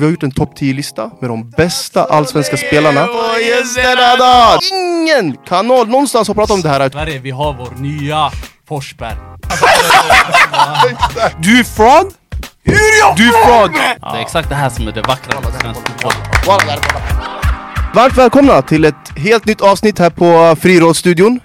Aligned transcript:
Vi 0.00 0.04
har 0.04 0.10
gjort 0.10 0.22
en 0.22 0.30
topp 0.30 0.58
10-lista 0.58 1.10
med 1.20 1.30
de 1.30 1.50
bästa 1.50 2.04
allsvenska 2.04 2.56
spelarna. 2.56 3.08
Ingen 4.72 5.36
kanal 5.36 5.88
någonstans 5.88 6.28
har 6.28 6.34
pratat 6.34 6.54
om 6.54 6.60
det 6.60 6.68
här. 6.68 6.90
Sverige, 6.90 7.18
vi 7.18 7.30
har 7.30 7.54
vår 7.54 7.70
nya 7.80 8.30
Forsberg. 8.68 9.16
Du 11.42 11.60
är 11.60 11.64
fraud! 11.64 12.12
Du 13.16 13.28
är 13.28 13.46
fraud! 13.46 13.72
Det 13.72 14.18
är 14.18 14.20
exakt 14.20 14.48
det 14.48 14.54
här 14.54 14.70
som 14.70 14.88
är 14.88 14.92
det 14.92 15.02
vackra 15.02 15.40
med 15.40 15.60
svensk 15.60 15.80
fotboll. 15.80 16.12
Varmt 17.94 18.18
välkomna 18.18 18.62
till 18.62 18.84
ett 18.84 19.18
helt 19.18 19.44
nytt 19.44 19.60
avsnitt 19.60 19.98
här 19.98 20.10
på 20.10 20.56
Friidrottsstudion. 20.60 21.40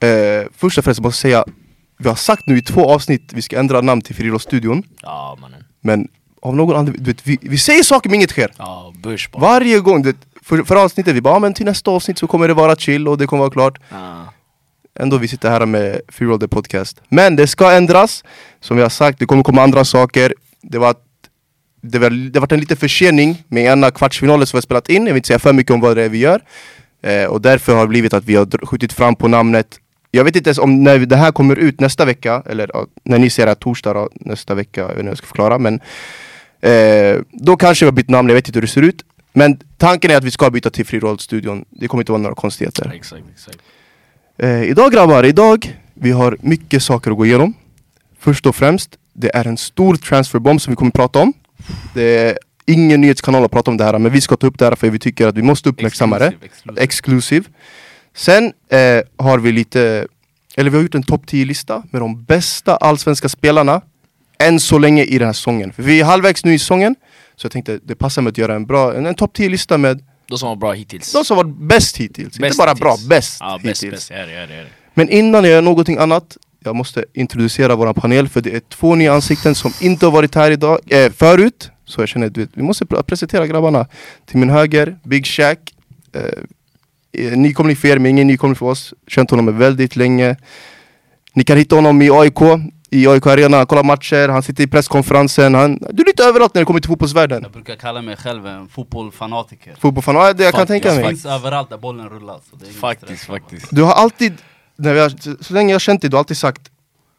Eh, 0.00 0.08
först 0.56 0.78
och 0.78 0.84
främst 0.84 1.00
måste 1.00 1.28
jag 1.28 1.44
säga, 1.44 1.54
vi 1.98 2.08
har 2.08 2.16
sagt 2.16 2.46
nu 2.46 2.58
i 2.58 2.62
två 2.62 2.90
avsnitt 2.90 3.30
vi 3.34 3.42
ska 3.42 3.58
ändra 3.58 3.80
namn 3.80 4.02
till 4.02 4.14
Friidrottsstudion. 4.14 4.82
Ja 5.02 5.36
mannen. 5.40 5.64
Men 5.80 6.08
av 6.42 6.56
någon 6.56 6.76
anledning, 6.76 7.04
du 7.04 7.10
vet, 7.10 7.26
vi, 7.26 7.38
vi 7.42 7.58
säger 7.58 7.82
saker 7.82 8.10
men 8.10 8.14
inget 8.14 8.30
sker. 8.30 8.52
Ja, 8.58 8.92
börs 9.02 9.30
bara. 9.30 9.40
Varje 9.40 9.80
gång, 9.80 10.02
du 10.02 10.12
vet, 10.12 10.20
för, 10.42 10.62
för 10.62 10.76
avsnittet 10.76 11.14
vi 11.16 11.20
bara, 11.20 11.34
ah, 11.34 11.38
men 11.38 11.54
till 11.54 11.66
nästa 11.66 11.90
avsnitt 11.90 12.18
så 12.18 12.26
kommer 12.26 12.48
det 12.48 12.54
vara 12.54 12.76
chill 12.76 13.08
och 13.08 13.18
det 13.18 13.26
kommer 13.26 13.40
vara 13.40 13.50
klart. 13.50 13.78
Ja. 13.88 14.32
Ändå 15.00 15.18
vi 15.18 15.28
sitter 15.28 15.50
här 15.50 15.66
med 15.66 16.00
Freeroll 16.08 16.40
the 16.40 16.48
podcast. 16.48 17.00
Men 17.08 17.36
det 17.36 17.46
ska 17.46 17.72
ändras, 17.72 18.24
som 18.60 18.76
vi 18.76 18.82
har 18.82 18.90
sagt, 18.90 19.18
det 19.18 19.26
kommer 19.26 19.42
komma 19.42 19.62
andra 19.62 19.84
saker. 19.84 20.34
Det 20.62 20.78
var, 20.78 20.94
det 21.82 21.98
var, 21.98 22.10
det 22.10 22.40
var 22.40 22.52
en 22.52 22.60
liten 22.60 22.76
försening 22.76 23.44
med 23.48 23.64
ena 23.64 23.90
kvartsfinalen 23.90 24.46
som 24.46 24.56
vi 24.56 24.58
har 24.58 24.62
spelat 24.62 24.88
in, 24.88 25.06
jag 25.06 25.14
vill 25.14 25.16
inte 25.16 25.26
säga 25.26 25.38
för 25.38 25.52
mycket 25.52 25.74
om 25.74 25.80
vad 25.80 25.96
det 25.96 26.02
är 26.02 26.08
vi 26.08 26.18
gör. 26.18 26.40
Eh, 27.02 27.24
och 27.24 27.40
därför 27.40 27.74
har 27.74 27.82
det 27.82 27.88
blivit 27.88 28.12
att 28.12 28.24
vi 28.24 28.34
har 28.34 28.66
skjutit 28.66 28.92
fram 28.92 29.16
på 29.16 29.28
namnet. 29.28 29.80
Jag 30.10 30.24
vet 30.24 30.36
inte 30.36 30.48
ens 30.48 30.58
om 30.58 30.84
när 30.84 30.98
det 30.98 31.16
här 31.16 31.32
kommer 31.32 31.56
ut 31.56 31.80
nästa 31.80 32.04
vecka, 32.04 32.42
eller 32.46 32.70
när 33.04 33.18
ni 33.18 33.30
ser 33.30 33.46
det 33.46 33.50
här 33.50 33.54
torsdag 33.54 33.92
då, 33.92 34.08
nästa 34.14 34.54
vecka, 34.54 34.80
jag 34.80 34.88
vet 34.88 34.96
inte 34.96 35.02
hur 35.02 35.10
jag 35.10 35.18
ska 35.18 35.26
förklara 35.26 35.58
men 35.58 35.80
eh, 36.60 37.20
Då 37.32 37.56
kanske 37.56 37.84
vi 37.84 37.86
har 37.86 37.92
bytt 37.92 38.08
namn, 38.08 38.28
jag 38.28 38.34
vet 38.34 38.48
inte 38.48 38.56
hur 38.56 38.62
det 38.62 38.68
ser 38.68 38.82
ut. 38.82 39.04
Men 39.32 39.60
tanken 39.76 40.10
är 40.10 40.16
att 40.16 40.24
vi 40.24 40.30
ska 40.30 40.50
byta 40.50 40.70
till 40.70 40.86
Freeroll-studion, 40.86 41.64
det 41.70 41.88
kommer 41.88 42.02
inte 42.02 42.12
vara 42.12 42.22
några 42.22 42.34
konstigheter. 42.34 42.92
Exakt, 42.94 43.22
exakt. 43.34 43.58
Eh, 44.38 44.62
idag 44.62 44.92
grabbar, 44.92 45.24
idag 45.24 45.74
vi 45.94 46.10
har 46.10 46.36
mycket 46.40 46.82
saker 46.82 47.10
att 47.10 47.16
gå 47.16 47.26
igenom. 47.26 47.54
Först 48.18 48.46
och 48.46 48.56
främst, 48.56 48.98
det 49.12 49.36
är 49.36 49.46
en 49.46 49.56
stor 49.56 49.96
transferbomb 49.96 50.60
som 50.62 50.72
vi 50.72 50.76
kommer 50.76 50.90
prata 50.90 51.18
om. 51.18 51.32
Det 51.94 52.02
är 52.02 52.38
ingen 52.66 53.00
nyhetskanal 53.00 53.44
att 53.44 53.50
prata 53.50 53.70
om 53.70 53.76
det 53.76 53.84
här, 53.84 53.98
men 53.98 54.12
vi 54.12 54.20
ska 54.20 54.36
ta 54.36 54.46
upp 54.46 54.58
det 54.58 54.64
här 54.64 54.74
för 54.74 54.90
vi 54.90 54.98
tycker 54.98 55.26
att 55.26 55.36
vi 55.36 55.42
måste 55.42 55.68
uppmärksamma 55.68 56.18
det. 56.18 56.32
Exclusive. 56.76 57.44
Sen 58.14 58.52
eh, 58.68 59.00
har 59.16 59.38
vi 59.38 59.52
lite, 59.52 60.06
eller 60.56 60.70
vi 60.70 60.76
har 60.76 60.82
gjort 60.82 60.94
en 60.94 61.02
topp 61.02 61.22
10-lista 61.26 61.82
med 61.90 62.02
de 62.02 62.24
bästa 62.24 62.76
allsvenska 62.76 63.28
spelarna 63.28 63.80
än 64.44 64.60
så 64.60 64.78
länge 64.78 65.04
i 65.04 65.18
den 65.18 65.26
här 65.28 65.32
säsongen. 65.32 65.72
För 65.72 65.82
vi 65.82 66.00
är 66.00 66.04
halvvägs 66.04 66.44
nu 66.44 66.54
i 66.54 66.58
säsongen, 66.58 66.94
så 67.36 67.44
jag 67.44 67.52
tänkte 67.52 67.78
det 67.84 67.94
passar 67.94 68.22
mig 68.22 68.30
att 68.30 68.38
göra 68.38 68.54
en 68.54 68.66
bra, 68.66 68.94
en, 68.96 69.06
en 69.06 69.14
topp 69.14 69.36
10-lista 69.36 69.78
med 69.78 70.02
De 70.28 70.38
som 70.38 70.48
var 70.48 70.56
bra 70.56 70.72
hittills. 70.72 71.12
de 71.12 71.24
som 71.24 71.36
varit 71.36 71.56
bäst 71.56 71.96
hittills. 71.96 72.26
inte 72.26 72.40
Bäst 72.40 72.58
bara 72.58 72.74
bra, 72.74 72.96
bäst 73.08 73.36
Ja, 73.40 73.58
hittills. 73.62 74.10
Är 74.10 74.14
det, 74.26 74.32
är 74.32 74.46
det, 74.46 74.54
är 74.54 74.62
det. 74.64 74.66
Men 74.94 75.08
innan 75.08 75.44
jag 75.44 75.52
gör 75.52 75.62
någonting 75.62 75.98
annat, 75.98 76.36
jag 76.64 76.76
måste 76.76 77.04
introducera 77.14 77.76
våran 77.76 77.94
panel 77.94 78.28
för 78.28 78.40
det 78.40 78.54
är 78.56 78.60
två 78.60 78.94
nya 78.94 79.12
ansikten 79.12 79.54
som 79.54 79.72
inte 79.80 80.06
har 80.06 80.10
varit 80.12 80.34
här 80.34 80.50
idag, 80.50 80.78
eh, 80.86 81.12
förut. 81.12 81.70
Så 81.84 82.00
jag 82.02 82.08
känner 82.08 82.26
att 82.26 82.36
vi 82.36 82.62
måste 82.62 82.84
pr- 82.84 83.02
presentera 83.02 83.46
grabbarna. 83.46 83.86
Till 84.26 84.38
min 84.38 84.50
höger, 84.50 84.98
Big 85.04 85.26
Shack. 85.26 85.58
Eh, 86.14 86.22
eh, 87.26 87.36
nykomling 87.38 87.76
för 87.76 87.88
er, 87.88 87.98
men 87.98 88.10
ingen 88.10 88.26
nykomling 88.26 88.56
för 88.56 88.66
oss. 88.66 88.94
Känt 89.06 89.30
honom 89.30 89.58
väldigt 89.58 89.96
länge. 89.96 90.36
Ni 91.34 91.44
kan 91.44 91.58
hitta 91.58 91.74
honom 91.76 92.02
i 92.02 92.10
AIK, 92.10 92.40
i 92.90 93.06
AIK 93.08 93.26
Arena, 93.26 93.56
han 93.56 93.66
kollar 93.66 93.82
matcher, 93.84 94.28
han 94.28 94.42
sitter 94.42 94.64
i 94.64 94.66
presskonferensen. 94.66 95.54
Han, 95.54 95.78
du 95.90 96.02
är 96.02 96.06
lite 96.06 96.24
överallt 96.24 96.54
när 96.54 96.60
det 96.62 96.66
kommer 96.66 96.80
till 96.80 96.88
fotbollsvärlden. 96.88 97.42
Jag 97.42 97.52
brukar 97.52 97.76
kalla 97.76 98.02
mig 98.02 98.16
själv 98.16 98.46
en 98.46 98.68
fotbollfanatiker. 98.68 99.74
Fotbollfan, 99.80 100.14
ja, 100.14 100.32
det 100.32 100.44
jag 100.44 100.52
kan 100.54 100.60
Faktiskt, 100.66 100.82
tänka 100.84 101.00
mig. 101.00 101.08
finns 101.08 101.26
överallt 101.26 101.70
där 101.70 101.76
bollen 101.78 102.08
rullar. 102.08 102.40
Så 102.50 102.56
det 102.56 102.64
är 102.64 102.68
ingen 102.68 102.80
Faktiskt, 102.80 103.24
faktiskt. 103.24 103.66
Du 103.70 103.82
har 103.82 103.92
alltid, 103.92 104.32
när 104.76 104.94
vi 104.94 105.00
har, 105.00 105.42
så 105.42 105.54
länge 105.54 105.70
jag 105.70 105.74
har 105.74 105.80
känt 105.80 106.00
dig, 106.00 106.10
du 106.10 106.16
har 106.16 106.18
alltid 106.18 106.36
sagt 106.36 106.62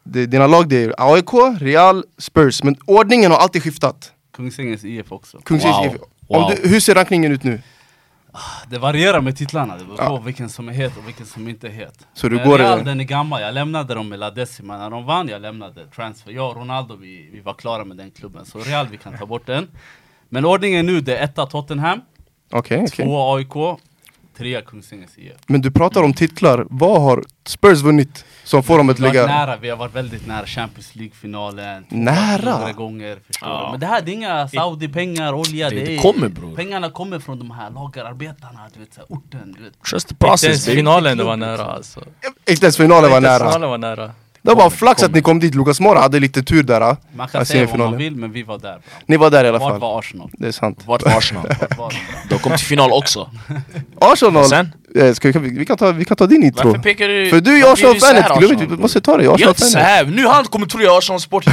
det, 0.04 0.26
Dina 0.26 0.46
lag 0.46 0.68
det 0.68 0.84
är 0.84 0.94
AIK, 0.98 1.60
Real, 1.60 2.04
Spurs, 2.18 2.62
men 2.62 2.76
ordningen 2.86 3.30
har 3.30 3.38
alltid 3.38 3.62
skiftat 3.62 4.12
Kungsängens 4.36 4.84
IF 4.84 5.12
också. 5.12 5.38
Kungsängens 5.44 5.76
Wow. 5.78 5.86
IF. 5.94 6.00
Om 6.28 6.42
Wow. 6.42 6.52
du, 6.62 6.68
Hur 6.68 6.80
ser 6.80 6.94
rankningen 6.94 7.32
ut 7.32 7.42
nu? 7.42 7.60
Det 8.70 8.78
varierar 8.78 9.20
med 9.20 9.36
titlarna, 9.36 9.76
det 9.76 9.84
beror 9.84 9.96
på 9.96 10.02
Ja. 10.02 10.16
vilken 10.20 10.48
som 10.48 10.68
är 10.68 10.72
het 10.72 10.96
och 10.96 11.08
vilken 11.08 11.26
som 11.26 11.48
inte 11.48 11.66
är 11.66 11.72
het. 11.72 12.06
Så 12.14 12.28
du 12.28 12.36
Men 12.36 12.48
går- 12.48 12.58
Real 12.58 12.84
den 12.84 13.00
är 13.00 13.04
gammal, 13.04 13.40
jag 13.42 13.54
lämnade 13.54 13.94
dem 13.94 14.08
med 14.08 14.18
La 14.18 14.30
Decima, 14.30 14.78
när 14.78 14.90
de 14.90 15.04
vann 15.04 15.28
jag 15.28 15.42
lämnade 15.42 15.86
transfer. 15.86 16.32
Jag 16.32 16.50
och 16.50 16.56
Ronaldo 16.56 16.96
vi, 16.96 17.30
vi 17.32 17.40
var 17.40 17.54
klara 17.54 17.84
med 17.84 17.96
den 17.96 18.10
klubben, 18.10 18.46
så 18.46 18.58
Real 18.58 18.86
vi 18.88 18.96
kan 18.96 19.18
ta 19.18 19.26
bort 19.26 19.46
den. 19.46 19.68
Men 20.28 20.44
ordningen 20.44 20.86
nu, 20.86 21.00
det 21.00 21.16
är 21.16 21.24
etta 21.24 21.46
Tottenham, 21.46 22.00
okej. 22.52 22.86
tvåa 22.88 23.36
AIK, 23.36 23.80
trea 24.40 24.62
Kungsängens 24.62 25.18
IF. 25.18 25.32
Men 25.46 25.60
du 25.60 25.70
pratar 25.70 26.02
om 26.02 26.12
titlar, 26.14 26.66
vad 26.70 27.02
har 27.02 27.24
Spurs 27.46 27.80
vunnit 27.82 28.24
som 28.44 28.62
får 28.62 28.78
dem 28.78 28.88
att 28.90 28.98
ligga... 28.98 29.26
nära, 29.26 29.56
vi 29.56 29.68
har 29.70 29.76
varit 29.76 29.94
väldigt 29.94 30.26
nära 30.26 30.46
Champions 30.46 30.94
League-finalen 30.96 31.84
Nära? 31.88 32.58
Några 32.58 32.72
gånger, 32.72 33.18
förstår 33.26 33.48
Ja. 33.48 33.64
du 33.64 33.70
Men 33.70 33.80
det 33.80 33.86
här 33.86 34.02
det 34.02 34.10
är 34.10 34.12
inga 34.12 34.48
Saudi-pengar, 34.48 35.32
olja 35.34 35.70
Det- 35.70 35.76
det, 35.76 35.84
det 35.84 35.96
är, 35.96 35.98
kommer, 35.98 36.28
bror. 36.28 36.56
Pengarna 36.56 36.90
kommer 36.90 37.18
från 37.18 37.38
de 37.38 37.50
här 37.50 37.70
lagerarbetarna, 37.70 38.60
du 38.74 38.80
vet, 38.80 38.94
så 38.94 39.00
här, 39.00 39.06
orten 39.08 39.54
du 39.58 39.64
vet. 39.64 39.72
Just 39.92 40.08
the 40.08 40.14
process, 40.14 40.64
finalen 40.66 41.18
det 41.18 41.24
var 41.24 41.36
nära 41.36 41.64
alltså. 41.64 42.00
Inte 42.50 42.66
ens 42.66 42.76
finalen 42.76 43.10
var 43.10 43.78
nära. 43.78 44.10
Det 44.42 44.54
var 44.54 44.70
flax 44.70 45.02
att 45.02 45.12
ni 45.14 45.22
kom 45.22 45.40
dit, 45.40 45.54
Lucas 45.54 45.80
Mora 45.80 46.00
hade 46.00 46.20
lite 46.20 46.42
tur 46.42 46.62
där. 46.62 46.80
ah. 46.80 46.96
Man 47.16 47.28
kan 47.28 47.46
säga 47.46 47.66
vad 47.66 47.78
man 47.78 47.96
vill, 47.96 48.16
men 48.16 48.32
vi 48.32 48.42
var 48.42 48.58
där 48.58 48.72
bra. 48.72 48.80
Ni 49.06 49.16
var 49.16 49.30
där 49.30 49.44
i 49.44 49.48
alla 49.48 49.58
Vart 49.58 49.70
fall. 49.70 49.80
var 49.80 49.98
Arsenal? 49.98 50.30
Det 50.32 50.46
är 50.48 50.52
sant. 50.52 50.82
Vart 50.86 51.02
var 51.04 51.12
Arsenal? 51.18 51.46
Vart 51.60 51.78
var 51.78 51.90
de? 51.90 51.96
De 52.34 52.38
kom 52.38 52.56
till 52.56 52.66
final 52.66 52.92
också. 52.92 53.30
Arsenal, 54.00 54.44
Sen? 54.44 54.72
Eh, 54.94 55.12
ska 55.12 55.30
vi, 55.30 55.50
vi, 55.58 55.66
kan 55.66 55.76
ta, 55.76 55.92
vi 55.92 56.04
kan 56.04 56.16
ta 56.16 56.26
din 56.26 56.42
intro. 56.42 56.66
Varför 56.68 56.82
pekar 56.82 57.08
du... 57.08 57.30
För 57.30 57.40
du 57.40 57.58
är 57.58 57.62
varför 57.68 57.76
så 57.76 57.86
här, 57.86 57.94
Arsenal-fanet, 57.94 58.38
glöm 58.38 58.52
inte, 58.52 58.66
vi 58.66 58.82
måste 58.82 59.00
ta 59.00 59.16
det, 59.16 59.24
Jag 59.24 59.40
är 59.40 59.48
inte 59.48 59.50
Arsenal-fanet. 59.50 59.86
här. 59.86 60.04
nu 60.04 60.26
han 60.26 60.44
kommer 60.44 60.66
tro 60.66 60.80
jag 60.80 60.94
är 60.94 60.98
Arsenal-supporter. 60.98 61.52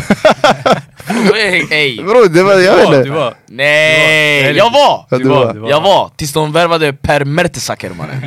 Ey, 1.35 1.65
ey. 1.69 2.03
Bro, 2.03 2.23
det 2.27 2.43
var, 2.43 2.53
jag 2.53 2.75
vet 2.77 2.85
inte. 2.97 3.09
var. 3.09 3.33
Nej, 3.45 4.55
jag 4.57 4.71
var! 4.71 5.05
Ja, 5.09 5.17
Du 5.17 5.23
var. 5.23 5.69
Jag 5.69 5.81
var, 5.81 6.11
tills 6.15 6.33
de 6.33 6.51
värvade 6.51 6.93
Per 6.93 7.25
Mertesacker 7.25 7.89
mannen. 7.89 8.23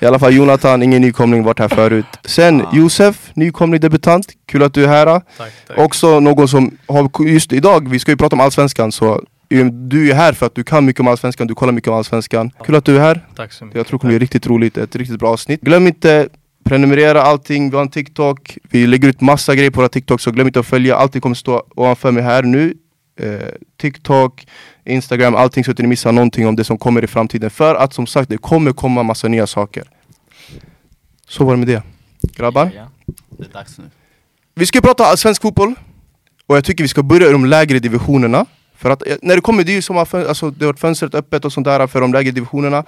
I 0.00 0.06
alla 0.06 0.18
fall 0.18 0.34
Jonathan, 0.34 0.82
ingen 0.82 1.02
nykomling, 1.02 1.42
varit 1.42 1.58
här 1.58 1.68
förut. 1.68 2.06
Sen 2.24 2.62
Ah. 2.62 2.70
Josef, 2.72 3.16
nykomling 3.34 3.80
debutant, 3.80 4.26
kul 4.48 4.62
att 4.62 4.74
du 4.74 4.84
är 4.84 4.88
här. 4.88 5.06
Tack, 5.06 5.22
tack. 5.68 5.78
Också 5.78 6.20
någon 6.20 6.48
som 6.48 6.76
har, 6.88 7.10
just 7.26 7.52
idag, 7.52 7.88
vi 7.90 7.98
ska 7.98 8.10
ju 8.10 8.16
prata 8.16 8.36
om 8.36 8.40
Allsvenskan 8.40 8.92
så 8.92 9.22
du 9.72 10.10
är 10.10 10.14
här 10.14 10.32
för 10.32 10.46
att 10.46 10.54
du 10.54 10.64
kan 10.64 10.84
mycket 10.84 11.00
om 11.00 11.08
Allsvenskan, 11.08 11.46
du 11.46 11.54
kollar 11.54 11.72
mycket 11.72 11.88
om 11.88 11.94
Allsvenskan. 11.96 12.50
Kul 12.64 12.74
att 12.74 12.84
du 12.84 12.96
är 12.96 13.00
här, 13.00 13.26
Tack 13.36 13.52
så 13.52 13.64
mycket. 13.64 13.76
jag 13.76 13.86
tror 13.86 13.98
det 13.98 14.00
kommer 14.00 14.12
bli 14.12 14.18
riktigt 14.18 14.46
roligt, 14.46 14.78
ett 14.78 14.96
riktigt 14.96 15.18
bra 15.18 15.30
avsnitt. 15.30 15.60
Glöm 15.60 15.86
inte 15.86 16.28
prenumerera 16.64 17.22
allting, 17.22 17.70
vi 17.70 17.76
har 17.76 17.82
en 17.82 17.90
TikTok, 17.90 18.58
vi 18.70 18.86
lägger 18.86 19.08
ut 19.08 19.20
massa 19.20 19.54
grejer 19.54 19.70
på 19.70 19.80
våra 19.80 19.88
TikTok 19.88 20.20
så 20.20 20.30
glöm 20.30 20.46
inte 20.46 20.60
att 20.60 20.66
följa, 20.66 20.96
allting 20.96 21.20
kommer 21.20 21.34
stå 21.34 21.62
ovanför 21.76 22.12
mig 22.12 22.22
här 22.22 22.42
nu. 22.42 22.74
Eh, 23.20 23.38
TikTok, 23.80 24.46
Instagram, 24.84 25.34
allting 25.34 25.64
så 25.64 25.70
att 25.70 25.78
ni 25.78 25.86
missar 25.86 26.12
någonting 26.12 26.46
om 26.48 26.56
det 26.56 26.64
som 26.64 26.78
kommer 26.78 27.04
i 27.04 27.06
framtiden. 27.06 27.50
För 27.50 27.74
att 27.74 27.94
som 27.94 28.06
sagt, 28.06 28.30
det 28.30 28.38
kommer 28.38 28.72
komma 28.72 29.02
massa 29.02 29.28
nya 29.28 29.46
saker. 29.46 29.84
Så 31.28 31.44
var 31.44 31.52
det 31.52 31.58
med 31.58 31.68
det. 31.68 31.82
Grabbar? 32.36 32.70
Ja. 32.76 32.88
Det 33.30 33.44
är 33.44 33.52
dags 33.52 33.78
nu. 33.78 33.84
Vi 34.54 34.66
ska 34.66 34.80
prata 34.80 35.16
svensk 35.16 35.42
fotboll 35.42 35.74
Och 36.46 36.56
jag 36.56 36.64
tycker 36.64 36.84
vi 36.84 36.88
ska 36.88 37.02
börja 37.02 37.28
i 37.28 37.32
de 37.32 37.44
lägre 37.44 37.78
divisionerna 37.78 38.46
För 38.78 38.90
att 38.90 39.06
eh, 39.06 39.16
när 39.22 39.34
det 39.34 39.40
kommer, 39.40 39.64
det 39.64 39.72
är 39.72 39.74
ju 39.74 39.82
som 39.82 39.96
alltså, 39.96 40.50
det 40.50 40.64
har 40.64 40.72
varit 40.72 40.80
fönstret 40.80 41.14
öppet 41.14 41.44
och 41.44 41.52
sånt 41.52 41.64
där 41.64 41.86
för 41.86 42.00
de 42.00 42.12
lägre 42.12 42.30
divisionerna 42.30 42.84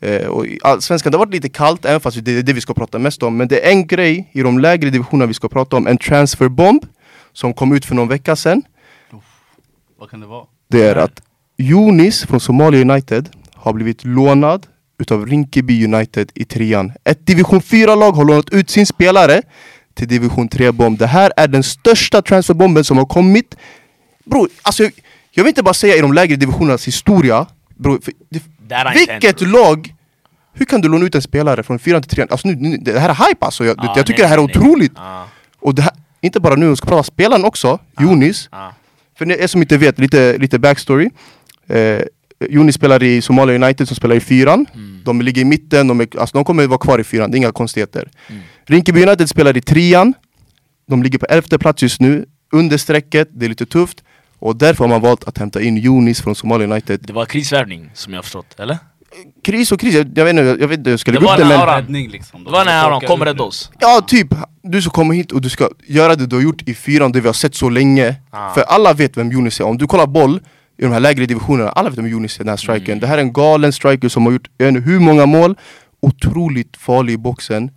eh, 0.00 0.26
och 0.26 0.46
i 0.46 0.58
Allsvenskan, 0.62 1.12
det 1.12 1.18
har 1.18 1.26
varit 1.26 1.34
lite 1.34 1.48
kallt 1.48 1.84
även 1.84 2.00
fast 2.00 2.24
det 2.24 2.38
är 2.38 2.42
det 2.42 2.52
vi 2.52 2.60
ska 2.60 2.74
prata 2.74 2.98
mest 2.98 3.22
om 3.22 3.36
Men 3.36 3.48
det 3.48 3.66
är 3.66 3.70
en 3.70 3.86
grej 3.86 4.30
i 4.32 4.42
de 4.42 4.58
lägre 4.58 4.90
divisionerna 4.90 5.26
vi 5.26 5.34
ska 5.34 5.48
prata 5.48 5.76
om, 5.76 5.86
en 5.86 5.98
transferbomb 5.98 6.86
Som 7.32 7.54
kom 7.54 7.72
ut 7.72 7.84
för 7.84 7.94
någon 7.94 8.08
vecka 8.08 8.36
sedan 8.36 8.62
Vad 9.98 10.10
kan 10.10 10.20
det 10.20 10.26
vara? 10.26 10.44
Det 10.68 10.82
är 10.82 10.96
att 10.96 11.22
Jonis 11.56 12.24
från 12.24 12.40
Somalia 12.40 12.80
United 12.80 13.28
har 13.54 13.72
blivit 13.72 14.04
lånad 14.04 14.66
utav 14.98 15.26
Rinkeby 15.26 15.84
United 15.84 16.30
i 16.34 16.44
trean. 16.44 16.92
Ett 17.04 17.26
division 17.26 17.60
4-lag 17.60 18.12
har 18.12 18.24
lånat 18.24 18.50
ut 18.50 18.70
sin 18.70 18.86
spelare 18.86 19.42
till 19.94 20.08
division 20.08 20.48
3-bomb. 20.48 20.98
Det 20.98 21.06
här 21.06 21.32
är 21.36 21.48
den 21.48 21.62
största 21.62 22.22
transferbomben 22.22 22.84
som 22.84 22.98
har 22.98 23.06
kommit. 23.06 23.56
Bro, 24.24 24.48
alltså 24.62 24.90
jag, 25.34 25.44
vill 25.44 25.48
inte 25.48 25.62
bara 25.62 25.74
säga 25.74 25.96
i 25.96 26.00
de 26.00 26.12
lägre 26.12 26.36
divisionernas 26.36 26.86
historia. 26.86 27.46
Bro, 27.76 27.98
det, 28.30 28.42
vilket 28.94 29.40
lag 29.40 29.94
hur 30.54 30.66
kan 30.66 30.80
du 30.80 30.88
låna 30.88 31.06
ut 31.06 31.14
en 31.14 31.22
spelare 31.22 31.62
från 31.62 31.78
4 31.78 32.00
till 32.00 32.10
3? 32.10 32.26
Alltså 32.30 32.48
nu, 32.48 32.54
nu, 32.54 32.76
det 32.76 32.98
här 32.98 33.08
är 33.08 33.28
hype 33.28 33.44
alltså, 33.44 33.64
jag, 33.64 33.76
Ja, 33.78 33.92
jag 33.96 34.06
tycker 34.06 34.22
nej, 34.22 34.22
det 34.22 34.28
här 34.28 34.38
är 34.38 34.42
otroligt! 34.42 34.92
Ja, 34.96 35.28
Och 35.58 35.74
det 35.74 35.82
här, 35.82 35.92
inte 36.20 36.40
bara 36.40 36.54
nu, 36.54 36.66
jag 36.66 36.78
ska 36.78 36.86
prata 36.86 37.02
spelaren 37.02 37.44
också, 37.44 37.78
Jonis 38.00 38.48
ja. 38.52 38.74
för 39.18 39.30
er 39.32 39.46
som 39.46 39.62
inte 39.62 39.76
vet, 39.76 39.98
lite, 39.98 40.38
lite 40.38 40.58
backstory. 40.58 41.10
Eh, 41.68 42.00
Joni 42.50 42.72
spelar 42.72 43.02
i 43.02 43.22
Somalia 43.22 43.54
United 43.54 43.88
som 43.88 43.96
spelar 43.96 44.16
i 44.16 44.20
fyran. 44.20 44.66
Mm. 44.74 45.00
De 45.04 45.22
ligger 45.22 45.42
i 45.42 45.44
mitten, 45.44 45.88
de, 45.88 46.00
är, 46.00 46.20
alltså, 46.20 46.36
de 46.36 46.44
kommer 46.44 46.66
vara 46.66 46.78
kvar 46.78 46.98
i 46.98 47.04
fyran, 47.04 47.30
det 47.30 47.36
är 47.36 47.38
inga 47.38 47.52
konstigheter. 47.52 48.08
Mm. 48.28 48.42
Rinkeby 48.66 49.02
United 49.02 49.28
spelar 49.28 49.56
i 49.56 49.60
trean. 49.60 50.14
De 50.88 51.02
ligger 51.02 51.18
på 51.18 51.26
elfte 51.26 51.58
plats 51.58 51.82
just 51.82 52.00
nu, 52.00 52.24
under 52.52 52.76
strecket, 52.76 53.28
det 53.32 53.46
är 53.46 53.48
lite 53.48 53.66
tufft. 53.66 54.02
Och 54.38 54.56
därför 54.56 54.84
har 54.84 54.88
man 54.88 55.00
valt 55.00 55.24
att 55.24 55.38
hämta 55.38 55.62
in 55.62 55.78
Yunis 55.78 56.22
från 56.22 56.34
Somalia 56.34 56.66
United. 56.68 57.00
Det 57.02 57.12
var 57.12 57.26
krisvärvning 57.26 57.90
som 57.94 58.12
jag 58.12 58.18
har 58.18 58.22
förstått, 58.22 58.54
eller? 58.58 58.78
Kris 59.44 59.72
och 59.72 59.80
kris, 59.80 59.94
jag, 59.94 60.18
jag 60.18 60.24
vet 60.24 60.30
inte, 60.30 60.42
jag 60.60 60.68
vet 60.68 60.78
inte, 60.78 60.90
jag 60.90 61.00
lägga 61.06 61.20
var 61.20 61.32
upp 61.32 61.38
det 61.38 61.44
men... 61.44 61.66
Räddning 61.66 62.08
liksom. 62.10 62.44
Det 62.44 62.50
var 62.50 62.64
när 62.64 62.84
Aron 62.84 63.00
kom 63.00 63.20
det. 63.20 63.40
oss. 63.40 63.70
Ja 63.80 64.04
typ, 64.06 64.28
du 64.62 64.82
ska 64.82 64.90
komma 64.90 65.14
hit 65.14 65.32
och 65.32 65.40
du 65.40 65.48
ska 65.48 65.68
göra 65.86 66.16
det 66.16 66.26
du 66.26 66.36
har 66.36 66.42
gjort 66.42 66.68
i 66.68 66.74
fyran, 66.74 67.12
det 67.12 67.20
vi 67.20 67.26
har 67.26 67.32
sett 67.32 67.54
så 67.54 67.68
länge 67.68 68.16
Ah. 68.30 68.54
För 68.54 68.62
alla 68.62 68.92
vet 68.92 69.16
vem 69.16 69.32
Yunis 69.32 69.60
är, 69.60 69.64
om 69.64 69.78
du 69.78 69.86
kollar 69.86 70.06
boll 70.06 70.40
i 70.78 70.82
de 70.82 70.92
här 70.92 71.00
lägre 71.00 71.26
divisionerna, 71.26 71.70
alla 71.70 71.90
vet 71.90 71.98
vem 71.98 72.06
Yunis 72.06 72.40
är, 72.40 72.44
den 72.44 72.48
här 72.48 72.56
strikern 72.56 72.84
Mm. 72.84 73.00
Det 73.00 73.06
här 73.06 73.18
är 73.18 73.22
en 73.22 73.32
galen 73.32 73.72
striker 73.72 74.08
som 74.08 74.26
har 74.26 74.32
gjort 74.32 74.50
jag 74.56 74.66
vet 74.66 74.76
inte 74.76 74.90
hur 74.90 75.00
många 75.00 75.26
mål, 75.26 75.54
otroligt 76.00 76.76
farlig 76.76 77.12
i 77.12 77.18
boxen 77.18 77.70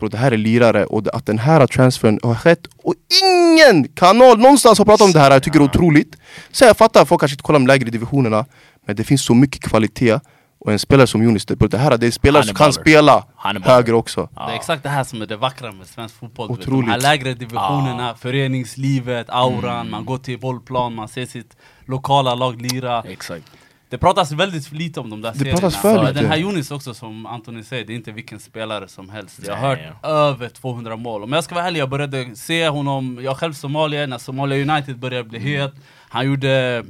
Bro, 0.00 0.08
det 0.08 0.18
här 0.18 0.32
är 0.32 0.36
lirare, 0.36 0.84
och 0.84 1.14
att 1.14 1.26
den 1.26 1.38
här 1.38 1.66
transfern 1.66 2.18
har 2.22 2.34
skett 2.34 2.66
och 2.82 2.94
ingen 3.22 3.88
kanal 3.88 4.38
någonstans 4.38 4.78
har 4.78 4.84
pratat 4.84 5.06
om 5.06 5.12
det 5.12 5.20
här, 5.20 5.30
jag 5.30 5.42
tycker 5.42 5.58
det 5.58 5.64
är 5.64 5.68
otroligt 5.68 6.16
Så 6.50 6.64
jag 6.64 6.76
fattar, 6.76 7.04
folk 7.04 7.20
kanske 7.20 7.34
inte 7.34 7.42
kollar 7.42 7.58
de 7.58 7.66
lägre 7.66 7.90
divisionerna 7.90 8.46
Men 8.86 8.96
det 8.96 9.04
finns 9.04 9.24
så 9.24 9.34
mycket 9.34 9.62
kvalitet 9.62 10.20
och 10.60 10.72
en 10.72 10.78
spelare 10.78 11.06
som 11.06 11.22
Yunis, 11.22 11.46
det, 11.46 11.78
här 11.78 11.98
det 11.98 12.06
är 12.06 12.10
spelare 12.10 12.44
som 12.44 12.54
kan 12.54 12.72
spela 12.72 13.24
höger 13.62 13.92
också 13.92 14.28
Det 14.34 14.40
är 14.40 14.54
exakt 14.54 14.82
det 14.82 14.88
här 14.88 15.04
som 15.04 15.22
är 15.22 15.26
det 15.26 15.36
vackra 15.36 15.72
med 15.72 15.86
svensk 15.86 16.14
fotboll. 16.14 16.48
vet. 16.48 16.56
De 16.56 16.62
Otroligt. 16.62 16.90
här 16.90 17.00
lägre 17.00 17.34
divisionerna, 17.34 18.14
föreningslivet, 18.14 19.26
auran, 19.30 19.90
man 19.90 20.04
går 20.04 20.18
till 20.18 20.38
bollplan, 20.40 20.94
man 20.94 21.08
ser 21.08 21.26
sitt 21.26 21.56
lokala 21.84 22.34
lag 22.34 22.62
lira. 22.62 23.02
Exakt. 23.02 23.44
Det 23.90 23.98
pratas 23.98 24.32
väldigt 24.32 24.72
lite 24.72 25.00
om 25.00 25.10
de 25.10 25.22
där 25.22 25.32
Det 25.32 25.38
serierna. 25.38 25.70
för 25.70 25.94
Men 25.96 26.06
lite. 26.06 26.20
Den 26.20 26.30
här 26.30 26.36
Jonis 26.36 26.70
också 26.70 26.94
som 26.94 27.26
Antoni 27.26 27.64
säger, 27.64 27.84
det 27.84 27.92
är 27.92 27.94
inte 27.94 28.12
vilken 28.12 28.40
spelare 28.40 28.88
som 28.88 29.10
helst. 29.10 29.40
Jag 29.46 29.56
har 29.56 29.76
Nej, 29.76 29.86
hört 29.86 30.04
över 30.04 30.48
200 30.48 30.96
mål. 30.96 31.22
Om 31.22 31.32
jag 31.32 31.44
ska 31.44 31.54
vara 31.54 31.66
ärlig, 31.66 31.80
jag 31.80 31.88
började 31.90 32.36
se 32.36 32.68
honom, 32.68 33.18
jag 33.22 33.36
själv 33.36 33.52
somalier, 33.52 34.06
när 34.06 34.18
Somalia 34.18 34.74
United 34.74 34.98
började 34.98 35.28
bli 35.28 35.38
Mm. 35.38 35.60
het. 35.62 35.74
Han 36.08 36.26
gjorde, 36.26 36.82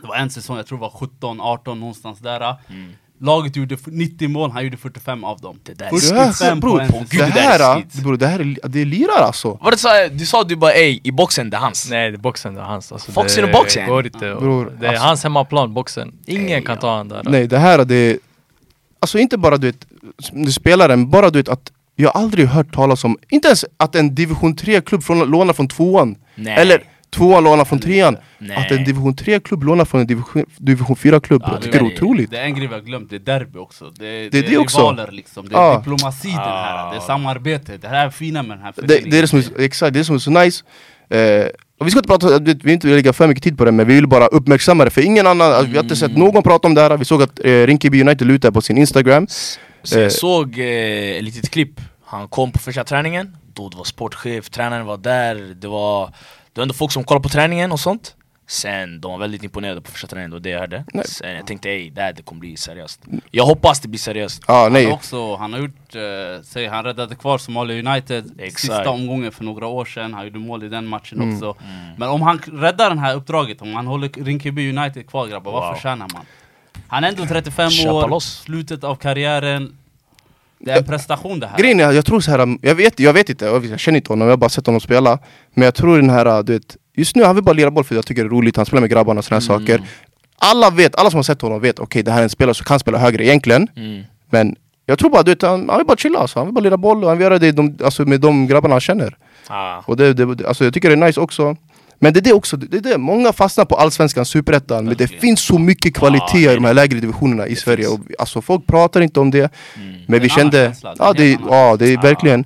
det 0.00 0.06
var 0.08 0.16
en 0.16 0.30
säsong, 0.30 0.56
jag 0.56 0.66
tror 0.66 0.78
det 0.78 0.82
var 0.82 0.90
17, 0.90 1.40
18 1.40 1.80
någonstans 1.80 2.18
där. 2.18 2.54
Laget 3.20 3.56
gjorde 3.56 3.76
90 3.86 4.28
mål, 4.28 4.50
han 4.50 4.64
gjorde 4.64 4.76
45 4.76 5.24
av 5.24 5.38
dem. 5.40 5.58
Det 5.62 5.72
där 5.78 5.86
är 5.86 5.90
Det 5.90 6.18
här, 6.20 6.32
45 6.32 6.60
bror, 6.60 6.78
på 6.78 7.04
det 7.10 7.16
det 7.16 7.40
här, 7.40 7.76
skit. 7.76 8.02
bror, 8.02 8.16
det 8.16 8.26
här 8.26 8.38
är, 8.40 8.68
det 8.68 8.80
är 8.80 8.84
lirare 8.84 9.24
alltså 9.24 9.58
Vad 9.62 9.72
du 9.72 9.78
sa, 9.78 10.08
du 10.08 10.26
sa 10.26 10.44
du 10.44 10.56
bara 10.56 10.72
ey, 10.72 11.00
i 11.04 11.10
boxen 11.12 11.50
det 11.50 11.56
är 11.56 11.60
hans. 11.60 11.90
Nej, 11.90 12.10
det 12.10 12.16
är 12.16 12.18
boxen, 12.18 12.54
det 12.54 12.60
är 12.60 12.64
hans. 12.64 12.92
Alltså, 12.92 13.12
Boxen 13.12 13.44
det 13.44 13.50
är 13.50 13.52
boxen. 13.52 13.88
Går 13.88 14.06
inte, 14.06 14.32
och- 14.32 14.42
Bror, 14.42 14.72
det 14.80 14.86
är 14.86 14.90
alltså- 14.90 15.04
hans 15.06 15.22
hemmaplan, 15.22 15.74
boxen. 15.74 16.12
Ingen 16.26 16.44
Nej, 16.46 16.64
kan 16.64 16.78
ta 16.78 16.96
han 16.96 17.08
där. 17.08 17.22
Nej 17.24 17.46
det 17.46 17.58
här 17.58 17.84
det 17.84 17.94
är, 17.94 18.18
alltså 19.00 19.18
inte 19.18 19.38
bara 19.38 19.56
du 19.56 19.66
vet, 19.66 19.86
du 20.32 20.52
spelaren, 20.52 21.10
bara 21.10 21.30
du 21.30 21.38
vet 21.38 21.48
att 21.48 21.72
jag 21.96 22.10
har 22.10 22.20
aldrig 22.20 22.46
hört 22.46 22.74
talas 22.74 23.04
om, 23.04 23.18
inte 23.28 23.48
ens 23.48 23.64
att 23.76 23.94
en 23.94 24.14
division 24.14 24.54
3-klubb 24.56 25.02
från, 25.04 25.18
lånar 25.18 25.52
från 25.52 25.68
tvåan 25.68 26.16
Nej. 26.34 26.54
Eller 26.58 26.82
tvåan 27.16 27.44
lånar 27.44 27.64
från 27.64 27.78
trean. 27.78 28.16
Nej. 28.38 28.56
Att 28.56 28.70
en 28.70 28.84
division 28.84 29.14
3-klubb 29.14 29.62
lånar 29.64 29.84
från 29.84 30.00
en 30.00 30.06
division, 30.06 30.44
division 30.56 30.96
4-klubb, 30.96 31.42
Ja, 31.44 31.48
jag 31.52 31.60
det 31.60 31.64
tycker 31.64 31.78
det 31.80 31.84
är- 31.86 31.94
otroligt. 31.94 32.30
Det 32.30 32.38
är 32.38 32.44
en 32.44 32.54
grej 32.54 32.66
vi 32.68 32.74
har 32.74 32.80
glömt, 32.80 33.10
det 33.10 33.16
är 33.16 33.20
derby 33.20 33.58
också. 33.58 33.90
Det 33.98 34.06
är, 34.06 34.30
Det 34.30 34.38
är 34.38 34.42
det 34.50 34.58
också. 34.58 34.78
rivaler 34.78 35.10
liksom, 35.12 35.48
det 35.48 35.54
är 35.54 35.58
Ja. 35.60 35.76
diplomati 35.78 36.28
den 36.28 36.38
här, 36.38 36.90
det 36.90 36.96
är 36.96 37.00
samarbete. 37.00 37.76
Det 37.76 37.88
här 37.88 38.06
är 38.06 38.10
fina 38.10 38.42
med 38.42 38.56
den 38.56 38.64
här 38.64 38.72
det, 38.76 38.86
det 39.10 39.18
är 39.18 39.22
det 39.22 39.28
som 39.28 39.38
är, 39.38 39.60
exakt, 39.60 39.92
det 39.92 39.96
är 39.96 40.00
det 40.00 40.04
som 40.04 40.14
är 40.14 40.18
så 40.18 40.30
nice. 40.30 40.64
Eh, 41.10 41.46
och 41.80 41.86
vi 41.86 41.90
ska 41.90 41.98
inte 41.98 42.08
prata, 42.08 42.38
vi 42.38 42.54
vill 42.54 42.72
inte 42.72 42.86
lägga 42.88 43.12
för 43.12 43.28
mycket 43.28 43.44
tid 43.44 43.58
på 43.58 43.64
det 43.64 43.72
men 43.72 43.86
vi 43.88 43.94
vill 43.94 44.06
bara 44.08 44.26
uppmärksamma 44.26 44.84
det 44.84 44.90
för 44.90 45.00
ingen 45.00 45.26
annan, 45.26 45.52
alltså, 45.52 45.70
vi 45.70 45.76
har 45.76 45.82
inte 45.84 45.96
sett 45.96 46.16
någon 46.16 46.42
prata 46.42 46.68
om 46.68 46.74
det 46.74 46.80
här. 46.80 46.96
Vi 46.96 47.04
såg 47.04 47.22
att 47.22 47.38
eh, 47.44 47.50
Rinkeby 47.66 48.00
United 48.00 48.26
lutade 48.26 48.52
på 48.52 48.60
sin 48.60 48.78
Instagram. 48.78 49.26
Så 49.82 49.96
Eh. 49.96 50.02
jag 50.02 50.12
såg 50.12 50.58
eh, 50.58 50.64
ett 51.16 51.24
litet 51.24 51.50
klipp, 51.50 51.80
han 52.06 52.28
kom 52.28 52.52
på 52.52 52.58
första 52.58 52.84
träningen, 52.84 53.36
då 53.54 53.68
det 53.68 53.76
var 53.76 53.84
sportchef, 53.84 54.50
tränaren 54.50 54.86
var 54.86 54.96
där, 54.96 55.54
det 55.60 55.68
var, 55.68 56.10
det 56.56 56.60
var 56.60 56.62
ändå 56.62 56.74
folk 56.74 56.92
som 56.92 57.04
kollade 57.04 57.22
på 57.22 57.28
träningen 57.28 57.72
och 57.72 57.80
sånt 57.80 58.16
Sen, 58.48 59.00
de 59.00 59.10
var 59.12 59.18
väldigt 59.18 59.42
imponerade 59.42 59.80
på 59.80 59.90
första 59.90 60.06
träningen, 60.06 60.30
det 60.30 60.34
var 60.36 60.40
det 60.40 60.50
jag 60.50 60.60
hörde 60.60 60.84
Nej. 60.94 61.06
Sen 61.08 61.34
jag 61.36 61.46
tänkte 61.46 61.68
ey, 61.68 61.90
det 61.90 62.00
här 62.02 62.12
det 62.12 62.22
kommer 62.22 62.40
bli 62.40 62.56
seriöst 62.56 63.00
Jag 63.30 63.44
hoppas 63.46 63.80
det 63.80 63.88
blir 63.88 63.98
seriöst 63.98 64.42
Han, 64.46 64.72
nej, 64.72 64.84
har 64.86 64.92
också, 64.92 65.36
han 65.36 65.52
har 65.52 65.60
gjort, 65.60 65.94
eh, 65.94 66.42
säg, 66.44 66.66
han 66.66 66.84
räddade 66.84 67.14
kvar 67.14 67.38
Somalia 67.38 67.90
United 67.92 68.24
Exakt. 68.38 68.60
sista 68.60 68.90
omgången 68.90 69.32
för 69.32 69.44
några 69.44 69.66
år 69.66 69.84
sedan, 69.84 70.14
han 70.14 70.24
gjorde 70.24 70.38
mål 70.38 70.64
i 70.64 70.68
den 70.68 70.86
matchen 70.86 71.20
Mm. 71.22 71.34
också 71.34 71.56
Men 71.96 72.08
om 72.08 72.22
han 72.22 72.38
räddar 72.38 72.90
det 72.94 73.00
här 73.00 73.14
uppdraget, 73.14 73.62
om 73.62 73.74
han 73.74 73.86
håller 73.86 74.08
Rinkeby 74.24 74.78
United 74.78 75.06
kvar 75.08 75.26
grabbar, 75.26 75.52
vad 75.52 75.62
Wow. 75.68 75.74
förtjänar 75.74 76.08
man? 76.12 76.22
Han 76.88 77.04
är 77.04 77.08
ändå 77.08 77.26
35 77.26 77.70
Köpa 77.70 77.92
år, 77.94 78.08
loss. 78.08 78.40
slutet 78.42 78.84
av 78.84 78.96
karriären 78.96 79.76
Det 80.58 80.70
är 80.70 80.78
en 80.78 80.84
prestation 80.84 81.40
det 81.40 81.46
här. 81.46 81.58
Grejen 81.58 81.80
är, 81.80 81.92
jag 81.92 82.06
tror 82.06 82.20
så 82.20 82.30
här, 82.30 82.58
jag 82.62 82.74
vet, 82.74 83.00
jag 83.00 83.12
vet 83.12 83.30
inte, 83.30 83.44
jag 83.44 83.80
känner 83.80 83.96
inte 83.96 84.12
honom, 84.12 84.28
jag 84.28 84.32
har 84.32 84.38
bara 84.38 84.50
sett 84.50 84.66
honom 84.66 84.80
spela. 84.80 85.18
Men 85.54 85.64
jag 85.64 85.74
tror 85.74 85.96
den 85.96 86.10
här, 86.10 86.42
du 86.42 86.52
vet, 86.52 86.76
just 86.94 87.16
nu 87.16 87.24
han 87.24 87.34
vill 87.34 87.44
bara 87.44 87.52
lira 87.52 87.70
boll 87.70 87.84
för 87.84 87.94
jag 87.94 88.06
tycker 88.06 88.22
det 88.22 88.28
är 88.28 88.30
roligt, 88.30 88.56
han 88.56 88.66
spelar 88.66 88.80
med 88.80 88.90
grabbarna 88.90 89.18
och 89.18 89.24
sådana 89.24 89.40
här 89.40 89.46
saker. 89.46 89.82
Alla 90.38 90.70
vet, 90.70 90.96
alla 90.96 91.10
som 91.10 91.18
har 91.18 91.22
sett 91.22 91.42
honom 91.42 91.60
vet, 91.60 91.78
okej 91.78 92.02
det 92.02 92.10
här 92.10 92.18
är 92.18 92.22
en 92.22 92.30
spelare 92.30 92.54
som 92.54 92.64
kan 92.64 92.78
spela 92.78 92.98
högre 92.98 93.24
egentligen. 93.24 93.68
Mm. 93.76 94.02
Men 94.30 94.56
jag 94.86 94.98
tror 94.98 95.10
bara 95.10 95.22
du 95.22 95.30
vet, 95.30 95.42
han, 95.42 95.68
han 95.68 95.78
vill 95.78 95.86
bara 95.86 95.96
chilla 95.96 96.18
alltså. 96.18 96.38
han 96.38 96.46
vill 96.46 96.54
bara 96.54 96.60
lira 96.60 96.76
boll 96.76 97.04
och 97.04 97.08
han 97.08 97.18
vill 97.18 97.24
göra 97.24 97.38
det 97.38 97.52
de, 97.52 97.78
alltså, 97.84 98.04
med 98.04 98.20
de 98.20 98.46
grabbarna 98.46 98.74
han 98.74 98.80
känner. 98.80 99.16
Ah. 99.46 99.78
Och 99.86 99.96
det, 99.96 100.12
det, 100.12 100.46
alltså, 100.46 100.64
jag 100.64 100.74
tycker 100.74 100.88
det 100.88 100.94
är 100.94 101.06
nice 101.06 101.20
också 101.20 101.56
Men 101.98 102.12
det 102.12 102.20
är 102.20 102.22
det 102.22 102.32
också, 102.32 102.56
det 102.56 102.76
är 102.76 102.80
det, 102.80 102.98
många 102.98 103.32
fastnar 103.32 103.64
på 103.64 103.74
allsvenskan, 103.74 104.24
superettan 104.24 104.84
Men 104.84 104.96
det 104.96 105.08
finns 105.08 105.40
så 105.40 105.58
mycket 105.58 105.94
kvalitet 105.94 106.40
Ja, 106.40 106.52
i 106.52 106.54
de 106.54 106.64
här 106.64 106.74
lägre 106.74 107.00
divisionerna 107.00 107.46
i 107.46 107.56
Sverige 107.56 107.88
och, 107.88 108.00
Alltså 108.18 108.42
folk 108.42 108.66
pratar 108.66 109.00
inte 109.00 109.20
om 109.20 109.30
det 109.30 109.52
Mm. 109.76 109.94
Men 110.06 110.20
vi 110.20 110.28
kände, 110.28 110.74
ja 110.98 111.12
det, 111.12 111.38
ja, 111.50 111.76
det 111.78 111.92
är 111.92 112.02
verkligen 112.02 112.44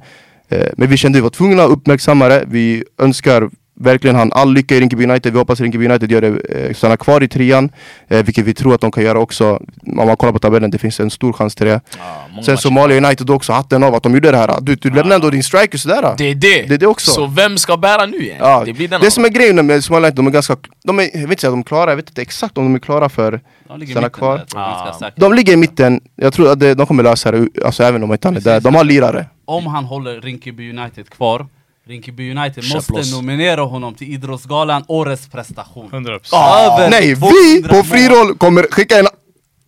eh, 0.48 0.68
Men 0.76 0.88
vi 0.88 0.96
kände 0.96 1.18
vi 1.18 1.22
var 1.22 1.30
tvungna 1.30 1.62
att 1.62 1.70
uppmärksamma 1.70 2.28
det. 2.28 2.44
Vi 2.48 2.84
önskar 2.98 3.50
verkligen 3.80 4.16
han 4.16 4.32
all 4.32 4.52
lycka 4.54 4.74
i 4.76 4.80
Rinkeby 4.80 5.04
United 5.04 5.32
Vi 5.32 5.38
hoppas 5.38 5.60
Rinkeby 5.60 5.88
United 5.88 6.10
gör 6.12 6.20
det, 6.20 6.28
eh, 6.68 6.74
stannar 6.74 6.96
kvar 6.96 7.22
i 7.22 7.28
trean 7.28 7.70
eh, 8.08 8.22
Vilket 8.24 8.44
vi 8.44 8.54
tror 8.54 8.74
att 8.74 8.80
de 8.80 8.90
kan 8.92 9.04
göra 9.04 9.18
också 9.18 9.60
Om 9.86 10.06
man 10.06 10.16
kollar 10.16 10.32
på 10.32 10.38
tabellen, 10.38 10.70
det 10.70 10.78
finns 10.78 11.00
en 11.00 11.10
stor 11.10 11.32
chans 11.32 11.54
till 11.54 11.66
det 11.66 11.80
Ah, 12.00 12.42
Sen. 12.42 12.58
Somalia 12.58 12.96
United 12.96 13.30
också, 13.30 13.52
hatten 13.52 13.82
av 13.82 13.94
att 13.94 14.02
de 14.02 14.14
gjorde 14.14 14.30
det 14.30 14.36
här 14.36 14.60
Du, 14.60 14.74
du 14.74 14.90
lämnar 14.90 15.14
ändå 15.14 15.30
din 15.30 15.42
striker 15.42 15.78
sådär 15.78 16.14
Det 16.18 16.24
är 16.30 16.34
det! 16.34 16.62
Det 16.68 16.74
är 16.74 16.78
det 16.78 16.86
också. 16.86 17.10
Så 17.10 17.26
vem 17.26 17.58
ska 17.58 17.76
bära 17.76 18.06
nu 18.06 18.16
igen? 18.16 18.36
Ja, 18.40 18.62
det 18.66 18.72
blir 18.72 18.88
den 18.88 19.00
det 19.00 19.10
som 19.10 19.24
är 19.24 19.28
grejen 19.28 19.66
med 19.66 19.84
Somalia 19.84 20.06
United, 20.08 20.16
de 20.24 20.26
är 20.26 20.30
ganska, 20.30 20.56
de 20.84 20.98
är, 20.98 21.02
jag 21.02 21.28
vet 21.28 21.30
inte 21.30 21.46
att 21.46 21.52
de 21.52 21.58
är 21.60 21.64
klara, 21.64 21.90
jag 21.90 21.96
vet 21.96 22.08
inte 22.10 22.22
exakt 22.22 22.58
om 22.58 22.64
de 22.64 22.74
är 22.74 22.78
klara 22.78 23.08
för 23.08 23.40
De 23.68 23.82
i 23.82 23.86
stanna 23.86 24.08
kvar. 24.08 24.36
där, 24.36 24.46
Ah. 24.56 25.10
De 25.16 25.32
ligger 25.34 25.52
i 25.52 25.56
mitten, 25.56 26.00
jag 26.16 26.32
tror 26.32 26.52
att 26.52 26.60
de 26.60 26.86
kommer 26.86 27.02
lösa 27.02 27.30
det, 27.32 27.48
alltså 27.64 27.82
även 27.82 28.02
om 28.02 28.12
inte 28.12 28.28
han 28.28 28.36
är 28.36 28.40
där, 28.40 28.60
de 28.60 28.74
har 28.74 28.84
lirare 28.84 29.26
Om 29.44 29.66
han 29.66 29.84
håller 29.84 30.20
Rinkeby 30.20 30.70
United 30.78 31.10
kvar 31.10 31.46
Rinkeby 31.88 32.30
United 32.36 32.64
Köp 32.64 32.74
måste 32.74 32.92
loss. 32.92 33.12
nominera 33.12 33.60
honom 33.62 33.94
till 33.94 34.12
Idrottsgalan 34.14 34.84
Årets 34.88 35.28
prestation 35.28 35.90
100%. 35.90 36.34
Över 36.34 36.90
Nej, 36.90 37.16
200 37.16 37.36
vi 37.54 37.62
på 37.68 37.74
mål. 37.74 37.84
friroll 37.84 38.34
kommer 38.38 38.62
skicka 38.70 38.98
en 38.98 39.06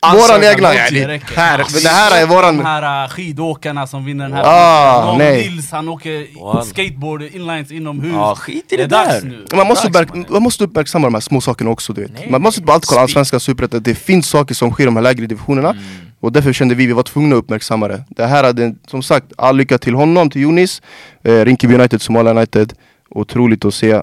Ansökan, 0.04 0.28
våran 0.40 0.44
egna, 0.52 0.68
det 0.68 0.98
ja, 0.98 1.08
räcker. 1.08 1.36
här, 1.36 1.58
Ja, 1.58 1.64
det 1.82 1.88
här 1.88 2.16
är 2.16 2.26
De 2.26 2.34
våran 2.34 2.60
här 2.66 3.04
äh, 3.04 3.10
skidåkarna 3.10 3.86
som 3.86 4.04
vinner 4.04 4.24
den 4.24 4.32
här 4.36 4.42
Ah, 4.46 5.14
nej. 5.18 5.48
Nils, 5.50 5.70
han 5.70 5.88
åker 5.88 6.26
Walla. 6.44 6.64
skateboard 6.64 7.22
inlines 7.22 7.70
inomhus 7.70 8.12
Ja, 8.14 8.34
skit 8.34 8.64
i 8.72 8.76
Det 8.76 8.76
det, 8.76 8.82
är 8.82 8.88
dags 8.88 9.22
där 9.22 9.28
nu 9.28 9.56
man 9.56 9.66
måste, 9.66 9.88
uppmärk- 9.88 10.30
man 10.30 10.42
måste 10.42 10.64
uppmärksamma 10.64 11.06
de 11.06 11.14
här 11.14 11.20
små 11.20 11.40
sakerna 11.40 11.70
också 11.70 11.92
du 11.92 12.00
vet 12.02 12.12
Nej, 12.14 12.26
Man 12.30 12.42
måste 12.42 12.58
inte 12.60 12.66
bara 12.66 12.74
alltid 12.74 12.88
kolla 12.88 12.96
speak. 12.98 13.02
allsvenskan, 13.08 13.40
superettan, 13.40 13.82
det 13.82 13.94
finns 13.94 14.28
saker 14.28 14.54
som 14.54 14.70
sker 14.72 14.82
i 14.82 14.86
de 14.86 14.96
här 14.96 15.02
lägre 15.02 15.26
divisionerna 15.26 15.70
Mm. 15.70 15.82
Och 16.22 16.32
därför 16.32 16.52
kände 16.52 16.74
vi, 16.74 16.86
vi 16.86 16.92
var 16.92 17.02
tvungna 17.02 17.36
att 17.36 17.38
uppmärksamma 17.38 17.88
det. 17.88 18.04
Det 18.08 18.26
här 18.26 18.44
hade, 18.44 18.74
som 18.86 19.02
sagt, 19.02 19.26
all 19.36 19.56
lycka 19.56 19.78
till 19.78 19.94
honom, 19.94 20.30
till 20.30 20.42
Jonis 20.42 20.82
eh, 21.24 21.44
Rinkeby 21.44 21.74
United, 21.74 22.02
Somalia 22.02 22.30
United. 22.30 22.72
Otroligt 23.10 23.64
att 23.64 23.74
se, 23.74 23.90
eh, 23.90 24.02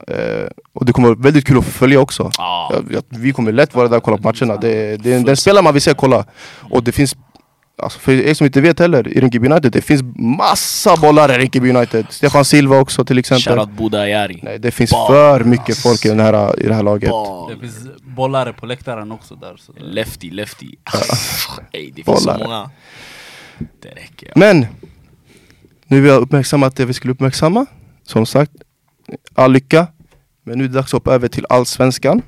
och 0.74 0.86
det 0.86 0.94
kommer 0.94 1.08
vara 1.08 1.20
väldigt 1.20 1.48
kul 1.48 1.58
att 1.58 1.66
följa 1.66 2.00
också. 2.00 2.32
Ja. 2.38 2.74
Ja, 2.90 3.02
Vi 3.10 3.34
kommer 3.34 3.52
lätt 3.52 3.76
vara 3.76 3.88
där 3.88 3.98
och 3.98 4.04
kolla 4.04 4.18
på 4.18 4.24
matcherna, 4.24 4.58
det, 4.62 4.98
det, 4.98 5.20
den 5.20 5.38
spelare 5.38 5.64
man 5.64 5.74
vill 5.74 5.82
se 5.82 5.94
kolla. 5.94 6.26
Och 6.72 6.84
det 6.84 6.92
finns, 6.92 7.16
alltså 7.84 8.00
för 8.00 8.12
er 8.12 8.34
som 8.34 8.46
inte 8.46 8.62
vet 8.62 8.80
heller, 8.80 9.08
i 9.08 9.20
Rinkeby 9.22 9.48
United, 9.48 9.72
det 9.72 9.82
finns 9.82 10.02
massa 10.16 10.96
bollar 10.98 11.32
i 11.32 11.38
Rinkeby 11.38 11.70
United. 11.70 12.06
Stefan 12.10 12.46
Silva 12.46 12.80
också 12.80 13.06
till 13.06 13.18
exempel. 13.18 13.54
Shoutout 13.58 13.78
Buda 13.78 14.00
Ayari 14.00 14.40
Nej 14.44 14.60
det 14.60 14.72
finns 14.72 14.92
Bas. 14.92 15.08
för 15.08 15.44
mycket 15.44 15.78
folk 15.78 16.06
i, 16.06 16.10
den 16.10 16.20
här, 16.20 16.60
i 16.60 16.68
det 16.68 16.74
här 16.74 16.84
laget. 16.84 17.10
Bas. 17.10 17.52
Det 17.52 17.60
finns 17.60 17.76
bollare 18.02 18.54
på 18.54 18.66
läktaren 18.66 19.12
också 19.12 19.36
där 19.36 19.56
så 19.58 19.74
Lefty, 19.80 20.32
lefty. 20.32 20.68
Ey, 21.72 21.92
det 21.96 22.04
finns 22.04 22.24
så 22.24 22.32
Bollar. 22.32 22.40
många. 22.48 22.70
Det 23.82 23.90
räcker 23.90 24.28
ja. 24.28 24.34
Men 24.36 24.66
Nu 25.88 26.02
vi 26.02 26.10
har 26.10 26.20
uppmärksammat 26.20 26.76
det 26.76 26.86
vi 26.86 26.94
skulle 26.94 27.14
uppmärksamma 27.14 27.66
Som 28.04 28.26
sagt, 28.26 28.52
all 29.36 29.52
lycka. 29.52 29.88
Men 30.44 30.58
nu 30.58 30.64
är 30.64 30.68
det 30.68 30.74
dags 30.74 30.88
att 30.88 30.92
hoppa 30.94 31.14
över 31.14 31.28
till 31.28 31.46
Allsvenskan. 31.50 32.22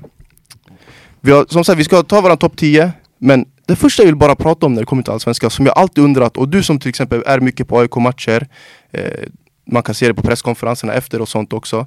Vi 1.20 1.32
har, 1.32 1.46
Som 1.48 1.64
sagt, 1.64 1.78
vi 1.78 1.84
ska 1.84 2.02
ta 2.02 2.20
våran 2.20 2.36
topp 2.38 2.56
10 2.56 2.92
Men 3.18 3.46
det 3.72 3.76
första 3.76 4.02
jag 4.02 4.06
vill 4.06 4.16
bara 4.16 4.34
prata 4.34 4.66
om 4.66 4.74
när 4.74 4.80
det 4.82 4.86
kommer 4.86 5.02
till 5.02 5.12
Allsvenskan 5.12 5.50
Som 5.50 5.66
jag 5.66 5.78
alltid 5.78 6.04
undrat, 6.04 6.36
och 6.36 6.48
du 6.48 6.62
som 6.62 6.78
till 6.78 6.88
exempel 6.88 7.22
är 7.26 7.40
mycket 7.40 7.68
på 7.68 7.78
AIK-matcher 7.78 8.48
eh, 8.90 9.28
Man 9.66 9.82
kan 9.82 9.94
se 9.94 10.08
det 10.08 10.14
på 10.14 10.22
presskonferenserna 10.22 10.94
efter 10.94 11.20
och 11.20 11.28
sånt 11.28 11.52
också. 11.52 11.86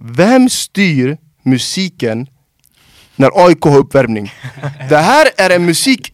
Vem 0.00 0.48
styr 0.48 1.16
musiken 1.42 2.26
när 3.16 3.46
AIK 3.46 3.64
har 3.64 3.78
uppvärmning? 3.78 4.32
Det 4.88 4.96
här 4.96 5.28
är 5.36 5.50
en 5.50 5.64
musik 5.66 6.12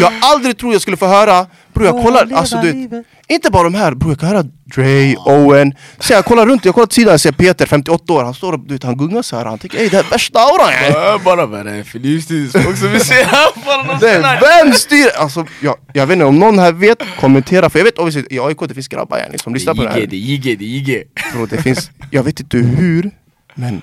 jag 0.00 0.12
aldrig 0.22 0.58
tror 0.58 0.72
jag 0.72 0.82
skulle 0.82 0.96
få 0.96 1.06
höra 1.06 1.46
Bror 1.76 1.86
jag 1.86 2.04
kollar, 2.04 2.28
alltså 2.34 2.56
du 2.62 2.88
vet, 2.88 3.06
inte 3.28 3.50
bara 3.50 3.62
de 3.62 3.74
här, 3.74 3.94
bror 3.94 4.10
jag 4.12 4.20
kan 4.20 4.28
höra 4.28 4.42
Dre, 4.74 5.16
Owen 5.16 5.74
Så 5.98 6.12
jag 6.12 6.24
kollar 6.24 6.46
runt, 6.46 6.64
jag 6.64 6.74
kollar 6.74 6.86
till 6.86 6.94
sidan, 6.94 7.10
jag 7.10 7.20
ser 7.20 7.32
Peter, 7.32 7.66
58 7.66 8.12
år, 8.12 8.24
han 8.24 8.34
står 8.34 8.52
och 8.52 8.60
du 8.60 8.74
vet, 8.74 8.82
han 8.82 8.96
gungar 8.96 9.22
såhär, 9.22 9.44
han 9.44 9.58
tänker 9.58 9.78
ey 9.78 9.88
det 9.88 9.96
här 9.96 10.04
är 10.04 10.10
värsta 10.10 10.38
auran 10.38 10.72
yani." 10.72 11.24
Bara 11.24 11.60
är 11.60 11.64
det 11.64 11.84
för 11.84 11.98
livsstil 11.98 12.50
också 12.68 12.86
vi 12.88 13.00
ser 13.00 13.24
här? 13.24 13.48
Bara 13.66 13.98
Det 13.98 14.08
här- 14.08 14.36
är 14.36 14.64
vem 14.64 14.72
styr? 14.74 15.08
Alltså 15.16 15.46
jag, 15.62 15.76
jag 15.92 16.06
vet 16.06 16.14
inte 16.14 16.24
om 16.24 16.38
någon 16.38 16.58
här 16.58 16.72
vet, 16.72 16.98
kommentera 17.20 17.70
för 17.70 17.78
jag 17.78 17.84
vet 17.84 17.98
obviously 17.98 18.36
i 18.36 18.40
AIK 18.40 18.58
det 18.68 18.74
finns 18.74 18.88
grabbar 18.88 19.18
yani, 19.18 19.38
som 19.38 19.54
lyssnar 19.54 19.74
på 19.74 19.82
det 19.82 19.88
Det 19.88 19.94
här 19.94 20.00
är 20.00 20.14
JG, 20.14 20.56
det 20.58 20.64
är 20.64 20.68
JG 20.68 21.02
Bro, 21.34 21.46
det 21.46 21.62
finns, 21.62 21.90
jag 22.10 22.22
vet 22.22 22.40
inte 22.40 22.56
hur, 22.58 23.10
men 23.54 23.82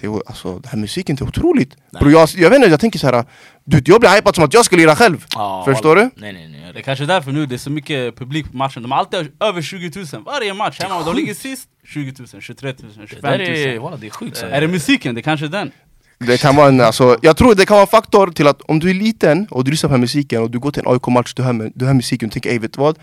det, 0.00 0.06
är, 0.06 0.22
alltså, 0.26 0.52
den 0.58 0.70
här 0.70 0.78
musiken 0.78 1.16
det 1.16 1.22
är 1.24 1.28
otroligt 1.28 1.76
Bro, 2.00 2.10
jag, 2.10 2.28
jag 2.36 2.50
vet 2.50 2.56
inte, 2.56 2.68
jag 2.70 2.80
tänker 2.80 2.98
såhär, 2.98 3.24
du 3.64 3.82
jag 3.84 4.00
blir 4.00 4.10
hypad 4.10 4.34
som 4.34 4.44
att 4.44 4.54
jag 4.54 4.64
skulle 4.64 4.82
lira 4.82 4.96
själv 4.96 5.24
Ja, 5.34 5.62
Förstår 5.66 5.96
du? 5.96 6.10
Nej 6.14 6.32
nej 6.32 6.48
nej 6.48 6.70
Det 6.72 6.78
är 6.78 6.82
kanske 6.82 7.06
därför 7.06 7.32
nu 7.32 7.46
det 7.46 7.54
är 7.54 7.58
så 7.58 7.70
mycket 7.70 8.16
publik 8.16 8.50
på 8.50 8.56
matchen. 8.56 8.82
De 8.82 8.92
har 8.92 8.98
alltid 8.98 9.32
över 9.40 9.62
20 9.62 9.92
000 10.12 10.22
varje 10.24 10.54
match 10.54 10.80
hemma. 10.80 11.02
De 11.04 11.16
ligger 11.16 11.34
sist 11.34 11.68
20 11.84 12.14
000, 12.32 12.42
23 12.42 12.68
000, 12.68 12.76
Det 13.00 13.06
25 13.06 13.22
där 13.22 13.38
000. 13.38 13.48
är, 13.48 13.78
walla, 13.78 13.96
det 13.96 14.06
är 14.06 14.10
sjukt 14.10 14.36
så. 14.36 14.46
Är 14.46 14.60
det 14.60 14.68
musiken? 14.68 15.14
Det 15.14 15.20
är 15.20 15.22
kanske 15.22 15.46
är 15.46 15.50
den. 15.50 15.70
Det 16.18 16.40
kan 16.40 16.56
vara 16.56 16.68
en, 16.68 16.80
alltså, 16.80 17.18
jag 17.22 17.36
tror 17.36 17.54
det 17.54 17.66
kan 17.66 17.74
vara 17.74 17.82
en 17.82 17.86
faktor 17.88 18.30
till 18.30 18.46
att 18.46 18.60
om 18.62 18.78
du 18.78 18.90
är 18.90 18.94
liten 18.94 19.46
och 19.50 19.64
du 19.64 19.70
lyssnar 19.70 19.90
på 19.90 19.98
musiken 19.98 20.42
och 20.42 20.50
du 20.50 20.58
går 20.58 20.70
till 20.70 20.82
en 20.86 20.92
AIK-match, 20.92 21.34
du 21.34 21.42
hör, 21.42 21.70
du 21.74 21.84
hör 21.84 21.94
musiken 21.94 22.26
och 22.28 22.32
tänker 22.32 22.50
ey 22.50 22.58
vet 22.58 22.72
du 22.72 22.80
vad? 22.80 22.98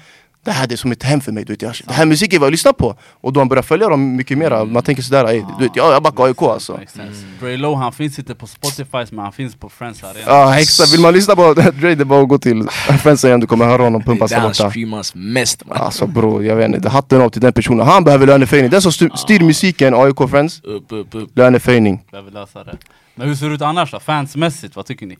Det 0.48 0.54
här 0.54 0.68
det 0.68 0.76
är 0.76 0.78
som 0.78 0.92
ett 0.92 1.04
hem 1.04 1.22
för 1.22 1.32
mig, 1.32 1.46
du 1.46 1.54
vet, 1.54 1.62
jag, 1.62 1.74
det 1.88 1.94
här 1.94 2.06
musiken 2.06 2.38
är 2.38 2.40
vad 2.40 2.48
jag 2.48 2.52
lyssnar 2.52 2.74
på 2.74 2.96
Och 3.22 3.34
då 3.34 3.40
man 3.40 3.48
börjar 3.48 3.64
följa 3.64 3.90
dem 3.90 4.16
mycket 4.16 4.38
mer, 4.38 4.66
man 4.66 4.84
tänker 4.84 5.04
sådär 5.04 5.26
ey, 5.28 5.44
du 5.60 5.64
vet, 5.64 5.76
ja, 5.76 5.92
jag 5.92 6.04
backar 6.04 6.24
AIK 6.24 6.42
alltså 6.42 6.80
sense. 6.88 7.26
Dre 7.40 7.58
Low 7.58 7.76
han 7.76 7.94
finns 7.94 8.20
inte 8.20 8.36
på 8.36 8.48
Spotify 8.48 9.06
men 9.16 9.20
han 9.20 9.32
finns 9.34 9.56
på 9.56 9.70
Friends 9.70 10.04
Arena. 10.04 10.20
Ja 10.26 10.60
exakt, 10.60 10.94
vill 10.94 11.02
man 11.02 11.14
lyssna 11.14 11.36
på 11.36 11.54
Dre 11.54 11.96
det 11.96 12.04
är 12.04 12.06
bara 12.06 12.22
att 12.22 12.30
gå 12.30 12.38
till 12.38 12.68
Friends 13.00 13.26
igen, 13.26 13.40
du 13.40 13.48
kommer 13.48 13.66
höra 13.66 13.84
honom 13.84 14.02
Det 14.02 14.06
är 14.06 14.12
pumpas 14.12 14.30
där 14.30 14.38
där 14.38 14.42
han 14.42 14.50
borta 14.50 14.70
streamas 14.70 15.16
mest 15.16 15.66
man. 15.66 15.78
Alltså 15.78 16.08
bror, 16.08 16.46
jag 16.46 16.56
vet 16.56 16.66
inte, 16.68 16.80
det 16.80 16.90
hatten 16.90 17.22
av 17.22 17.30
till 17.30 17.42
den 17.42 17.54
personen, 17.54 17.88
han 17.88 18.04
behöver 18.04 18.28
löneförhöjning 18.28 18.72
Den 18.72 18.82
som 18.82 18.92
styr, 18.92 19.10
styr 19.16 19.40
musiken, 19.40 19.94
AIK 19.94 20.30
Friends, 20.30 20.62
Upp 20.64 20.92
upp 20.92 21.16
upp 21.16 21.30
löneförhöjning 21.38 22.04
Behöver 22.12 22.32
lösa 22.32 22.64
det. 22.64 22.78
Men 23.16 23.28
hur 23.28 23.36
ser 23.36 23.50
det 23.50 23.56
ut 23.56 23.62
annars 23.62 23.92
då? 23.92 24.00
Fansmässigt, 24.00 24.76
vad 24.76 24.86
tycker 24.86 25.06
ni? 25.06 25.18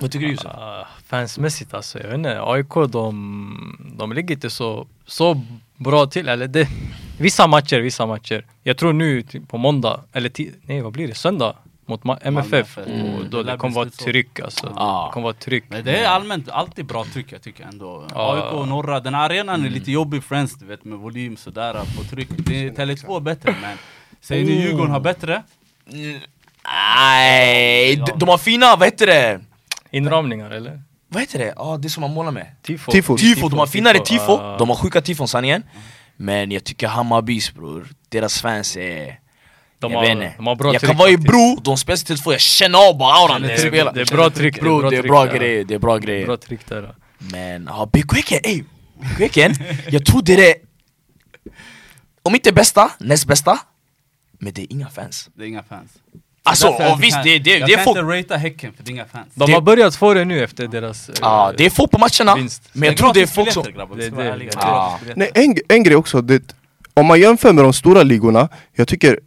Vad 0.00 0.10
tycker 0.12 0.26
du 0.26 0.32
Josef? 0.32 0.46
Uh, 0.46 0.86
fansmässigt 1.06 1.74
alltså, 1.74 1.98
jag 1.98 2.06
vet 2.06 2.14
inte, 2.14 2.42
AIK 2.42 2.74
de, 2.92 3.94
de 3.98 4.12
ligger 4.12 4.34
inte 4.34 4.50
så, 4.50 4.86
så 5.06 5.42
bra 5.76 6.06
till, 6.06 6.28
eller 6.28 6.48
det, 6.48 6.68
vissa 7.18 7.46
matcher, 7.46 7.80
vissa 7.80 8.06
matcher. 8.06 8.46
Jag 8.62 8.76
tror 8.76 8.92
nu 8.92 9.22
typ 9.22 9.48
på 9.48 9.58
måndag, 9.58 10.00
eller 10.12 10.30
nej 10.62 10.80
vad 10.80 10.92
blir 10.92 11.08
det, 11.08 11.14
söndag 11.14 11.56
mot 11.86 12.02
MFF, 12.22 12.78
Mm. 12.78 13.14
och 13.14 13.24
då 13.30 13.36
Det 13.38 13.42
lär 13.44 13.52
det 13.52 13.58
kommer 13.58 13.74
vara 13.74 13.90
tryck 13.90 14.40
alltså. 14.40 14.72
Ja. 14.76 15.06
Det 15.08 15.12
kommer 15.12 15.24
vara 15.24 15.34
tryck. 15.34 15.64
Men 15.68 15.84
det 15.84 15.96
är 15.96 16.08
allmänt 16.08 16.48
alltid 16.48 16.84
bra 16.86 17.04
tryck 17.12 17.32
jag 17.32 17.42
tycker 17.42 17.64
ändå. 17.64 18.06
Ja. 18.14 18.34
AIK 18.34 18.52
och 18.54 18.68
norra, 18.68 19.00
den 19.00 19.14
här 19.14 19.24
arenan 19.24 19.64
är 19.64 19.70
lite 19.70 19.92
jobbig 19.92 20.24
Friends 20.24 20.54
du 20.54 20.66
vet 20.66 20.84
med 20.84 20.98
volym 20.98 21.36
sådär 21.36 21.72
på 21.96 22.04
tryck. 22.04 22.28
Det 22.36 22.66
är 22.66 22.70
Tele2 22.70 23.20
bättre 23.20 23.54
men 23.62 23.78
säger 24.20 24.44
ni 24.44 24.52
Djurgården 24.52 24.90
har 24.90 25.00
bättre? 25.00 25.42
Mm, 25.92 26.20
Nej, 26.64 27.96
de, 27.96 28.12
de 28.18 28.28
har 28.28 28.38
fina, 28.38 28.76
vad 28.76 28.88
heter 28.88 29.06
det? 29.06 29.40
Inramningar 29.92 30.50
eller? 30.50 30.82
Vad 31.08 31.22
heter 31.22 31.38
det? 31.38 31.54
Ja, 31.56 31.76
det 31.82 31.90
som 31.90 32.00
man 32.00 32.10
målar 32.14 32.30
med 32.32 32.46
Tifo. 32.62 32.92
Tifo. 32.92 33.16
Tifo, 33.18 33.48
de 33.48 33.58
har 33.58 33.66
finare 33.66 33.98
tifo, 33.98 34.32
ah. 34.32 34.58
de 34.58 34.68
har 34.68 34.76
sjuka 34.76 35.00
tifon 35.00 35.28
sanningen 35.28 35.62
Men 36.16 36.50
jag 36.50 36.64
tycker 36.64 36.88
Hammarbys 36.88 37.54
bror, 37.54 37.88
deras 38.08 38.40
fans 38.40 38.76
är... 38.76 39.20
De 39.78 39.92
jag 39.92 39.98
har- 39.98 40.06
vet 40.06 40.12
inte. 40.12 40.32
de 40.36 40.46
har 40.46 40.56
bra 40.56 40.72
Jag 40.72 40.82
kan 40.82 40.96
vara 40.96 41.10
i. 41.10 41.16
Bro, 41.16 41.58
de 41.62 41.76
spelar 41.76 41.96
till 41.96 42.18
två, 42.18 42.32
jag 42.32 42.40
känner 42.40 42.88
av 42.88 42.98
bara 42.98 43.12
auran 43.14 43.42
Det 43.42 43.48
de 43.48 43.54
är- 43.54 43.58
spelar 43.58 43.92
det 43.92 44.00
är 44.00 44.16
bra 44.16 44.30
tryck, 44.30 44.60
Bror, 44.60 44.90
det 44.90 44.96
är 44.96 45.02
bra 45.02 45.26
grejer, 45.26 45.64
det 45.64 45.74
är 45.74 45.78
bra 45.78 45.98
grejer 45.98 46.26
Bra 46.26 46.36
tryck 46.36 46.66
där. 46.68 46.94
Men 47.18 47.64
ja, 47.70 47.90
BK-eken, 47.92 48.40
ey! 48.44 48.62
BK-eken, 49.18 49.54
jag 49.90 50.04
tror 50.06 50.22
det 50.22 50.32
är 50.32 50.36
det... 50.36 50.54
Om 52.22 52.34
inte 52.34 52.52
bästa, 52.52 52.90
näst 52.98 53.26
bästa 53.26 53.58
Men 54.38 54.52
det 54.52 54.62
är 54.62 54.72
inga 54.72 54.88
fans 54.88 55.30
Det 55.34 55.42
är 55.44 55.48
inga 55.48 55.62
fans. 55.62 55.90
Alltså, 56.50 56.66
jag 56.82 56.92
och 56.92 57.02
visst 57.02 57.14
kan- 57.16 57.24
det, 57.24 57.38
det, 57.38 57.58
jag 57.58 57.68
det 57.68 57.72
är 57.72 57.76
kan 57.76 57.84
folk... 57.84 57.98
inte 57.98 58.18
ratea 58.18 58.36
Häcken 58.36 58.72
för 58.76 58.82
det 58.84 58.90
är 58.90 58.92
inga 58.92 59.04
fans. 59.04 59.26
De 59.34 59.46
Det- 59.46 59.52
har 59.52 59.60
börjat 59.60 59.96
få 59.96 60.14
det 60.14 60.24
nu 60.24 60.44
efter 60.44 60.68
deras... 60.68 61.08
eh, 61.08 61.14
Ja, 61.20 61.52
det 61.56 61.66
är 61.66 61.70
folk 61.70 61.90
på 61.90 61.98
matcherna, 61.98 62.34
vinst. 62.36 62.68
men 62.72 62.86
jag 62.86 62.96
tror 62.96 63.14
det 63.14 63.20
är 63.22 63.26
folk 63.26 63.52
som... 63.52 63.62
Det 63.96 64.10
det. 65.06 65.14
Nej, 65.16 65.30
en, 65.34 65.56
en 65.68 65.82
grej 65.82 65.96
också, 65.96 66.20
det, 66.22 66.54
om 66.94 67.06
man 67.06 67.20
jämför 67.20 67.52
med 67.52 67.64
de 67.64 67.72
stora 67.72 68.02
ligorna, 68.02 68.48
jag 68.72 68.88
tycker 68.88 69.20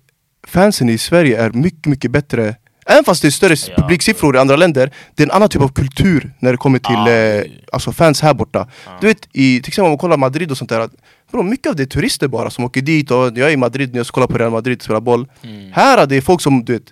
fansen 0.48 0.90
i 0.90 0.98
Sverige 0.98 1.42
är 1.44 1.52
mycket, 1.52 1.86
mycket 1.86 2.12
bättre 2.12 2.56
Även 2.86 3.04
fast 3.04 3.22
det 3.22 3.28
är 3.28 3.32
större 3.32 3.56
Ja. 3.68 3.76
publiksiffror 3.82 4.36
i 4.36 4.40
andra 4.40 4.56
länder, 4.56 4.92
det 5.16 5.24
är 5.24 5.28
en 5.28 5.32
annan 5.32 5.50
typ 5.50 5.62
av 5.62 5.68
kultur 5.68 6.32
när 6.40 6.52
det 6.52 6.58
kommer 6.58 6.80
till 6.80 6.94
Ja, 6.94 7.02
eh, 7.02 7.06
det- 7.06 7.48
alltså 7.72 7.92
fans 7.92 8.22
här 8.22 8.34
borta 8.34 8.68
Ja. 8.86 8.92
Du 9.02 9.08
vet, 9.08 9.28
i, 9.34 9.62
till 9.62 9.70
exempel 9.70 9.84
om 9.86 9.92
man 9.92 9.98
kollar 9.98 10.18
Madrid 10.18 10.52
och 10.52 10.58
sånt 10.58 10.70
där, 10.70 10.80
att, 10.80 10.92
bro, 11.32 11.44
mycket 11.44 11.68
av 11.70 11.76
det 11.76 11.84
är 11.84 11.88
turister 11.88 12.28
bara 12.28 12.50
som 12.50 12.64
åker 12.66 12.82
dit 12.82 13.12
och 13.12 13.18
jag 13.26 13.38
är 13.38 13.50
i 13.50 13.58
Madrid 13.58 13.92
när 13.92 14.00
jag 14.00 14.06
ska 14.06 14.14
kolla 14.14 14.28
på 14.28 14.38
Real 14.38 14.52
Madrid 14.52 14.78
och 14.78 14.84
spela 14.84 15.02
boll 15.02 15.28
Mm. 15.44 15.72
Här 15.74 16.06
det 16.08 16.16
är 16.16 16.22
folk 16.22 16.42
som, 16.42 16.66
du 16.66 16.74
vet, 16.74 16.84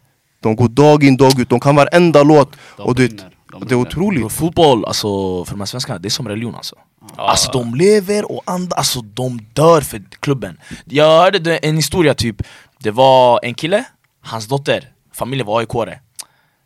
de 0.42 0.56
går 0.56 0.68
dag 0.68 1.04
in 1.04 1.18
dag 1.18 1.40
ut, 1.40 1.50
de 1.50 1.60
kan 1.60 1.76
varenda 1.76 2.24
låt. 2.24 2.52
De 2.78 2.84
och 2.84 2.96
brinner, 2.96 3.30
de 3.52 3.66
det 3.66 3.72
är 3.72 3.76
otroligt. 3.76 4.20
Bro, 4.20 4.30
fotboll, 4.30 4.86
alltså 4.86 5.08
för 5.46 5.52
de 5.52 5.60
här 5.60 5.66
svenskarna, 5.66 6.00
det 6.00 6.08
är 6.08 6.10
som 6.10 6.28
religion 6.28 6.56
alltså. 6.56 6.76
Alltså 7.16 7.52
de 7.52 7.76
lever 7.76 8.32
och 8.32 8.42
andas, 8.46 8.78
alltså 8.78 9.02
de 9.02 9.40
dör 9.54 9.82
för 9.82 10.02
klubben. 10.20 10.58
Jag 10.86 11.22
hörde 11.24 11.40
det, 11.40 11.58
en 11.58 11.76
historia 11.76 12.14
typ, 12.14 12.42
det 12.80 12.92
var 12.92 13.40
en 13.44 13.54
kille, 13.54 13.84
hans 14.22 14.48
dotter, 14.48 14.92
familjen 15.14 15.48
var 15.48 15.62
AIK-are 15.62 16.00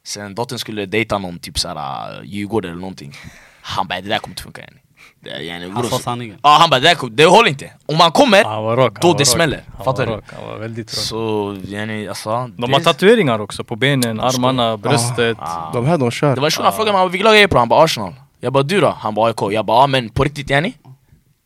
Sen 0.03 0.35
dottern 0.35 0.59
skulle 0.59 0.85
dejta 0.85 1.17
någon 1.17 1.39
typ 1.39 1.59
såhär 1.59 2.23
Djurgården 2.23 2.71
eller 2.71 2.81
någonting. 2.81 3.13
Han 3.61 3.87
bara 3.87 4.01
det 4.01 4.09
där 4.09 4.19
kommer 4.19 4.31
inte 4.31 4.43
funka 4.43 4.61
yani. 4.61 4.79
Är- 5.25 5.39
yani, 5.39 5.69
Han 5.69 5.83
sa 5.83 5.99
sanningen. 5.99 6.37
Ja 6.43 6.57
han 6.59 6.69
bara 6.69 6.79
det, 6.79 6.97
det 7.11 7.25
håller 7.25 7.49
inte, 7.49 7.71
om 7.85 7.97
man 7.97 8.11
kommer, 8.11 8.43
Han 8.43 8.53
han 8.53 8.93
då 9.01 9.07
var 9.11 9.17
det 9.17 9.25
smäller, 9.25 9.63
Han 9.75 9.85
fattar 9.85 10.05
var 10.05 10.17
du? 10.17 10.23
han 10.35 10.47
var 10.49 10.57
väldigt 10.57 10.87
rak. 10.93 11.03
Så 11.03 11.55
yani 11.65 12.07
alltså 12.07 12.47
De 12.57 12.73
har 12.73 12.79
tatueringar 12.79 13.39
också 13.39 13.63
på 13.63 13.75
benen, 13.75 14.19
armarna, 14.19 14.77
bröstet. 14.77 15.37
Ah. 15.39 15.71
De 15.73 15.85
här 15.85 15.97
de 15.97 16.11
kör 16.11 16.35
Det 16.35 16.41
var 16.41 16.47
en 16.47 16.51
shunon 16.51 16.73
frågade 16.73 16.97
mig 16.97 17.09
vilket 17.09 17.25
lag 17.25 17.37
är 17.37 17.41
jag 17.41 17.49
på, 17.49 17.57
han 17.57 17.69
bara 17.69 17.83
Arsenal 17.83 18.13
Jag 18.39 18.53
bara 18.53 18.63
du 18.63 18.81
då? 18.81 18.89
Han 18.99 19.15
bara 19.15 19.27
AIK, 19.27 19.41
jag 19.53 19.65
bara 19.65 19.81
ja 19.81 19.87
men 19.87 20.09
på 20.09 20.23
riktigt 20.23 20.49
yani? 20.49 20.73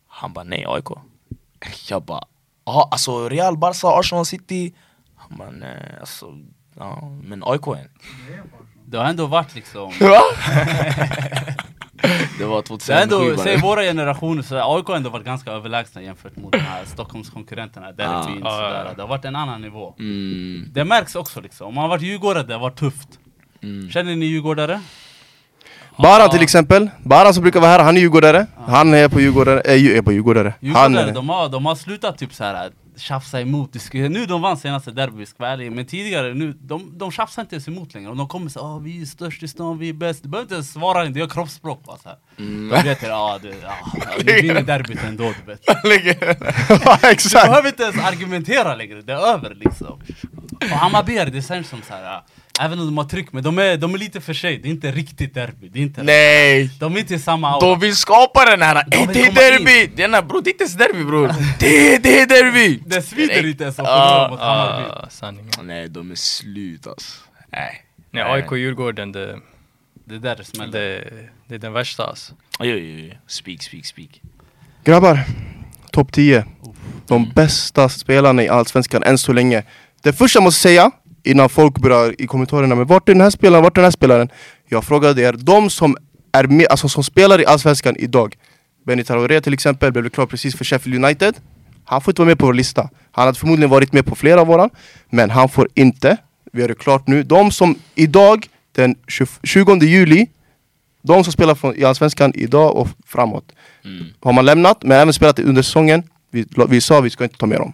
Han 0.08 0.32
bara 0.32 0.44
nej 0.44 0.64
AIK 0.68 0.86
Jag 1.88 2.02
bara 2.02 2.24
ja 2.66 2.88
alltså 2.90 3.28
Real, 3.28 3.56
Barca, 3.56 3.88
Arsenal, 3.88 4.26
City 4.26 4.72
Han 5.16 5.38
bara 5.38 5.50
nej 5.50 5.96
alltså 6.00 6.26
ja 6.78 7.00
men 7.22 7.42
AIK 7.46 7.66
yani 7.66 7.88
Det 8.86 8.98
har 8.98 9.04
ändå 9.04 9.26
varit 9.26 9.54
liksom? 9.54 9.92
Det 12.38 12.44
var 12.44 12.56
Det 12.56 12.92
är 12.92 13.06
2007 13.06 13.14
ändå, 13.22 13.36
bara. 13.36 13.44
säg 13.44 13.56
våra 13.60 13.82
generationer, 13.82 14.42
så 14.42 14.76
AIK 14.76 14.86
har 14.86 14.96
ändå 14.96 15.10
varit 15.10 15.24
ganska 15.24 15.50
överlägsna 15.52 16.02
jämfört 16.02 16.36
mot 16.36 16.52
de 16.52 16.58
här 16.58 16.84
Stockholmskonkurrenterna, 16.84 17.86
Derby, 17.92 18.40
Ah. 18.44 18.50
sådär. 18.56 18.92
Det 18.96 19.02
har 19.02 19.08
varit 19.08 19.24
en 19.24 19.36
annan 19.36 19.62
nivå. 19.62 19.94
mm, 19.98 20.68
Det 20.72 20.84
märks 20.84 21.14
också 21.14 21.40
liksom, 21.40 21.66
om 21.66 21.74
man 21.74 21.82
har 21.82 21.88
varit 21.88 22.02
djurgårdare, 22.02 22.42
det 22.42 22.52
har 22.52 22.60
varit 22.60 22.78
tufft. 22.78 23.08
mm. 23.62 23.90
Känner 23.90 24.16
ni 24.16 24.26
djurgårdare? 24.26 24.80
Baran 25.98 26.30
till 26.30 26.42
exempel, 26.42 26.90
Baran 27.02 27.34
som 27.34 27.42
brukar 27.42 27.60
vara 27.60 27.70
här, 27.70 27.78
han 27.84 27.96
är 27.96 28.00
djurgårdare 28.00 28.46
Han 28.66 28.94
är 28.94 29.08
på 29.08 29.20
djurgårdare, 29.20 29.60
är, 29.64 29.74
ju- 29.76 29.96
är 29.96 30.02
på 30.02 30.12
djurgårdare 30.12 30.48
Han 30.60 30.68
Djurgårdare, 30.68 31.10
är, 31.10 31.14
de, 31.14 31.28
har, 31.28 31.48
de 31.48 31.66
har 31.66 31.74
slutat 31.74 32.18
typ 32.18 32.34
så 32.34 32.44
här 32.44 32.70
tjafsa 33.00 33.40
emot, 33.40 33.92
nu 33.92 34.26
de 34.26 34.42
vann 34.42 34.56
senaste 34.56 34.90
derby, 34.90 35.26
ska 35.26 35.36
vara 35.38 35.52
ärlig, 35.52 35.72
men 35.72 35.86
tidigare, 35.86 36.34
nu, 36.34 36.52
de, 36.60 36.98
de 36.98 37.10
tjafsar 37.10 37.42
inte 37.42 37.54
ens 37.54 37.68
emot 37.68 37.94
längre. 37.94 38.10
Och 38.10 38.16
de 38.16 38.28
kommer 38.28 38.48
säga 38.48 38.62
oh, 38.62 38.82
vi 38.82 39.02
är 39.02 39.06
störst 39.06 39.42
i 39.42 39.48
stan, 39.48 39.78
vi 39.78 39.88
är 39.88 39.92
bäst. 39.92 40.22
Du 40.22 40.28
behöver 40.28 40.44
inte 40.44 40.54
ens 40.54 40.72
svara, 40.72 41.04
det 41.04 41.20
är 41.20 41.28
kroppsspråk 41.28 41.84
bara 41.84 41.96
så 41.96 42.08
här. 42.08 42.18
Mm. 42.38 42.68
De 42.68 42.82
vet 42.82 43.02
ja, 43.02 43.38
du, 43.42 43.54
ja, 43.62 43.74
vi 44.24 44.42
vinner 44.42 44.62
derbyt 44.62 45.04
ändå 45.04 45.24
du 45.24 45.52
vet. 45.52 45.60
Ja 45.66 46.98
Du 47.44 47.48
behöver 47.48 47.68
inte 47.68 47.82
ens 47.82 47.98
argumentera 47.98 48.74
längre, 48.74 49.02
det 49.02 49.12
är 49.12 49.34
över 49.34 49.54
liksom. 49.54 50.00
Och 50.60 50.66
Hammarbyare, 50.66 51.30
det 51.30 51.42
känns 51.42 51.68
som 51.68 51.82
så 51.82 51.94
här. 51.94 52.02
ja, 52.02 52.24
även 52.60 52.78
om 52.80 52.86
de 52.86 52.98
har 52.98 53.04
tryck, 53.04 53.32
men 53.32 53.42
de 53.42 53.58
är, 53.58 53.76
de 53.76 53.94
är 53.94 53.98
lite 53.98 54.20
för 54.20 54.34
sig, 54.34 54.58
det 54.58 54.68
är 54.68 54.70
inte 54.70 54.92
riktigt 54.92 55.34
derby. 55.34 55.68
Det 55.68 55.78
är 55.78 55.82
inte 55.82 56.02
Nej! 56.02 56.70
De 56.80 56.96
är 56.96 57.00
inte 57.00 57.14
i 57.14 57.18
samma 57.18 57.50
aura. 57.50 57.66
De 57.66 57.80
vill 57.80 57.96
skapa 57.96 58.44
den 58.44 58.62
här, 58.62 58.84
De 58.90 59.06
det 59.12 59.20
är 59.20 59.32
derby! 59.32 59.86
Den 59.96 60.14
här 60.14 60.22
bror, 60.22 60.42
det 60.42 60.50
är 60.50 60.52
inte 60.52 60.64
ens 60.64 60.74
derby 60.74 61.04
bror! 61.04 61.28
Det, 61.58 61.98
det 61.98 62.20
är 62.20 62.26
derby! 62.26 62.82
Det 62.86 63.02
svider 63.02 63.46
inte 63.46 63.64
ens 63.64 63.78
att 63.78 63.86
förlora 63.86 64.28
mot 64.30 64.40
Hammarby. 64.40 65.62
Nej 65.62 65.88
de 65.88 66.10
är 66.10 66.14
slut 66.14 66.86
alltså 66.86 67.16
Nej 67.52 67.84
Nej, 68.10 68.22
AIK 68.22 68.52
Djurgården, 68.52 69.12
det, 69.12 69.38
Det 70.04 70.14
är 70.14 70.18
där 70.18 70.42
smäller. 70.42 70.72
det, 70.72 71.10
det 71.46 71.54
är 71.54 71.58
den 71.58 71.72
värsta 71.72 72.06
alltså. 72.06 72.34
Oj 72.58 72.74
oj 72.74 72.94
oj, 72.94 73.18
speak 73.26 73.62
speak 73.62 73.86
speak 73.86 74.20
Grabbar, 74.84 75.20
topp 75.92 76.12
10 76.12 76.44
De 77.06 77.30
bästa 77.34 77.88
spelarna 77.88 78.42
i 78.42 78.48
Allsvenskan 78.48 79.02
än 79.02 79.18
så 79.18 79.32
länge 79.32 79.62
Det 80.02 80.12
första 80.12 80.36
jag 80.36 80.44
måste 80.44 80.60
säga, 80.60 80.90
innan 81.22 81.48
folk 81.48 81.78
börjar 81.78 82.14
i 82.18 82.26
kommentarerna 82.26 82.74
Men 82.74 82.86
vart 82.86 83.08
är 83.08 83.12
den 83.12 83.20
här 83.22 83.30
spelaren, 83.30 83.62
vart 83.64 83.76
är 83.76 83.80
den 83.80 83.84
här 83.84 83.90
spelaren? 83.90 84.28
Jag 84.68 84.84
frågade 84.84 85.22
er, 85.22 85.32
de 85.32 85.70
som, 85.70 85.96
är 86.32 86.44
med, 86.44 86.66
alltså 86.70 86.88
som 86.88 87.04
spelar 87.04 87.40
i 87.40 87.46
Allsvenskan 87.46 87.96
idag 87.98 88.36
Benny 88.86 89.04
Traoré 89.04 89.40
till 89.40 89.54
exempel, 89.54 89.92
blev 89.92 90.08
klar 90.08 90.26
precis 90.26 90.56
för 90.56 90.64
Sheffield 90.64 91.04
United 91.04 91.34
Han 91.84 92.00
får 92.00 92.12
inte 92.12 92.22
vara 92.22 92.28
med 92.28 92.38
på 92.38 92.46
vår 92.46 92.54
lista 92.54 92.88
Han 93.12 93.26
hade 93.26 93.38
förmodligen 93.38 93.70
varit 93.70 93.92
med 93.92 94.06
på 94.06 94.14
flera 94.14 94.40
av 94.40 94.46
våra 94.46 94.70
Men 95.10 95.30
han 95.30 95.48
får 95.48 95.68
inte 95.74 96.16
Vi 96.52 96.60
har 96.60 96.68
det 96.68 96.74
klart 96.78 97.06
nu, 97.06 97.22
de 97.22 97.50
som 97.50 97.74
idag, 97.94 98.46
den 98.72 98.94
20 99.08 99.26
20 99.42 99.74
juli 99.86 100.26
de 101.02 101.24
som 101.24 101.32
spelar 101.32 101.78
i 101.78 101.84
Allsvenskan 101.84 102.32
idag 102.34 102.76
och 102.76 102.88
framåt 103.06 103.52
Mm. 103.84 104.06
har 104.20 104.32
man 104.32 104.44
lämnat, 104.44 104.82
men 104.82 105.00
även 105.00 105.12
spelat 105.12 105.38
under 105.38 105.62
säsongen. 105.62 106.02
Vi, 106.30 106.46
vi 106.68 106.80
sa 106.80 107.00
vi 107.00 107.10
ska 107.10 107.24
inte 107.24 107.38
ta 107.38 107.46
med 107.46 107.58
dem. 107.58 107.72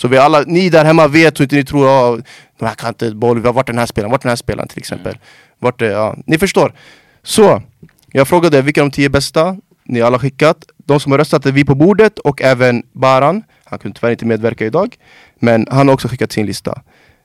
Så 0.00 0.08
vi 0.08 0.18
alla, 0.18 0.42
ni 0.46 0.70
där 0.70 0.84
hemma 0.84 1.08
vet 1.08 1.36
så 1.36 1.42
inte 1.42 1.56
ni 1.56 1.64
tror 1.64 1.88
att 1.88 2.18
oh, 2.18 2.24
de 2.58 2.66
här 2.66 2.74
kan 2.74 2.88
inte 2.88 3.10
boll, 3.14 3.44
har 3.44 3.52
varit 3.52 3.66
den 3.66 3.78
här 3.78 3.86
spelaren, 3.86 4.10
vart 4.10 4.22
den 4.22 4.28
här 4.28 4.36
spelaren 4.36 4.68
till 4.68 4.78
exempel. 4.78 5.18
Vart 5.58 5.78
det, 5.78 5.86
ja, 5.86 6.16
ni 6.26 6.38
förstår. 6.38 6.72
Så, 7.22 7.62
jag 8.12 8.28
frågade 8.28 8.62
vilka 8.62 8.80
de 8.80 8.90
tio 8.90 9.08
bästa 9.08 9.56
ni 9.84 10.00
alla 10.00 10.18
skickat. 10.18 10.56
De 10.76 11.00
som 11.00 11.12
har 11.12 11.18
röstat 11.18 11.46
är 11.46 11.52
vi 11.52 11.64
på 11.64 11.74
bordet 11.74 12.18
och 12.18 12.42
även 12.42 12.82
Baran. 12.92 13.42
Han 13.64 13.78
kunde 13.78 13.98
tyvärr 13.98 14.10
inte 14.10 14.26
medverka 14.26 14.66
idag. 14.66 14.96
Men 15.38 15.66
han 15.70 15.88
har 15.88 15.94
också 15.94 16.08
skickat 16.08 16.32
sin 16.32 16.46
lista. 16.46 16.82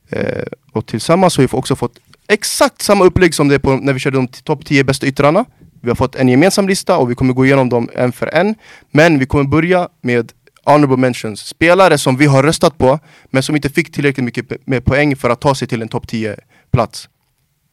Eh, 0.09 0.43
och 0.71 0.85
tillsammans 0.85 1.37
har 1.37 1.41
vi 1.41 1.49
också 1.51 1.75
fått 1.75 1.99
exakt 2.27 2.81
samma 2.81 3.05
upplägg 3.05 3.33
som 3.33 3.47
det 3.47 3.55
är 3.55 3.59
på 3.59 3.75
när 3.75 3.93
vi 3.93 3.99
körde 3.99 4.17
de 4.17 4.27
topp 4.27 4.65
10 4.65 4.83
bästa 4.83 5.07
yttrarna. 5.07 5.45
Vi 5.81 5.89
har 5.89 5.95
fått 5.95 6.15
en 6.15 6.27
gemensam 6.27 6.67
lista 6.67 6.97
och 6.97 7.11
vi 7.11 7.15
kommer 7.15 7.33
gå 7.33 7.45
igenom 7.45 7.69
dem 7.69 7.89
en 7.95 8.11
för 8.11 8.27
en. 8.27 8.55
Men 8.91 9.19
vi 9.19 9.25
kommer 9.25 9.43
börja 9.43 9.89
med 10.01 10.31
honorable 10.65 10.97
mentions. 10.97 11.47
Spelare 11.47 11.97
som 11.97 12.17
vi 12.17 12.25
har 12.25 12.43
röstat 12.43 12.77
på, 12.77 12.99
men 13.25 13.43
som 13.43 13.55
inte 13.55 13.69
fick 13.69 13.91
tillräckligt 13.91 14.23
mycket 14.23 14.67
med 14.67 14.85
poäng 14.85 15.15
för 15.15 15.29
att 15.29 15.41
ta 15.41 15.55
sig 15.55 15.67
till 15.67 15.81
en 15.81 15.87
topp 15.87 16.07
10 16.07 16.35
plats. 16.71 17.09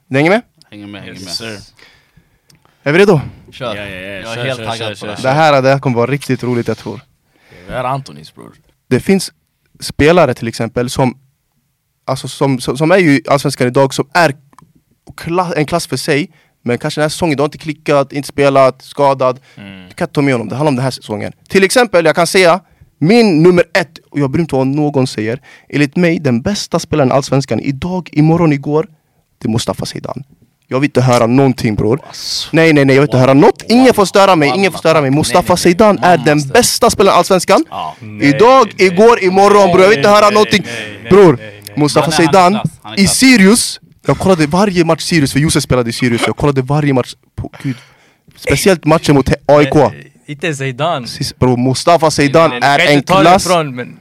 Ni 0.09 0.19
hänger 0.19 0.31
med? 0.31 0.43
Hänger 0.71 0.87
med, 0.87 1.01
hänger 1.01 1.15
med. 1.15 1.29
Sir. 1.29 1.59
Är 2.83 2.93
vi 2.93 2.99
redo? 2.99 3.21
Kör. 3.51 3.77
Ja, 3.77 3.83
ja, 3.83 3.89
ja, 3.89 4.01
jag 4.01 4.19
är 4.19 4.35
kör, 4.35 4.45
helt 4.45 4.59
kör, 4.59 4.67
taggad 4.67 4.99
kör, 4.99 5.17
på 5.17 5.23
det 5.23 5.31
här, 5.31 5.63
det 5.63 5.69
här 5.69 5.79
kommer 5.79 5.97
vara 5.97 6.11
riktigt 6.11 6.43
roligt 6.43 6.69
jag 6.69 6.79
tror. 6.79 7.01
Det 7.69 7.75
är 7.75 7.85
Antonis 7.85 8.35
bror. 8.35 8.53
Det 8.89 9.01
finns 9.01 9.33
spelare 9.81 10.35
till 10.35 10.49
exempel 10.49 10.91
som, 10.91 11.19
alltså 12.05 12.29
som, 12.29 12.61
som, 12.61 12.77
som 12.77 12.91
är 12.91 12.99
ju 12.99 13.11
i 13.11 13.23
Allsvenskan 13.29 13.67
idag 13.67 13.95
som 13.95 14.09
är 14.15 14.35
kla, 15.17 15.53
en 15.57 15.67
klass 15.67 15.87
för 15.87 15.97
sig 15.97 16.31
Men 16.63 16.79
kanske 16.79 17.01
den 17.01 17.05
här 17.05 17.09
säsongen, 17.09 17.37
du 17.37 17.43
har 17.43 17.47
inte 17.47 17.59
klickat, 17.59 18.13
inte 18.13 18.29
spelat, 18.29 18.83
skadad 18.83 19.41
Mm. 19.57 19.89
Du 19.89 19.95
kan 19.95 20.05
inte 20.05 20.15
ta 20.15 20.23
med 20.23 20.35
honom, 20.35 20.49
det 20.49 20.57
handlar 20.57 20.71
om 20.71 20.77
den 20.77 20.85
här 20.85 20.91
säsongen 20.91 21.33
Till 21.49 21.65
exempel, 21.65 22.05
jag 22.05 22.15
kan 22.15 22.27
säga 22.27 22.61
Min 23.03 23.43
nummer 23.43 23.65
ett, 23.75 23.99
och 24.11 24.21
jag 24.21 24.31
bryr 24.31 24.39
mig 24.39 24.43
inte 24.43 24.55
vad 24.55 24.67
någon 24.67 25.07
säger 25.07 25.41
Enligt 25.69 25.97
mig, 25.97 26.19
den 26.19 26.43
bästa 26.43 26.79
spelaren 26.79 27.09
i 27.09 27.13
Allsvenskan 27.13 27.61
idag, 27.61 28.09
imorgon, 28.13 28.53
igår 28.53 28.87
Det 29.39 29.49
är 29.49 29.51
Mustafa 29.51 29.87
Zeidan 29.87 30.25
Jag 30.69 30.81
vill 30.81 30.89
inte 30.89 31.01
höra 31.01 31.27
någonting 31.27 31.75
bror. 31.75 32.01
Alltså. 32.07 32.49
Nej 32.53 32.73
nej 32.73 32.85
nej, 32.85 32.97
jag 32.97 33.03
vill 33.03 33.09
inte 33.09 33.19
höra 33.19 33.35
något, 33.35 33.63
ingen 33.69 33.95
får 33.95 34.05
störa 34.05 34.37
mig, 34.37 34.53
ingen 34.57 34.73
får 34.73 34.79
störa 34.79 35.01
mig. 35.01 35.11
Mustafa 35.11 35.57
Zeidan 35.57 35.99
är 35.99 36.19
den 36.19 36.49
bästa 36.49 36.91
spelaren 36.91 37.17
i 37.17 37.19
Allsvenskan. 37.19 37.65
Nej, 38.01 38.29
Idag, 38.29 38.75
nej, 38.79 38.87
igår, 38.87 39.25
imorgon 39.25 39.71
bror, 39.71 39.83
jag 39.83 39.89
vill 39.89 39.99
inte 39.99 40.11
höra 40.11 40.25
nej, 40.25 40.35
någonting. 40.35 40.65
Bror. 41.11 41.39
Mustafa 41.77 42.11
Zeidan 42.11 42.59
i. 42.97 43.07
Sirius 43.07 43.81
Jag 44.07 44.19
kollade 44.19 44.47
varje 44.47 44.85
match 44.85 45.03
Sirius, 45.03 45.33
för 45.33 45.41
Josef 45.41 45.63
spelade 45.63 45.91
i 45.91 45.93
Sirius. 45.93 46.23
Jag 46.27 46.37
kollade 46.37 46.63
varje 46.63 46.93
match, 46.95 47.15
på, 47.37 47.51
gud. 47.63 47.77
Speciellt 48.37 48.85
matchen 48.85 49.15
mot 49.15 49.31
AIK 49.47 49.75
Inte 50.27 50.55
Zeidan. 50.55 51.07
Bror, 51.41 51.57
Mustafa 51.57 52.11
Zeidan 52.11 52.53
är 52.53 52.79
en 52.79 52.93
inte 52.93 53.13
klass 53.13 53.47
ifrån, 53.47 53.75
men 53.75 53.97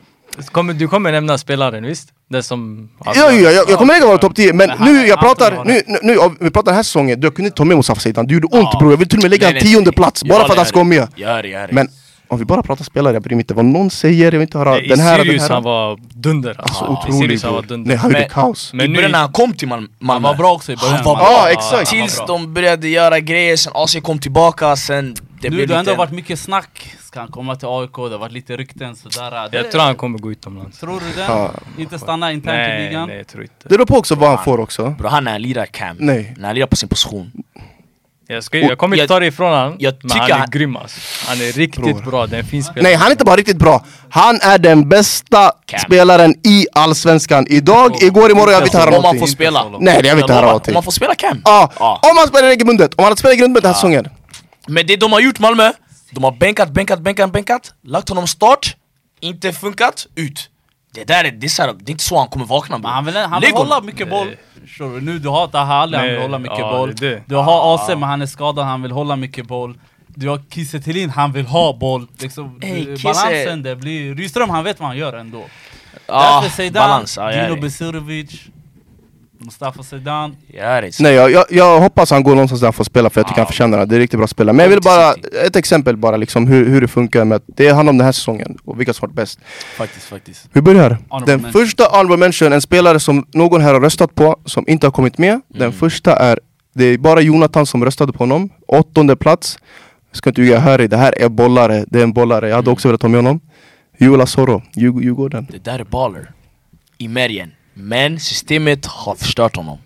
kommer, 0.51 0.73
du 0.73 0.87
kommer 0.87 1.11
nämna 1.11 1.37
spelaren, 1.37 1.83
visst? 1.85 2.09
Det 2.29 2.43
som... 2.43 2.89
Ja, 3.05 3.11
ja, 3.15 3.31
ja, 3.31 3.51
jag, 3.51 3.69
jag 3.69 3.77
kommer 3.77 3.93
lägga 3.93 4.05
vara 4.07 4.17
topp 4.17 4.35
10, 4.35 4.53
men 4.53 4.69
han- 4.69 4.93
nu 4.93 5.07
jag 5.07 5.19
pratar, 5.19 5.65
nu, 5.65 5.81
nu, 5.87 5.97
nu, 6.01 6.17
vi 6.39 6.49
pratar 6.51 6.65
den 6.71 6.75
här 6.75 6.83
säsongen, 6.83 7.19
du 7.19 7.31
kunde 7.31 7.47
inte 7.47 7.57
ta 7.57 7.65
med 7.65 7.77
Mustafa 7.77 8.01
Zeidan, 8.01 8.27
det 8.27 8.33
gjorde 8.33 8.47
ont 8.47 8.69
Ja. 8.73 8.79
bror, 8.79 8.91
jag 8.91 8.97
vill 8.97 9.07
till 9.09 9.17
och 9.19 9.23
med 9.23 9.31
lägga 9.31 9.47
Nej, 9.47 9.55
en 9.57 9.61
tionde 9.63 9.91
plats 9.91 10.23
bara 10.23 10.35
för 10.39 10.43
att 10.45 10.51
det 10.51 10.55
han 10.57 10.65
ska 10.65 10.75
vara 10.79 10.87
med 10.87 11.07
Gör 11.15 11.43
det, 11.43 11.49
gör 11.49 11.67
det. 11.67 11.73
Men 11.73 11.87
om 12.27 12.39
vi 12.39 12.45
bara 12.45 12.63
pratar 12.63 12.83
spelare, 12.85 13.13
jag 13.13 13.23
bryr 13.23 13.35
mig 13.35 13.41
inte 13.43 13.53
vad 13.53 13.65
någon 13.65 13.89
säger, 13.89 14.23
jag 14.25 14.31
vill 14.31 14.41
inte 14.41 14.57
höra 14.57 14.71
Nej, 14.71 14.87
den 14.87 14.99
här 14.99 15.17
I 15.17 15.21
och 15.21 15.25
den 15.25 15.27
Sirius 15.27 15.41
här 15.47 15.53
han 15.53 15.63
var 15.63 15.99
dunder 16.13 16.55
alltså. 16.57 16.73
Så 16.75 16.85
I 16.85 16.87
otrolig 16.89 17.19
Sirius 17.21 17.43
han 17.43 17.53
var 17.53 17.61
dunder. 17.61 17.87
nej 17.87 17.97
han 17.97 18.09
gjorde 18.09 18.19
Men- 18.19 18.29
kaos 18.29 18.73
Men 18.73 18.85
I 18.85 18.89
nu- 18.89 19.07
när 19.07 19.19
han 19.19 19.31
kom 19.31 19.53
till 19.53 19.67
Mal- 19.67 19.87
Malmö 19.99 20.27
Han 20.27 20.37
var 20.37 20.43
bra 20.43 20.53
också 20.53 20.71
i 20.71 20.75
början. 20.75 20.95
Han 20.95 21.03
var 21.05 21.15
man. 21.15 21.23
bra. 21.25 21.31
Ja, 21.31 21.49
exakt. 21.49 21.89
Tills 21.89 22.21
de 22.27 22.53
började 22.53 22.87
göra 22.87 23.19
grejer, 23.19 23.55
sen 23.57 23.71
AC 23.75 24.01
kom 24.01 24.19
tillbaka, 24.19 24.75
sen 24.75 25.15
det 25.41 25.49
Nu 25.49 25.65
det 25.65 25.73
har 25.73 25.79
ändå 25.79 25.91
lite... 25.91 25.97
varit 25.97 26.11
mycket 26.11 26.39
snack, 26.39 26.95
ska 27.07 27.19
han 27.19 27.29
komma 27.29 27.55
till 27.55 27.67
AIK, 27.67 27.95
det 27.95 28.01
har 28.01 28.17
varit 28.17 28.31
lite 28.31 28.57
rykten 28.57 28.95
sådär 28.95 29.49
det, 29.51 29.57
Jag 29.57 29.71
tror 29.71 29.81
han 29.81 29.95
kommer 29.95 30.19
gå 30.19 30.31
utomlands. 30.31 30.79
Tror 30.79 30.99
du 30.99 31.05
det? 31.21 31.25
Ja. 31.27 31.51
Inte 31.77 31.99
stanna 31.99 32.31
internt 32.31 32.55
i 32.55 32.71
Nej, 32.71 32.87
ligan? 32.87 33.07
nej 33.07 33.17
jag 33.17 33.27
tror 33.27 33.43
inte. 33.43 33.55
Det 33.63 33.69
beror 33.69 33.85
på 33.85 33.97
också 33.97 34.15
vad 34.15 34.29
han 34.29 34.43
får 34.43 34.59
också 34.59 34.89
Bro, 34.89 35.07
han 35.07 35.23
när 35.23 35.31
han 35.31 35.41
lirar 35.41 35.65
cam, 35.65 35.95
Nej. 35.99 36.33
när 36.37 36.45
han 36.47 36.55
lirar 36.55 36.67
på 36.67 36.75
sin 36.75 36.89
position 36.89 37.31
Jag, 38.27 38.43
ska, 38.43 38.57
jag 38.57 38.77
kommer 38.77 38.95
inte 38.97 39.07
ta 39.07 39.19
det 39.19 39.25
ifrån 39.25 39.53
han, 39.53 39.75
jag 39.79 39.93
men 40.03 40.11
han 40.17 40.31
är 40.31 40.35
han- 40.35 40.49
grym 40.49 40.75
alltså. 40.75 40.99
Han 41.27 41.37
är 41.41 41.51
riktigt 41.51 41.83
Bror. 41.83 42.01
bra, 42.11 42.27
det 42.27 42.35
är 42.35 42.39
en 42.39 42.45
fin 42.45 42.63
spelare. 42.63 42.83
Nej 42.83 42.95
han 42.95 43.07
är 43.07 43.11
inte 43.11 43.25
bara 43.25 43.35
riktigt 43.35 43.57
bra, 43.57 43.85
han 44.09 44.39
är 44.41 44.57
den 44.57 44.89
bästa 44.89 45.51
Cam. 45.65 45.79
spelaren 45.79 46.35
i 46.43 46.67
Allsvenskan 46.73 47.45
Idag, 47.49 48.03
igår, 48.03 48.31
imorgon, 48.31 48.51
jag 48.53 48.59
vill 48.59 48.67
inte 48.67 48.77
höra 48.77 48.87
Om 48.87 48.91
man 48.93 49.01
någonting 49.01 49.19
får 49.19 49.27
spela 49.27 49.65
Nej 49.79 50.01
jag 50.03 50.15
vill 50.15 50.21
inte 50.23 50.33
höra 50.33 50.45
någonting 50.45 50.71
Om 50.71 50.73
man 50.73 50.83
får 50.83 50.91
spela 50.91 51.15
cam 51.15 51.41
Ja, 51.45 51.71
Ja. 51.79 51.99
om 52.11 52.17
han 52.17 52.27
spelar 52.27 52.47
regelbundet, 52.47 52.93
om 52.93 53.03
han 53.03 53.05
hade 53.05 53.19
spelat 53.19 53.31
regelbundet 53.33 53.63
den 53.63 53.69
här 53.69 53.73
säsongen 53.75 54.09
Men 54.67 54.87
det 54.87 54.95
de 54.95 55.11
har 55.11 55.19
gjort 55.19 55.39
Malmö, 55.39 55.71
de 56.11 56.23
har 56.23 56.31
bänkat, 56.31 56.73
bänkat, 56.73 57.01
bänkat, 57.01 57.31
bänkat 57.31 57.73
Lagt 57.83 58.09
honom 58.09 58.27
start, 58.27 58.75
inte 59.19 59.53
funkat, 59.53 60.07
ut. 60.15 60.49
Det 60.93 61.03
där 61.03 61.23
är, 61.23 61.31
det 61.31 61.47
är, 61.47 61.49
så 61.49 61.61
här, 61.61 61.73
det 61.73 61.89
är 61.89 61.91
inte 61.91 62.03
så 62.03 62.17
han 62.17 62.27
kommer 62.27 62.45
vakna 62.45 62.77
Men 62.77 62.91
han 62.91 63.05
vill, 63.05 63.15
han 63.15 63.41
vill 63.41 63.51
hålla 63.53 63.81
mycket 63.81 64.09
boll. 64.09 64.27
Du? 64.77 65.01
Nu 65.01 65.19
du 65.19 65.29
har 65.29 65.47
Taha 65.47 65.73
Ali, 65.73 65.97
han 65.97 66.07
vill 66.07 66.21
hålla 66.21 66.39
mycket 66.39 66.59
ja, 66.59 66.71
boll. 66.71 66.95
det 66.95 67.07
är 67.07 67.11
det. 67.11 67.23
Du 67.25 67.35
har 67.35 67.75
AC 67.75 67.89
men 67.89 68.03
han 68.03 68.21
är 68.21 68.25
skadad, 68.25 68.65
han 68.65 68.81
vill 68.81 68.91
hålla 68.91 69.15
mycket 69.15 69.47
boll. 69.47 69.79
Du 70.07 70.29
har 70.29 70.41
Kiese 70.49 71.09
han 71.15 71.31
vill 71.31 71.45
ha 71.45 71.73
boll. 71.73 72.07
Liksom, 72.19 72.59
Ey, 72.61 72.85
du- 72.85 72.95
Kiese- 72.95 73.03
Balansen 73.03 73.63
det 73.63 73.75
blir... 73.75 74.15
Rydström 74.15 74.49
han 74.49 74.63
vet 74.63 74.79
vad 74.79 74.87
han 74.87 74.97
gör 74.97 75.13
ändå. 75.13 75.43
Ja, 76.07 76.41
Därför 76.41 76.55
Zeidan, 76.55 76.81
balans, 76.83 77.17
jag 77.17 77.49
Dino 77.49 77.61
Besirovic 77.61 78.41
Mustafa 79.45 79.83
så. 79.83 79.95
Nej 81.03 81.13
jag, 81.13 81.31
jag, 81.31 81.45
jag 81.49 81.79
hoppas 81.79 82.11
han 82.11 82.23
går 82.23 82.31
någonstans 82.31 82.61
där 82.61 82.67
han 82.67 82.73
får 82.73 82.83
spela 82.83 83.09
för 83.09 83.21
jag 83.21 83.27
tycker 83.27 83.39
Ja. 83.39 83.43
han 83.43 83.47
förtjänar 83.47 83.77
det, 83.79 83.85
det 83.85 83.95
är 83.95 83.99
riktigt 83.99 84.19
bra 84.19 84.27
spelare 84.27 84.53
Men 84.55 84.63
jag 84.63 84.69
vill 84.69 84.81
bara, 84.81 85.13
ett 85.45 85.55
exempel 85.55 85.97
bara 85.97 86.17
liksom 86.17 86.47
hur, 86.47 86.69
hur 86.69 86.81
det 86.81 86.87
funkar 86.87 87.25
med 87.25 87.35
att 87.35 87.43
det 87.47 87.69
handlar 87.69 87.89
om 87.91 87.97
den 87.97 88.05
här 88.05 88.11
säsongen 88.11 88.57
och 88.65 88.79
vilka 88.79 88.93
som 88.93 89.07
varit 89.07 89.15
bäst 89.15 89.39
Faktiskt, 89.77 90.05
faktiskt 90.05 90.49
Vi 90.53 90.61
börjar. 90.61 90.97
Honorable 91.09 91.33
Den 91.33 91.41
mention. 91.41 91.61
första 91.61 91.83
honorable 91.83 92.17
mention, 92.17 92.53
en 92.53 92.61
spelare 92.61 92.99
som 92.99 93.25
någon 93.33 93.61
här 93.61 93.73
har 93.73 93.81
röstat 93.81 94.15
på, 94.15 94.35
som 94.45 94.65
inte 94.67 94.87
har 94.87 94.91
kommit 94.91 95.17
med. 95.17 95.41
Den 95.47 95.61
Mm. 95.61 95.71
första 95.73 96.15
är, 96.15 96.39
det 96.73 96.85
är 96.85 96.97
bara 96.97 97.21
Jonathan 97.21 97.65
som 97.65 97.85
röstade 97.85 98.13
på 98.13 98.19
honom. 98.19 98.49
Åttonde 98.67 99.15
plats. 99.15 99.57
Jag 100.09 100.17
ska 100.17 100.29
inte 100.29 100.41
ljuga 100.41 100.59
här, 100.59 100.77
det 100.87 100.97
här 100.97 101.13
är 101.21 101.29
bollare, 101.29 101.85
det 101.87 101.99
är 101.99 102.03
en 102.03 102.13
bollare. 102.13 102.47
Jag 102.49 102.55
hade 102.55 102.65
Mm. 102.65 102.73
också 102.73 102.87
velat 102.87 103.01
ha 103.01 103.09
med 103.09 103.17
honom. 103.17 103.39
Joel 103.97 104.21
Asoro, 104.21 104.61
Djurg- 104.75 105.03
Djurgården. 105.03 105.47
Det 105.51 105.63
där 105.63 105.79
är 105.79 105.83
baller 105.83 106.31
I 106.97 107.07
Mergen 107.07 107.51
Men 107.81 108.19
systemet 108.19 108.85
har 108.85 109.15
förstört 109.15 109.55
honom 109.55 109.77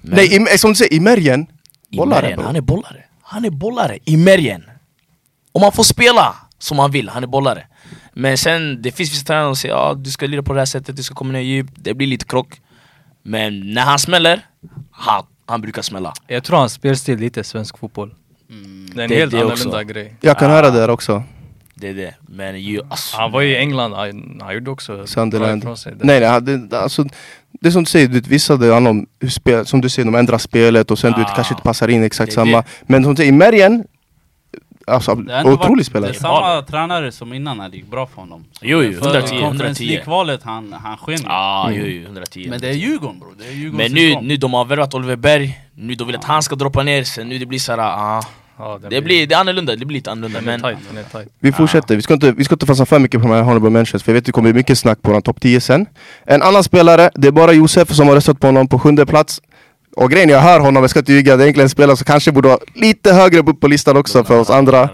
Men 0.00 0.14
Nej, 0.16 0.54
i, 0.54 0.58
som 0.58 0.70
du 0.70 0.74
säger, 0.74 0.92
i 0.92 1.00
Mergen, 1.00 1.46
i 1.90 1.96
bollare 1.96 2.34
bro. 2.36 2.44
han 2.46 2.56
är 2.56 2.60
bollare 2.60 3.04
Han 3.22 3.44
är 3.44 3.50
bollare 3.50 3.98
i 4.04 4.16
Mergen 4.16 4.62
Om 5.52 5.60
man 5.60 5.72
får 5.72 5.82
spela 5.84 6.34
som 6.58 6.76
man 6.76 6.90
vill, 6.90 7.08
han 7.08 7.22
är 7.22 7.26
bollare 7.26 7.66
Men 8.12 8.38
sen, 8.38 8.82
det 8.82 8.92
finns 8.92 9.12
vissa 9.12 9.24
tränare 9.26 9.46
som 9.48 9.56
säger 9.56 9.74
ja, 9.74 9.94
du 9.94 10.10
ska 10.10 10.26
lira 10.26 10.42
på 10.42 10.52
det 10.52 10.60
här 10.60 10.66
sättet, 10.66 10.96
du 10.96 11.02
ska 11.02 11.14
komma 11.14 11.32
ner 11.32 11.40
djupt 11.40 11.72
Det 11.76 11.94
blir 11.94 12.06
lite 12.06 12.24
krock 12.24 12.60
Men 13.22 13.72
när 13.74 13.82
han 13.82 13.98
smäller, 13.98 14.40
han, 14.90 15.24
han 15.46 15.60
brukar 15.60 15.82
smälla 15.82 16.12
Jag 16.26 16.44
tror 16.44 16.56
hans 16.58 16.72
spelstil 16.72 17.18
lite 17.18 17.44
svensk 17.44 17.78
fotboll. 17.78 18.14
mm. 18.50 18.90
Det 18.94 19.00
är 19.00 19.04
en 19.04 19.10
Det- 19.10 19.16
helt 19.16 19.30
det 19.32 19.36
annorlunda 19.40 19.76
också. 19.80 19.84
grej. 19.92 20.16
Jag 20.20 20.38
kan 20.38 20.50
Ah. 20.50 20.54
höra 20.54 20.70
det 20.70 20.78
där 20.80 20.90
också. 20.90 21.22
Det 21.80 21.88
är 21.88 21.94
det, 21.94 22.14
men 22.28 22.60
ju, 22.60 22.80
alltså, 22.90 23.16
Han 23.16 23.32
var 23.32 23.42
i 23.42 23.56
England, 23.56 23.92
han, 23.92 24.40
han 24.42 24.54
gjorde 24.54 24.70
också 24.70 25.06
Sunderland. 25.06 25.64
Nej, 26.02 26.20
nej 26.20 26.40
det, 26.42 26.78
alltså, 26.80 27.04
det 27.60 27.68
är 27.68 27.70
som 27.70 27.84
du 27.84 27.90
säger, 27.90 28.08
du 28.08 28.14
vet, 28.14 28.26
vissa 28.26 28.56
det 28.56 28.72
handlar 28.72 28.90
om 28.90 29.06
hur 29.20 29.28
spel, 29.28 29.66
som 29.66 29.80
du 29.80 29.88
säger, 29.88 30.06
de 30.06 30.14
ändrar 30.18 30.38
spelet 30.38 30.90
och 30.90 30.98
sen 30.98 31.12
du 31.12 31.18
vet, 31.18 31.30
Ah. 31.30 31.34
kanske 31.34 31.54
inte 31.54 31.62
passar 31.62 31.88
in 31.88 32.02
exakt 32.02 32.30
Det 32.30 32.34
samma. 32.34 32.56
det. 32.56 32.64
Men 32.86 33.02
som 33.04 33.12
du 33.14 33.16
säger, 33.16 33.32
i 33.32 33.36
Mergen, 33.36 33.84
alltså 34.86 35.12
otrolig 35.44 35.86
spelare. 35.86 36.10
Det 36.12 36.16
är 36.18 36.20
samma 36.20 36.62
tränare 36.62 37.12
som 37.12 37.32
innan 37.32 37.56
när 37.58 37.68
det 37.68 37.76
gick 37.76 37.90
bra 37.90 38.06
för 38.06 38.20
honom 38.20 38.44
Jo, 38.60 38.82
jo, 38.82 38.92
För 38.92 39.06
110, 39.06 39.28
Conference 39.28 39.44
110. 39.64 39.84
League-kvalet, 39.86 40.40
han, 40.42 40.72
han 40.72 40.96
sken 40.98 41.16
ju. 41.18 41.24
Ja, 41.24 41.66
Mm. 41.68 41.80
jo, 41.80 41.86
jo, 41.86 42.02
110 42.06 42.46
Men 42.50 42.60
det 42.60 42.68
är 42.68 42.72
Djurgården 42.72 43.18
bror, 43.18 43.34
det 43.38 43.44
är 43.46 43.52
Djurgårdens 43.52 43.92
Men 43.92 44.02
nu, 44.22 44.28
nu 44.28 44.36
de 44.36 44.52
har 44.54 44.64
värvat 44.64 44.94
Oliver 44.94 45.16
Berg, 45.16 45.58
nu 45.74 45.94
de 45.94 46.06
vill 46.06 46.16
att 46.16 46.24
han 46.24 46.42
ska 46.42 46.54
droppa 46.56 46.82
ner, 46.82 47.04
sen 47.04 47.28
nu 47.28 47.38
det 47.38 47.46
blir 47.46 47.58
såhär, 47.58 47.78
ah, 47.78 48.22
Ja, 48.60 48.78
det 48.90 49.00
blir 49.00 49.26
det 49.26 49.34
är 49.34 49.38
annorlunda, 49.38 49.76
det 49.76 49.84
blir 49.86 49.94
lite 49.94 50.10
annorlunda 50.10 50.40
men 50.40 50.60
tight, 50.60 50.78
den 50.88 50.98
är 50.98 51.08
tight. 51.08 51.28
Vi 51.40 51.52
fortsätter, 51.52 51.96
vi 51.96 52.02
ska, 52.02 52.14
inte, 52.14 52.32
vi 52.32 52.44
ska 52.44 52.54
inte 52.54 52.66
fastna 52.66 52.86
för 52.86 52.98
mycket 52.98 53.20
på 53.22 53.28
de 53.28 53.34
här 53.34 53.42
honorable 53.42 53.70
mentions 53.70 54.02
för 54.02 54.12
jag 54.12 54.14
vet 54.14 54.22
att 54.22 54.26
det 54.26 54.32
kommer 54.32 54.52
bli 54.52 54.58
mycket 54.60 54.78
snack 54.78 55.02
på 55.02 55.12
den 55.12 55.22
topp 55.22 55.40
10 55.40 55.60
sen. 55.60 55.86
En 56.26 56.42
annan 56.42 56.64
spelare, 56.64 57.10
det 57.14 57.28
är 57.28 57.32
bara 57.32 57.52
Josef 57.52 57.92
som 57.94 58.08
har 58.08 58.14
röstat 58.14 58.40
på 58.40 58.46
honom 58.46 58.68
på 58.68 58.78
sjunde 58.78 59.06
plats. 59.06 59.40
Och 59.96 60.10
grejen 60.10 60.30
är, 60.30 60.34
jag 60.34 60.40
hör 60.40 60.60
honom, 60.60 60.82
jag 60.82 60.90
ska 60.90 60.98
inte 60.98 61.12
ljuga, 61.12 61.36
det 61.36 61.42
är 61.42 61.44
egentligen 61.44 61.64
en 61.66 61.70
spelare 61.70 61.96
som 61.96 62.04
kanske 62.04 62.32
borde 62.32 62.48
vara 62.48 62.58
lite 62.74 63.12
högre 63.12 63.38
upp 63.40 63.60
på 63.60 63.68
listan 63.68 63.96
också 63.96 64.24
för 64.24 64.40
oss 64.40 64.50
andra. 64.50 64.88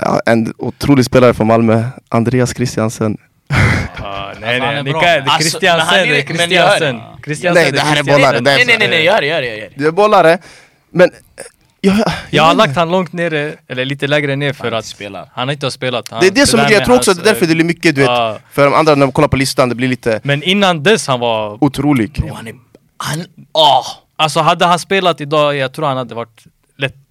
Ja, 0.00 0.20
En 0.26 0.54
otrolig 0.58 1.04
spelare 1.04 1.34
från 1.34 1.46
Malmö, 1.46 1.84
Andreas 2.08 2.54
Christiansen. 2.54 3.16
Ja, 3.48 3.54
han 3.98 4.34
nej 4.40 4.60
nej, 4.60 4.84
det 4.84 4.90
är 4.90 5.20
Alltså, 5.20 5.38
Christiansen, 5.40 5.98
är- 5.98 6.06
det 6.06 6.12
det. 6.14 6.22
Christiansen. 6.22 7.00
Christiansen 7.24 7.62
Nej, 7.62 7.72
det 7.72 7.80
här 7.80 7.96
är 7.98 8.02
bollare, 8.02 8.40
det 8.40 8.50
är- 8.50 8.56
Nej 8.56 8.64
nej 8.66 8.76
nej, 8.78 8.88
nej 8.88 9.04
gör 9.04 9.20
det, 9.20 9.26
gör 9.26 9.40
det, 9.40 9.46
gör 9.48 9.56
det 9.56 9.82
Det 9.82 9.86
är 9.86 9.90
bollare, 9.90 10.38
men... 10.90 11.10
Jag, 11.80 11.96
jag, 11.98 12.12
Jag 12.30 12.42
har 12.42 12.50
vet 12.50 12.56
lagt 12.58 12.76
han 12.76 12.90
långt 12.90 13.12
nere, 13.12 13.54
eller 13.68 13.84
lite 13.84 14.06
lägre 14.06 14.36
ner 14.36 14.52
för 14.52 14.64
Han 14.64 14.74
att 14.78 14.84
spelar. 14.84 15.28
han 15.34 15.50
inte 15.50 15.66
har 15.66 15.70
spelat. 15.70 16.10
Han, 16.10 16.20
Det 16.20 16.26
är 16.26 16.30
det 16.30 16.46
som 16.46 16.60
är 16.60 16.70
jag 16.70 16.84
tror 16.84 16.96
också 16.96 17.10
att 17.10 17.16
det 17.16 17.22
är 17.22 17.32
därför 17.32 17.46
det 17.46 17.54
blir 17.54 17.64
mycket 17.64 17.94
du 17.94 18.00
vet 18.00 18.10
ja. 18.10 18.38
För 18.52 18.64
de 18.64 18.74
andra 18.74 18.94
när 18.94 19.06
de 19.06 19.12
kollar 19.12 19.28
på 19.28 19.36
listan, 19.36 19.68
det 19.68 19.74
blir 19.74 19.88
lite 19.88 20.20
Men 20.24 20.42
innan 20.42 20.82
dess 20.82 21.06
han 21.06 21.20
var... 21.20 21.64
otrolig 21.64 22.12
Bro, 22.12 22.34
han 22.34 22.46
är, 22.46 22.54
han, 22.96 23.24
åh! 23.52 23.86
Alltså 24.18 24.40
hade 24.40 24.64
han 24.66 24.78
spelat 24.78 25.20
idag, 25.20 25.56
jag 25.56 25.72
tror 25.72 25.86
han 25.86 25.96
hade 25.96 26.14
varit 26.14 26.44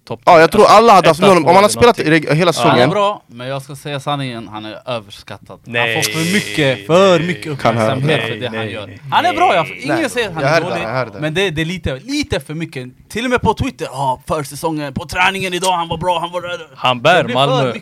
topp 0.06 0.20
Ja 0.24 0.40
jag 0.40 0.52
tror 0.52 0.66
alla 0.68 0.92
hade 0.92 1.08
haft 1.08 1.20
Etta, 1.20 1.34
någon, 1.34 1.38
om 1.38 1.44
han 1.46 1.56
eller 1.56 1.68
spelat 1.68 1.98
i 1.98 2.04
hela 2.04 2.20
Han 2.30 2.38
är 2.40 2.52
säsongen 2.52 2.90
bra, 2.90 3.22
men 3.26 3.48
jag 3.48 3.62
ska 3.62 3.76
säga 3.76 4.00
sanningen, 4.00 4.48
han 4.48 4.64
är 4.64 4.78
överskattad. 4.86 5.60
Nej, 5.64 5.94
han 5.94 6.04
får 6.04 6.10
för 6.12 6.32
mycket, 6.32 6.86
för 6.86 7.20
mycket 7.20 7.60
Kan 7.60 7.76
höra. 7.76 7.96
uppmärksamhet 7.96 8.22
för 8.22 8.30
Nej, 8.30 8.40
det 8.40 8.46
han 8.46 8.56
nej, 8.56 8.72
gör. 8.72 8.98
Han 9.10 9.24
är 9.24 9.34
bra, 9.34 9.54
jag, 9.54 9.68
ingen 9.68 9.96
Nej, 9.96 10.10
säger 10.10 10.28
att 10.28 10.34
han 10.34 10.44
är 10.44 11.04
dålig. 11.06 11.20
Men 11.20 11.34
det, 11.34 11.50
det 11.50 11.60
är 11.60 11.66
lite, 11.66 12.00
lite 12.04 12.40
för 12.40 12.54
mycket. 12.54 12.88
Till 13.08 13.24
och 13.24 13.30
med 13.30 13.40
på 13.40 13.54
Twitter, 13.54 13.88
ja 13.92 14.22
försäsongen, 14.26 14.94
på 14.94 15.06
träningen 15.06 15.54
idag, 15.54 15.72
han 15.72 15.88
var 15.88 15.96
bra, 15.96 16.18
han 16.18 16.32
var... 16.32 16.76
Han 16.76 17.00
bär 17.02 17.24
Malmö. 17.34 17.72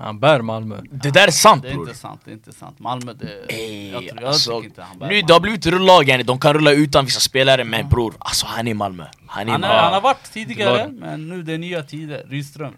Han 0.00 0.18
bär 0.20 0.42
Malmö. 0.42 0.80
Det 0.90 1.10
där 1.10 1.26
är 1.26 1.30
sant 1.30 1.62
Det 1.62 1.68
är 1.68 1.72
bror. 1.74 1.88
inte 1.88 1.98
sant, 2.00 2.20
det 2.24 2.30
är 2.30 2.32
inte 2.32 2.52
sant. 2.52 2.78
Malmö, 2.78 3.12
det... 3.12 3.54
Ey, 3.54 3.90
jag, 3.90 4.00
tror, 4.08 4.20
jag 4.20 4.28
alltså, 4.28 4.50
tycker 4.56 4.64
inte 4.68 4.82
han 4.82 4.98
bär 4.98 5.06
nu 5.06 5.12
Malmö. 5.14 5.26
det 5.26 5.32
har 5.32 5.40
blivit 5.40 5.66
rullag 5.66 6.08
yani, 6.08 6.22
de 6.22 6.38
kan 6.38 6.54
rulla 6.54 6.72
utan 6.72 7.04
vissa 7.04 7.20
spelare 7.20 7.64
men 7.64 7.88
bror, 7.88 8.14
alltså 8.18 8.46
han 8.46 8.66
är 8.66 8.70
i 8.70 8.74
Malmö. 8.74 9.04
Han 9.26 9.48
är 9.48 9.52
Han, 9.52 9.60
Malmö. 9.60 9.74
är, 9.76 9.82
han 9.82 9.92
har 9.92 10.00
varit 10.00 10.32
tidigare, 10.32 10.88
men 10.88 11.28
nu 11.28 11.42
det 11.42 11.52
är 11.54 11.58
nya 11.58 11.82
tider. 11.82 12.24
Rydström. 12.28 12.72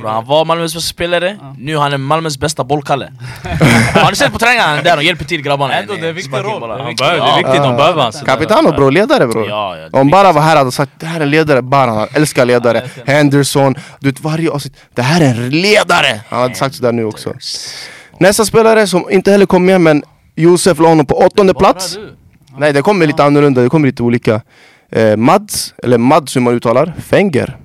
Bro, 0.00 0.08
han 0.08 0.24
var 0.26 0.44
Malmös 0.44 0.74
bästa 0.74 0.88
spelare, 0.88 1.36
Ja. 1.40 1.54
nu 1.58 1.76
han 1.76 1.92
är 1.92 1.96
Malmös 1.98 2.38
bästa 2.38 2.64
bollkalle. 2.64 3.12
har 3.94 4.10
ni 4.10 4.16
sett 4.16 4.32
på 4.32 4.38
träningarna? 4.38 4.68
Han 4.68 4.78
är 4.78 4.82
där 4.82 4.96
och 4.96 5.02
hjälper 5.02 5.24
till 5.24 5.42
grabbarna. 5.42 5.74
Ändå, 5.74 5.94
det 5.94 6.08
är 6.08 6.12
viktig 6.12 6.32
sparka 6.32 6.48
in 6.48 6.60
roll. 6.60 6.68
Det 6.68 6.74
är 6.74 6.78
Han 6.78 6.86
viktigt. 6.88 7.06
bör- 7.06 7.16
Det 7.16 7.22
är 7.32 7.36
viktigt, 7.36 7.62
de 7.62 7.70
Ja. 7.70 7.76
behöver 7.76 8.02
hans 8.02 8.22
Capitano 8.22 8.72
bror, 8.72 8.90
ledare 8.90 9.26
bror 9.26 9.48
Ja, 9.48 9.76
ja, 9.76 10.00
Om 10.00 10.10
bara 10.10 10.32
var 10.32 10.42
här 10.42 10.56
hade 10.56 10.72
sagt 10.72 10.92
det 10.98 11.06
här 11.06 11.20
är 11.20 11.24
en 11.24 11.30
ledare, 11.30 11.62
bara 11.62 11.90
han 11.90 12.08
älskar 12.12 12.44
ledare 12.44 12.82
Henderson, 13.06 13.74
du 14.00 14.08
vet 14.10 14.20
varje 14.20 14.50
avsnitt 14.50 14.76
Det 14.94 15.02
här 15.02 15.20
är 15.20 15.28
en 15.34 15.50
ledare! 15.50 16.20
Han 16.28 16.40
hade 16.42 16.54
sagt 16.54 16.74
sådär 16.74 16.92
nu 16.92 17.04
också 17.04 17.34
Nästa 18.20 18.44
spelare 18.44 18.86
som 18.86 19.10
inte 19.10 19.30
heller 19.30 19.46
kom 19.46 19.64
med 19.64 19.80
men 19.80 20.02
Josef 20.36 20.78
la 20.78 20.88
honom 20.88 21.06
på 21.06 21.18
åttonde 21.18 21.54
plats. 21.54 21.98
Nej 22.58 22.72
det 22.72 22.82
kommer 22.82 23.06
lite 23.06 23.24
annorlunda, 23.24 23.62
det 23.62 23.68
kommer 23.68 23.86
lite 23.88 24.02
olika 24.02 24.40
eh, 24.92 25.16
Mads, 25.16 25.74
eller 25.82 25.98
Mads 25.98 26.36
hur 26.36 26.40
man 26.40 26.54
uttalar, 26.54 26.92
Fenger 27.06 27.56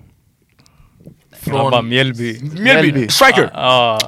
Grabbar 1.46 1.82
Mjällby. 1.82 2.40
Mjällby, 2.42 2.62
Mjällby. 2.62 3.08
striker! 3.10 3.50
Ja. 3.54 4.00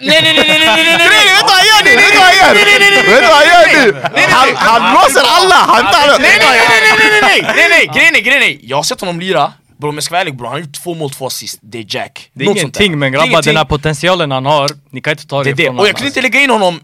Nej 0.00 0.22
nej 0.22 0.22
nej 0.22 0.34
nej 0.34 0.58
nej 0.58 0.58
nej 0.58 0.84
nej 0.84 0.96
nej 0.98 1.08
Vet 1.08 1.40
du 1.40 1.42
vad 1.42 1.50
han 1.50 1.66
gör 1.70 1.84
nu? 1.84 1.90
Vet 1.96 2.12
du 2.12 2.18
vad 2.18 2.26
han 2.26 2.36
gör? 2.36 2.54
Vet 2.54 3.20
du 3.22 3.26
vad 3.26 3.36
han 3.36 3.46
gör 3.52 3.92
nu? 3.92 4.02
Han, 4.30 4.48
han 4.56 4.80
blåser 4.92 5.24
alla! 5.36 5.54
Han 5.54 5.84
tar... 5.92 6.18
Nej 6.20 6.38
nej 6.38 6.60
nej 6.68 6.80
nej 6.80 7.20
nej 7.22 7.42
nej 7.42 7.54
nej 7.56 7.68
nej 7.70 7.86
grejen 7.94 8.14
är, 8.16 8.20
grejen 8.20 8.42
är, 8.42 8.58
jag 8.62 8.76
har 8.76 8.82
sett 8.82 9.00
honom 9.00 9.20
lira 9.20 9.52
Bror 9.78 9.88
om 9.88 9.94
jag 9.94 10.04
ska 10.04 10.12
vara 10.14 10.20
ärlig 10.20 10.36
bror, 10.36 10.46
han 10.46 10.52
har 10.54 10.60
gjort 10.60 10.72
två 10.84 10.94
mål, 10.94 11.10
två 11.10 11.26
assist, 11.26 11.58
det 11.62 11.78
är 11.78 11.84
Jack 11.88 12.30
Det 12.32 12.44
är 12.44 12.48
Något 12.48 12.56
ingenting 12.56 12.98
men 12.98 13.12
grabbar, 13.12 13.42
den 13.42 13.56
här 13.56 13.64
potentialen 13.64 14.30
han 14.30 14.46
har, 14.46 14.70
ni 14.90 15.00
kan 15.00 15.10
inte 15.10 15.26
ta 15.26 15.44
Det 15.44 15.52
det, 15.52 15.62
ifrån 15.62 15.78
och 15.78 15.86
jag 15.86 15.92
honom. 15.92 15.94
kunde 15.94 16.06
inte 16.08 16.22
lägga 16.22 16.40
in 16.40 16.50
honom 16.50 16.80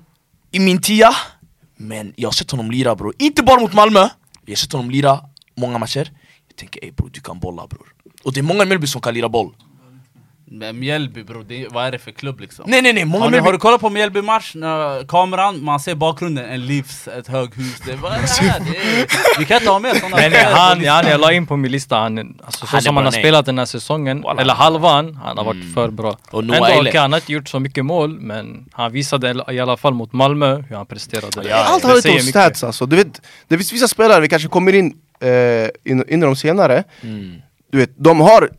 i 0.53 0.59
min 0.59 0.81
tia 0.83 1.14
Men 1.77 2.12
jag 2.16 2.29
har 2.29 2.33
sett 2.33 2.50
honom 2.50 2.70
lira 2.70 2.94
bror, 2.94 3.14
inte 3.18 3.42
bara 3.42 3.61
mot 3.61 3.72
Malmö 3.72 4.09
Jag 4.46 4.53
har 4.53 4.57
sett 4.57 4.72
honom 4.72 4.90
lira 4.90 5.20
många 5.57 5.79
matcher 5.79 6.11
Jag 6.55 6.59
tänker 6.59 6.85
ey 6.85 6.90
bror, 6.90 7.11
du 7.12 7.21
kan 7.21 7.38
bolla 7.38 7.67
bror 7.67 7.87
Och 8.25 8.33
det 8.33 8.40
är 8.40 8.43
många 8.43 8.62
i 8.62 8.67
Mjällby 8.67 8.87
som 8.87 9.01
kan 9.01 9.14
lira 9.14 9.29
boll 9.29 9.55
Men 10.47 10.79
Mjällby 10.79 11.25
bror, 11.25 11.45
det, 11.49 11.69
vad 11.71 11.87
är 11.87 11.93
det 11.93 11.99
för 11.99 12.11
klubb 12.11 12.40
liksom? 12.40 12.64
Nej 12.69 12.83
nej 12.83 12.93
nej, 12.93 13.05
många 13.05 13.25
Har, 13.25 13.31
ni, 13.31 13.38
har 13.38 13.53
du 13.53 13.59
kollat 13.59 13.81
på 13.81 13.90
Mjällby 13.90 14.23
match? 14.23 14.53
När 14.55 15.07
kameran, 15.07 15.64
man 15.64 15.81
ser 15.81 15.95
bakgrunden, 15.95 16.45
en 16.45 16.67
livs, 16.67 17.09
ett 17.09 17.29
höghus 17.29 17.81
det, 17.87 17.97
Vad 17.97 18.12
är 18.12 18.21
det 18.21 18.49
här? 18.51 18.61
Det 18.71 18.77
är, 18.77 19.38
vi 19.38 19.45
kan 19.45 19.57
inte 19.57 19.71
ha 19.71 19.79
med 19.79 19.97
sådana 19.97 20.17
på 20.17 20.37
han, 20.37 20.85
han, 20.85 21.07
jag 21.07 21.21
la 21.21 21.33
in 21.33 21.47
på 21.47 21.57
min 21.57 21.73
lista, 21.73 21.97
han, 21.97 22.19
alltså, 22.45 22.67
så 22.67 22.73
Han 22.73 22.83
som 22.83 22.95
bra, 22.95 23.01
han 23.01 23.05
har 23.05 23.12
nej. 23.12 23.21
spelat 23.21 23.47
den 23.47 23.59
här 23.59 23.67
säsongen, 23.67 24.23
Walla. 24.23 24.43
eller 24.43 24.55
halvan, 24.55 25.14
han 25.25 25.38
har 25.38 25.45
varit 25.45 25.75
för 25.75 25.90
bra. 25.90 26.17
Och 26.31 26.45
Noah 26.45 26.71
Ändå 26.71 26.88
okej, 26.88 27.01
han 27.01 27.12
har 27.12 27.19
inte 27.21 27.33
gjort 27.33 27.49
så 27.49 27.61
mycket 27.61 27.85
mål, 27.85 28.19
men 28.21 28.69
han 28.73 28.93
visade 28.93 29.45
i 29.51 29.61
alla 29.61 29.77
fall 29.77 29.95
mot 29.95 30.12
Malmö 30.12 30.62
hur 30.69 30.77
han 30.77 30.87
presterade. 30.87 31.49
Ja, 31.49 31.57
Allt 31.57 31.83
Det 31.83 31.88
handlar 31.88 31.97
inte 31.97 32.11
om 32.11 32.29
stats 32.29 32.64
alltså, 32.64 32.87
du 32.87 32.97
vet, 32.97 33.21
det 33.49 33.57
finns 33.57 33.73
vissa 33.73 33.88
spelare, 33.88 34.21
vi 34.21 34.29
kanske 34.29 34.49
kommer 34.49 34.75
in 34.75 34.95
eh, 35.24 35.68
in, 35.84 36.04
in 36.08 36.22
i 36.22 36.26
dem 36.26 36.37
senare 36.37 36.84
Mm. 37.02 37.42
Du 37.72 37.78
vet, 37.78 37.90
de 37.96 38.20
har 38.20 38.50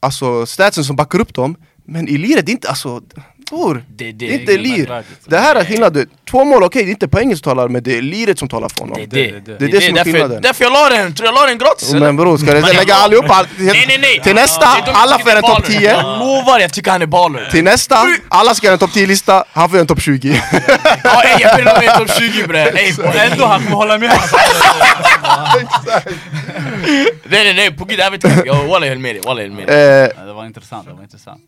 alltså 0.00 0.46
statsen 0.46 0.84
som 0.84 0.96
backar 0.96 1.20
upp 1.20 1.34
dem 1.34 1.56
Men 1.90 2.08
i 2.08 2.18
liret, 2.18 2.46
det 2.46 2.52
är 2.52 2.54
inte 2.54 2.68
alltså, 2.68 3.02
bror 3.50 3.84
Det 3.88 4.04
Det 4.04 4.12
det, 4.12 4.34
är 4.34 4.38
inte 4.40 4.56
lir, 4.56 5.02
det 5.26 5.38
här 5.38 5.54
är 5.56 5.64
skillnaden, 5.64 6.06
två 6.30 6.44
mål 6.44 6.62
okej, 6.62 6.82
det 6.82 6.88
är 6.88 6.90
inte 6.90 7.08
poängen 7.08 7.36
som 7.36 7.42
talar 7.42 7.68
men 7.68 7.82
det 7.82 7.98
är 7.98 8.02
liret 8.02 8.38
som 8.38 8.48
talar 8.48 8.68
för 8.68 8.80
honom. 8.80 8.96
Det 9.00 9.06
Det- 9.06 9.30
det, 9.30 9.40
det- 9.40 9.58
det 9.58 9.64
är 9.64 9.68
det 9.68 9.80
som 9.86 9.96
är 9.96 10.04
skillnaden. 10.04 10.42
därför 10.42 10.64
jag 10.64 10.72
la 10.72 10.88
den, 10.88 11.14
tror 11.14 11.26
jag 11.26 11.34
la 11.34 11.46
den 11.46 11.58
gratis 11.58 11.90
eller? 11.90 12.00
Men 12.06 12.16
bror, 12.16 12.36
ska 12.38 12.54
du 12.54 12.60
lägga 12.60 12.84
bra. 12.84 12.94
allihop 12.94 13.30
all, 13.30 13.46
till, 13.46 13.64
Nej 13.66 13.84
nej 13.88 13.98
nej! 13.98 14.20
till 14.22 14.34
nästa, 14.34 14.66
alla 14.92 15.18
får 15.18 15.30
en 15.30 15.42
topp 15.42 15.62
baller. 15.66 15.66
10 15.78 15.90
Jag 15.90 16.18
lovar, 16.18 16.60
jag 16.60 16.72
tycker 16.72 16.90
han 16.90 17.02
är 17.02 17.06
baller. 17.06 17.48
Till 17.50 17.64
nästa, 17.64 17.96
alla 18.28 18.54
ska 18.54 18.66
göra 18.66 18.72
en 18.72 18.78
topp 18.78 18.90
10-lista, 18.94 19.44
han 19.52 19.68
får 19.68 19.76
göra 19.76 19.80
en 19.80 19.86
topp 19.86 20.00
20 20.02 20.42
Ja 21.04 21.22
ey 21.22 21.36
jag 21.40 21.56
vill 21.56 21.66
ha 21.68 21.80
med 21.80 21.98
topp 21.98 22.10
20 22.18 22.46
bre, 22.46 22.58
ey 22.62 22.92
ändå 23.30 23.46
han 23.46 23.62
kommer 23.64 23.76
hålla 23.76 23.98
med. 23.98 24.12
Nej 27.24 27.44
nej 27.44 27.54
nej, 27.54 27.70
på 27.76 27.84
gud 27.84 27.98
jag 27.98 28.10
vet 28.10 28.24
inte, 28.24 28.42
jag 28.46 28.54
walla 28.64 28.86
jag 28.86 28.92
höll 28.92 28.98
med 28.98 29.14
dig, 29.14 29.22
walla 29.24 29.40
jag 29.42 29.48
höll 29.48 29.56
med 29.56 29.66
dig. 29.66 30.02
Eh, 30.18 30.26
Det 30.26 30.32
var 30.32 30.46
intressant, 30.46 30.86
det 30.88 30.94
var 30.94 31.02
intressant 31.02 31.40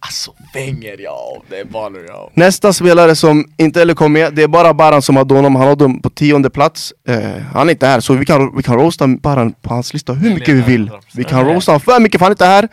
Alltså 0.00 0.34
Wenger 0.54 0.96
ja, 1.00 1.42
det 1.50 1.58
är 1.58 1.64
baller 1.64 2.04
ja 2.08 2.30
Nästa 2.34 2.72
spelare 2.72 3.14
som 3.16 3.44
inte 3.56 3.78
heller 3.78 3.94
kom 3.94 4.12
med, 4.12 4.34
det 4.34 4.42
är 4.42 4.48
bara 4.48 4.74
Baran 4.74 5.02
som 5.02 5.16
hade 5.16 5.34
honom, 5.34 5.56
han 5.56 5.68
hade 5.68 5.84
honom 5.84 6.00
på 6.02 6.10
tionde 6.10 6.50
plats. 6.50 6.92
Eh, 7.08 7.18
Han 7.54 7.68
är 7.68 7.72
inte 7.72 7.86
här, 7.86 8.00
så 8.00 8.14
vi 8.14 8.24
kan, 8.26 8.56
vi 8.56 8.62
kan 8.62 8.74
roasta 8.76 9.06
Baran 9.06 9.52
på 9.52 9.74
hans 9.74 9.92
lista 9.92 10.12
hur 10.12 10.34
mycket 10.34 10.48
vi 10.54 10.60
vill. 10.60 10.90
Vi 11.14 11.24
kan 11.24 11.44
roasta 11.44 11.72
honom 11.72 11.80
för 11.80 12.00
mycket 12.00 12.18
för 12.18 12.24
han 12.24 12.30
är 12.30 12.34
inte 12.34 12.44
här. 12.44 12.68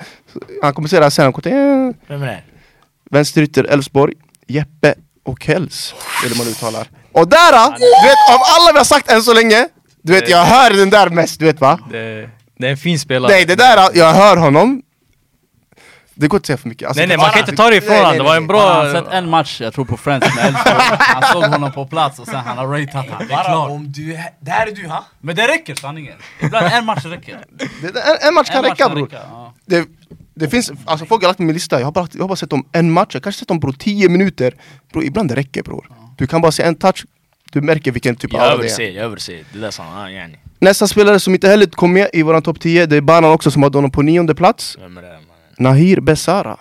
Han 0.61 0.73
kommer 0.73 0.87
säga 0.89 0.99
det 0.99 1.05
här 1.05 1.09
sen, 1.09 1.23
han 1.23 1.33
kommer 1.33 1.43
till, 1.43 1.51
eh, 1.51 2.15
Vem 2.17 2.23
är 2.23 2.27
det? 2.27 2.41
Vänsterytter 3.11 3.63
Elfsborg, 3.63 4.13
Jeppe 4.47 4.93
och 5.25 5.45
Hells, 5.45 5.95
eller 6.25 6.35
man 6.37 6.47
uttalar 6.47 6.87
Och 7.11 7.27
där, 7.29 7.53
ah, 7.53 7.75
du 7.79 8.07
vet 8.07 8.33
av 8.35 8.39
alla 8.59 8.71
vi 8.71 8.77
har 8.77 8.85
sagt 8.85 9.11
än 9.11 9.21
så 9.21 9.33
länge 9.33 9.67
Du 10.01 10.13
vet 10.13 10.29
jag 10.29 10.45
hör 10.45 10.69
den 10.77 10.89
där 10.89 11.09
mest, 11.09 11.39
du 11.39 11.45
vet 11.45 11.61
va? 11.61 11.79
Det, 11.91 12.29
det 12.59 12.67
är 12.67 12.71
en 12.71 12.77
fin 12.77 12.99
spelare. 12.99 13.31
Nej 13.31 13.45
det 13.45 13.55
där, 13.55 13.77
ah, 13.77 13.89
jag 13.93 14.13
hör 14.13 14.37
honom 14.37 14.81
Det 16.17 16.27
går 16.27 16.37
inte 16.37 16.43
att 16.43 16.47
säga 16.47 16.57
för 16.57 16.69
mycket. 16.69 16.87
Alltså, 16.87 16.99
nej 16.99 17.07
nej, 17.07 17.17
man 17.17 17.29
kan 17.29 17.39
inte 17.39 17.55
ta 17.55 17.69
det 17.69 17.75
ifrån 17.75 17.95
honom, 17.95 18.17
det 18.17 18.23
var 18.23 18.35
en 18.37 18.47
bra... 18.47 18.73
Han 18.73 18.85
har 18.85 18.93
sett 18.93 19.13
en 19.13 19.29
match, 19.29 19.61
jag 19.61 19.73
tror 19.73 19.85
på 19.85 19.97
Friends 19.97 20.35
med 20.35 20.45
Elfsborg. 20.45 20.75
Han 20.99 21.23
såg 21.33 21.43
honom 21.55 21.71
på 21.71 21.85
plats 21.85 22.19
och 22.19 22.25
sen 22.27 22.35
han 22.35 22.57
har 22.57 22.67
ratat 22.67 22.93
honom, 22.93 23.27
det 23.27 23.33
är 23.33 23.43
klart. 23.43 23.69
om 23.69 23.91
du, 23.91 24.17
det 24.39 24.51
här 24.51 24.67
är 24.67 24.71
du 24.71 24.87
ha? 24.87 25.05
Men 25.21 25.35
det 25.35 25.47
räcker 25.47 25.75
sanningen, 25.75 26.17
ibland 26.41 26.65
en 26.65 26.85
match 26.85 27.05
räcker. 27.05 27.45
Det, 27.81 27.91
det, 27.93 28.01
en, 28.01 28.27
en 28.27 28.33
match 28.33 28.49
kan 28.49 28.63
räcka 28.63 28.89
bror. 28.89 29.09
det, 29.65 29.87
det 30.33 30.49
finns, 30.49 30.71
alltså 30.85 31.05
folk 31.05 31.23
har 31.23 31.29
lagt 31.29 31.39
min 31.39 31.53
lista, 31.53 31.79
jag 31.79 31.87
har, 31.87 31.91
bara, 31.91 32.07
jag 32.11 32.21
har 32.21 32.27
bara 32.27 32.35
sett 32.35 32.49
dem 32.49 32.65
en 32.71 32.91
match, 32.91 33.09
jag 33.13 33.23
kanske 33.23 33.39
sett 33.39 33.47
dem 33.47 33.59
bror 33.59 33.75
10 33.79 34.09
minuter. 34.09 34.53
Bror 34.91 35.03
ibland 35.03 35.29
det 35.29 35.35
räcker 35.35 35.63
bror. 35.63 35.87
Du 36.17 36.27
kan 36.27 36.41
bara 36.41 36.51
se 36.51 36.63
en 36.63 36.75
touch, 36.75 37.05
du 37.51 37.61
märker 37.61 37.91
vilken 37.91 38.15
typ 38.15 38.33
Jag 38.33 38.41
av 38.41 38.47
det 38.47 38.53
är. 38.53 38.57
överser, 38.59 38.83
jag 38.89 39.05
överser, 39.05 39.43
det 39.53 39.59
där 39.59 39.71
sa 39.71 39.83
han, 39.83 40.13
ja, 40.13 40.19
yani 40.21 40.37
Nästa 40.59 40.87
spelare 40.87 41.19
som 41.19 41.33
inte 41.33 41.47
heller 41.47 41.65
kom 41.65 41.93
med 41.93 42.09
i 42.13 42.21
våran 42.23 42.41
topp 42.41 42.59
10, 42.59 42.85
det 42.85 42.95
är 42.97 43.01
Banan 43.01 43.31
också 43.31 43.51
som 43.51 43.63
hade 43.63 43.77
honom 43.77 43.91
på 43.91 44.01
nionde 44.01 44.35
plats. 44.35 44.77
Vem 44.81 44.97
är 44.97 45.01
det? 45.01 45.14
Nahir 45.57 45.99
Besara 45.99 46.57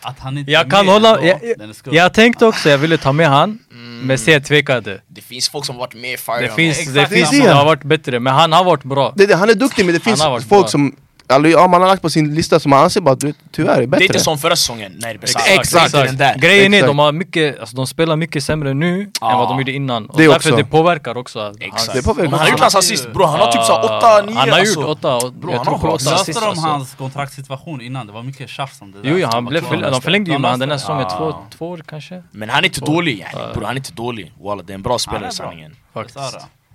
Att 0.00 0.18
han 0.18 0.38
inte 0.38 0.50
Jag 0.52 0.70
kan 0.70 0.88
hålla... 0.88 1.24
Jag, 1.24 1.40
jag, 1.84 1.94
jag 1.94 2.14
tänkte 2.14 2.46
också, 2.46 2.68
jag 2.70 2.78
ville 2.78 2.98
ta 2.98 3.12
med 3.12 3.28
han, 3.28 3.58
men 4.02 4.18
sen 4.18 4.42
tvekade. 4.42 5.00
Det 5.08 5.20
finns 5.20 5.48
folk 5.48 5.64
som 5.64 5.76
varit 5.76 5.94
med 5.94 6.18
fire 6.18 6.40
Det 6.40 6.48
finns, 6.48 6.94
det 6.94 7.06
finns 7.06 7.28
som 7.28 7.40
har 7.40 7.64
varit 7.64 7.82
bättre, 7.84 8.20
men 8.20 8.34
han 8.34 8.52
har 8.52 8.64
varit 8.64 8.84
bra. 8.84 9.12
det, 9.16 9.26
det, 9.26 9.36
Han 9.36 9.50
är 9.50 9.54
duktig 9.54 9.84
men 9.84 9.94
det 9.94 10.00
finns 10.00 10.22
folk 10.22 10.48
bra. 10.48 10.66
som 10.68 10.96
Alltså, 11.26 11.50
ja, 11.50 11.66
man 11.68 11.80
har 11.80 11.88
lagt 11.88 12.02
på 12.02 12.10
sin 12.10 12.34
lista 12.34 12.60
som 12.60 12.70
man 12.70 12.82
anser 12.82 13.00
bara 13.00 13.14
du, 13.14 13.34
tyvärr 13.52 13.76
är 13.76 13.80
Det 13.80 13.86
bättre 13.86 14.04
är 14.04 14.06
inte 14.06 14.18
som 14.20 14.38
förra 14.38 14.56
säsongen, 14.56 14.92
nej 15.02 15.18
det 15.20 15.34
är 15.36 15.58
Exakt, 15.60 15.92
Det 15.92 16.16
den 16.18 16.40
Grejen 16.40 16.74
är, 16.74 16.86
de 16.86 16.98
har 16.98 17.12
mycket, 17.12 17.60
alltså 17.60 17.76
de 17.76 17.86
spelar 17.86 18.16
mycket 18.16 18.44
sämre 18.44 18.74
nu 18.74 19.00
än 19.00 19.10
Ja. 19.20 19.38
vad 19.38 19.48
de 19.48 19.58
gjorde 19.58 19.72
innan. 19.72 20.06
Och 20.06 20.16
Det 20.16 20.22
därför 20.26 20.36
också. 20.36 20.56
det 20.56 20.64
påverkar 20.64 21.16
också. 21.16 21.40
hans- 21.40 21.56
Exakt. 21.60 21.92
Det 21.92 21.98
är 21.98 22.02
på 22.02 22.12
väg 22.12 22.22
Men 22.24 22.32
han 22.32 22.40
har 22.40 22.48
gjort 22.50 22.60
hans 22.60 22.74
assist 22.74 23.12
bror, 23.12 23.26
han 23.26 23.40
har 23.40 23.52
typ 23.52 23.62
såhär 23.64 23.84
8, 23.98 24.22
9 24.26 24.34
Han 24.38 24.48
har 24.50 24.58
gjort 24.58 24.66
alltså. 24.66 24.84
åtta, 24.84 25.16
och- 25.16 25.32
Bro, 25.32 25.50
jag 25.50 25.56
han 25.56 25.66
tror 25.66 25.74
på 25.78 25.80
bra 25.86 25.92
åtta 25.94 25.96
assist, 25.96 26.12
assist 26.14 26.28
Löste 26.28 26.40
de 26.44 26.48
alltså. 26.50 26.66
hans 26.66 26.94
kontraktssituation 26.94 27.80
innan? 27.80 28.06
Det 28.06 28.12
var 28.12 28.22
mycket 28.22 28.48
tjafs 28.50 28.80
om 28.82 28.92
det 28.92 29.02
där 29.02 29.10
Jo, 29.10 29.20
som 29.20 29.30
han 29.32 29.44
blev 29.46 29.64
förl- 29.64 29.90
de 29.90 30.00
förlängde 30.02 30.30
ju 30.30 30.38
med 30.38 30.50
han 30.50 30.60
den 30.60 30.70
här 30.70 30.78
säsongen, 30.78 31.06
Ah. 31.06 31.16
två, 31.18 31.34
två 31.58 31.68
år 31.68 31.82
kanske? 31.86 32.22
Men 32.30 32.48
han 32.50 32.58
är 32.60 32.64
inte 32.64 32.80
dålig 32.80 33.18
yani, 33.18 33.30
Ja. 33.32 33.52
bror 33.54 33.62
han 33.64 33.72
är 33.72 33.76
inte 33.76 33.92
dålig 33.92 34.32
Walla 34.42 34.62
det 34.62 34.72
är 34.72 34.74
en 34.74 34.82
bra 34.82 34.98
spelare 34.98 35.30
sanningen 35.30 35.76
Faktiskt. 35.94 36.18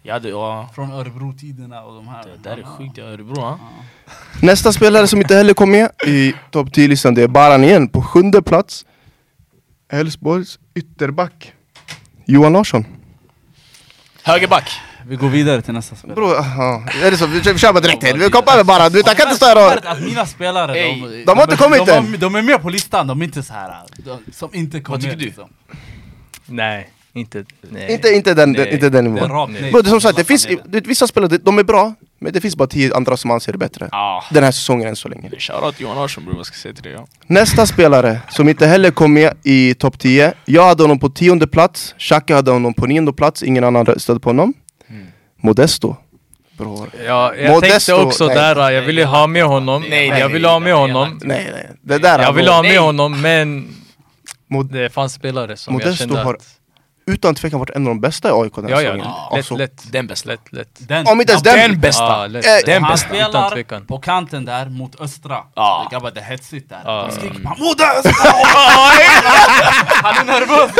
Jag 0.03 0.13
hade, 0.13 0.29
ja. 0.29 0.69
Från 0.75 0.91
Örebro-tiderna 0.91 1.81
och 1.81 1.95
de 1.95 2.07
här. 2.07 2.23
Det 2.23 2.49
där 2.49 2.57
är 2.57 2.63
sjukt, 2.63 2.97
ja 2.97 3.03
Örebro 3.03 3.41
ha 3.41 3.59
Nästa 4.41 4.73
spelare 4.73 5.07
som 5.07 5.21
inte 5.21 5.35
heller 5.35 5.53
kom 5.53 5.71
med 5.71 5.89
i 6.07 6.33
topp 6.51 6.67
10-listan 6.67 7.13
det 7.13 7.23
är 7.23 7.27
Baran 7.27 7.63
igen 7.63 7.87
på 7.87 8.01
sjunde 8.01 8.41
plats. 8.41 8.85
Elfsborgs 9.91 10.59
ytterback 10.75 11.53
Johan 12.25 12.53
Larsson. 12.53 12.85
Högerback. 14.23 14.71
Vi 15.07 15.15
går 15.15 15.29
vidare 15.29 15.61
till 15.61 15.73
nästa 15.73 15.95
spelare. 15.95 16.15
Bro, 16.15 16.25
aha. 16.25 16.83
är 17.03 17.11
det 17.11 17.17
så? 17.17 17.25
Vi 17.27 17.43
kör, 17.43 17.53
vi 17.53 17.59
kör 17.59 17.73
bara 17.73 17.79
direkt 17.79 18.03
här, 18.03 18.13
vi 18.13 18.29
kopplar 18.29 18.53
över 18.53 18.63
bara, 18.63 18.89
du 18.89 19.03
kan 19.03 19.11
inte 19.11 19.35
stå 19.35 19.45
här 19.45 19.77
och... 19.77 19.91
Att 19.91 20.01
mina 20.01 20.25
spelare, 20.25 20.79
Ey, 20.79 21.01
de, 21.01 21.23
de 21.25 21.37
har 21.37 21.43
inte 21.43 21.57
kommit 21.57 21.85
de, 21.85 21.91
än. 21.91 22.11
de, 22.11 22.17
de 22.17 22.35
är 22.35 22.41
med 22.41 22.61
på 22.61 22.69
listan, 22.69 23.07
de 23.07 23.21
är 23.21 23.25
inte 23.25 23.43
så 23.43 23.53
här 23.53 23.83
de, 23.97 24.19
som 24.33 24.49
inte 24.53 24.81
kommer 24.81 24.97
Vad 24.97 25.01
tycker 25.01 25.15
med, 25.15 25.19
du? 25.19 25.25
Liksom. 25.25 25.49
Nej, 26.45 26.89
inte... 27.13 27.45
Nej. 27.61 27.91
Inte, 27.93 28.07
inte, 28.09 28.33
den, 28.33 28.51
Nej. 28.51 28.73
inte 28.73 28.89
den 28.89 29.03
nivån 29.13 29.29
rakt 29.31 29.51
Nej. 29.51 29.61
nej. 29.61 29.71
Bro, 29.71 29.81
det 29.81 29.87
är 29.87 29.89
som 29.89 30.01
sagt, 30.01 30.17
det 30.17 30.23
finns, 30.23 30.47
det, 30.65 30.87
vissa 30.87 31.07
spelare, 31.07 31.37
de 31.37 31.59
är 31.59 31.63
bra 31.63 31.93
Men 32.19 32.33
det 32.33 32.41
finns 32.41 32.55
bara 32.55 32.67
tio 32.67 32.95
andra 32.95 33.17
som 33.17 33.31
anser 33.31 33.51
det 33.51 33.57
bättre 33.57 33.89
Ja 33.91 34.23
Den 34.31 34.43
här 34.43 34.51
säsongen 34.51 34.87
än 34.87 34.95
så 34.95 35.09
länge 35.09 35.29
Shoutout 35.39 35.79
Johan 35.79 35.95
Larsson 35.95 36.25
bror, 36.25 36.35
vad 36.35 36.45
ska 36.45 36.53
jag 36.53 36.59
säga 36.61 36.73
till 36.73 36.83
dig 36.83 36.91
ja 36.93 37.07
Nästa 37.27 37.65
spelare 37.65 38.19
som 38.29 38.49
inte 38.49 38.67
heller 38.67 38.91
kom 38.91 39.13
med 39.13 39.33
i 39.43 39.73
topp 39.73 39.99
10 39.99 40.33
Jag 40.45 40.63
hade 40.65 40.83
honom 40.83 40.99
på 40.99 41.09
tionde 41.09 41.47
plats 41.47 41.95
Xhaka 41.97 42.35
hade 42.35 42.51
honom 42.51 42.73
på 42.73 42.85
nionde 42.85 43.13
plats, 43.13 43.43
ingen 43.43 43.63
annan 43.63 43.85
röstade 43.85 44.19
på 44.19 44.29
honom 44.29 44.53
Mm. 44.89 45.07
Modesto 45.41 45.95
bror. 46.57 46.89
Ja, 47.05 47.35
jag 47.35 47.51
Modesto, 47.51 47.91
tänkte 47.91 47.93
också 48.07 48.25
nej. 48.25 48.35
där, 48.35 48.69
jag 48.71 48.81
ville 48.81 49.05
ha 49.05 49.27
med 49.27 49.43
honom. 49.43 49.81
Nej, 49.89 50.09
nej, 50.09 50.19
jag 50.19 50.29
ville 50.29 50.47
ha 50.47 50.59
med 50.59 50.73
honom. 50.73 51.19
Nej 51.23 51.49
nej, 51.53 51.69
det 51.81 51.97
där 51.97 52.19
Jag 52.19 52.33
ville 52.33 52.51
ha 52.51 52.61
med 52.61 52.69
Nej. 52.71 52.77
honom, 52.79 53.21
men 53.21 53.67
Mod- 54.47 54.71
det 54.71 54.89
fanns 54.89 55.13
spelare 55.13 55.57
som 55.57 55.73
jag 55.73 55.79
Modesto 55.85 56.03
kände 56.07 56.21
har 56.21 56.33
att... 56.33 56.58
utan 57.09 57.35
tvekan 57.35 57.59
varit 57.59 57.69
en 57.75 57.81
av 57.87 57.89
de 57.89 58.01
bästa 58.01 58.29
i 58.29 58.31
AIK 58.31 58.55
den 58.55 58.63
här 58.65 58.71
Ja, 58.71 58.81
ja, 58.81 58.87
säsongen. 58.91 59.05
lätt, 59.05 59.37
Alltså, 59.37 59.55
lätt. 59.55 59.91
Den 59.91 60.07
bästa. 60.07 60.29
Lätt, 60.29 60.53
lätt. 60.53 60.69
Den, 60.77 61.07
Om 61.07 61.21
inte 61.21 61.33
ens 61.33 61.45
Ja, 61.45 61.53
den- 61.53 61.71
Den 61.71 61.79
bästa. 61.81 62.03
Ja, 62.03 62.27
lätt, 62.27 62.45
Eh, 62.45 62.51
lätt. 62.51 62.65
den 62.65 62.83
han 62.83 62.91
bästa, 62.91 63.07
utan 63.15 63.29
spelar 63.29 63.49
tvekan. 63.51 63.85
på 63.85 63.97
kanten 63.99 64.45
där 64.45 64.65
mot 64.69 65.01
Östra. 65.01 65.37
Ja. 65.55 65.87
Grabbar 65.91 66.11
det 66.11 66.19
är 66.19 66.23
hetsigt 66.23 66.69
där. 66.69 66.79
Ja. 66.85 67.07
De 67.09 67.15
skriker 67.15 67.39
Modest! 67.39 68.05
Han 70.03 70.15
är 70.17 70.23
nervös! 70.39 70.71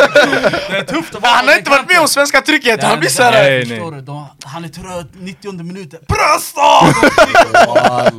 Det 0.70 0.78
är 0.78 0.84
tufft 0.84 1.16
att 1.16 1.22
vara 1.22 1.32
Han 1.32 1.48
har 1.48 1.56
inte 1.58 1.70
varit 1.70 1.88
med 1.88 2.00
om 2.02 2.08
svenska 2.08 2.42
trycket, 2.42 2.84
han 2.84 3.00
blir 3.00 3.10
såhär... 3.10 3.32
Han 4.46 4.64
är 4.66 4.68
trött, 4.70 5.08
90 5.20 5.64
minuten. 5.64 6.00
Brösta! 6.08 6.62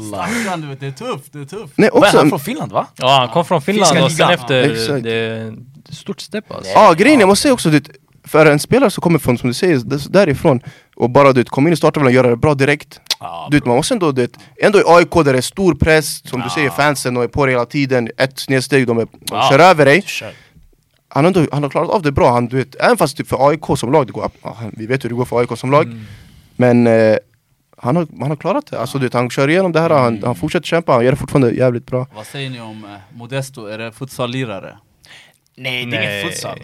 Stackarn 0.09 0.61
du 0.61 0.67
vet, 0.69 0.81
det 0.81 0.87
är 0.87 0.91
tufft, 0.91 1.33
det 1.33 1.39
är 1.41 1.45
tufft. 1.45 1.73
Nej 1.77 1.87
är 1.89 1.97
också, 1.99 2.17
han 2.19 2.29
från 2.29 2.41
Finland 2.41 2.73
va? 2.73 2.87
Ja, 2.97 3.19
han 3.19 3.29
kom 3.29 3.45
från 3.45 3.63
Finland 3.63 3.99
och 3.99 4.13
sen 4.13 4.31
efter, 4.31 4.75
Stort 5.91 6.21
step 6.21 6.53
alltså. 6.53 6.73
ja 6.73 6.93
grejen 6.93 7.21
jag 7.21 7.27
måste 7.29 7.43
säga 7.43 7.53
också 7.55 7.71
det, 7.71 7.89
för 8.25 8.47
en 8.47 8.59
spelare 8.59 8.91
som 8.91 9.03
kommer 9.03 9.19
från, 9.19 9.39
som 9.39 9.49
du 9.49 9.55
säger, 9.55 10.11
därifrån 10.11 10.61
och 10.97 11.11
bara 11.11 11.33
du 11.33 11.45
komma 11.45 11.69
in 11.69 11.73
i 11.73 11.77
startelvan 11.77 12.07
och 12.07 12.13
göra 12.13 12.29
det 12.31 12.37
bra 12.37 12.55
direkt 12.55 13.01
Ja, 13.21 13.49
du 13.51 13.61
man 13.65 13.77
måste 13.77 13.95
ändå, 13.95 14.13
du 14.13 14.29
ändå 14.63 14.79
i 14.79 14.83
AIK 14.87 15.11
där 15.15 15.25
det 15.33 15.39
är 15.39 15.41
stor 15.41 15.75
press, 15.75 16.29
som 16.29 16.41
du 16.41 16.51
säger 16.51 16.71
fansen 16.71 17.17
och 17.17 17.25
är 17.25 17.29
på 17.29 17.47
dig 17.47 17.55
hela 17.55 17.67
tiden, 17.67 18.11
ett 18.17 18.39
snedsteg, 18.39 18.87
de, 18.87 18.99
är, 18.99 19.05
de 19.05 19.19
Ja. 19.31 19.49
kör 19.51 19.59
över 19.59 19.85
dig 19.85 20.03
Kör. 20.07 20.33
han 21.09 21.25
har, 21.25 21.29
ändå, 21.33 21.47
han 21.53 21.63
har 21.63 21.71
klarat 21.71 21.91
av 21.91 22.03
det 22.03 22.13
bra, 22.13 22.33
han, 22.33 22.47
du 22.47 22.57
vet, 22.57 22.75
även 22.81 22.97
fast 22.97 23.17
typ 23.17 23.29
för 23.29 23.49
AIK 23.49 23.65
som 23.77 23.93
lag, 23.93 24.07
det 24.07 24.13
går, 24.13 24.31
vi 24.77 24.87
vet 24.87 25.05
hur 25.05 25.09
det 25.09 25.15
går 25.15 25.25
för 25.25 25.41
AIK 25.41 25.59
som 25.59 25.71
lag 25.71 25.85
Mm. 25.87 26.05
Men 26.57 26.87
eh, 26.87 27.17
han, 27.77 27.97
har, 27.97 28.07
han 28.21 28.29
har 28.31 28.37
klarat 28.37 28.67
det, 28.67 28.81
alltså, 28.81 28.99
du 28.99 29.05
vet, 29.05 29.15
han 29.15 29.31
kör 29.31 29.49
igenom 29.49 29.73
det 29.73 29.81
här, 29.81 29.91
han, 29.91 30.07
Mm. 30.13 30.25
han 30.25 30.35
fortsätter 30.35 30.67
kämpa, 30.67 30.93
han 30.93 31.05
gör 31.05 31.11
det 31.13 31.17
fortfarande 31.17 31.51
jävligt 31.51 31.87
bra 31.87 32.07
Vad 32.15 32.27
säger 32.27 32.51
ni 32.51 32.61
om 32.61 32.85
eh, 32.85 33.17
Modesto? 33.19 33.67
Är 33.67 33.79
det 33.79 33.93
futsallirare? 33.93 34.79
Nej, 35.63 35.87
det 35.87 35.97
är 35.97 36.01
Nej. 36.01 36.21
ingen 36.21 36.31
futsal. 36.31 36.59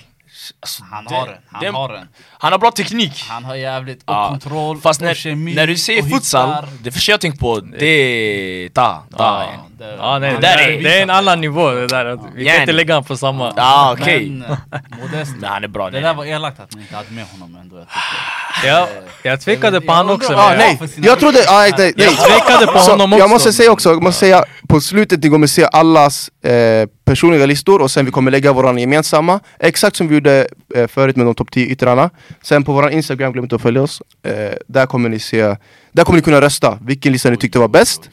Alltså, 0.61 0.85
Han 0.91 1.05
det- 1.05 1.15
har 1.15 1.27
den, 1.27 1.37
han 1.51 1.61
det- 1.63 1.71
har 1.71 1.89
den. 1.93 2.09
Han 2.39 2.53
har 2.53 2.59
bra 2.59 2.71
teknik. 2.71 3.25
Han 3.29 3.45
har 3.45 3.55
jävligt, 3.55 3.99
och 3.99 4.15
Ja. 4.15 4.29
kontroll, 4.29 4.81
Fast 4.81 5.01
och 5.01 5.07
när, 5.07 5.15
kemi, 5.15 5.55
när 5.55 5.67
du 5.67 5.77
säger 5.77 6.03
och 6.03 6.09
futsal, 6.11 6.49
hittar. 6.49 6.69
det 6.83 6.91
första 6.93 7.13
jag 7.13 7.21
tänker 7.21 7.39
på 7.39 7.61
det 7.61 7.87
är 7.87 8.69
ta, 8.69 9.03
ta 9.17 9.17
Ja, 9.19 9.47
det- 9.79 9.97
Ja, 9.99 10.19
nej, 10.19 10.31
är, 10.31 10.59
är- 10.69 10.83
det 10.83 10.99
är 10.99 11.03
en 11.03 11.11
annan 11.11 11.41
nivå 11.41 11.71
det 11.71 11.87
där. 11.87 12.07
att 12.07 12.21
Vi 12.35 12.45
kan 12.45 12.61
inte 12.61 12.73
lägga 12.73 12.95
honom 12.95 13.05
på 13.05 13.17
samma. 13.17 13.53
Ja 13.57 13.97
okej. 14.01 14.31
Men 14.31 14.51
eh, 14.51 14.59
Men 15.41 15.45
han 15.51 15.65
är 15.65 15.69
bra. 15.69 15.85
det 15.87 15.93
nej. 15.93 16.03
där 16.03 16.15
var 16.15 16.25
elakt 16.25 16.61
att 16.61 16.75
ni 16.75 16.81
inte 16.83 16.97
hade 16.97 17.11
med 17.11 17.25
honom 17.27 17.57
ändå. 17.61 17.77
Jag 17.77 17.87
tycker. 17.87 18.46
Jag, 18.65 18.89
jag 19.23 19.41
tvekade 19.41 19.81
på 19.81 19.93
han 19.93 20.11
också. 20.11 20.33
Ah, 20.35 20.55
nej, 20.59 20.81
jag 20.97 21.19
trodde, 21.19 21.39
ah, 21.49 21.61
nej, 21.61 21.73
nej, 21.79 21.93
Jag 21.97 22.17
tvekade 22.17 22.67
på 22.67 22.79
Så 22.79 22.91
honom 22.91 23.13
också. 23.13 23.23
Jag 23.23 23.31
måste 23.31 23.53
säga 23.53 23.73
också, 23.73 23.89
jag 23.91 24.03
måste 24.03 24.21
säga 24.21 24.45
på 24.69 24.81
slutet 24.81 25.23
ni 25.23 25.31
kommer 25.31 25.47
se 25.47 25.65
allas 25.73 26.31
eh, 26.45 26.89
personliga 27.05 27.47
listor 27.47 27.83
och 27.83 27.91
sen 27.91 28.05
vi 28.05 28.11
kommer 28.11 28.31
lägga 28.31 28.53
våran 28.53 28.79
gemensamma 28.79 29.41
Exakt 29.61 29.97
som 29.97 30.09
vi 30.09 30.15
gjorde 30.15 30.47
eh, 30.75 30.87
förut 30.87 31.17
med 31.17 31.27
de 31.27 31.35
topp 31.35 31.51
10 31.51 31.67
yttrarna. 31.67 32.11
Sen 32.43 32.65
på 32.65 32.73
våran 32.73 32.93
instagram, 32.93 33.33
glöm 33.33 33.45
inte 33.45 33.57
att 33.57 33.63
följa 33.63 33.83
oss 33.83 34.03
eh, 34.23 34.33
Där 34.67 34.87
kommer 34.87 35.09
ni 35.09 35.19
se, 35.19 35.57
där 35.93 36.05
kommer 36.05 36.17
ni 36.17 36.23
kunna 36.23 36.41
rösta 36.41 36.79
vilken 36.81 37.13
lista 37.13 37.31
ni 37.31 37.37
tyckte 37.37 37.59
var 37.59 37.69
bäst. 37.69 38.11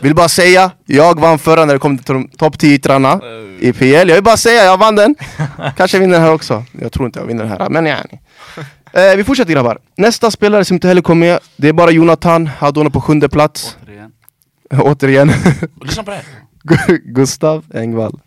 Vill 0.00 0.14
bara 0.14 0.28
säga, 0.28 0.70
jag 0.86 1.20
vann 1.20 1.38
förra 1.38 1.64
när 1.64 1.74
det 1.74 1.80
kom 1.80 1.98
till 1.98 2.14
de 2.14 2.28
topp 2.28 2.58
10 2.58 2.74
yttrarna 2.74 3.20
i 3.60 3.72
PL 3.72 4.08
Jag 4.08 4.14
vill 4.14 4.22
bara 4.22 4.36
säga, 4.36 4.64
jag 4.64 4.78
vann 4.78 4.96
den. 4.96 5.14
Kanske 5.76 5.98
vinner 5.98 6.14
den 6.14 6.22
här 6.22 6.32
också, 6.32 6.64
jag 6.80 6.92
tror 6.92 7.06
inte 7.06 7.18
jag 7.18 7.26
vinner 7.26 7.44
den 7.44 7.52
här, 7.52 7.68
men 7.70 7.86
yani 7.86 8.20
eh, 8.92 9.16
Vi 9.16 9.24
fortsätter 9.24 9.52
grabbar 9.52 9.78
Nästa 9.96 10.30
spelare 10.30 10.64
som 10.64 10.74
inte 10.74 10.88
heller 10.88 11.02
kom 11.02 11.18
med, 11.18 11.38
det 11.56 11.68
är 11.68 11.72
bara 11.72 11.90
Jonathan, 11.90 12.46
hade 12.46 12.80
honom 12.80 12.92
på 12.92 13.00
sjunde 13.00 13.28
plats 13.28 13.76
Återigen. 13.82 14.12
Återigen 14.80 15.32
Lyssna 15.84 16.02
på 16.02 16.10
det 16.10 16.16
här. 16.16 16.24
Gustav 17.14 17.64
Engvall 17.74 18.20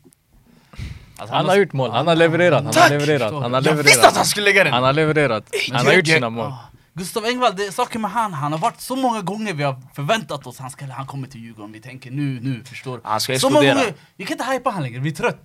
Alltså, 1.18 1.36
Han 1.36 1.46
har 1.46 1.56
gjort 1.56 1.74
mål, 1.74 1.92
han 1.92 2.08
har 2.08 2.16
levererat, 2.16 2.64
han 2.64 2.74
har 2.76 2.90
levererat, 2.90 3.34
han 3.34 3.54
har 3.54 3.62
Jag 3.66 3.74
visste 3.74 4.00
att 4.00 4.04
han 4.04 4.12
levererat. 4.14 4.28
skulle 4.28 4.46
lägga 4.46 4.64
den! 4.64 4.74
Han 4.74 4.84
har 4.84 4.94
levererat, 4.94 5.44
han 5.72 5.86
har 5.86 5.94
gjort 5.94 6.08
sina 6.08 6.30
mål. 6.30 6.46
Ah, 6.46 6.60
Gustav 6.94 7.26
Engvall, 7.26 7.56
det 7.56 7.66
är 7.68 7.72
saker 7.72 8.00
med 8.00 8.12
han, 8.12 8.34
han 8.34 8.52
har 8.52 8.60
varit 8.60 8.82
så 8.82 8.96
många 8.96 9.22
gånger 9.22 9.54
vi 9.54 9.64
har 9.64 9.76
förväntat 9.96 10.48
oss 10.48 10.60
han, 10.60 10.70
ska, 10.70 10.86
han 10.86 11.06
kommer 11.06 11.28
till 11.28 11.42
Djurgården, 11.42 11.72
vi 11.72 11.80
tänker 11.82 12.12
nu, 12.12 12.40
nu, 12.42 12.64
förstår 12.66 12.98
du? 12.98 13.02
Han 13.04 13.20
ska 13.20 13.40
Så 13.40 13.50
många 13.50 13.66
explodera. 13.66 13.86
gånger, 13.86 13.94
vi 14.18 14.26
kan 14.26 14.34
inte 14.38 14.52
hypa 14.52 14.70
han 14.70 14.84
längre, 14.84 15.00
vi 15.00 15.10
är 15.10 15.14
trött. 15.14 15.40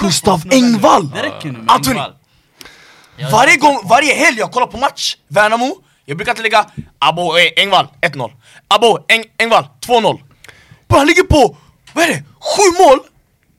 Gustav. 0.00 0.42
Engvall! 0.50 1.10
Det 1.10 1.22
räcker 1.22 1.52
nu 1.52 1.58
med! 1.58 1.70
Engvall. 1.86 2.12
Varje 3.32 3.56
gång, 3.56 3.80
varje 3.84 4.14
helg 4.14 4.38
jag 4.38 4.52
kollar 4.52 4.66
på 4.66 4.78
match, 4.78 5.16
Värnamo, 5.28 5.76
jag 6.04 6.16
brukar 6.16 6.32
inte 6.32 6.42
lägga 6.42 6.66
Abo 6.98 7.36
eh, 7.38 7.62
Engvall 7.62 7.86
1-0 8.00 8.30
Abo 8.68 8.98
Eng, 9.08 9.24
Engvall 9.38 9.64
2-0 9.86 10.02
Bro, 10.88 10.98
Han 10.98 11.06
ligger 11.06 11.22
på, 11.22 11.56
vad 11.92 12.04
är 12.04 12.08
det? 12.08 12.22
Sju 12.40 12.82
mål 12.84 12.98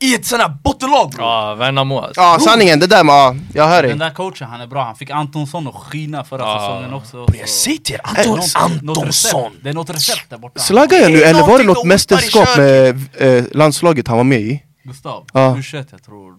i 0.02 0.15
ett 0.15 0.26
sånt 0.26 0.41
här 0.41 0.50
bottenlag 0.63 1.10
bro. 1.12 1.24
Ja, 1.24 1.56
Värnamo 1.56 2.00
alltså. 2.00 2.21
Ja 2.21 2.38
sanningen, 2.39 2.80
det 2.80 2.88
där 2.88 3.04
med, 3.04 3.13
ja, 3.13 3.36
jag 3.54 3.67
hör 3.67 3.84
Den 3.84 3.97
dig 4.00 4.08
där 4.10 4.15
coachen, 4.15 4.47
han 4.50 4.62
är 4.62 4.67
bra, 4.67 4.84
han 4.84 4.95
fick 4.95 5.10
Antonsson 5.10 5.67
att 5.67 5.76
skina 5.76 6.24
förra 6.24 6.41
Ja. 6.41 6.60
säsongen 6.60 6.93
också. 6.93 7.26
Bro, 7.26 7.36
Jag 7.39 7.50
säger 7.50 7.78
till 7.78 7.95
er, 7.95 8.02
Anton, 8.04 8.39
Antonsson! 8.56 9.52
Det 9.63 9.69
är 9.69 9.74
något 9.74 9.89
recept 9.89 10.30
där 10.30 10.38
borta. 10.38 10.60
Slaggar 10.60 10.97
jag 10.97 11.12
nu 11.12 11.24
eller 11.24 11.41
var 11.41 11.58
det 11.58 11.63
något 11.63 11.86
mästerskap 11.86 12.58
med 12.58 12.89
eh, 13.17 13.43
landslaget 13.52 14.08
han 14.08 14.17
var 14.17 14.24
med 14.24 14.39
i? 14.41 14.63
Gustav, 14.91 15.25
Ja. 15.34 15.56
U21 15.58 15.86
jag 15.91 16.04
tror, 16.04 16.32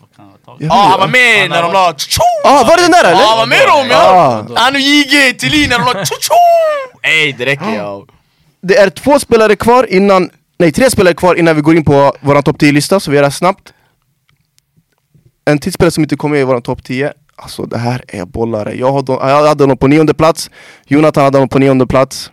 vad 0.00 0.16
kan 0.16 0.30
jag 0.30 0.44
ta? 0.44 0.56
Ja. 0.58 0.74
Han 0.74 1.00
var 1.00 1.08
med 1.08 1.40
Han 1.40 1.50
när 1.50 1.62
de 1.62 1.72
la 1.72 1.94
tjo 1.96 2.22
Ja 2.44 2.60
ah, 2.60 2.64
var 2.64 2.76
det 2.76 2.82
den 2.82 2.90
där 2.90 3.04
eller? 3.04 3.20
Ja 3.20 3.28
han 3.28 3.38
var 3.38 3.46
med 3.46 3.66
dem 3.66 3.86
ja! 3.90 4.46
Ah. 4.56 4.60
Han 4.60 4.74
och 4.74 4.80
JG, 4.80 5.38
Thelin 5.38 5.70
när 5.70 5.78
de 5.78 5.84
la 5.84 6.04
tjo 6.04 6.14
tjo 6.20 6.34
Ey 7.02 7.32
det 7.32 7.46
räcker 7.46 7.74
ja 7.74 8.04
Det 8.60 8.76
är 8.76 8.90
två 8.90 9.18
spelare 9.18 9.56
kvar 9.56 9.92
innan, 9.92 10.30
nej 10.58 10.72
tre 10.72 10.90
spelare 10.90 11.14
kvar 11.14 11.34
innan 11.34 11.56
vi 11.56 11.62
går 11.62 11.76
in 11.76 11.84
på 11.84 12.12
våran 12.20 12.42
topp 12.42 12.56
10-lista, 12.62 13.00
så 13.00 13.10
vi 13.10 13.14
gör 13.16 13.22
det 13.22 13.26
här 13.26 13.30
snabbt 13.30 13.72
En 15.44 15.58
till 15.58 15.72
spelare 15.72 15.90
som 15.90 16.02
inte 16.04 16.16
kom 16.16 16.30
med 16.30 16.40
i 16.40 16.44
våran 16.44 16.62
topp 16.62 16.84
10 16.84 17.12
Alltså 17.36 17.62
det 17.66 17.78
här 17.78 18.04
är 18.08 18.24
bollare, 18.24 18.74
jag 18.74 18.92
hade, 18.92 19.12
jag 19.12 19.48
hade 19.48 19.62
honom 19.62 19.76
på 19.76 19.86
nionde 19.86 20.14
plats 20.14 20.50
Jonathan 20.86 21.24
hade 21.24 21.36
honom 21.38 21.48
på 21.48 21.58
nionde 21.58 21.86
plats 21.86 22.30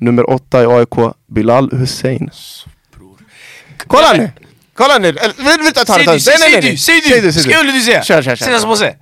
Nummer 0.00 0.30
åtta 0.30 0.62
i 0.62 0.66
AIK, 0.66 1.14
Bilal 1.26 1.70
Hussein 1.72 2.30
bror 2.96 3.18
Kolla 3.86 4.12
nu! 4.16 4.30
Kolla 4.80 4.98
nu! 4.98 5.08
Eller, 5.08 5.64
Vänta, 5.64 5.84
ta 5.84 5.98
det, 5.98 6.04
ta 6.04 6.12
det. 6.12 6.20
säg 6.20 6.60
du, 6.60 6.76
säg 6.76 7.00
du! 7.00 7.54
eller 7.54 7.72
du 7.72 7.80
säga? 7.80 8.02
Kör, 8.02 8.22
kör, 8.22 8.36
kör. 8.36 8.44
Säg 8.44 8.52
nästa 8.52 8.68
påse! 8.68 8.96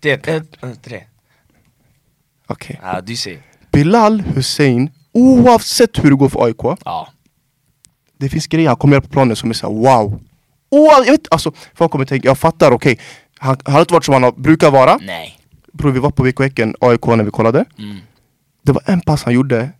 Det 0.00 0.28
ett, 0.28 0.56
tre 0.82 1.04
Okej 2.46 2.80
Ja 2.82 3.00
du 3.00 3.16
säger 3.16 3.42
Bilal 3.72 4.20
Hussein, 4.20 4.90
oavsett 5.12 6.04
hur 6.04 6.10
det 6.10 6.16
går 6.16 6.28
för 6.28 6.44
AIK 6.44 6.78
Ja 6.84 7.08
Det 8.18 8.28
finns 8.28 8.46
grejer 8.46 8.68
han 8.68 8.76
kommer 8.76 8.94
göra 8.94 9.02
på 9.02 9.08
planen 9.08 9.36
som 9.36 9.50
är 9.50 9.54
såhär 9.54 9.74
wow 9.74 10.20
oh, 10.70 11.04
jag 11.06 11.12
vet, 11.12 11.26
alltså, 11.30 11.52
Folk 11.74 11.90
kommer 11.90 12.04
tänka, 12.04 12.28
jag 12.28 12.38
fattar, 12.38 12.70
okej 12.70 13.00
han, 13.38 13.56
han 13.64 13.74
har 13.74 13.80
inte 13.80 13.94
varit 13.94 14.04
som 14.04 14.22
han 14.22 14.32
brukar 14.36 14.70
vara 14.70 14.98
Nej 15.02 15.38
Bror 15.72 15.90
vi 15.90 15.98
var 15.98 16.10
på 16.10 16.22
VK 16.22 16.40
Häcken, 16.40 16.74
AIK 16.80 17.06
när 17.06 17.24
vi 17.24 17.30
kollade 17.30 17.64
mm. 17.78 17.98
Det 18.62 18.72
var 18.72 18.82
en 18.86 19.00
pass 19.00 19.24
han 19.24 19.34
gjorde 19.34 19.70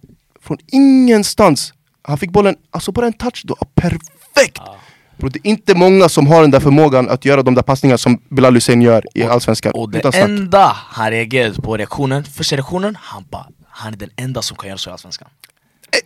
Från 0.40 0.58
ingenstans 0.66 1.72
Han 2.02 2.18
fick 2.18 2.30
bollen, 2.30 2.56
alltså 2.70 2.92
bara 2.92 3.06
en 3.06 3.12
touch 3.12 3.42
då, 3.44 3.56
perfekt! 3.74 4.56
Ja. 4.56 4.76
Bro, 5.18 5.29
det 5.29 5.38
är 5.38 5.46
inte 5.50 5.74
många 5.74 6.09
som 6.09 6.27
har 6.27 6.40
den 6.40 6.50
där 6.50 6.61
förmågan 6.61 7.11
att 7.11 7.24
göra 7.24 7.42
de 7.42 7.55
där 7.55 7.62
passningar 7.62 7.96
som 7.96 8.18
Bilal 8.31 8.55
Hussein 8.55 8.83
gör 8.83 9.05
i 9.14 9.22
Allsvenskan 9.22 9.72
Och 9.72 9.90
det 9.90 10.14
enda 10.14 10.77
han 10.88 11.11
reagerade 11.11 11.62
på 11.62 11.77
reaktionen, 11.77 12.24
första 12.24 12.57
reaktionen, 12.57 12.98
han 13.00 13.24
bara 13.31 13.46
Han 13.70 13.92
är 13.92 13.96
den 13.96 14.11
enda 14.16 14.42
som 14.42 14.57
kan 14.57 14.68
göra 14.68 14.79
så 14.79 14.90
i 14.90 14.92
Allsvenskan 14.92 15.29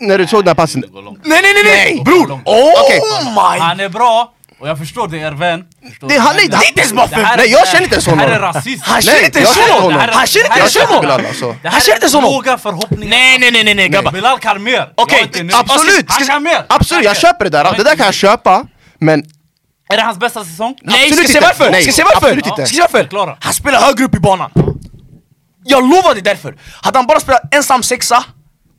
Eh, 0.01 0.07
När 0.07 0.19
du 0.19 0.27
såg 0.27 0.41
den 0.41 0.49
här 0.49 0.55
passen 0.55 0.85
långt. 0.95 1.19
Nej 1.25 1.41
nej 1.43 1.53
nej 1.55 1.65
nej! 1.65 2.03
Bror! 2.05 2.33
Oh 2.33 2.73
Okej. 2.85 3.01
my! 3.25 3.59
Han 3.61 3.81
är 3.81 3.89
bra, 3.89 4.33
och 4.61 4.69
jag 4.69 4.79
förstår 4.79 5.09
det 5.09 5.21
är 5.21 5.27
er 5.27 5.33
vän. 5.33 5.65
Det- 6.01 6.07
du? 6.09 6.19
han 6.19 6.37
är- 6.37 6.41
Men- 6.41 6.51
det 6.51 6.57
är 6.57 6.69
inte 6.69 6.81
ens 6.81 6.93
bara 6.93 7.07
Det 7.07 7.15
för- 7.15 7.23
här- 7.23 7.37
Nej, 7.37 7.51
jag 7.51 7.69
känner 7.69 7.83
inte 7.83 7.95
ens 7.95 8.05
Det 8.05 8.11
här 8.17 8.29
är 8.29 8.33
honom. 8.41 8.53
rasism. 8.55 8.83
Han 8.85 9.03
känner 9.03 9.17
Nej, 9.19 9.25
inte 9.27 9.39
ens 9.39 9.57
honom! 9.57 9.83
honom. 9.83 10.01
Han 10.13 10.27
känner 10.27 10.45
inte 10.47 10.59
ens 10.61 10.77
honom! 10.77 11.27
Alltså 11.29 11.47
Det 11.63 11.69
här 11.69 11.71
Han 11.71 11.81
känner 11.81 11.97
inte 11.97 12.07
är 12.07 12.11
så 12.11 12.17
honom. 12.17 12.33
låga 12.33 12.59
förhoppningar. 12.59 13.11
Nej 13.11 13.39
nej 13.39 13.51
nej 13.51 13.65
nej 13.65 13.75
nej 13.75 13.89
grabbar! 13.89 14.13
Bilal 14.13 14.39
kan 14.39 14.63
mer! 14.63 14.93
Okej. 14.95 15.31
Absolut! 15.55 16.05
Han 16.09 16.27
kan 16.27 16.43
mer! 16.43 16.65
Absolut, 16.69 17.05
jag 17.05 17.17
köper 17.17 17.45
det 17.45 17.51
där, 17.51 17.65
det 17.77 17.85
där 17.85 17.97
kan 17.97 18.07
jag 18.07 18.15
köpa 18.15 18.65
Men 18.99 19.25
Är 19.89 19.97
det 19.97 20.03
hans 20.03 20.19
bästa 20.19 20.45
säsong? 20.45 20.79
Nej, 20.83 20.95
ska 20.95 21.21
Absolut 21.21 21.35
jag 21.35 21.43
se 21.43 21.49
varför? 21.49 21.71
Nej, 21.71 21.83
Ska 21.83 21.93
se 21.93 22.03
varför? 22.03 22.17
absolut 22.17 22.47
inte. 22.47 22.67
Ska 22.67 22.77
jag 22.77 22.91
se 22.91 23.07
varför? 23.13 23.37
Han 23.41 23.55
spelar 23.55 23.81
högre 23.81 24.05
upp 24.05 24.15
i 24.15 24.21
banan 24.21 24.51
Jag 25.65 25.83
lovar 25.91 26.15
dig 26.15 26.23
därför! 26.23 26.57
Hade 26.83 26.99
han 26.99 27.07
bara 27.07 27.21
spelat 27.21 27.55
ensam 27.55 27.83
sexa, 27.83 28.25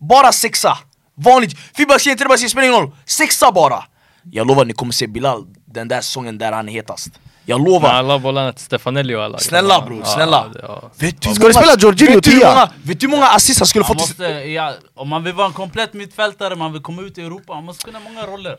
bara 0.10 0.32
sexa 0.32 0.78
Vanligt, 1.18 1.58
fyrbackskinn, 1.78 2.18
trebackskinn, 2.18 2.50
spelar 2.50 2.68
ingen 2.68 2.80
roll 2.80 2.92
Sexa 3.06 3.52
bara! 3.52 3.84
Jag 4.32 4.48
lovar 4.48 4.66
ni 4.66 4.74
kommer 4.74 4.92
se 4.94 5.08
Bilal 5.08 5.46
den 5.66 5.88
där 5.88 6.02
säsongen 6.02 6.38
där 6.38 6.52
han 6.52 6.70
är 6.70 6.74
hetast 6.74 7.10
Jag 7.50 7.66
lovar! 7.68 7.90
alla 7.90 8.20
bollarna 8.20 8.52
till 8.54 8.66
Stefanelli 8.66 9.16
och 9.16 9.24
alla. 9.24 9.38
Snälla 9.38 9.82
bror, 9.82 10.04
snälla! 10.04 10.48
det- 10.54 10.60
ja. 10.64 10.92
Vet 11.00 11.22
du 11.22 11.28
hur 11.28 11.36
Ska 11.36 11.48
du 11.48 11.54
många- 11.54 11.64
spela 11.64 11.76
Jorginho 11.80 12.22
tia? 12.22 12.70
Vet 12.84 13.00
du 13.00 13.08
hur 13.08 13.12
många 13.12 13.28
assist 13.28 13.60
han 13.60 13.68
skulle 13.68 13.86
i... 13.86 13.94
måste, 13.94 14.24
ja, 14.24 14.74
om 14.96 15.10
man 15.10 15.24
vill 15.24 15.34
vara 15.34 15.48
en 15.48 15.54
komplett 15.54 15.94
mittfältare, 15.94 16.56
man 16.56 16.74
vill 16.74 16.82
komma 16.82 17.02
ut 17.02 17.18
i 17.18 17.22
Europa, 17.22 17.54
man 17.54 17.66
måste 17.66 17.86
kunna 17.86 18.00
många 18.00 18.26
roller. 18.26 18.58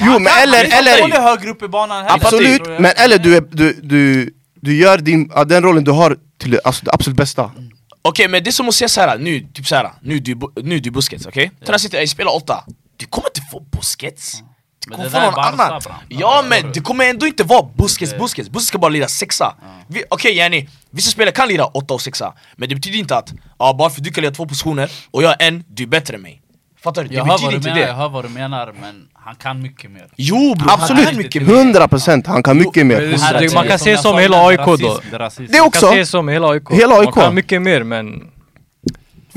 Jo 0.00 0.18
men 0.18 0.32
eller, 0.42 0.78
eller 0.78 1.04
inte 1.04 1.20
högre 1.20 1.50
upp 1.50 1.62
i 1.62 1.68
banan. 1.68 2.06
Absolut, 2.08 2.62
men 2.78 2.92
eller 2.96 3.18
du, 3.18 3.40
du, 3.40 3.72
du, 3.82 4.34
du 4.54 4.76
gör 4.76 4.98
din, 4.98 5.30
den 5.46 5.62
rollen 5.62 5.84
du 5.84 5.90
har 5.90 6.16
till 6.38 6.50
det, 6.50 6.60
alltså, 6.64 6.84
det 6.84 6.92
absolut 6.92 7.16
bästa 7.16 7.50
Okej 8.02 8.28
men 8.28 8.44
det 8.44 8.50
är 8.50 8.52
som 8.52 8.68
att 8.68 8.74
säga 8.74 8.88
såhär, 8.88 9.18
nu, 9.18 9.40
typ 9.54 9.66
såhär, 9.66 9.90
nu 10.02 10.18
du, 10.18 10.40
nu 10.62 10.78
du 10.80 10.90
Busquets, 10.90 11.26
okej? 11.26 11.46
Okay? 11.46 11.66
Träna 11.66 11.78
sitter, 11.78 11.98
jag 11.98 12.08
spelar 12.08 12.36
åtta, 12.36 12.64
du 12.96 13.06
kommer 13.06 13.28
inte 13.28 13.40
få 13.52 13.60
Busquets 13.60 14.42
Men 14.88 14.96
kommer 14.96 15.18
är 15.20 15.30
någon 15.30 15.38
annan 15.44 15.80
bra. 15.84 16.00
Ja 16.08 16.44
men 16.48 16.72
det 16.72 16.80
kommer 16.80 17.04
ändå 17.04 17.26
inte 17.26 17.44
vara 17.44 17.62
Busquets, 17.76 18.12
Det- 18.12 18.18
Busquets, 18.18 18.48
Busquets 18.48 18.68
ska 18.68 18.78
bara 18.78 18.88
lira 18.88 19.08
sexa 19.08 19.54
Vi- 19.86 20.04
Okej 20.10 20.36
yani, 20.36 20.68
vissa 20.90 21.10
spelare 21.10 21.32
kan 21.34 21.48
lira 21.48 21.64
åtta 21.64 21.94
och 21.94 22.00
sexa 22.00 22.32
Men 22.56 22.68
det 22.68 22.74
betyder 22.74 22.98
inte 22.98 23.16
att, 23.16 23.32
ja, 23.58 23.74
bara 23.78 23.90
för 23.90 24.00
att 24.00 24.04
du 24.04 24.10
kan 24.10 24.22
lira 24.22 24.32
två 24.34 24.46
positioner 24.46 24.90
och 25.10 25.22
jag 25.22 25.42
är 25.42 25.48
en, 25.48 25.64
du 25.68 25.82
är 25.82 25.86
bättre 25.86 26.14
än 26.14 26.22
mig 26.22 26.40
Fattar 26.82 27.02
du? 27.02 27.08
Det 27.08 27.14
Jag 27.14 27.26
betyder 27.26 27.50
du 27.50 27.56
inte 27.56 27.68
menar, 27.68 27.80
jag 27.80 27.88
det 27.88 27.92
hör 27.94 28.08
vad 28.08 28.24
du 28.24 28.28
menar, 28.28 28.72
men 28.80 29.06
han 29.12 29.34
kan 29.34 29.62
mycket 29.62 29.90
mer. 29.90 30.06
Jo 30.16 30.54
bror, 30.54 30.72
Absolut, 30.72 31.16
mycket 31.16 31.42
mer 31.42 31.54
100 31.54 31.88
procent, 31.88 32.26
han 32.26 32.42
kan 32.42 32.58
mycket 32.58 32.86
mer. 32.86 33.54
man 33.54 33.68
kan 33.68 33.78
se 33.78 33.90
jag 33.90 34.00
som 34.00 34.18
hela 34.18 34.46
AIK 34.46 34.60
då. 34.64 35.00
det 35.48 35.60
också- 35.60 35.86
Man 35.86 35.94
kan 35.94 36.04
se 36.04 36.06
som 36.06 36.28
hela 36.28 36.48
AIK. 36.48 36.62
Hela 36.70 36.94
AIK. 36.94 37.04
Man 37.04 37.12
kan 37.24 37.34
mycket 37.34 37.62
mer 37.62 37.82
men 37.82 38.30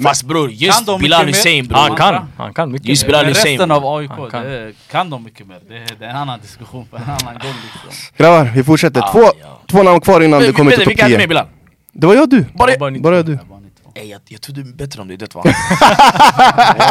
Fast 0.04 0.24
bror, 0.24 0.48
Kan 0.48 0.56
just 0.58 0.86
Bilal 0.86 1.00
mycket 1.00 1.20
mer? 1.20 1.26
Hussein 1.26 1.68
bror 1.68 1.78
han 1.78 1.96
kan. 1.96 2.26
Han 2.38 2.54
kan 2.54 2.72
mycket 2.72 2.88
Just 2.88 3.04
mer. 3.04 3.08
Bilal 3.08 3.26
Hussein 3.26 3.52
resten 3.52 3.72
av 3.72 3.86
AIK, 3.86 4.32
kan. 4.32 4.44
det 4.44 4.74
kan 4.92 5.10
de 5.10 5.24
mycket 5.24 5.48
mer. 5.48 5.60
Det 5.68 5.78
är, 5.78 5.88
det 6.00 6.06
är 6.06 6.10
en 6.10 6.16
annan 6.16 6.40
diskussion 6.40 6.88
för 6.92 6.98
en 6.98 7.04
annan 7.04 7.34
gång 7.34 7.54
liksom. 7.64 7.90
Grabbar, 8.18 8.52
vi 8.56 8.64
fortsätter. 8.64 9.02
Ah, 9.02 9.12
Två, 9.12 9.20
ja. 9.42 9.60
två 9.72 9.84
namn 9.84 10.02
kvar 10.02 10.22
innan 10.22 10.40
det 10.40 10.46
Men, 10.46 10.54
kommer 10.56 10.72
till 10.72 10.80
Vilka 10.80 10.92
topp 10.92 11.02
hade 11.02 11.14
med 11.14 11.20
10. 11.20 11.28
Bilal? 11.28 11.46
Det 11.94 12.08
var 12.08 12.14
jag 12.14 12.24
och 12.24 12.30
du. 12.30 12.46
Bara, 12.54 12.78
Bara 12.78 12.92
Bara 12.92 13.24
du. 13.24 13.36
Det 13.36 13.40
var. 13.50 13.58
Ey, 13.96 14.10
jag, 14.10 14.22
jag 14.28 14.42
trodde 14.42 14.64
bättre 14.64 15.02
om 15.02 15.08
dig, 15.08 15.18
det 15.18 15.36
va? 15.36 15.44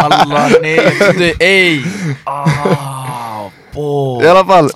Wallah 0.03 0.51
nej, 0.63 0.75
jag 0.75 0.99
trodde 0.99 1.33
ey! 1.41 1.83
Ah, 2.25 3.51
bo. 3.75 4.23
I 4.23 4.29
alla 4.29 4.45
fall. 4.45 4.71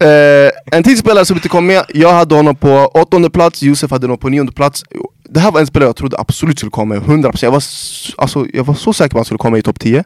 Eh, 0.00 0.76
en 0.76 0.82
till 0.82 0.98
spelare 0.98 1.24
som 1.24 1.36
inte 1.36 1.48
kom 1.48 1.66
med, 1.66 1.84
jag 1.94 2.12
hade 2.12 2.34
honom 2.34 2.56
på 2.56 2.90
åttonde 2.94 3.30
plats, 3.30 3.62
Josef 3.62 3.90
hade 3.90 4.06
honom 4.06 4.18
på 4.18 4.28
nionde 4.28 4.52
plats 4.52 4.84
Det 5.28 5.40
här 5.40 5.50
var 5.50 5.60
en 5.60 5.66
spelare 5.66 5.88
jag 5.88 5.96
trodde 5.96 6.16
absolut 6.18 6.58
skulle 6.58 6.70
komma 6.70 6.94
med, 6.94 7.02
100% 7.02 7.38
jag 7.44 7.50
var, 7.50 7.62
alltså, 8.16 8.46
jag 8.52 8.64
var 8.64 8.74
så 8.74 8.92
säker 8.92 9.10
på 9.10 9.16
att 9.16 9.18
han 9.18 9.24
skulle 9.24 9.38
komma 9.38 9.58
i 9.58 9.62
topp 9.62 9.80
10 9.80 10.04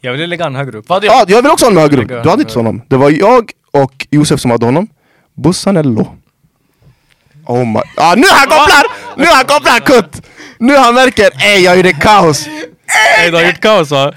Jag 0.00 0.12
ville 0.12 0.26
lägga 0.26 0.44
han 0.44 0.54
högre 0.54 0.78
upp. 0.78 0.84
Ja, 0.88 1.00
jag? 1.02 1.30
jag 1.30 1.42
vill 1.42 1.50
också 1.50 1.64
ha 1.64 1.70
honom 1.70 1.82
högre 1.82 2.02
upp, 2.02 2.22
du 2.22 2.30
hade 2.30 2.42
inte 2.42 2.54
honom 2.54 2.66
honom 2.66 2.82
Det 2.88 2.96
var 2.96 3.10
jag 3.10 3.50
och 3.70 4.06
Josef 4.10 4.40
som 4.40 4.50
hade 4.50 4.66
honom 4.66 4.88
Bussanello 5.34 6.16
Oh 7.46 7.64
my... 7.64 7.80
Ah, 7.96 8.14
nu 8.14 8.26
han 8.30 8.46
kopplar! 8.46 8.84
Nu 9.16 9.24
han 9.24 9.44
kopplar 9.44 9.78
kutt! 9.78 10.22
Nu 10.58 10.76
han 10.76 10.94
märker, 10.94 11.30
ey 11.40 11.60
jag 11.64 11.76
gjorde 11.76 11.92
kaos! 11.92 12.46
Nej, 13.18 13.30
du 13.30 13.36
har 13.36 13.44
gjort 13.44 13.60
kaos 13.60 13.90
va? 13.90 14.12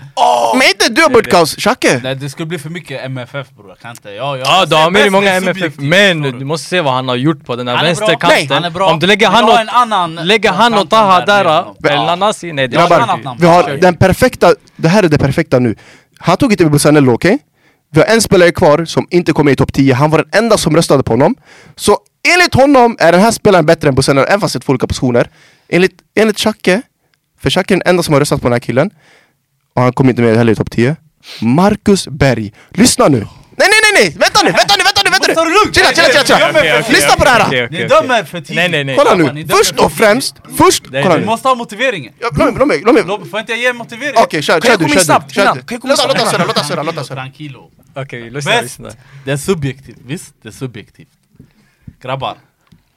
Men 0.53 0.67
inte 0.67 0.89
du 0.89 1.01
har 1.01 1.10
gjort 1.10 1.29
kaos, 1.29 1.55
Shacke! 1.55 1.99
Nej 2.03 2.15
det 2.15 2.29
skulle 2.29 2.45
bli 2.45 2.60
för 2.60 2.69
mycket 2.69 3.05
MFF 3.05 3.49
bror, 3.49 3.69
jag 3.69 3.79
kan 3.79 3.91
inte. 3.91 4.10
Ja, 4.10 4.38
jag, 4.38 4.47
Ja, 4.47 4.65
du 4.65 4.75
har 4.75 4.91
med 4.91 5.01
dig 5.01 5.10
många 5.10 5.31
är 5.31 5.38
MFF, 5.38 5.73
men 5.77 6.21
du 6.21 6.45
måste 6.45 6.69
se 6.69 6.81
vad 6.81 6.93
han 6.93 7.07
har 7.07 7.15
gjort 7.15 7.45
på 7.45 7.55
den 7.55 7.67
här 7.67 7.75
Han 7.75 7.86
är 7.86 7.89
vänsterkanten. 7.89 8.29
Nej, 8.29 8.47
han 8.49 8.63
är 8.63 8.69
bra. 8.69 8.91
Om 8.91 8.99
du 8.99 9.07
lägger 9.07 9.27
han 9.27 9.43
och, 9.43 9.60
en 9.60 9.69
annan 9.69 10.15
lägger 10.15 10.51
han 10.51 10.73
och 10.73 10.89
Taha 10.89 11.25
där 11.25 11.43
med 11.79 11.91
eller. 11.91 12.05
Nanasi, 12.05 12.53
nej 12.53 12.67
det 12.67 12.77
ett 12.77 12.89
Grabbar, 12.89 13.38
vi 13.39 13.47
har 13.47 13.77
den 13.77 13.95
perfekta, 13.95 14.53
det 14.75 14.88
här 14.88 15.03
är 15.03 15.07
det 15.07 15.17
perfekta 15.17 15.60
nu 15.60 15.75
Han 16.19 16.38
tog 16.38 16.51
inte 16.51 16.65
Bussanello, 16.65 17.13
okej? 17.13 17.39
Vi 17.93 17.99
har 17.99 18.07
en 18.07 18.21
spelare 18.21 18.51
kvar 18.51 18.86
som 18.86 19.07
inte 19.10 19.34
kom 19.34 19.45
med 19.45 19.51
i 19.51 19.55
topp 19.55 19.73
10, 19.73 19.93
han 19.93 20.10
var 20.10 20.17
den 20.17 20.43
enda 20.43 20.57
som 20.57 20.75
röstade 20.75 21.03
på 21.03 21.13
honom 21.13 21.36
Så 21.75 21.97
enligt 22.34 22.53
honom 22.53 22.97
är 22.99 23.12
den 23.12 23.21
här 23.21 23.31
spelaren 23.31 23.65
bättre 23.65 23.89
än 23.89 23.95
Bussanello, 23.95 24.27
även 24.27 24.41
fast 24.41 24.53
det 24.53 24.57
är 24.57 24.62
två 24.62 24.71
olika 24.71 24.88
positioner 24.88 25.29
Enligt, 25.69 25.95
enligt 26.15 26.38
för 27.41 27.49
Xhake 27.49 27.73
är 27.73 27.77
den 27.77 27.88
enda 27.89 28.04
som 28.04 28.13
har 28.13 28.19
röstat 28.19 28.41
på 28.41 28.47
den 28.47 28.54
här 28.54 28.60
killen 28.60 28.89
Och 29.75 29.82
han 29.82 29.93
kom 29.93 30.10
inte 30.10 30.21
med 30.21 30.38
heller 30.38 30.54
i 30.54 30.56
topp 30.56 30.71
10 30.71 30.95
Marcus 31.41 32.08
Berg, 32.08 32.54
lyssna 32.69 33.08
nu! 33.08 33.17
Nej 33.58 33.69
nej 33.69 33.80
nej 33.84 34.04
nej! 34.04 34.17
Vänta 34.19 34.39
nu, 34.43 34.51
vänta 34.51 34.75
nu, 34.77 34.84
vänta 34.84 35.01
nu, 35.06 35.10
vänta 35.10 35.43
nu! 35.43 35.73
Chilla 35.73 35.91
chilla 35.93 36.23
chilla! 36.23 36.62
chilla. 36.62 36.89
Lyssna 36.89 37.13
på 37.15 37.23
det 37.23 37.30
här! 37.30 37.69
Ni 37.71 37.88
dömer 37.88 38.23
för 38.23 38.41
tidigt. 38.41 38.56
Nej 38.56 38.69
nej 38.69 38.84
nej. 38.84 38.95
Kolla 38.97 39.15
nu, 39.15 39.47
först 39.47 39.75
för 39.75 39.86
och 39.86 39.91
främst, 39.91 40.36
först, 40.58 40.84
Nej, 40.91 41.04
kolla 41.04 41.17
nu 41.17 41.25
måste 41.25 41.47
ha 41.47 41.56
motiveringen. 41.56 42.13
Ja, 42.19 42.30
Låt 42.32 42.67
mig, 42.67 42.82
låt 42.86 42.95
mig, 42.95 43.04
låt 43.06 43.19
mig 43.21 43.30
Får 43.30 43.39
inte 43.39 43.51
jag 43.51 43.62
ge 43.62 43.73
motivering? 43.73 44.13
Okej, 44.17 44.41
kör, 44.41 44.60
du, 44.77 44.89
kör 44.89 44.99
snabbt 44.99 45.36
du, 45.36 45.41
du 45.41 45.45
Kan 45.45 45.58
jag 45.69 45.82
komma 45.82 45.95
snabbt? 45.95 46.17
låt 46.17 46.27
oss 46.27 46.32
höra, 46.32 46.43
låt 46.43 46.58
oss 46.58 46.69
höra, 46.69 46.84
låt 46.84 46.97
oss 46.97 47.10
höra 47.10 47.21
Tranquilo. 47.21 47.71
Okej, 47.93 48.30
lyssna, 48.30 48.62
lyssna. 48.62 48.89
Det 49.25 49.32
är 49.32 49.38
subjektivt, 49.38 49.97
visst? 50.06 50.34
Det 50.41 50.49
är 50.49 50.54
subjektivt. 50.54 51.08
Grabbar, 52.01 52.38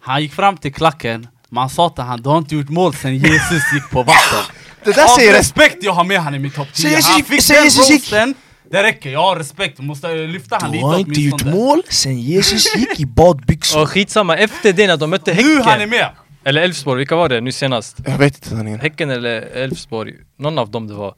han 0.01 0.23
gick 0.23 0.33
fram 0.33 0.57
till 0.57 0.75
klacken, 0.75 1.29
man 1.51 1.71
sa 1.71 1.89
till 1.89 2.05
han 2.05 2.23
du 2.23 2.29
har 2.29 2.39
inte 2.39 2.55
gjort 2.55 2.69
mål 2.69 2.95
sen 2.95 3.17
Jesus 3.17 3.73
gick 3.73 3.91
på 3.91 4.03
vatten. 4.03 4.55
Det 4.85 4.93
där 4.93 5.05
Av 5.05 5.09
säger 5.09 5.33
respekt 5.33 5.77
jag 5.81 5.93
har 5.93 6.05
med 6.05 6.21
han 6.21 6.35
i 6.35 6.39
min 6.39 6.51
topp 6.51 6.69
10. 6.73 6.83
Sen 6.83 6.91
Jesus 6.91 7.11
Han 7.11 7.25
fick 7.25 7.43
sen 7.43 7.57
den 7.57 7.65
roasten, 7.65 8.35
det 8.71 8.83
räcker, 8.83 9.11
jag 9.11 9.21
har 9.21 9.37
respekt, 9.37 9.77
du 9.77 9.83
måste 9.83 10.15
lyfta 10.15 10.59
han 10.61 10.71
Du 10.71 10.77
lite 10.77 10.87
har 10.87 10.99
inte 10.99 11.21
gjort 11.21 11.45
mål 11.45 11.83
sen 11.89 12.21
Jesus 12.21 12.77
gick 12.77 13.01
i 13.01 13.07
badbyxor 13.07 13.81
Och 13.83 13.91
skitsamma, 13.91 14.37
efter 14.37 14.73
det 14.73 14.87
när 14.87 14.97
de 14.97 15.11
mötte 15.11 15.35
Nu 15.35 15.61
han 15.61 15.69
är 15.69 15.71
Häcken, 15.79 15.91
med! 15.91 16.11
eller 16.45 16.63
Elfsborg, 16.63 16.99
vilka 16.99 17.17
var 17.17 17.29
det 17.29 17.41
nu 17.41 17.53
senast? 17.53 17.97
Jag 18.07 18.19
vet 18.19 18.35
inte 18.35 18.49
sanningen 18.49 18.81
Häcken 18.81 19.11
eller 19.11 19.41
Elfsborg, 19.41 20.15
någon 20.39 20.59
av 20.59 20.71
dem 20.71 20.89
det 20.89 20.95
var. 20.95 21.15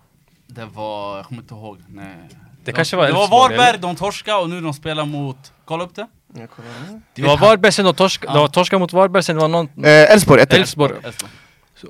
Det 0.46 0.64
var, 0.64 1.16
jag 1.16 1.26
kommer 1.26 1.42
inte 1.42 1.54
ihåg, 1.54 1.78
nej. 1.88 2.16
Det 2.64 2.72
kanske 2.72 2.96
var 2.96 3.06
Det 3.06 3.12
var 3.12 3.20
Elfsborg, 3.20 3.56
Varberg, 3.56 3.78
de 3.80 3.96
torskade 3.96 4.38
och 4.38 4.50
nu 4.50 4.60
de 4.60 4.74
spelar 4.74 5.04
mot, 5.04 5.52
kolla 5.64 5.84
upp 5.84 5.94
det. 5.94 6.06
Det 7.14 7.22
var 7.22 7.38
Varberg 7.38 7.72
sen 7.72 7.85
de 7.85 7.94
torska, 7.94 8.33
det 8.33 8.38
var 8.38 8.49
torska 8.49 8.79
mot 8.79 8.92
Varberg 8.92 9.22
sen 9.22 9.37
det 9.37 9.42
var 9.42 9.49
någon... 9.49 9.85
Eh, 9.85 10.12
Elfsborg 10.12 10.42
1 10.42 10.53
Elfsborg. 10.53 10.94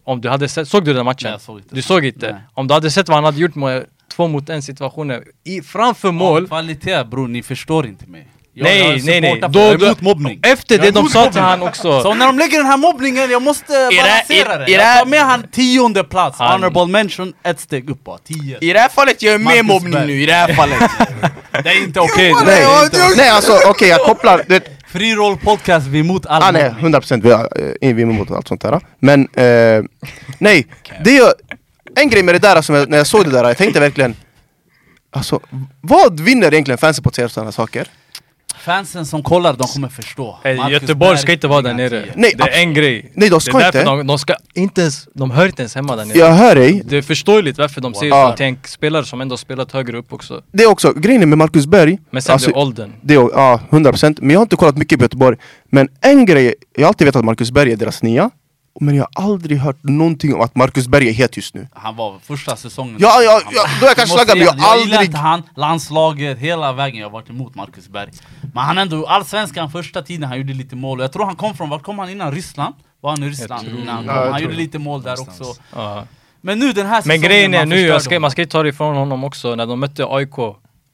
Om 0.05 0.21
du 0.21 0.29
hade 0.29 0.49
sett, 0.49 0.69
såg 0.69 0.85
du 0.85 0.93
den 0.95 1.05
matchen? 1.05 1.27
Nej, 1.27 1.33
jag 1.33 1.41
såg 1.41 1.59
inte. 1.59 1.75
Du 1.75 1.83
såg 1.83 2.05
inte? 2.05 2.33
Nej. 2.33 2.41
Om 2.55 2.67
du 2.69 2.75
hade 2.75 2.91
sett 2.91 3.09
vad 3.09 3.17
han 3.17 3.25
hade 3.25 3.39
gjort 3.39 3.55
med 3.55 3.87
två 4.09 4.29
mot 4.29 4.49
en 4.49 4.63
situationer 4.63 5.25
i, 5.45 5.61
framför 5.63 6.13
Mål. 6.13 6.41
mål 6.43 6.47
Kvalitet 6.47 7.05
bror, 7.05 7.29
ni 7.29 7.43
förstår 7.43 7.87
inte 7.87 8.07
mig. 8.07 8.29
Nej, 8.59 9.03
nej, 9.05 9.21
nej. 9.21 9.41
Då- 9.49 9.61
jag 9.61 9.83
är 9.83 9.85
emot 9.85 10.01
mobbning. 10.01 10.41
Efter 10.43 10.79
det 10.79 10.91
de 10.91 11.09
sa 11.09 11.31
till 11.33 11.41
han 11.41 11.63
också 11.63 12.03
Så 12.03 12.15
när 12.15 12.27
de 12.27 12.39
lägger 12.39 12.59
den 12.59 12.67
här 12.67 12.77
mobbningen, 12.77 13.31
jag 13.31 13.43
måste 13.43 13.73
det- 13.73 13.97
balansera 13.97 14.59
det. 14.59 14.65
det 14.65 14.73
Jag 14.73 14.99
tar 14.99 15.07
med 15.07 15.21
han 15.21 15.43
tionde 15.53 16.05
plats, 16.05 16.39
Han- 16.39 16.53
honorable 16.53 16.87
mention, 16.93 17.33
ett 17.43 17.61
steg 17.61 17.91
upp 17.91 18.05
bara, 18.05 18.19
tio. 18.19 18.59
I 18.61 18.73
det 18.73 18.79
här 18.79 18.89
fallet, 18.89 19.23
jag 19.23 19.35
är 19.35 19.39
med 19.39 19.45
Marcus 19.47 19.63
mobbning 19.67 19.93
Berg. 19.93 20.07
nu, 20.07 20.23
i 20.23 20.27
det 20.27 20.33
här 20.33 20.55
fallet 20.55 20.79
Det 21.65 21.69
är 21.71 21.83
inte 21.85 22.01
okej. 22.01 22.33
Nej, 22.33 22.45
det 22.45 22.85
inte 22.85 22.97
okej. 23.05 23.15
nej 23.17 23.29
alltså 23.29 23.59
okej 23.67 23.89
jag 23.89 24.01
kopplar, 24.01 24.39
du 24.49 24.55
vet, 24.55 24.65
Free 24.89 25.15
roll 25.15 25.37
podcast, 25.37 25.87
vi 25.87 25.99
är 25.99 26.05
emot 26.05 26.27
all 26.27 26.43
ah, 26.43 26.51
nej 26.51 26.71
mobbning. 26.71 26.95
100% 26.95 27.23
vi 27.23 27.31
är, 27.31 27.39
eh, 27.89 27.95
vi 27.95 28.03
är 28.03 28.07
emot 28.07 28.31
allt 28.31 28.49
sånt 28.49 28.61
där 28.61 28.81
Men, 28.99 29.21
eh, 29.35 29.85
nej, 30.39 30.67
det 31.05 31.17
är 31.19 31.33
en 31.97 32.11
grej 32.11 32.23
med 32.23 32.35
det 32.35 32.39
där 32.39 32.63
som 32.63 32.75
jag, 32.75 32.89
när 32.89 32.99
jag 32.99 33.07
såg 33.07 33.25
det 33.25 33.31
där, 33.31 33.45
jag 33.45 33.57
tänkte 33.57 33.81
verkligen 33.81 34.17
Alltså, 35.11 35.41
vad 35.81 36.21
vinner 36.21 36.53
egentligen 36.55 36.79
fansen 36.79 37.03
på 37.03 37.09
att 37.09 37.15
säga 37.15 37.29
sådana 37.29 37.53
saker? 37.53 37.87
Fansen 38.67 39.07
som 39.07 39.23
kollar, 39.23 39.53
de 39.53 39.67
kommer 39.67 39.89
förstå. 39.89 40.39
Hey, 40.45 40.57
Marcus 40.57 40.73
Göteborg 40.73 41.19
ska 41.19 41.33
inte 41.33 41.49
vara 41.49 41.63
där 41.63 41.75
nere. 41.75 42.05
Nej, 42.15 42.33
det 42.37 42.43
är 42.43 42.61
en 42.63 42.75
grej. 42.75 43.11
Nej 43.15 43.29
de 43.31 43.41
ska 43.41 43.59
det 43.59 43.65
är 43.65 43.73
därför 43.73 43.79
inte, 43.79 43.91
de, 43.91 44.07
de 44.07 44.19
ska 44.19 44.35
inte 44.55 44.81
ens, 44.81 45.09
de 45.15 45.31
hör 45.31 45.47
inte 45.47 45.63
ens 45.63 45.75
hemma 45.75 45.97
där 45.97 46.05
nere. 46.05 46.19
jag 46.19 46.33
hör 46.33 46.55
dig 46.55 46.83
Det 46.85 46.97
är 46.97 47.03
förståeligt 47.03 47.59
varför 47.59 47.81
de 47.81 47.95
säger 47.95 48.13
Ja. 48.13 48.31
så 48.31 48.37
till 48.37 48.47
en 48.47 48.59
spelare 48.67 49.05
som 49.05 49.21
ändå 49.21 49.37
spelat 49.37 49.73
högre 49.73 49.99
upp 49.99 50.13
också. 50.13 50.43
Det 50.53 50.63
är 50.63 50.71
också, 50.71 50.93
grejen 50.93 51.23
är 51.23 51.27
med 51.27 51.39
Marcus 51.39 51.67
Berg 51.67 51.99
Men 52.11 52.23
sen 52.23 52.33
alltså, 52.33 52.51
det 52.51 52.57
är 52.57 52.59
åldern. 52.61 52.93
det 53.03 53.15
är, 53.15 53.19
Ja, 53.19 53.61
100% 53.71 54.19
Men 54.21 54.31
jag 54.31 54.39
har 54.39 54.43
inte 54.43 54.57
kollat 54.57 54.77
mycket 54.77 54.99
på 54.99 55.05
Göteborg 55.05 55.37
Men 55.71 55.89
en 56.01 56.27
grej, 56.27 56.55
jag 56.75 56.83
har 56.83 56.89
alltid 56.89 57.05
vetat 57.05 57.19
att 57.19 57.25
Marcus 57.25 57.51
Berg 57.51 57.73
är 57.73 57.77
deras 57.77 58.03
nia 58.03 58.31
Men 58.81 58.95
jag 58.95 59.09
har 59.15 59.25
aldrig 59.33 59.59
hört 59.59 59.83
någonting 59.83 60.35
om 60.35 60.41
att 60.41 60.55
Marcus 60.55 60.89
Berg 60.89 61.09
är 61.09 61.13
het 61.13 61.37
just 61.37 61.55
nu 61.55 61.69
Han 61.75 61.97
var 61.97 62.19
första 62.19 62.57
säsongen. 62.57 62.97
Ja, 63.01 63.23
ja, 63.23 63.41
ja, 63.53 63.65
då 63.81 63.87
är 63.87 63.89
jag 63.91 63.97
kanske 63.97 64.15
måste 64.15 64.27
slaggad, 64.27 64.39
men 64.39 64.47
jag 64.47 64.53
har 64.53 64.77
Jag 64.77 64.85
gillar 64.85 64.97
aldrig- 64.97 65.09
inte 65.09 65.19
han, 65.19 65.43
landslaget, 65.55 66.39
hela 66.39 66.73
vägen 66.73 67.01
jag 67.01 67.07
har 67.07 67.13
varit 67.13 67.31
emot 67.31 67.55
Marcus 67.55 67.89
Berg. 67.89 68.11
Men 68.55 68.65
han 68.65 68.79
ändå, 68.79 69.07
allsvenskan 69.07 69.71
första 69.71 70.03
tiden, 70.03 70.29
han 70.29 70.39
gjorde 70.39 70.53
lite 70.55 70.77
mål. 70.77 71.01
Jag 71.01 71.13
tror 71.13 71.25
han 71.25 71.37
kom 71.37 71.55
från, 71.57 71.69
vart 71.69 71.83
kom 71.83 71.99
han 71.99 72.11
innan? 72.11 72.33
Ryssland? 72.33 72.75
Var 73.01 73.11
han 73.11 73.23
i 73.23 73.29
Ryssland 73.29 73.67
tror- 73.69 73.81
innan 73.81 73.95
han 73.97 74.05
jag 74.25 74.33
Han 74.33 74.43
gjorde 74.43 74.55
lite 74.57 74.79
mål 74.79 75.03
där 75.03 75.21
också. 75.21 75.45
Ja. 75.75 76.05
Men 76.41 76.59
nu 76.59 76.73
den 76.73 76.87
här 76.87 76.93
Men 76.95 77.03
säsongen, 77.03 77.21
grejen 77.23 77.55
är 77.55 77.67
nu, 77.67 78.01
ska, 78.01 78.21
man 78.21 78.31
ska 78.31 78.43
inte 78.43 78.53
ta 78.53 78.63
det 78.63 78.69
ifrån 78.69 78.97
honom 78.97 79.25
också, 79.25 79.55
när 79.55 79.67
de 79.67 79.81
mötte 79.81 80.05
AIK 80.09 80.39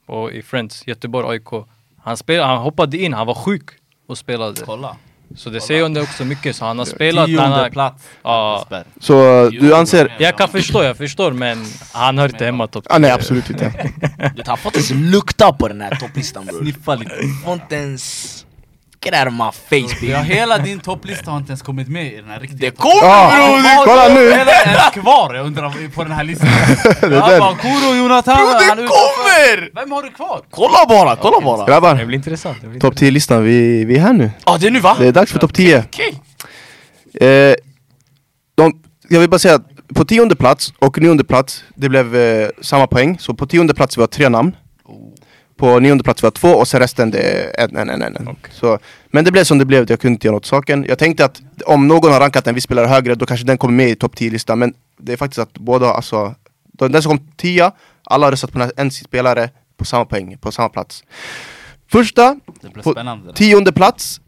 och 0.07 0.33
i 0.33 0.43
Friends, 0.43 0.87
Göteborg 0.87 1.29
AIK. 1.29 1.65
Han, 2.03 2.17
spelade, 2.17 2.49
han 2.49 2.59
hoppade 2.59 2.99
in, 2.99 3.13
han 3.13 3.27
var 3.27 3.35
sjuk 3.35 3.63
och 4.09 4.19
spelade. 4.19 4.61
Kolla. 4.65 4.97
Så 5.37 5.51
det 5.51 5.61
säger 5.61 5.85
ändå 5.85 6.01
också 6.01 6.25
mycket, 6.25 6.57
så 6.57 6.65
han 6.65 6.79
har 6.79 6.85
spelat... 6.85 7.31
Han 7.31 7.53
har, 7.53 7.71
plats. 7.71 8.05
Ja. 8.23 8.67
Så 9.01 9.49
du 9.51 9.75
anser... 9.75 10.17
jag 10.19 10.39
kan 10.39 10.49
förstå, 10.49 10.83
jag 10.83 10.97
förstår 10.97 11.33
men 11.33 11.65
han 11.93 12.19
hör 12.19 12.29
inte 12.29 12.45
hemma 12.45 12.67
topp 12.67 12.87
Ah, 12.91 12.99
nej 12.99 13.11
absolut 13.11 13.51
inte 13.51 13.91
Du 14.37 14.43
har 14.47 14.57
fått 14.57 14.75
ens 14.75 14.91
lukta 14.91 15.53
på 15.53 15.69
den 15.69 15.81
här 15.81 15.95
topplistan 15.95 16.47
bror 16.47 16.59
Sniffa 16.63 16.95
lite. 16.95 17.15
Du 17.17 17.35
får 17.45 17.53
inte 17.53 17.75
ens... 17.75 18.47
Get 19.05 19.15
out 19.15 19.27
of 19.27 19.33
my 19.33 19.51
face 19.53 20.07
Ja, 20.07 20.19
baby 20.19 20.35
hela 20.35 20.59
din 20.59 20.81
topplista 20.81 21.31
har 21.31 21.39
inte 21.39 21.51
ens 21.51 21.63
kommit 21.63 21.89
med 21.89 22.13
i 22.13 22.17
den 22.17 22.31
här 22.31 22.41
riktiga 22.41 22.71
Det 22.71 22.77
kommer 22.77 22.95
Ja, 23.03 23.33
bror! 23.35 23.85
kolla 23.85 24.09
nu! 24.15 24.33
Eller 24.33 24.53
ens 24.53 24.93
kvar, 24.95 25.35
jag 25.35 25.47
undrar, 25.47 25.89
på 25.95 26.03
den 26.05 26.13
här 26.13 26.25
listan. 26.25 26.49
är 27.03 27.11
Jag 27.11 27.41
bara, 27.41 27.55
Kuro, 27.57 27.95
Jonathan, 27.95 28.37
Bro, 28.37 28.45
är 28.47 28.77
det 28.77 28.87
kommer! 28.89 29.75
Vem 29.81 29.93
har 29.93 30.03
du 30.03 30.11
kvar? 30.11 30.41
Kolla 30.51 30.79
bara, 30.89 31.17
kolla 31.17 31.41
bara! 31.41 31.57
Det 31.67 31.73
Grabbar, 31.73 32.05
blir 32.05 32.17
intressant. 32.17 32.59
Det 32.61 32.67
blir 32.69 32.81
topp 32.81 32.95
10-listan, 32.95 33.45
vi, 33.45 33.85
vi 33.85 33.97
är 33.97 34.01
här 34.01 34.13
nu 34.13 34.31
Ja 34.47 34.59
det 34.61 34.67
är 34.67 34.71
nu 34.71 34.81
va? 34.81 34.97
Det 34.99 35.07
är 35.07 35.13
dags 35.13 35.33
för 35.33 35.39
topp 35.39 35.55
10 35.55 35.79
Okej 35.87 36.21
eh, 37.21 37.55
de, 38.55 38.73
Jag 39.09 39.21
vill 39.21 39.31
bara 39.31 39.39
säga 39.39 39.55
att 39.55 39.67
på 39.95 40.05
tionde 40.05 40.37
plats 40.37 40.73
och 40.79 40.99
nionde 40.99 41.25
plats 41.25 41.65
Det 41.75 41.89
blev 41.89 42.17
eh, 42.17 42.49
samma 42.61 42.87
poäng, 42.87 43.19
så 43.19 43.35
på 43.35 43.47
tionde 43.47 43.75
plats 43.75 43.97
vi 43.99 44.03
har 44.03 44.07
tre 44.07 44.29
namn 44.29 44.57
På 45.63 45.81
nionde 45.81 46.05
plats 46.05 46.23
var 46.23 46.27
jag 46.27 46.35
två 46.35 46.49
och 46.49 46.69
sen 46.69 46.81
resten 46.81 47.11
det 47.11 47.19
är 47.19 47.65
en, 47.65 47.77
en, 47.77 47.91
en, 47.91 48.03
en. 48.03 48.17
en. 48.17 48.37
Så, 48.51 48.79
men 49.07 49.25
det 49.25 49.33
blev 49.33 49.45
som 49.45 49.59
det 49.59 49.65
blev, 49.65 49.91
jag 49.91 50.01
kunde 50.01 50.13
inte 50.13 50.27
göra 50.27 50.35
något 50.35 50.47
saken. 50.47 50.85
Jag 50.89 50.99
tänkte 50.99 51.25
att 51.25 51.43
om 51.67 51.89
någon 51.89 52.13
har 52.13 52.21
rankat 52.21 52.47
en 52.47 52.55
viss 52.55 52.65
spelare 52.65 52.87
högre, 52.87 53.15
då 53.15 53.27
kanske 53.27 53.47
den 53.47 53.59
kommer 53.59 53.75
med 53.75 53.89
i 53.89 53.95
topp 53.95 54.15
10-listan. 54.15 54.59
Men 54.59 54.75
det 54.99 55.13
är 55.13 55.17
faktiskt 55.17 55.39
att 55.39 55.53
båda, 55.53 55.87
alltså, 55.93 56.35
den 56.73 57.03
som 57.03 57.19
kom 57.19 57.29
10, 57.37 57.73
alla 58.05 58.27
har 58.27 58.31
röstat 58.31 58.53
på 58.53 58.71
en 58.77 58.91
spelare 58.91 59.51
på 59.77 59.85
samma 59.85 60.05
poäng, 60.05 60.39
på 60.41 60.53
samma 60.53 60.69
plats. 60.69 61.05
Första, 61.93 62.41
Det 62.61 62.73
blir 62.73 62.83
på 62.83 63.33
tionde 63.35 63.73
plats, 63.73 64.21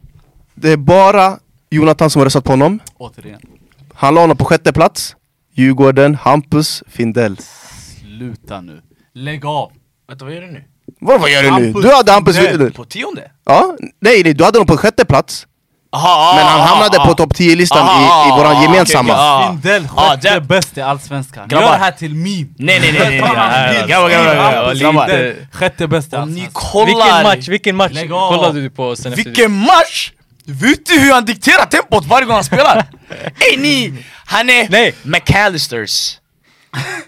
det 0.53 0.71
är 0.71 0.77
bara 0.77 1.39
Jonathan 1.69 2.09
som 2.09 2.19
har 2.19 2.25
röstat 2.25 2.43
på 2.43 2.51
honom. 2.51 2.79
Återigen. 2.97 3.41
Han 3.93 4.15
la 4.15 4.21
honom 4.21 4.37
på 4.37 4.45
sjätte 4.45 4.73
plats. 4.73 5.15
Djurgården, 5.53 6.15
Hampus 6.15 6.83
Findell. 6.87 7.37
Sluta 7.37 8.61
nu. 8.61 8.81
Lägg 9.13 9.45
av. 9.45 9.71
Vänta 10.07 10.25
vad 10.25 10.33
gör 10.33 10.41
du 10.41 10.51
nu? 10.51 10.63
Vad, 11.01 11.21
vad 11.21 11.29
gör 11.29 11.43
du 11.43 11.51
nu? 11.51 11.73
Du 11.73 11.93
hade 11.93 12.11
Hampus. 12.11 12.37
Findell. 12.37 12.71
På 12.73 12.85
tionde? 12.85 13.21
Ja, 13.45 13.75
nej, 14.01 14.23
nej, 14.23 14.33
du 14.33 14.43
hade 14.43 14.57
honom 14.57 14.67
på 14.67 14.77
sjätte 14.77 15.05
plats. 15.05 15.47
Aha, 15.91 16.33
Men 16.35 16.45
han 16.47 16.59
hamnade 16.61 16.97
ah, 16.99 17.05
på 17.05 17.13
topp 17.13 17.33
10-listan 17.33 17.77
Aha, 17.87 18.25
i, 18.25 18.27
i 18.27 18.31
våran 18.31 18.61
gemensamma. 18.63 19.13
ah. 19.15 19.47
Findell, 19.51 19.87
Ah, 19.95 20.09
sjätte 20.17 20.41
bäst 20.41 20.77
i 20.77 20.81
Allsvenskan. 20.81 21.47
Gör 21.51 21.61
det 21.61 21.67
här 21.77 21.91
till 21.91 22.15
meme. 22.15 22.47
Nej 22.57 22.79
nej 22.79 22.91
nej. 22.91 23.17
Grabbar 23.87 24.09
grabbar 24.09 24.73
grabbar 24.75 25.35
Sjätte 25.51 25.87
bäst 25.87 26.13
i 26.13 26.15
Allsvenskan. 26.15 26.85
Vilken 26.85 27.23
match, 27.23 27.47
vilken 27.47 27.75
match 27.75 27.93
kollade 28.09 28.61
du 28.61 28.69
på 28.69 28.95
sen 28.95 29.13
Vilken 29.13 29.51
match! 29.51 30.11
Vet 30.47 30.85
du 30.85 30.99
hur 30.99 31.13
han 31.13 31.25
dikterar 31.25 31.65
tempot 31.65 32.05
varje 32.05 32.25
gång 32.25 32.35
han 32.35 32.43
spelar? 32.43 32.85
Ey 33.51 33.57
ni! 33.57 33.93
Han 34.25 34.49
är 34.49 34.69
Nej. 34.69 34.95
McAllisters 35.03 36.17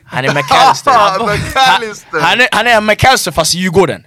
Han 0.05 0.26
är 0.26 0.34
McAllister 0.34 0.91
McAllister. 1.38 2.20
Han 2.22 2.41
är, 2.41 2.47
han 2.51 2.68
är 2.68 2.82
McAllister 2.82 3.32
fast 3.32 3.55
i 3.55 3.57
Djurgården 3.57 4.03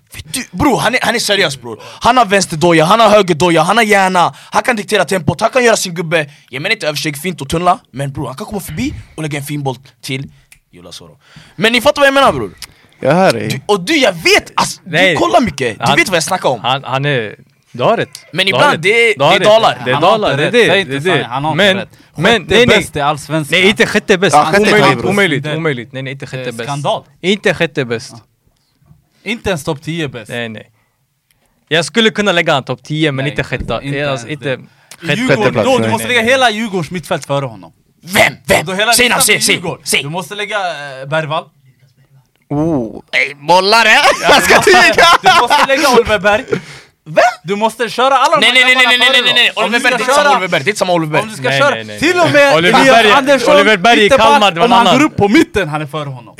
Bror, 0.50 0.78
han 0.78 0.94
är, 0.94 0.98
han 1.02 1.14
är 1.14 1.18
seriös 1.18 1.60
bror 1.60 1.82
Han 2.00 2.16
har 2.16 2.24
vänsterdoja, 2.24 2.84
han 2.84 3.00
har 3.00 3.08
högerdoja, 3.08 3.62
han 3.62 3.76
har 3.76 3.84
hjärna 3.84 4.34
Han 4.50 4.62
kan 4.62 4.76
diktera 4.76 5.04
tempot, 5.04 5.40
han 5.40 5.50
kan 5.50 5.64
göra 5.64 5.76
sin 5.76 5.94
gubbe 5.94 6.26
Jag 6.48 6.62
menar 6.62 6.72
inte 6.74 6.86
översteg 6.88 7.16
fint 7.18 7.40
och 7.40 7.48
tunnla 7.48 7.78
Men 7.92 8.12
bror, 8.12 8.26
han 8.26 8.36
kan 8.36 8.46
komma 8.46 8.60
förbi 8.60 8.94
och 9.16 9.22
lägga 9.22 9.38
en 9.38 9.44
fin 9.44 9.62
boll 9.62 9.76
till 10.02 10.32
Jola 10.70 10.92
Soro 10.92 11.18
Men 11.56 11.72
ni 11.72 11.80
fattar 11.80 12.00
vad 12.02 12.06
jag 12.06 12.14
menar 12.14 12.32
bror? 12.32 12.50
Jag 13.00 13.14
hör 13.14 13.32
dig. 13.32 13.48
Du, 13.48 13.60
och 13.74 13.80
du, 13.80 13.96
jag 13.96 14.12
vet! 14.12 14.52
Alltså, 14.54 14.80
du 14.84 15.16
kollar 15.16 15.40
mycket, 15.40 15.78
du 15.78 15.84
Han- 15.84 15.96
vet 15.96 16.08
vad 16.08 16.16
jag 16.16 16.22
snackar 16.24 16.48
om 16.48 16.60
Han, 16.60 16.84
han 16.84 17.04
är... 17.04 17.34
Du 17.72 17.82
har 17.82 17.96
rätt. 17.96 18.26
Men 18.32 18.46
Du 18.46 18.50
ibland, 18.50 18.80
det 18.80 18.88
är- 18.88 19.14
Du 19.14 19.18
det 19.18 19.24
är 19.24 20.00
dalar. 20.00 20.36
Det 20.36 20.42
är 20.42 20.46
inte 20.46 20.50
det 20.58 20.64
är 20.64 20.68
det. 20.74 20.80
inte 20.80 20.92
det, 20.98 21.18
det. 21.18 21.24
han 21.24 21.44
har 21.44 21.52
inte 21.52 21.64
Men, 21.64 21.76
rätt. 21.76 21.88
men, 22.16 22.24
Sjätte 22.32 22.54
nej 22.54 22.66
nej. 22.66 22.78
bäst 22.78 22.96
i 22.96 23.00
Allsvenskan. 23.00 23.58
Nej 23.60 23.70
inte 23.70 23.86
sjätte 23.86 24.18
bäst. 24.18 24.36
Ja, 24.36 24.44
sjätte 24.44 24.70
är 24.70 24.74
omöjligt, 24.80 25.04
omöjligt, 25.04 25.44
Det- 25.44 25.56
omöjligt. 25.56 25.92
Nej 25.92 26.02
nej 26.02 26.12
inte 26.12 26.26
sjätte 26.26 26.48
är 26.48 26.52
bäst. 26.52 26.64
skandal. 26.70 27.02
Inte 27.20 27.54
sjätte 27.54 27.84
bäst. 27.84 28.14
Inte 29.22 29.48
ens 29.50 29.64
topp 29.64 29.82
10 29.82 30.08
bäst. 30.08 30.30
Nej 30.30 30.48
nej. 30.48 30.70
Jag 31.68 31.84
skulle 31.84 32.10
kunna 32.10 32.32
lägga 32.32 32.52
han 32.54 32.64
topp 32.64 32.82
10 32.84 33.12
men 33.12 33.22
Nej, 33.24 33.30
inte 33.30 33.44
sjätta. 33.44 33.82
inte 33.82 34.10
Alltså, 34.10 34.26
ens 34.28 34.40
inte... 34.40 34.56
det. 34.56 35.06
Sjätte, 35.06 35.36
sjätte 35.36 35.62
då, 35.62 35.78
du 35.78 35.88
måste 35.90 36.08
lägga 36.08 36.22
hela 36.22 36.50
Djurgårdens 36.50 36.90
mittfält 36.90 37.26
före 37.26 37.46
honom. 37.46 37.72
Vem? 38.02 38.32
Vem? 38.46 38.66
Säg 38.94 39.08
namn, 39.08 39.22
säg, 39.22 39.40
säg, 39.40 39.62
säg! 39.84 40.02
Du 40.02 40.08
måste 40.08 40.34
lägga 40.34 40.56
äh, 41.02 41.08
Bergvall. 41.08 41.44
Oh, 42.48 43.02
ey, 43.12 43.34
bollare! 43.34 43.88
Jag 44.22 44.42
ska 44.42 44.54
Du 44.60 44.62
tiga! 44.72 45.40
måste 45.40 45.66
lägga 45.68 45.88
Oliver 45.94 46.18
Berg. 46.18 46.44
Vem? 47.14 47.24
Du 47.42 47.56
måste 47.56 47.88
köra 47.88 48.16
alla 48.18 48.36
de 48.36 48.40
Nej 48.40 48.48
här 48.50 48.54
nej 48.54 48.74
nej 48.74 48.74
nej 48.74 48.98
nej 48.98 48.98
nej 48.98 49.22
nej 49.22 49.22
före 49.22 49.34
nej. 49.34 49.50
Om 49.56 49.64
Oliver 49.64 49.78
du 49.78 49.82
Berg, 49.82 49.92
ska 49.92 49.98
det 49.98 50.02
är 50.02 50.02
inte 50.02 50.14
samma 50.14 50.24
köra- 50.24 50.36
Oliver 50.36 50.48
Berg, 50.48 50.62
det 50.64 50.68
är 50.68 50.70
inte 50.70 50.78
samma 50.78 50.92
Oliver 50.92 51.20
Om 51.20 51.28
du 51.28 51.34
ska 51.34 51.48
Nej, 51.48 51.58
köra, 51.60 51.70
nej, 51.74 51.84
nej, 51.84 51.98
till 51.98 52.16
nej. 52.16 52.24
och 52.26 52.30
med 52.32 52.56
Oliver 52.56 52.80
Elias 52.80 52.96
Berg- 52.96 53.12
Andersson, 53.12 53.54
Oliver 53.54 53.76
Berg 53.76 54.04
i 54.04 54.08
Kalmar, 54.08 54.50
det 54.50 54.60
var 54.60 54.66
om 54.66 54.72
han 54.72 54.98
går 54.98 55.04
upp 55.06 55.16
på 55.16 55.28
mitten, 55.28 55.68
han 55.68 55.82
är 55.82 55.86
före 55.86 56.08
honom. 56.08 56.34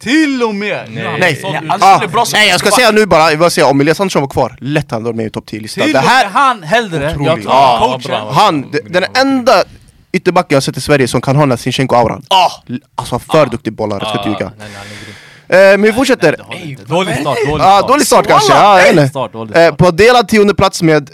Till 0.00 0.42
och 0.42 0.54
med! 0.54 0.90
Nej, 1.18 1.32
ut. 1.36 1.44
alltså, 1.68 1.86
ah, 1.88 2.00
som- 2.24 2.38
nej 2.38 2.48
jag 2.48 2.60
ska 2.60 2.70
säga 2.70 2.90
nu 2.90 3.06
bara, 3.06 3.30
jag 3.30 3.38
vill 3.38 3.50
säga 3.50 3.66
om 3.66 3.80
Elias 3.80 4.00
Andersson 4.00 4.22
var 4.22 4.28
kvar, 4.28 4.56
lätt 4.60 4.90
han 4.90 5.04
var 5.04 5.12
med 5.12 5.26
i 5.26 5.30
topp 5.30 5.44
10-listan. 5.50 5.84
Till 5.84 5.92
Det 5.92 5.98
och 5.98 6.04
med 6.04 6.12
här, 6.12 6.26
han 6.26 6.62
hellre, 6.62 7.04
jag 7.04 7.14
tror 7.14 7.48
vad 7.48 7.78
coachen. 8.00 8.34
han, 8.34 8.74
den 8.90 9.04
enda 9.16 9.64
ytterbacken 10.12 10.46
jag 10.50 10.56
har 10.56 10.60
sett 10.60 10.76
i 10.76 10.80
Sverige 10.80 11.08
som 11.08 11.20
kan 11.20 11.36
här 11.36 11.56
Sinchenko-auran. 11.56 12.24
Ah! 12.30 12.50
Alltså 12.94 13.18
för 13.18 13.46
duktig 13.46 13.72
bollare, 13.72 13.98
jag 14.02 14.08
ska 14.08 14.18
inte 14.18 14.28
ljuga. 14.28 14.52
Nej, 14.58 14.68
nej, 14.74 15.14
Eh, 15.48 15.56
men 15.58 15.82
vi 15.82 15.92
fortsätter. 15.92 16.36
Dålig 16.86 17.14
start, 17.20 17.38
dålig 17.48 17.64
Ja, 17.64 17.78
start. 17.78 17.88
dålig 17.88 18.06
start 18.06 18.26
kanske, 18.26 18.52
ja, 18.52 18.88
inte. 18.90 19.08
Start, 19.08 19.30
Eh, 19.34 19.46
start. 19.46 19.76
på 19.78 19.90
delad 19.90 20.28
tionde 20.28 20.54
plats 20.54 20.82
med 20.82 21.10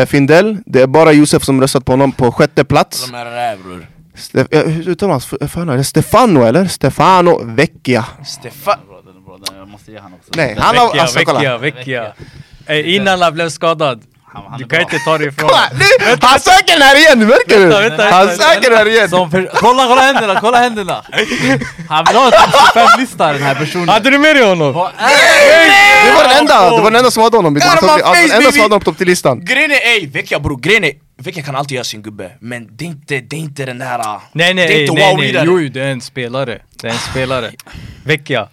eh, 0.00 0.06
Findell, 0.06 0.58
det 0.66 0.82
är 0.82 0.86
bara 0.86 1.12
Josef 1.12 1.44
som 1.44 1.60
röstat 1.60 1.84
på 1.84 1.92
honom 1.92 2.12
på 2.12 2.32
sjätte 2.32 2.64
plats. 2.64 3.06
De 3.10 3.14
är 3.16 3.24
där 3.24 3.56
bror 3.56 3.86
Ste- 4.16 4.46
eh, 4.50 4.62
Hur 4.72 4.88
uttalar 4.88 5.64
man 5.64 5.76
det 5.76 5.84
Stefano 5.84 6.42
eller? 6.44 6.64
Stefano 6.66 7.44
Vecchia. 7.44 8.04
Stefan 8.26 8.78
Bra, 8.88 9.00
den 9.06 9.16
är 9.16 9.20
bra, 9.20 9.38
den- 9.46 9.58
Jag 9.58 9.68
måste 9.68 9.92
ge 9.92 9.98
han 9.98 10.12
också. 10.14 10.30
Nej, 10.36 10.56
han 10.58 10.76
har... 10.76 10.86
Vecchia, 10.86 11.02
Alltså 11.02 11.18
kolla. 11.24 11.58
Vecchia, 11.58 11.58
Vecchia. 11.58 12.12
Eh, 12.66 12.94
Innan 12.94 13.22
han 13.22 13.34
blev 13.34 13.48
skadad. 13.48 14.02
Han- 14.32 14.42
han 14.44 14.54
är 14.54 14.58
Du 14.58 14.64
kan 14.64 14.68
bra. 14.68 14.80
inte 14.80 14.98
ta 15.04 15.18
det 15.18 15.24
ifrån 15.24 15.50
han 16.20 16.40
söker 16.40 16.72
den 16.72 16.82
här 16.82 16.96
igen, 16.96 17.18
märker 17.18 17.58
du? 17.58 17.66
Vänta, 17.66 17.80
vänta, 17.88 18.04
Han 18.10 18.28
söker 18.36 18.70
den 18.70 18.78
här 18.78 18.88
igen! 18.88 19.08
Kolla, 19.54 19.86
kolla 19.86 20.00
händerna, 20.02 20.40
kolla 20.40 20.58
händerna! 20.58 21.04
Han 21.88 22.04
vill 22.04 22.16
ha 22.16 22.26
en 22.26 22.32
topp 22.32 22.74
25-lista 22.74 23.32
den 23.32 23.42
här 23.42 23.54
personen. 23.54 23.88
Hade 23.88 24.10
du 24.10 24.18
med 24.18 24.36
dig 24.36 24.44
honom? 24.44 24.72
Det 24.72 26.12
var 26.12 26.28
den 26.28 26.38
enda, 26.38 26.64
det 26.76 26.82
var 26.82 26.90
den 26.90 26.96
enda 26.96 27.10
som 27.10 27.22
hade 27.22 27.36
honom 27.36 27.58
alltså, 27.62 27.86
den 27.86 28.30
enda 28.32 28.52
som 28.52 28.60
hade 28.60 28.62
honom 28.62 28.80
på 28.80 28.84
topp 28.84 29.00
10-listan. 29.00 29.44
Grejen 29.44 29.70
är 29.70 29.74
ey, 29.76 30.06
Vecchia 30.06 30.40
bror, 30.40 30.56
grejen 30.56 30.84
är 30.84 30.92
Vecchia 31.22 31.42
kan 31.42 31.56
alltid 31.56 31.74
göra 31.74 31.84
sin 31.84 32.02
gubbe 32.02 32.30
Men 32.40 32.68
det 32.76 32.84
är 32.84 32.86
inte, 32.86 33.20
det 33.20 33.36
är 33.36 33.40
inte 33.40 33.64
den 33.64 33.78
där 33.78 33.98
ah, 33.98 34.22
Nej 34.32 34.54
nej 34.54 34.66
Det 34.68 34.72
är 34.72 34.92
nej, 34.92 35.10
inte 35.12 35.22
nej, 35.22 35.32
nej. 35.32 35.42
Jo 35.46 35.68
det 35.72 35.80
är 35.82 35.88
en 35.92 36.00
spelare. 36.00 36.58
Det 36.82 36.88
är 36.88 36.92
en 36.92 36.98
spelare. 36.98 37.50
Vecchia. 38.04 38.48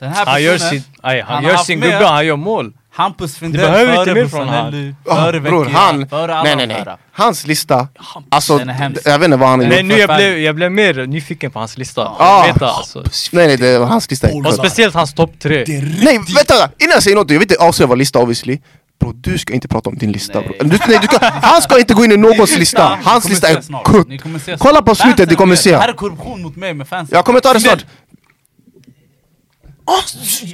Den 0.00 0.12
här 0.12 0.26
Han 0.26 0.42
gör 0.42 0.52
personen, 0.52 0.70
sin, 0.70 0.82
aj, 1.02 1.20
han 1.20 1.44
gör 1.44 1.56
sin 1.56 1.80
gubbe, 1.80 2.06
han 2.06 2.26
gör 2.26 2.36
mål. 2.36 2.72
Hampus 2.94 3.36
Findell 3.36 3.60
behöver 3.60 3.98
inte 3.98 4.04
före 4.04 4.14
mer 4.14 4.28
från 4.28 4.94
Ja, 5.06 5.14
före 5.24 5.40
bror, 5.40 5.64
han... 5.64 6.08
före 6.08 6.34
alla 6.34 6.42
Nej 6.42 6.56
nej 6.56 6.66
nej. 6.66 6.96
Hans 7.12 7.46
lista, 7.46 7.88
alltså, 8.28 8.60
jag 9.04 9.18
vet 9.18 9.24
inte 9.24 9.36
vad 9.36 9.48
han 9.48 9.60
är 9.60 9.68
Nej, 9.68 9.82
Nej 9.82 10.00
gjort. 10.00 10.08
nu 10.08 10.14
jag 10.14 10.16
blev, 10.18 10.38
jag 10.38 10.54
blev 10.54 10.72
mer 10.72 11.06
nyfiken 11.06 11.50
på 11.50 11.58
hans 11.58 11.78
lista. 11.78 12.12
Ah. 12.18 12.46
Veta, 12.46 12.66
alltså. 12.66 13.04
Nej 13.32 13.46
nej, 13.46 13.56
det 13.56 13.78
var 13.78 13.86
hans 13.86 14.10
lista. 14.10 14.28
Och 14.46 14.54
speciellt 14.54 14.94
hans 14.94 15.14
topp 15.14 15.30
tre. 15.38 15.64
Nej 16.02 16.18
vänta, 16.36 16.70
innan 16.78 16.92
jag 16.92 17.02
säger 17.02 17.16
något, 17.16 17.30
jag 17.30 17.38
vill 17.38 17.50
inte 17.52 17.64
avslöja 17.64 17.86
vår 17.86 17.96
lista 17.96 18.18
obviously 18.18 18.58
Bro, 19.00 19.12
du 19.12 19.38
ska 19.38 19.54
inte 19.54 19.68
prata 19.68 19.90
om 19.90 19.98
din 19.98 20.12
lista 20.12 20.40
Nej. 20.40 20.48
bro. 20.58 20.68
Du, 20.68 20.78
nej, 20.88 20.98
du 21.00 21.06
ska, 21.06 21.18
Han 21.42 21.62
ska 21.62 21.78
inte 21.78 21.94
gå 21.94 22.04
in 22.04 22.12
i 22.12 22.16
någons 22.16 22.58
lista, 22.58 22.98
hans 23.04 23.28
lista 23.28 23.48
är 23.48 23.84
kutt. 23.84 24.58
Kolla 24.58 24.82
på 24.82 24.94
slutet, 24.94 25.28
du 25.28 25.34
kommer 25.36 25.56
se 25.56 25.70
Det 25.70 25.78
här 25.78 25.88
är 25.88 25.92
korruption 25.92 26.42
mot 26.42 26.56
mig 26.56 26.74
med 26.74 26.88
fansen 26.88 27.16
Jag 27.16 27.24
kommer 27.24 27.40
ta 27.40 27.52
det 27.52 27.60
snart 27.60 27.84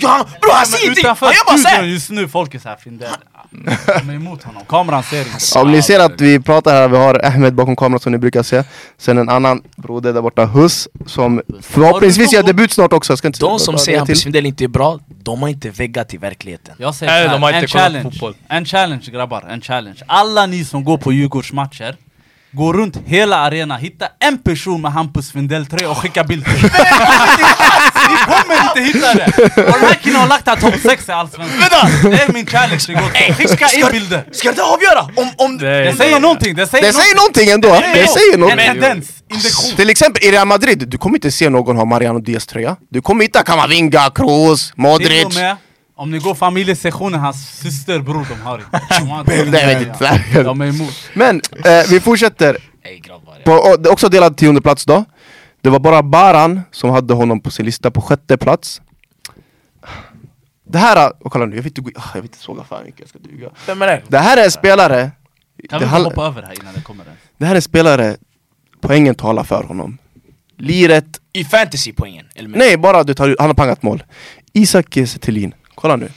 Ja, 0.01 0.27
Bror 0.41 0.53
han 0.53 0.67
säger 0.67 0.85
ingenting! 0.85 1.05
Utanför 1.05 1.27
gör 1.27 1.47
bara 1.47 1.59
studion 1.59 1.91
just 1.91 2.11
nu, 2.11 2.29
folk 2.29 2.55
är 2.55 2.59
såhär 2.59 2.77
Findell 2.77 3.09
De 3.87 4.11
är 4.11 4.15
emot 4.15 4.43
honom, 4.43 4.63
kameran 4.69 5.03
ser 5.03 5.21
inte. 5.21 5.59
Om 5.59 5.73
ni 5.73 5.83
ser 5.83 6.01
att 6.01 6.21
vi 6.21 6.41
pratar 6.41 6.75
här, 6.75 6.89
vi 6.89 6.97
har 6.97 7.27
Ahmed 7.27 7.55
bakom 7.55 7.77
kameran 7.77 8.01
som 8.01 8.13
ni 8.13 8.19
brukar 8.19 8.43
se. 8.43 8.65
Sen 8.99 9.19
en 9.19 9.29
annan 9.29 9.63
broder 9.77 10.13
där 10.13 10.23
borta, 10.23 10.47
Hus, 10.47 10.89
som 11.07 11.43
förhoppningsvis 11.63 12.33
gör 12.33 12.43
debut 12.43 12.73
snart 12.73 12.93
också. 12.93 13.13
Jag 13.13 13.19
ska 13.19 13.29
inte 13.29 13.41
De 13.41 13.59
som 13.59 13.79
säger 13.79 13.93
lägga 13.93 14.01
Hampus 14.01 14.19
till. 14.19 14.25
Findell 14.25 14.47
inte 14.47 14.65
är 14.65 14.69
bra, 14.69 14.99
de 15.23 15.43
har 15.43 15.49
inte 15.49 15.71
väggat 15.71 16.09
till 16.09 16.19
verkligheten. 16.19 16.75
Jag 16.79 16.95
säger 16.95 17.13
Nej, 17.13 17.29
de 17.29 17.43
har 17.43 17.51
inte 17.51 17.61
en 17.61 17.69
challenge, 17.69 18.03
fotboll. 18.11 18.35
en 18.49 18.65
challenge 18.65 19.05
grabbar, 19.13 19.45
en 19.51 19.61
challenge. 19.61 19.99
Alla 20.07 20.47
ni 20.47 20.65
som 20.65 20.85
går 20.85 20.99
på 20.99 21.13
Djurgårdsmatcher 21.13 21.97
Gå 22.51 22.73
runt 22.73 22.97
hela 23.07 23.37
arenan, 23.37 23.81
hitta 23.81 24.09
en 24.19 24.39
person 24.39 24.83
med 24.83 24.93
Hampus 24.93 25.33
Findell 25.33 25.67
3 25.67 25.87
och 25.87 25.97
skicka 25.97 26.25
bild 26.25 26.45
till 26.45 26.55
Ni 28.11 28.17
kommer 28.35 28.69
inte 28.69 28.81
hitta 28.99 29.15
det! 29.15 29.63
Och 29.63 29.73
den 29.81 29.89
här 29.89 29.95
killen 29.95 30.21
har 30.21 30.29
lagt 30.29 30.49
här 30.49 30.57
topp 30.57 30.75
6 30.83 31.09
i 31.09 31.13
Allsvenskan? 31.13 31.59
Vänta! 31.61 32.09
Det 32.11 32.23
är 32.23 32.33
min 32.33 32.47
challenge 32.47 32.85
igår, 32.89 33.35
skicka 33.35 33.67
in 33.79 33.87
bilder! 33.93 34.25
Ska 34.33 34.53
det 34.53 34.63
avgöra? 34.63 35.03
Om, 35.17 35.31
om... 35.37 35.57
Nej. 35.57 35.85
Det 35.85 35.97
säger 35.97 36.21
någonting, 36.21 36.55
det 36.55 36.67
säger 36.67 36.87
Det 36.87 36.93
säger 36.93 37.17
någonting. 37.17 37.49
ändå, 37.51 37.69
det 37.95 38.09
säger 38.09 38.35
En 38.35 38.41
någonting. 38.41 38.67
tendens, 38.67 39.09
induktion 39.31 39.77
Till 39.77 39.91
exempel 39.91 40.25
i 40.25 40.31
Real 40.31 40.47
Madrid, 40.47 40.89
du 40.89 40.99
kommer 40.99 41.17
inte 41.17 41.31
se 41.31 41.49
någon 41.49 41.77
ha 41.77 41.85
Mariano 41.85 42.19
Diaz 42.21 42.47
tröja. 42.47 42.77
Du 42.91 43.03
kommer 43.03 43.23
hitta 43.25 43.43
Kamavinga, 43.43 44.11
Kroos, 44.15 44.67
Till 44.67 44.73
och 44.73 44.79
Modric 44.79 45.35
med, 45.35 45.57
om 45.97 46.11
ni 46.11 46.19
går 46.19 46.35
familjesektionen, 46.35 47.21
hans 47.21 47.61
syster 47.63 47.99
bror 47.99 48.27
de 48.29 48.41
har 48.41 48.59
inte. 48.59 50.21
De 50.43 50.61
är 50.61 50.67
emot. 50.67 50.95
Men 51.15 51.41
eh, 51.65 51.91
vi 51.91 52.01
fortsätter. 52.01 52.57
På, 53.45 53.77
det 53.79 53.89
också 53.89 54.09
delad 54.09 54.37
tionde 54.37 54.61
plats 54.61 54.85
då 54.85 55.05
Det 55.69 55.73
var 55.73 55.79
bara 55.79 56.03
Baran 56.03 56.61
som 56.71 56.91
hade 56.91 57.15
honom 57.15 57.41
på 57.41 57.51
sin 57.51 57.67
lista 57.67 57.91
på 57.91 58.01
sjätte 58.01 58.37
plats. 58.37 58.83
Det 60.65 60.79
här, 60.79 61.13
och 61.25 61.33
kolla 61.33 61.47
nu, 61.47 61.57
jag 61.57 61.63
vill 61.63 61.79
inte, 61.79 61.91
jag 61.95 62.15
vill 62.15 62.23
inte 62.23 62.39
såga 62.39 62.65
för 62.65 62.85
mycket, 62.85 63.01
jag 63.01 63.09
ska 63.09 63.19
duga. 63.19 63.51
Vem 63.67 63.83
är 63.83 63.87
det? 63.87 64.03
Det 64.09 64.19
här 64.19 64.37
är 64.37 64.45
en 64.45 64.51
spelare 64.51 65.11
Kan 65.71 65.81
det, 65.81 65.87
vi 65.87 66.05
hoppa 66.05 66.27
över 66.27 66.43
här 66.43 66.61
innan 66.61 66.75
det 66.75 66.81
kommer? 66.81 67.07
det 67.39 67.45
här 67.45 67.53
är 67.53 67.57
en 67.57 67.63
spelare, 67.63 68.17
poängen 68.81 69.15
talar 69.15 69.45
för 69.45 69.63
honom. 69.63 69.99
Liret, 70.57 71.21
I 71.33 71.45
fantasypoängen? 71.45 72.27
Nej 72.47 72.77
bara 72.77 73.05
du 73.05 73.15
tar, 73.15 73.37
han 73.39 73.49
har 73.49 73.55
pangat 73.55 73.83
mål. 73.83 74.03
Isak 74.53 74.95
Kiese 74.95 75.19
kolla 75.75 75.97
nu. 75.97 76.09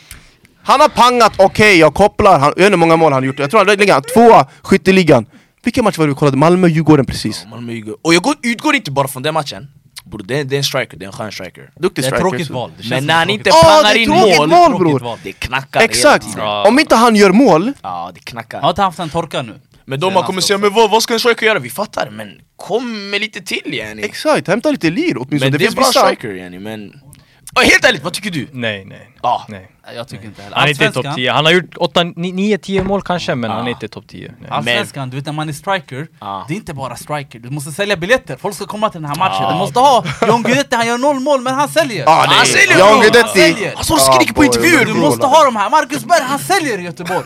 Han 0.64 0.80
har 0.80 0.89
pangat, 0.89 1.34
okej 1.38 1.78
jag 1.80 1.93
kopplar, 1.93 2.39
han, 2.39 2.54
jag 2.56 2.56
vet 2.56 2.58
inte 2.58 2.72
hur 2.72 2.78
många 2.78 2.95
mål 2.95 3.14
han 3.14 3.24
har 3.24 3.28
gjort. 3.28 3.39
Jag 3.39 3.52
tror 3.52 3.66
han 3.66 3.78
ligger 3.78 4.02
tvåa 4.02 4.47
skytteligan 4.62 5.26
Vilken 5.64 5.84
match 5.84 5.97
var 5.97 6.05
det 6.07 6.12
vi 6.14 6.16
kollade? 6.16 6.38
Malmö-Djurgården 6.38 7.05
precis 7.05 7.45
Malmö 7.49 7.74
Djurgården. 7.74 7.99
Och 8.01 8.14
jag 8.14 8.24
går, 8.24 8.36
utgår 8.43 8.76
inte 8.76 8.91
bara 8.91 9.07
från 9.07 9.24
den 9.24 9.34
matchen 9.34 9.68
Bror 10.05 10.24
det, 10.24 10.39
är- 10.39 10.43
det 10.43 10.55
är 10.55 10.57
en 10.57 10.64
striker, 10.64 10.97
det 10.97 11.05
är 11.05 11.07
en 11.07 11.14
skön 11.14 11.32
striker 11.32 11.72
Duktig 11.80 12.03
Det 12.03 12.07
är 12.07 12.12
ett 12.12 12.18
striker. 12.20 12.30
tråkigt 12.30 12.47
så. 12.47 12.53
val. 12.53 12.72
Det 12.78 12.84
känns 12.84 12.89
Men 12.91 13.05
när 13.05 13.14
han 13.14 13.30
inte 13.30 13.49
val. 13.49 13.59
Ja, 13.64 13.70
pangar 13.84 13.93
det 13.93 13.99
är 13.99 14.03
in 14.03 14.09
mål 14.49 14.72
mål, 14.72 14.99
bror. 14.99 15.18
Det 15.24 15.32
knackar 15.32 15.82
Exakt! 15.82 16.26
Ja. 16.38 16.68
Om 16.68 16.80
inte 16.80 16.95
han 16.95 17.16
gör 17.16 17.32
mål, 17.32 17.74
Ja 17.82 18.12
det 18.14 18.20
Har 18.20 18.26
knackar 18.26 18.70
inte 18.70 18.82
haft 18.82 18.99
en 18.99 19.09
torka 19.09 19.41
nu? 19.41 19.59
Men 19.86 19.99
de 19.99 20.09
Senast 20.12 20.26
kommer 20.26 20.41
säga 20.41 20.57
men 20.57 20.74
vad, 20.74 20.91
vad 20.91 21.03
ska 21.03 21.14
en 21.14 21.20
striker 21.20 21.45
göra? 21.45 21.59
Vi 21.59 21.70
fattar 21.70 22.09
men 22.09 22.41
kom 22.55 23.09
med 23.09 23.22
lite 23.22 23.41
till 23.41 23.74
yani 23.74 24.01
exakt, 24.03 24.47
hämta 24.47 24.72
lite 24.72 24.89
lir 24.89 25.18
åtminstone. 25.18 25.39
Men 25.39 25.51
det, 25.51 25.57
det 25.57 25.64
är 25.64 25.66
finns 25.66 25.76
bra 25.76 25.86
vissa... 25.88 26.05
striker 26.05 26.34
yani 26.36 26.59
men 26.59 26.93
Och 27.55 27.62
Helt 27.62 27.86
ärligt, 27.86 28.03
vad 28.03 28.14
tycker 28.14 28.32
du? 28.32 28.47
Nej, 28.51 28.86
nej. 28.86 29.09
Ja, 29.22 29.45
nej. 29.49 29.72
Nej, 29.88 29.96
Jag 29.96 30.08
tycker 30.08 30.26
inte 30.26 30.42
heller. 30.42 30.56
Han 30.58 30.66
är 30.66 30.70
inte 30.70 30.92
topp 30.92 31.06
10. 31.16 31.32
Han 31.32 31.46
har 31.46 31.52
gjort 31.52 31.76
9-10 31.76 32.84
mål 32.84 33.02
kanske, 33.02 33.36
men 33.36 33.50
Ja. 33.52 33.58
han 33.58 33.66
är 33.68 33.72
inte 33.72 33.88
topp 33.88 34.04
10. 34.08 34.34
Nej. 34.42 34.50
Allsvenskan, 34.52 35.10
du 35.10 35.16
vet 35.18 35.26
när 35.26 35.34
man 35.34 35.50
är 35.50 35.54
striker, 35.54 36.08
Ja. 36.20 36.46
det 36.48 36.54
är 36.54 36.56
inte 36.56 36.74
bara 36.74 36.96
striker, 36.96 37.40
du 37.40 37.50
måste 37.50 37.72
sälja 37.72 37.96
biljetter, 37.96 38.38
folk 38.42 38.56
ska 38.56 38.66
komma 38.66 38.90
till 38.90 39.02
den 39.02 39.10
här 39.10 39.16
matchen, 39.18 39.38
Ja. 39.44 39.52
du 39.52 39.58
måste 39.58 39.80
ha 39.80 40.04
John 40.28 40.44
Guidetti, 40.44 40.76
han 40.76 40.88
gör 40.88 40.98
noll 40.98 41.20
mål 41.20 41.42
men 41.42 41.54
han 41.54 41.70
säljer! 41.70 42.06
Det 42.06 42.12
Han 42.12 42.46
säljer, 42.46 42.78
Jan 42.80 42.90
bror. 42.90 43.02
Guidetti. 43.02 43.42
Han 43.42 43.54
säljer. 43.54 43.74
Han 43.76 43.84
står 43.86 43.96
och 43.96 44.02
skriker 44.02 44.34
på 44.34 44.44
intervjuer 44.46 44.86
Du 44.86 44.94
bror. 44.94 45.02
måste 45.02 45.26
ha 45.26 45.44
de 45.46 45.56
här, 45.56 45.70
Marcus 45.70 46.06
Berg 46.06 46.22
han 46.24 46.40
säljer 46.40 46.78
i 46.80 46.82
Göteborg! 46.84 47.26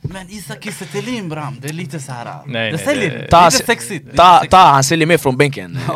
Men 0.00 0.30
Isak 0.30 0.64
Kiese 0.64 0.84
Thelin 0.92 1.28
bram, 1.28 1.56
det 1.60 1.68
är 1.68 1.72
lite 1.72 2.00
så 2.00 2.12
här. 2.12 2.24
Nej, 2.46 2.70
det 2.70 2.76
nej, 2.76 2.84
säljer 2.86 3.10
det- 3.10 3.16
inte, 3.16 3.28
Ta, 3.28 3.44
lite 3.44 3.66
sexigt 3.66 4.16
ta, 4.16 4.42
ta, 4.50 4.56
han 4.56 4.84
säljer 4.84 5.06
mer 5.06 5.18
från 5.18 5.36
bänken? 5.36 5.78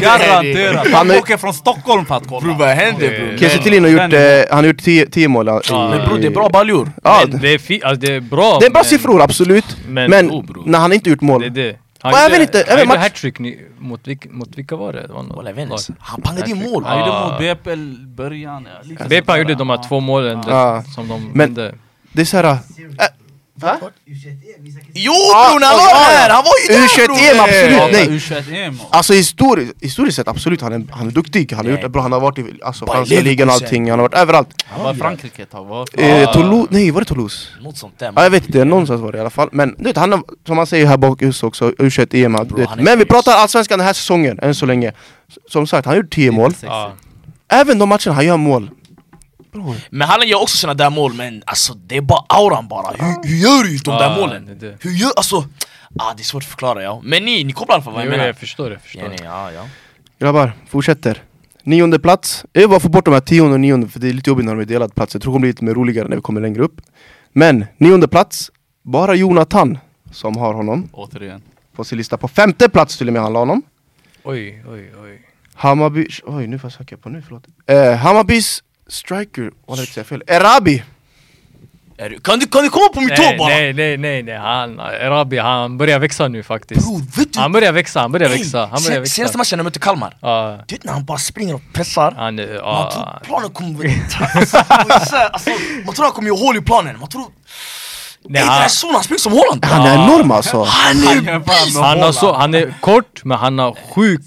Garanterat! 0.00 0.86
Han 0.92 1.10
åker 1.10 1.36
från 1.36 1.54
Stockholm 1.54 2.06
för 2.06 2.14
att 2.14 2.26
Bror 2.28 2.40
kolla! 2.40 2.54
vad 2.54 2.68
händer 2.68 3.08
bror? 3.08 3.38
Kiese 3.38 3.58
Thelin 3.58 3.84
har 3.84 3.90
gjort, 3.90 4.12
eh, 4.12 4.49
han 4.50 4.58
har 4.58 4.66
gjort 4.66 5.12
10 5.12 5.28
mål. 5.28 5.48
i- 5.48 5.52
Men 5.72 6.08
bror 6.08 6.18
det 6.18 6.26
är 6.26 6.30
bra 6.30 6.48
baljor 6.48 6.92
Ja, 7.04 7.22
Men 7.28 7.40
det 7.40 7.54
är, 7.54 7.58
fi- 7.58 7.82
alltså, 7.84 8.06
det 8.06 8.14
är 8.14 8.20
bra. 8.20 8.56
det 8.60 8.66
är 8.66 8.70
bra 8.70 8.80
men- 8.80 8.84
siffror, 8.84 9.20
absolut. 9.22 9.76
Men, 9.88 10.10
Men 10.10 10.30
oh, 10.30 10.44
när 10.66 10.78
han 10.78 10.92
inte 10.92 11.10
gjort 11.10 11.20
mål. 11.20 11.40
Det 11.40 11.46
är 11.46 11.50
det. 11.50 11.76
Han 12.02 12.12
gjorde- 12.12 12.24
även 12.26 12.42
inte- 12.42 12.84
match- 12.86 12.98
hattrick 12.98 13.38
mot, 13.78 14.06
mot 14.30 14.48
vilka 14.58 14.76
var 14.76 14.92
det? 14.92 15.06
det 15.06 15.12
var 15.12 15.22
något 15.22 15.36
Walla 15.36 15.50
lag. 15.64 15.78
han 15.98 16.22
pangade 16.22 16.50
in 16.50 16.56
mål 16.70 16.84
Han 16.84 16.98
gjorde 16.98 17.20
mot 17.30 17.38
BP 17.38 17.72
i 17.72 17.76
början, 18.06 18.68
BP 19.08 19.38
gjorde 19.38 19.54
de 19.54 19.70
här 19.70 19.88
två 19.88 20.00
målen 20.00 20.42
som 20.94 21.08
de 21.08 21.20
Men- 21.34 21.38
vände. 21.54 21.74
Det 22.12 22.20
är 22.20 22.26
såhär... 22.26 22.58
Va? 23.60 23.78
Jo 24.94 25.12
bror 25.12 25.60
när 25.60 25.66
han 25.66 25.76
var 25.76 25.94
här! 25.94 26.30
Han 26.30 26.44
var 26.44 26.52
ju 26.62 26.74
där 26.74 26.86
U21 26.86 27.30
EM, 27.30 27.36
bror! 27.36 27.44
absolut. 27.44 27.72
Ja, 27.72 27.88
nej. 27.92 28.08
U21-EM 28.08 28.80
Alltså 28.90 29.12
historiskt, 29.12 29.74
historiskt 29.80 30.16
sett 30.16 30.28
absolut, 30.28 30.60
han 30.60 30.72
är, 30.72 30.84
han 30.90 31.06
är 31.06 31.10
duktig. 31.10 31.52
Han 31.52 31.66
har 31.66 31.72
gjort 31.72 31.82
det 31.82 31.88
bra, 31.88 32.02
han 32.02 32.12
har 32.12 32.20
varit 32.20 32.38
i 32.38 32.44
alltså, 32.62 32.86
franska 32.86 33.20
ligan 33.20 33.48
och 33.48 33.54
allting, 33.54 33.90
han 33.90 33.98
har 33.98 34.08
varit 34.08 34.18
överallt. 34.18 34.48
Han 34.66 34.84
var 34.84 34.94
i 34.94 34.96
Frankrike 34.96 35.42
ett 35.42 35.50
tag, 35.50 35.64
va? 35.64 35.84
Eh, 35.92 36.32
Toulouse, 36.32 36.68
nej 36.70 36.90
var 36.90 37.00
det 37.00 37.04
Toulouse? 37.04 37.48
Något 37.60 37.78
sånt 37.78 37.98
där 37.98 38.12
Ja, 38.16 38.22
jag 38.22 38.30
vet 38.30 38.46
inte, 38.46 38.64
någonstans 38.64 39.00
var 39.00 39.12
det 39.12 39.18
i 39.18 39.20
alla 39.20 39.30
fall. 39.30 39.48
Men 39.52 39.74
du 39.78 39.84
vet, 39.84 39.96
han 39.96 40.12
har, 40.12 40.22
som 40.46 40.56
man 40.56 40.66
säger 40.66 40.86
här 40.86 40.96
bak 40.96 41.22
just 41.22 41.44
också, 41.44 41.70
U21 41.70 42.24
EM. 42.24 42.48
du 42.48 42.54
vet. 42.54 42.68
han 42.68 42.78
är 42.78 42.82
Men 42.82 42.98
vi 42.98 43.04
pratar 43.04 43.32
allsvenskan 43.32 43.78
den 43.78 43.86
här 43.86 43.94
säsongen, 43.94 44.38
än 44.42 44.54
så 44.54 44.66
länge. 44.66 44.92
Som 45.50 45.66
sagt, 45.66 45.86
han 45.86 45.94
har 45.94 46.02
gjort 46.02 46.12
10 46.12 46.30
mål. 46.30 46.54
Även 47.52 47.78
de 47.78 47.88
matcherna 47.88 48.12
han 48.12 48.26
gör 48.26 48.36
mål. 48.36 48.70
Men 49.90 50.08
han 50.08 50.28
gör 50.28 50.42
också 50.42 50.56
såna 50.56 50.74
där 50.74 50.90
mål 50.90 51.12
men 51.14 51.42
alltså 51.46 51.74
det 51.74 51.96
är 51.96 52.00
bara 52.00 52.24
auran 52.28 52.68
bara 52.68 52.90
Hur, 52.90 53.28
hur 53.28 53.36
gör 53.36 53.64
du 53.64 53.76
de 53.76 53.90
där 53.98 54.16
målen? 54.20 54.46
det 54.46 54.54
det. 54.54 54.76
Hur 54.80 54.90
gör, 54.90 55.12
alltså 55.16 55.36
ah, 55.98 56.14
Det 56.16 56.22
är 56.22 56.24
svårt 56.24 56.42
att 56.42 56.48
förklara 56.48 56.82
ja 56.82 57.00
Men 57.04 57.24
ni, 57.24 57.44
ni 57.44 57.52
kopplar 57.52 57.74
i 57.74 57.76
alla 57.76 57.82
fall 57.84 57.92
vad 57.94 58.02
jag 58.02 58.10
menar 58.10 58.26
jag 58.26 58.36
förstår, 58.36 58.72
jag 58.72 58.80
förstår. 58.82 59.02
Ja, 59.02 59.08
nej, 59.08 59.18
ja, 59.24 59.52
ja. 59.52 59.66
Grabbar, 60.18 60.52
fortsätter. 60.68 61.22
Nionde 61.62 61.98
plats. 61.98 62.44
Jag 62.52 62.60
vill 62.60 62.68
bara 62.70 62.80
få 62.80 62.88
bort 62.88 63.04
de 63.04 63.14
här 63.14 63.20
tionde 63.20 63.54
och 63.54 63.60
nionde 63.60 63.88
för 63.88 64.00
det 64.00 64.08
är 64.08 64.12
lite 64.12 64.30
jobbigt 64.30 64.46
när 64.46 64.54
de 64.54 64.60
är 64.60 64.64
delad 64.64 64.94
plats. 64.94 65.14
Jag 65.14 65.22
tror 65.22 65.32
det 65.32 65.34
kommer 65.34 65.40
bli 65.40 65.48
lite 65.50 65.64
mer 65.64 65.74
roligare 65.74 66.08
när 66.08 66.16
vi 66.16 66.22
kommer 66.22 66.40
längre 66.40 66.62
upp. 66.62 66.80
Men 67.32 67.64
nionde 67.78 68.08
plats, 68.08 68.50
bara 68.82 69.14
Jonathan 69.14 69.78
som 70.12 70.36
har 70.36 70.54
honom 70.54 70.88
Återigen. 70.92 71.42
på 71.76 71.84
sin 71.84 71.98
lista. 71.98 72.16
På 72.16 72.28
femte 72.28 72.68
plats 72.68 72.98
till 72.98 73.06
och 73.06 73.12
med 73.12 73.22
han 73.22 73.32
la 73.32 73.38
honom. 73.38 73.62
Oj, 74.22 74.64
oj, 74.68 74.92
oj. 75.04 75.20
Hammarby... 75.54 76.06
Oj, 76.24 76.46
nu 76.46 76.58
får 76.58 76.68
jag 76.70 76.72
söka 76.78 76.96
på 76.96 77.08
nu, 77.08 77.22
förlåt. 77.22 77.44
Eh, 77.66 77.94
Hammarbys 77.94 78.62
striker... 78.90 79.50
Vad 79.66 79.78
oh, 79.78 79.84
säga 79.84 80.04
fel? 80.04 80.22
Erabi! 80.26 80.82
Är 82.00 82.10
du, 82.10 82.20
kan, 82.20 82.38
du, 82.38 82.46
kan 82.46 82.62
du 82.62 82.70
komma 82.70 82.88
på 82.88 83.00
mitt 83.00 83.16
tå 83.16 83.22
Nej, 83.22 83.38
bara? 83.38 83.48
nej, 83.48 83.72
nej, 83.72 83.96
nej, 83.96 84.22
nej. 84.22 84.38
Han, 84.38 84.78
Erabi, 84.80 85.38
han 85.38 85.78
börjar 85.78 85.98
växa 85.98 86.28
nu 86.28 86.42
faktiskt. 86.42 86.80
Bror 86.86 87.02
vet 87.16 87.32
du? 87.32 87.40
Han 87.40 87.52
börjar 87.52 87.72
växa, 87.72 88.00
han 88.00 88.12
börjar 88.12 88.28
växa, 88.28 88.68
han 88.72 88.82
börjar 88.82 89.00
växa. 89.00 89.14
Senaste 89.14 89.38
matchen 89.38 89.56
när 89.56 89.64
de 89.64 89.66
mötte 89.66 89.78
Kalmar 89.78 90.16
Ja, 90.20 90.58
Du 90.66 90.74
vet 90.74 90.84
när 90.84 90.92
han 90.92 91.04
bara 91.04 91.18
springer 91.18 91.54
och 91.54 91.62
pressar 91.72 92.12
han, 92.16 92.38
är- 92.38 92.62
Man 92.62 92.90
tror 92.90 93.18
planen 93.22 93.50
kommer... 93.50 94.00
Alltså, 94.34 94.56
alltså, 95.32 95.50
man 95.86 95.94
tror 95.94 96.04
han 96.04 96.12
kommer 96.12 96.28
göra 96.28 96.38
hål 96.38 96.56
i 96.56 96.60
planen, 96.60 96.98
man 97.00 97.08
tror... 97.08 97.24
Nej, 98.28 98.42
Ey 98.42 98.46
den 98.46 98.52
han- 98.52 98.62
här 98.62 98.68
sonen, 98.68 98.94
han 98.94 99.04
springer 99.04 99.18
som 99.18 99.32
Holland! 99.32 99.64
Han 99.64 99.86
är 99.86 99.94
enorm 99.94 100.30
alltså! 100.30 100.56
Han 100.62 100.96
Han 100.96 101.18
är... 101.18 101.22
med 101.22 101.42
Han, 101.84 102.00
har 102.00 102.12
så, 102.12 102.32
han 102.32 102.54
är 102.54 102.74
kort, 102.80 103.24
men 103.24 103.38
han 103.38 103.58
har 103.58 103.76
sjuk 103.94 104.20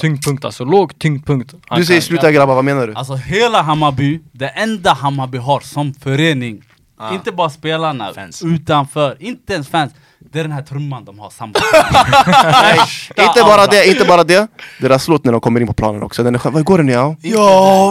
tyngdpunkt, 0.00 0.44
alltså 0.44 0.64
låg 0.64 0.98
tyngdpunkt. 0.98 1.54
Han 1.68 1.78
Du 1.80 1.86
säger 1.86 2.00
kan- 2.00 2.06
sluta 2.06 2.32
grabbar, 2.32 2.54
vad 2.54 2.64
menar 2.64 2.86
du? 2.86 2.94
Alltså 2.94 3.14
hela 3.14 3.62
Hammarby, 3.62 4.20
det 4.32 4.48
enda 4.48 4.92
Hammarby 4.92 5.38
har 5.38 5.60
som 5.60 5.94
förening 5.94 6.62
Ah. 7.02 7.14
Inte 7.14 7.32
bara 7.32 7.50
spelarna, 7.50 8.12
Fans. 8.14 8.42
utanför, 8.42 9.16
inte 9.20 9.52
ens 9.52 9.68
fans 9.68 9.92
Det 10.32 10.38
är 10.38 10.42
den 10.42 10.52
här 10.52 10.62
trumman 10.62 11.04
de 11.04 11.18
har 11.18 11.30
samma 11.30 11.52
Nej, 12.62 12.80
inte 13.26 13.42
bara 13.42 13.66
det, 13.66 13.86
inte 13.86 14.04
bara 14.04 14.24
det. 14.24 14.46
Deras 14.80 15.08
låt 15.08 15.24
när 15.24 15.32
de 15.32 15.40
kommer 15.40 15.60
in 15.60 15.66
på 15.66 15.72
planen 15.72 16.02
också, 16.02 16.22
den 16.22 16.34
är 16.34 16.38
skön. 16.38 16.52
Vad 16.52 16.64
går 16.64 16.78
den 16.78 16.88
i? 16.88 16.92
Ja? 16.92 17.16
Jag 17.22 17.32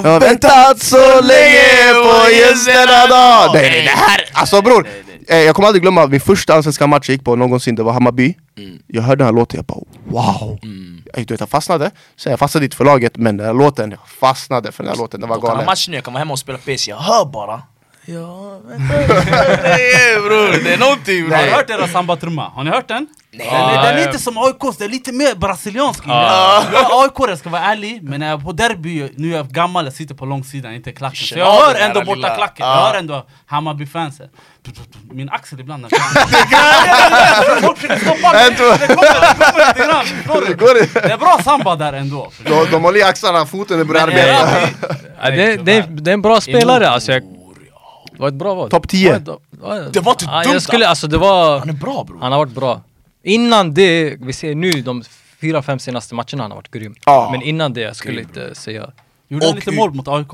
Jag 0.05 0.11
har 0.11 0.19
väntat 0.19 0.79
så 0.81 1.21
länge 1.21 1.93
på 2.03 2.29
just 2.47 2.65
denna 2.65 3.07
dag! 3.07 3.49
Nej, 3.53 3.69
nej, 3.71 3.81
det 3.83 3.89
här! 4.01 4.21
Alltså 4.33 4.61
bror! 4.61 4.87
Eh, 5.29 5.37
Jag 5.37 5.55
kommer 5.55 5.67
aldrig 5.67 5.81
glömma 5.81 6.07
min 6.07 6.19
första 6.21 6.53
allsvenska 6.53 6.87
match 6.87 7.09
jag 7.09 7.13
gick 7.13 7.23
på 7.23 7.35
någonsin, 7.35 7.75
det 7.75 7.83
var 7.83 7.93
Hammarby. 7.93 8.35
Mm. 8.57 8.79
Jag 8.87 9.01
hörde 9.01 9.15
den 9.15 9.25
här 9.25 9.33
låten, 9.33 9.57
jag 9.57 9.65
bara 9.65 9.79
wow! 10.05 10.59
Jag, 11.13 11.27
du 11.27 11.33
vet, 11.33 11.39
jag 11.39 11.49
fastnade, 11.49 11.91
så 12.15 12.29
jag 12.29 12.39
fastnade 12.39 12.65
inte 12.65 12.77
för 12.77 12.85
laget 12.85 13.17
men 13.17 13.37
den 13.37 13.45
här 13.47 13.53
låten, 13.53 13.91
jag 13.91 14.07
fastnade 14.07 14.71
för 14.71 14.83
den 14.83 14.91
här 14.93 14.97
låten, 14.99 15.19
den 15.19 15.29
var 15.29 15.35
Då 15.35 15.41
kan 15.41 15.49
ha 15.49 15.55
galen. 15.55 15.65
match 15.65 15.87
nu, 15.89 15.95
jag 15.95 16.03
kan 16.03 16.13
vara 16.13 16.19
hemma 16.19 16.31
och 16.33 16.39
spela 16.39 16.57
PS, 16.57 16.87
jag 16.87 16.97
hör 16.97 17.25
bara 17.25 17.61
Ja, 18.13 18.59
vänta 18.67 18.93
Nej 19.63 20.15
bror, 20.21 20.63
det 20.63 20.73
är 20.73 20.77
någonting 20.77 21.31
Har 21.31 21.37
ni 21.37 21.43
bror 21.43 21.55
hört 21.55 21.67
deras 21.67 21.91
sambatrumma? 21.91 22.49
Har 22.49 22.63
ni 22.63 22.69
hört 22.69 22.87
den? 22.87 23.07
Nej. 23.31 23.47
Den 23.51 23.55
är, 23.59 23.83
den 23.83 23.95
är 23.95 23.99
Ja, 23.99 24.05
inte 24.05 24.19
som 24.19 24.37
AIKs, 24.37 24.77
den 24.77 24.87
är 24.87 24.91
lite 24.91 25.11
mer 25.11 25.35
brasiliansk 25.35 26.03
Ja. 26.07 26.63
Jag 26.73 26.81
är 26.81 27.03
AIK, 27.03 27.13
jag 27.29 27.37
ska 27.37 27.49
vara 27.49 27.61
ärlig, 27.61 28.03
men 28.03 28.19
när 28.19 28.29
jag 28.29 28.39
är 28.39 28.43
på 28.45 28.51
derby, 28.51 29.09
nu 29.15 29.33
är 29.33 29.37
jag 29.37 29.47
gammal, 29.47 29.85
jag 29.85 29.93
sitter 29.93 30.15
på 30.15 30.25
långsidan, 30.25 30.73
inte 30.73 30.91
klacken 30.91 31.15
Så 31.25 31.37
jag 31.39 31.51
hör 31.51 31.75
ändå 31.75 31.99
borta 32.01 32.15
lilla- 32.15 32.35
klacken, 32.35 32.65
Ja. 32.67 32.75
jag 32.75 32.91
hör 32.91 32.99
ändå 32.99 33.25
Hammarby-fansen 33.45 34.27
Min 35.11 35.29
axel 35.29 35.59
ibland 35.59 35.81
när 35.81 35.89
Folk 37.61 37.77
försöker 37.77 38.05
stoppa 38.05 38.33
mig, 38.33 38.49
det 38.49 38.55
kommer, 38.55 39.59
det 39.59 39.67
lite 39.67 39.87
grann, 39.91 40.05
förstår 40.05 40.41
du? 40.47 40.55
Går 40.55 40.73
det? 40.73 41.07
Det 41.07 41.13
är 41.13 41.17
bra 41.17 41.39
samba 41.43 41.75
där 41.75 41.93
ändå 41.93 42.31
De, 42.45 42.65
de 42.71 42.83
håller 42.83 42.99
i 42.99 43.03
axlarna, 43.03 43.45
foten 43.45 43.89
Ja, 43.95 44.05
det, 45.29 45.55
det, 45.57 45.81
det 45.89 46.11
är 46.11 46.13
en 46.13 46.21
bra 46.21 46.41
spelare 46.41 46.89
alltså. 46.89 47.11
Det 48.19 48.23
var 48.23 48.27
ett 48.27 48.33
bra 48.35 48.53
val. 48.55 48.69
Topp 48.69 48.87
10. 48.87 49.19
Det 49.19 49.31
var, 49.51 49.91
Det 49.91 49.99
var 49.99 50.11
inte 50.11 50.25
ja, 50.25 50.43
dumt, 50.43 50.53
jag 50.53 50.61
skulle, 50.61 50.87
alltså 50.87 51.07
det 51.07 51.17
var... 51.17 51.59
Han 51.59 51.69
är 51.69 51.73
bra 51.73 52.03
bror 52.03 52.17
Han 52.21 52.31
har 52.31 52.39
varit 52.39 52.51
bra. 52.55 52.81
Innan 53.23 53.73
det, 53.73 54.15
vi 54.19 54.33
ser 54.33 54.55
nu 54.55 54.71
de 54.71 55.03
fyra, 55.41 55.61
fem 55.61 55.79
senaste 55.79 56.15
matcherna 56.15 56.43
han 56.43 56.51
har 56.51 56.55
varit 56.55 56.71
grym. 56.71 56.95
Ja. 57.05 57.29
Men 57.31 57.41
innan 57.41 57.73
det, 57.73 57.81
jag 57.81 57.95
skulle 57.95 58.21
inte 58.21 58.55
säga... 58.55 58.89
Gjorde 59.27 59.45
han 59.45 59.55
lite 59.55 59.71
mål 59.71 59.93
mot 59.93 60.07
AIK? 60.07 60.27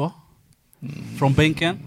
Från 1.19 1.33
bänken? 1.33 1.77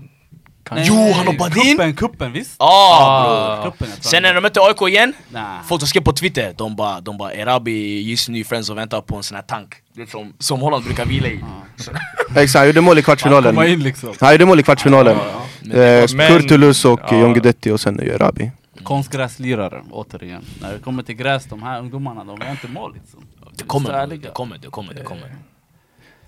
Kanske. 0.65 0.87
Jo, 0.95 1.13
han 1.13 1.27
hoppade 1.27 1.61
in. 1.61 1.77
Kuppen, 1.77 1.95
kuppen 1.97 2.33
visst? 2.33 2.55
Ah 2.59 3.61
bror 3.63 3.71
Kuppen, 3.71 3.89
Sen 4.01 4.15
han- 4.15 4.23
när 4.23 4.35
de 4.35 4.41
mötte 4.41 4.61
AIK 4.61 4.83
igen, 4.89 5.13
Nah. 5.33 5.63
folk 5.69 5.81
som 5.81 5.89
skrev 5.89 6.03
på 6.03 6.13
twitter, 6.13 6.55
de 6.57 6.77
bara, 6.77 7.01
de 7.01 7.19
bara 7.19 7.33
Erabi 7.33 8.01
just 8.11 8.29
nu 8.29 8.45
friends 8.45 8.71
och 8.71 8.77
väntar 8.79 9.01
på 9.01 9.17
en 9.17 9.23
sån 9.23 9.35
här 9.35 9.43
tank 9.43 9.75
som, 10.11 10.33
som 10.39 10.61
Holland 10.61 10.85
brukar 10.85 11.05
vila 11.07 11.29
i 11.29 11.41
Så- 11.77 11.91
Exakt, 12.37 12.55
han 12.55 12.67
gjorde 12.67 12.81
mål 12.81 12.99
i 12.99 13.03
kvartsfinalen 13.03 13.69
in 13.69 13.83
liksom 13.83 14.15
Han 14.21 14.33
gjorde 14.33 14.45
mål 14.47 14.61
i 14.61 14.63
kvartsfinalen 14.63 15.17
Men- 15.63 15.77
eh, 16.03 16.07
Men- 16.15 16.29
Kurtulus 16.29 16.85
och 16.85 17.01
Ja. 17.09 17.21
John 17.21 17.33
Guidetti 17.33 17.71
och 17.71 17.81
sen 17.81 18.01
Erabi 18.01 18.51
Konstgräslirare, 18.83 19.83
återigen. 19.91 20.45
När 20.61 20.73
det 20.73 20.79
kommer 20.79 21.03
till 21.03 21.15
gräs, 21.15 21.45
de 21.45 21.63
här 21.63 21.81
ungdomarna, 21.81 22.25
de 22.25 22.39
gör 22.45 22.51
inte 22.51 22.69
mål 22.69 22.95
liksom. 22.95 23.21
Det 23.57 23.65
kommer, 23.65 24.07
det 24.07 24.29
kommer, 24.35 24.59
det 24.59 24.69
kommer, 24.71 24.95
det 24.95 25.03
kommer 25.03 25.35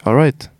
Alright 0.02 0.50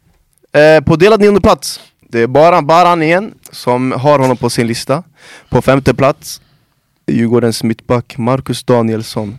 eh, 0.53 0.85
På 0.85 0.97
delad 0.97 1.21
nionde 1.21 1.41
plats 1.41 1.81
Det 2.09 2.21
är 2.21 2.27
bara 2.27 2.63
Baran 2.63 3.03
igen 3.03 3.35
som 3.53 3.93
har 3.93 4.19
honom 4.19 4.37
på 4.37 4.51
sin 4.51 4.67
lista 4.67 5.03
På 5.49 5.63
femte 5.63 5.95
plats 5.95 6.41
Djurgårdens 7.07 7.63
mittback 7.63 8.19
Marcus 8.19 8.65
Danielsson 8.65 9.39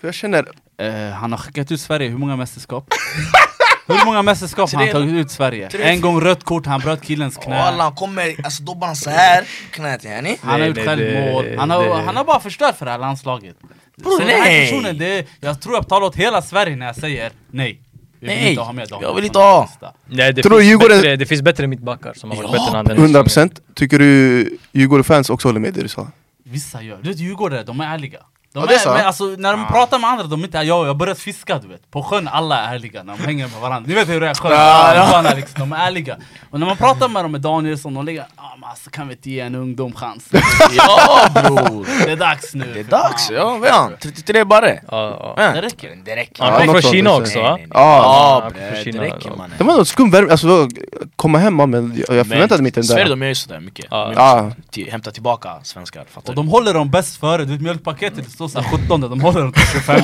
jag 0.00 0.14
känner, 0.14 0.48
Eh, 0.78 1.10
han 1.10 1.32
har 1.32 1.38
skickat 1.38 1.72
ut 1.72 1.80
Sverige, 1.80 2.08
hur 2.08 2.18
många 2.18 2.36
mästerskap? 2.36 2.88
hur 3.86 4.04
många 4.04 4.22
mästerskap 4.22 4.72
har 4.72 4.80
han 4.80 4.88
tagit 4.92 5.14
ut 5.14 5.30
Sverige? 5.30 5.70
Tre. 5.70 5.82
En 5.82 6.00
gång 6.00 6.20
rött 6.20 6.44
kort, 6.44 6.66
han 6.66 6.80
bröt 6.80 7.02
killens 7.02 7.36
knä. 7.36 7.62
alla 7.62 7.82
han 7.82 7.94
kommer, 7.94 8.34
alltså 8.44 8.62
dobbar 8.62 8.86
han 8.86 8.96
så 8.96 9.10
här 9.10 9.44
knät 9.70 10.04
yani 10.04 10.36
Han 10.42 10.50
har 10.52 10.58
Nej, 10.58 10.68
gjort 10.68 10.76
nej, 10.76 10.86
självmål, 10.86 11.56
han 11.58 11.70
har, 11.70 12.02
han 12.02 12.16
har 12.16 12.24
bara 12.24 12.40
förstört 12.40 12.78
för 12.78 12.84
det 12.84 12.90
här 12.90 12.98
landslaget. 12.98 13.56
Bror, 13.96 14.10
så 14.12 14.18
den 14.18 14.28
här 14.28 14.38
nej. 14.44 14.70
personen, 14.70 14.98
det 14.98 15.26
jag 15.40 15.60
tror 15.60 15.74
jag 15.74 15.88
talar 15.88 16.06
åt 16.06 16.16
hela 16.16 16.42
Sverige 16.42 16.76
när 16.76 16.86
jag 16.86 16.96
säger 16.96 17.32
nej. 17.50 17.80
Vi 18.20 18.26
vill 18.30 18.36
Nej, 18.38 18.50
inte 18.50 18.62
ha 18.62 18.72
med 18.72 18.88
dem. 18.88 19.02
jag 19.02 19.14
vill 19.14 19.24
inte 19.24 19.38
ha. 19.38 19.68
Nej, 20.06 20.32
det, 20.32 20.42
Tror 20.42 20.58
finns 20.60 20.68
Djurgården- 20.70 20.88
bättre, 21.00 21.16
det 21.16 21.26
finns 21.26 21.42
bättre 21.42 21.66
mittbackar 21.66 22.12
som 22.14 22.30
har 22.30 22.36
varit 22.36 22.50
Ja, 22.50 22.52
bättre 22.52 22.68
än 22.68 22.74
han 22.74 22.84
den 22.84 23.14
här 23.14 23.22
100% 23.22 23.60
Tycker 23.74 23.98
du 23.98 24.58
Djurgården-fans 24.72 25.30
också 25.30 25.48
håller 25.48 25.60
med 25.60 25.74
det 25.74 25.82
du 25.82 25.88
sa? 25.88 26.06
Vissa 26.44 26.82
gör. 26.82 26.98
Du 27.02 27.08
vet 27.08 27.18
Djurgårdare, 27.18 27.62
de 27.62 27.80
är 27.80 27.94
ärliga. 27.94 28.18
De 28.54 28.66
Ja, 28.70 28.90
är 28.90 28.94
men 28.96 29.06
alltså, 29.06 29.24
när 29.24 29.52
de 29.52 29.66
pratar 29.66 29.98
med 29.98 30.10
andra, 30.10 30.24
de 30.24 30.40
är 30.40 30.44
inte 30.44 30.58
jag, 30.58 30.66
jag 30.66 30.84
har 30.84 30.94
börjat 30.94 31.18
fiska 31.18 31.58
du 31.58 31.68
vet 31.68 31.90
På 31.90 32.02
sjön, 32.02 32.28
alla 32.28 32.58
är 32.60 32.74
ärliga 32.74 33.02
när 33.02 33.16
de 33.16 33.22
hänger 33.22 33.48
med 33.48 33.60
varandra 33.60 33.88
Ni 33.88 33.94
vet 33.94 34.08
hur 34.08 34.20
det 34.20 34.28
är 34.28 34.34
sjön, 34.34 34.52
ja, 34.52 35.32
liksom, 35.36 35.60
de 35.60 35.72
är 35.72 35.86
ärliga 35.86 36.16
Och 36.50 36.60
när 36.60 36.66
man 36.66 36.76
pratar 36.76 37.08
med 37.08 37.24
dem 37.24 37.32
med 37.32 37.40
Danielsson, 37.40 37.94
de 37.94 38.04
ligger 38.04 38.22
ah, 38.36 38.42
men 38.60 38.68
alltså, 38.70 38.90
kan 38.90 39.08
vi 39.08 39.14
inte 39.14 39.30
ge 39.30 39.40
en 39.40 39.54
ungdom 39.54 39.92
chans? 39.92 40.28
Ja 40.76 41.28
bror! 41.34 42.06
Det 42.06 42.12
är 42.12 42.16
dags 42.16 42.54
nu 42.54 42.70
Det 42.74 42.80
är 42.80 42.84
dags, 42.84 43.26
fan. 43.26 43.36
ja 43.36 43.58
vad 43.58 43.68
är 43.68 43.72
han? 43.72 43.92
33 44.00 44.44
barre? 44.44 44.80
Ja, 44.90 45.34
ja. 45.36 45.44
Ja. 45.44 45.52
Det 45.52 45.60
räcker 45.62 45.98
Det 46.04 46.16
räcker 46.16 46.42
Han 46.42 46.52
Ja, 46.52 46.58
kom 46.58 46.66
något 46.66 46.82
från 46.82 46.92
Kina 46.92 47.14
också. 47.16 47.40
va? 47.42 47.58
Ja. 47.60 47.66
Ja 47.74 48.50
Ja, 48.54 48.60
det 48.84 48.98
räcker 49.00 49.28
ja. 49.30 49.36
mannen 49.36 49.54
Det 49.58 49.64
var 49.64 49.76
något 49.76 49.88
skum 49.88 50.10
värme, 50.10 50.30
alltså 50.30 50.68
komma 51.16 51.38
hem 51.38 51.58
ja, 51.58 51.66
men 51.66 52.04
jag, 52.08 52.26
förväntade 52.26 52.62
mig 52.62 52.68
inte 52.68 52.80
den 52.80 52.84
Sverige 52.84 53.04
där 53.04 53.10
de 53.10 53.22
gör 53.22 53.28
ju 53.28 53.34
sådär 53.34 53.60
mycket 53.60 53.86
Ja. 53.90 54.12
Ja. 54.16 54.50
Hämta 54.90 55.10
tillbaka 55.10 55.50
svenskar, 55.62 56.04
fattar 56.10 56.28
Och 56.28 56.34
de 56.36 56.48
håller 56.48 56.74
dem 56.74 56.90
bäst 56.90 57.16
före, 57.20 57.44
du 57.44 57.52
vet 57.52 57.60
mjölkpaketet 57.60 58.26
det 58.44 58.50
står 58.50 58.62
såhär 58.62 58.78
17 58.78 59.00
de 59.00 59.20
håller 59.20 59.40
dem 59.40 59.52
till 59.52 59.62
25 59.66 60.00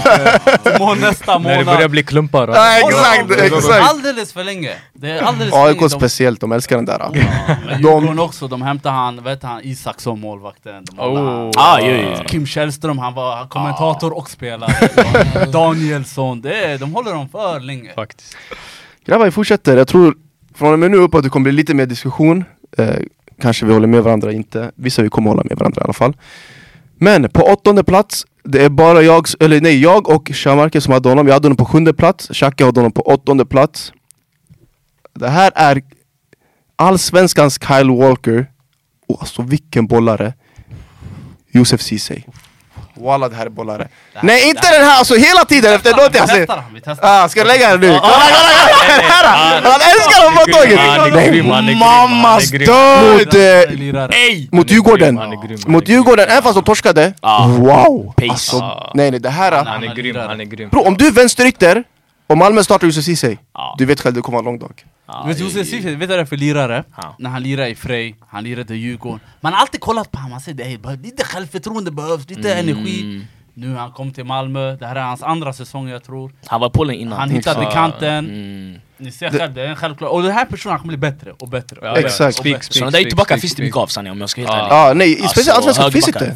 må 0.78 0.95
nästa 0.95 1.38
När 1.38 1.49
det 1.51 1.57
månad. 1.59 1.76
börjar 1.76 1.88
bli 1.88 2.03
klumpar. 2.03 2.47
Håller 2.47 2.88
exakt, 2.88 3.55
exakt. 3.55 3.91
Alldeles 3.91 4.32
för 4.32 4.45
länge. 4.45 4.70
Det 4.93 5.11
är 5.11 5.22
alldeles 5.22 5.51
för 5.55 5.59
länge 5.59 5.68
AIK 5.70 5.80
de- 5.80 5.91
speciellt, 5.91 6.41
de 6.41 6.53
älskar 6.53 6.76
den 6.76 6.84
där. 6.84 7.11
Djurgården 7.78 8.18
också, 8.18 8.49
de 8.49 8.62
hämtar 8.62 8.91
han, 8.91 9.22
vet 9.24 9.43
han, 9.43 9.61
Isaksson 9.64 10.20
målvakten. 10.20 10.84
De 10.84 11.01
Oh. 11.01 11.16
han. 11.34 11.51
Ah, 11.57 11.78
jo, 11.80 11.86
jo. 12.18 12.24
Kim 12.26 12.47
Källström, 12.47 12.99
han 12.99 13.14
var 13.14 13.47
kommentator 13.49 14.16
och 14.16 14.30
spelare. 14.30 14.72
Danielsson, 15.53 16.41
det 16.41 16.55
är, 16.64 16.78
de 16.78 16.95
håller 16.95 17.12
dem 17.12 17.28
för 17.28 17.61
länge. 17.61 17.93
Faktiskt. 17.95 18.36
Grabbar 19.07 19.24
vi 19.24 19.30
fortsätter, 19.30 19.76
jag 19.76 19.88
tror 19.88 20.14
från 20.55 20.72
och 20.72 20.78
med 20.78 20.91
nu 20.91 20.97
uppåt 20.97 21.22
det 21.24 21.30
kommer 21.30 21.45
bli 21.45 21.53
lite 21.53 21.74
mer 21.74 21.86
diskussion. 21.86 22.45
Eh, 22.78 22.88
Kanske 23.43 23.66
vi 23.66 23.72
håller 23.72 23.86
med 23.86 24.03
varandra, 24.03 24.32
inte. 24.32 24.70
Vissa 24.74 25.03
vi 25.03 25.09
kommer 25.09 25.30
hålla 25.30 25.43
med 25.45 25.59
varandra 25.59 25.80
i 25.82 25.84
alla 25.84 25.93
fall. 25.93 26.16
Men 26.99 27.30
på 27.30 27.43
åttonde 27.43 27.84
plats 27.84 28.26
det 28.45 28.64
är 28.64 28.68
bara 28.68 29.03
jag, 29.03 29.26
eller 29.41 29.61
nej 29.61 29.82
jag 29.82 30.09
och 30.09 30.30
Shamarke 30.32 30.80
som 30.80 30.93
hade 30.93 31.09
honom. 31.09 31.26
Jag 31.26 31.34
hade 31.34 31.45
honom 31.47 31.57
på 31.57 31.64
sjunde 31.64 31.95
plats, 31.95 32.28
Xhaka 32.32 32.64
hade 32.64 32.80
honom 32.80 32.93
på 32.93 33.03
åttonde 33.03 33.47
plats. 33.47 33.93
Det 35.14 35.28
här 35.28 35.53
är 35.55 35.82
Allsvenskans 36.76 37.59
Kyle 37.68 37.91
Walker. 37.91 38.47
Och 39.09 39.20
alltså 39.20 39.43
vilken 39.43 39.86
bollare. 39.86 40.34
Josef 41.53 41.80
Ceesay 41.80 42.22
Walla 43.01 43.29
det 43.29 43.37
här 43.37 43.47
är 43.47 43.51
bollare 43.51 43.89
Nej 44.23 44.49
inte 44.49 44.71
den 44.73 44.85
här, 44.85 44.99
alltså 44.99 45.15
hela 45.15 45.45
tiden 45.45 45.75
efter 45.75 45.95
Vi 45.95 46.03
låt 46.03 46.15
jag 46.15 46.99
Ah, 47.03 47.29
ska 47.29 47.43
du 47.43 47.49
lägga 47.49 47.69
den 47.69 47.81
nu? 47.81 47.89
Kolla, 47.89 48.01
kolla, 48.03 48.51
kolla! 48.73 49.03
Här! 49.09 49.63
Han 49.63 49.81
älskar 49.81 50.27
att 50.27 50.35
få 50.35 51.31
grym, 51.31 51.79
Mammas 51.79 52.51
död! 52.51 53.13
Mot, 53.13 53.35
eh, 53.35 53.77
Lirare. 53.77 54.13
Ey! 54.13 54.49
mot 54.53 54.71
Djurgården! 54.71 55.21
Mot. 55.67 55.89
Djurgården, 55.89 56.29
även 56.29 56.43
fast 56.43 56.55
de 56.55 56.65
torskade. 56.65 57.13
Wow! 57.59 58.15
Alltså, 58.31 58.91
nej 58.95 59.11
nej 59.11 59.21
det 59.21 59.31
här 59.31 59.53
Han 59.65 59.85
är 59.85 59.95
grym, 59.95 60.17
han 60.17 60.41
är 60.41 60.45
grym. 60.45 60.69
Bro, 60.69 60.83
om 60.83 60.97
du 60.97 61.07
är 61.07 61.13
vänsterytter 61.13 61.85
och 62.31 62.39
Malmö 62.39 62.62
startar 62.62 62.87
Josef 62.87 63.05
Ceesay 63.05 63.37
Ja. 63.55 63.74
Du 63.78 63.85
vet 63.85 64.01
själv, 64.01 64.14
det 64.14 64.20
kommer 64.22 64.39
vara 64.39 64.41
en 64.41 64.45
lång 64.45 64.59
dag 64.59 64.85
Ja, 65.07 65.20
Du 65.22 65.28
vet 65.28 65.41
Josef 65.41 65.68
Ceesay, 65.68 65.91
vet 65.97 66.01
du 66.01 66.07
vad 66.07 66.18
det 66.18 66.22
är 66.22 66.24
för 66.24 66.37
lirare? 66.37 66.85
Ja. 66.97 67.14
När 67.18 67.31
han 67.31 67.43
lirar 67.43 67.66
i 67.66 67.74
Frej, 67.74 68.16
han 68.28 68.45
lirade 68.45 68.74
i 68.74 68.78
Djurgården 68.78 69.20
Man 69.41 69.53
har 69.53 69.61
alltid 69.61 69.81
kollat 69.81 70.11
på 70.11 70.18
honom, 70.18 70.31
man 70.31 70.41
säger 70.41 70.59
det 70.59 70.64
är 70.64 70.97
lite 71.03 71.24
självförtroende 71.24 71.91
behövs, 71.91 72.28
lite 72.28 72.55
Mm. 72.55 72.68
energi 72.68 73.26
Nu 73.55 73.74
han 73.76 73.93
kom 73.93 74.12
till 74.12 74.24
Malmö, 74.24 74.76
det 74.76 74.87
här 74.87 74.97
är 74.97 75.01
hans 75.01 75.22
andra 75.22 75.53
säsong 75.53 75.89
jag 75.89 76.05
tror 76.05 76.33
Han 76.47 76.61
var 76.61 76.68
i 76.68 76.70
Polen 76.70 76.97
innan 76.97 77.18
Han 77.18 77.31
hittade 77.31 77.62
Ja. 77.64 77.70
kanten, 77.70 78.24
mm. 78.31 78.81
Ni 79.01 79.13
ser 79.13 79.31
själv, 79.31 79.55
det 79.55 79.63
är 79.63 79.67
en 79.67 79.77
självklart 79.77 80.11
Och 80.11 80.23
den 80.23 80.33
här 80.33 80.45
personen 80.45 80.79
kommer 80.79 80.97
bli 80.97 81.11
bättre 81.11 81.31
och 81.41 81.49
bättre 81.49 81.77
Ja. 81.83 81.97
Exakt. 81.97 82.37
Speak, 82.37 82.57
Och 82.59 82.65
speak, 82.65 82.79
Såna 82.79 82.91
där 82.91 83.11
speak, 83.11 83.41
finns 83.41 83.55
det 83.55 83.63
mycket 83.63 83.77
av 83.77 83.87
sanning 83.87 84.13
om 84.13 84.21
jag 84.21 84.31
ska 84.31 84.43
vara 84.43 84.55
helt 84.57 84.73
ärlig. 84.73 84.91
Ja 84.91 84.95
nej, 84.95 85.29
speciellt 85.29 85.57
allsvenskan 85.57 85.93
finns 85.93 86.09
inte. 86.09 86.35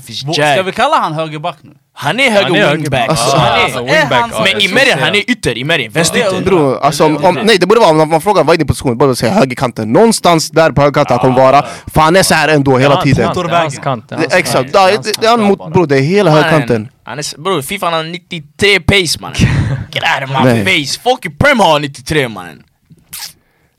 Ska 0.55 0.63
vi 0.63 0.73
kalla 0.73 0.97
han 0.97 1.13
högerback 1.13 1.57
nu? 1.63 1.71
Han 1.97 2.21
är 2.21 2.31
höger 2.31 2.77
wingback 2.77 3.09
Alltså, 3.09 3.37
Han 3.37 3.61
alltså, 3.63 3.79
är- 3.79 3.83
wingback, 4.01 4.31
Men 4.45 4.61
i 4.63 4.69
säga. 4.69 4.97
han 5.01 5.15
är 5.15 5.31
ytter, 5.31 5.59
i 5.59 5.65
Merian, 5.65 5.93
Det 5.93 5.99
vänsterytter 5.99 6.37
är- 6.37 6.43
Bro, 6.43 6.75
alltså 6.77 7.05
om, 7.05 7.25
om, 7.25 7.35
det. 7.35 7.43
nej 7.45 7.59
det 7.59 7.67
borde 7.67 7.81
vara 7.81 7.91
om 7.91 8.09
man 8.09 8.21
frågar 8.21 8.45
vad 8.45 8.55
är 8.55 8.59
din 8.59 8.67
position, 8.67 8.99
borde 8.99 9.17
säga 9.17 9.33
högerkanten. 9.33 9.93
Någonstans 9.93 10.51
där 10.51 10.71
på 10.73 10.81
högerkanten 10.81 11.19
han 11.19 11.21
kommer 11.21 11.43
vara. 11.53 11.67
För 11.95 12.01
han 12.01 12.17
är 12.17 12.23
så 12.23 12.35
här 12.35 12.49
ändå 12.49 12.79
hela 12.79 13.03
tiden. 13.03 13.31
Exakt, 14.31 14.73
Det 14.73 14.79
är 15.27 15.29
han 15.29 15.41
mot 15.43 15.59
bara. 15.59 15.71
bro, 15.71 15.87
det 15.87 15.97
är 15.99 16.03
hela 16.03 16.31
högerkanten. 16.31 16.89
Han 17.05 17.19
är, 17.19 17.41
bror, 17.41 17.63
Fifa 17.63 17.87
han 17.87 17.93
har 17.95 18.03
93 18.05 18.81
pace 18.81 19.19
mannen 19.21 19.37
Get 19.93 20.05
out 20.21 20.31
of 20.31 20.45
my 20.45 20.65
face, 20.65 21.01
folk 21.03 21.27
i 21.27 21.31
Prem 21.31 21.61
har 21.61 21.81
93 21.81 22.29
mannen 22.29 22.54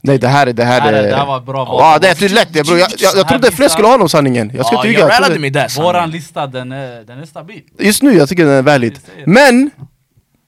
Nej 0.06 0.18
det 0.18 0.28
här 0.28 0.46
är, 0.46 0.52
det 0.52 0.64
här 0.64 0.80
Det 0.80 0.86
här 0.86 0.92
är- 0.92 1.10
det 1.10 1.16
här 1.16 1.26
var 1.26 1.40
bra 1.40 1.64
val. 1.64 1.80
Ja 1.80 1.98
det 1.98 2.08
är 2.08 2.14
för 2.14 2.28
lätt, 2.28 2.48
det, 2.52 2.66
bro. 2.66 2.76
Jag, 2.76 2.88
jag, 2.98 3.16
jag 3.16 3.28
trodde 3.28 3.50
fler 3.52 3.68
skulle 3.68 3.86
ha 3.86 3.92
honom 3.94 4.08
sanningen 4.08 4.50
Jag 4.54 4.66
ska 4.66 4.74
Ja, 4.74 4.78
inte 4.78 4.88
ljuga 4.88 5.00
jag 5.00 5.10
rallade 5.10 5.38
mig 5.38 5.50
där 5.50 5.82
Våran 5.82 6.10
lista 6.10 6.46
den 6.46 6.72
är, 6.72 7.04
den 7.04 7.18
är 7.18 7.26
stabil 7.26 7.62
Just 7.78 8.02
nu 8.02 8.12
jag 8.16 8.28
tycker 8.28 8.44
den 8.44 8.54
är 8.54 8.62
valid. 8.62 8.98
Men 9.26 9.70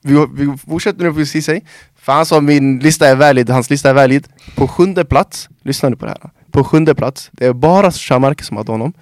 vi, 0.03 0.25
vi 0.33 0.57
fortsätter 0.69 1.03
nu 1.03 1.13
på 1.13 1.25
Ceesay 1.25 1.61
För 2.01 2.11
han 2.13 2.25
sa 2.25 2.41
min 2.41 2.79
lista 2.79 3.07
är 3.07 3.15
valid, 3.15 3.49
hans 3.49 3.69
lista 3.69 3.89
är 3.89 3.93
valid 3.93 4.27
På 4.55 4.67
sjunde 4.67 5.05
plats, 5.05 5.49
lyssna 5.63 5.89
nu 5.89 5.95
på 5.95 6.05
det 6.05 6.11
här 6.11 6.29
På 6.51 6.63
sjunde 6.63 6.95
plats, 6.95 7.29
det 7.31 7.45
är 7.45 7.53
bara 7.53 7.91
Shamarke 7.91 8.43
som 8.43 8.57
hade 8.57 8.71
honom 8.71 8.93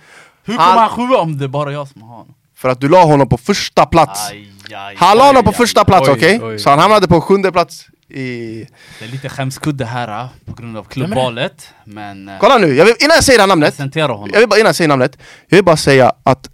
Hur 0.45 0.53
kommer 0.53 0.69
Han- 0.69 0.77
han 0.79 0.89
sjua 0.89 1.17
om 1.17 1.37
det 1.37 1.43
är 1.45 1.49
bara 1.49 1.71
jag 1.71 1.87
som 1.87 2.01
har 2.01 2.09
honom? 2.09 2.33
För 2.55 2.69
att 2.69 2.81
du 2.81 2.89
la 2.89 3.03
honom 3.03 3.29
på 3.29 3.37
första 3.37 3.85
plats 3.85 4.29
Aj, 4.31 4.47
aj, 4.75 4.95
Han 4.97 5.17
la 5.17 5.23
aj, 5.23 5.27
honom 5.29 5.43
på 5.43 5.49
aj, 5.49 5.55
första 5.55 5.79
aj. 5.81 5.85
plats 5.85 6.09
okej? 6.09 6.39
oj. 6.43 6.59
Så 6.59 6.69
han 6.69 6.79
hamnade 6.79 7.07
på 7.07 7.21
sjunde 7.21 7.51
plats 7.51 7.85
i... 8.09 8.65
Det 8.99 9.05
är 9.05 9.09
lite 9.09 9.29
skämskudde 9.29 9.85
här 9.85 10.07
ah, 10.07 10.29
på 10.45 10.53
grund 10.53 10.77
av 10.77 10.83
klubbvalet 10.83 11.73
Men... 11.85 12.29
eh, 12.29 12.35
Kolla 12.39 12.57
nu, 12.57 12.73
jag 12.73 12.85
vill, 12.85 12.95
innan 12.99 13.15
jag 13.15 13.23
säger 13.23 13.37
det 13.37 13.41
här 13.41 13.47
namnet 13.47 13.69
Presentera 13.69 14.11
honom. 14.11 14.29
Jag 14.33 14.39
vill 14.39 14.49
bara, 14.49 14.59
innan 14.59 14.67
jag 14.67 14.75
säger 14.75 14.87
namnet 14.87 15.17
Jag 15.47 15.57
vill 15.57 15.65
bara 15.65 15.77
säga 15.77 16.13
att 16.23 16.49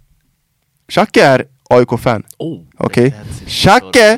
Xhake 0.88 1.24
är 1.24 1.46
AIK-fan 1.70 2.22
Oh. 2.38 2.60
Okej? 2.78 3.14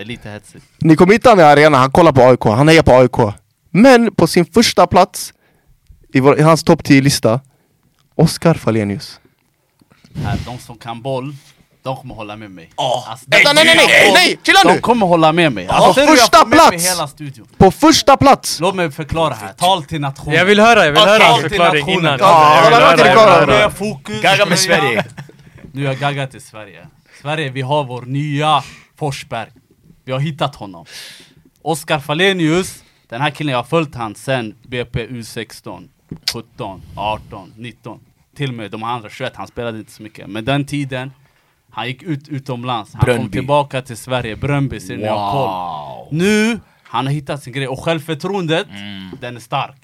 Lite 0.05 0.31
hetsigt. 0.31 0.65
Ni 0.79 0.97
kommer 0.97 1.13
hitta 1.13 1.31
honom 1.31 1.45
i 1.45 1.49
arenan, 1.49 1.81
han 1.81 1.91
kollar 1.91 2.13
på 2.13 2.23
AIK, 2.23 2.45
han 2.45 2.69
hejar 2.69 2.83
på 2.83 2.93
AIK 2.93 3.35
Men 3.71 4.15
på 4.15 4.27
sin 4.27 4.45
första 4.45 4.87
plats 4.87 5.33
i, 6.13 6.21
vår, 6.21 6.39
i 6.39 6.43
hans 6.43 6.65
topp 6.65 6.83
10-lista 6.83 7.41
Oscar 8.15 8.55
Falenius 8.55 9.21
De 10.47 10.59
som 10.59 10.79
kan 10.79 11.03
boll, 11.03 11.35
de 11.87 11.97
kommer 11.97 12.15
hålla 12.15 12.37
med 12.37 12.51
mig. 12.51 12.71
Åh, 12.77 13.11
Alltså, 13.11 13.27
Vänta, 13.29 13.49
de 13.49 13.55
nej, 13.55 13.65
nej, 13.65 13.87
nej, 13.87 14.07
boll, 14.07 14.15
nej, 14.15 14.39
chilla 14.43 14.61
De 14.63 14.73
nu! 14.75 14.81
kommer 14.81 15.07
hålla 15.07 15.33
med 15.33 15.53
mig. 15.53 15.67
På 15.67 15.73
alltså, 15.73 16.01
jag 16.01 16.19
första 16.19 16.45
plats! 16.45 16.91
hela 16.91 17.09
studion. 17.09 17.49
På 17.57 17.71
första 17.71 18.17
plats! 18.17 18.61
Låt 18.61 18.75
mig 18.75 18.91
förklara 18.91 19.35
här, 19.35 19.53
tal 19.53 19.85
till 19.85 20.01
nationen. 20.01 20.37
Jag 20.39 20.45
vill 20.45 20.61
höra, 20.61 20.85
jag 20.85 20.93
vill 20.93 21.01
höra 21.01 21.25
hans 21.25 21.41
till 21.41 21.51
förklaring 21.51 21.89
innan. 21.89 22.19
Gagga 24.23 24.47
med 24.47 24.59
Sverige. 24.59 25.05
Nu 25.73 25.83
är 25.83 25.87
jag 25.87 25.99
gaggat 25.99 26.35
i 26.35 26.41
Sverige. 26.41 26.87
Sverige, 27.23 27.51
vi 27.51 27.63
har 27.63 27.85
vår 27.85 28.03
nya 28.03 28.63
Forsberg. 28.99 29.49
Vi 30.05 30.13
har 30.13 30.19
hittat 30.19 30.55
honom. 30.57 30.87
Oscar 31.63 31.99
Falenius 31.99 32.83
Den 33.09 33.21
här 33.21 33.31
killen, 33.31 33.53
jag 33.53 33.59
har 33.59 33.65
följt 33.65 33.95
han 33.95 34.15
sen 34.15 34.55
BP 34.63 35.07
U16 35.07 35.89
17, 36.33 36.83
18, 36.97 37.53
19 37.57 38.01
Till 38.37 38.49
och 38.49 38.55
med 38.55 38.71
de 38.71 38.83
andra 38.83 39.09
21, 39.11 39.33
han 39.37 39.47
spelade 39.47 39.79
inte 39.79 39.93
så 39.93 40.03
mycket. 40.03 40.27
Men 40.29 40.45
den 40.45 40.65
tiden 40.67 41.13
Han 41.77 41.87
gick 41.87 42.03
ut 42.03 42.29
utomlands, 42.29 42.93
han 42.95 43.01
kom 43.01 43.07
Bröndby. 43.07 43.39
tillbaka 43.39 43.83
till 43.83 43.97
Sverige. 43.97 44.37
Bröndby, 44.37 44.81
ser 44.81 44.97
ni 44.97 45.07
koll 45.07 45.49
Wow. 45.49 46.09
Nu, 46.11 46.61
han 46.83 47.07
har 47.07 47.13
hittat 47.13 47.43
sin 47.43 47.53
grej 47.53 47.69
och 47.69 47.81
självförtroendet, 47.85 48.67
Mm. 48.71 49.11
den 49.21 49.37
är 49.37 49.41
stark. 49.41 49.77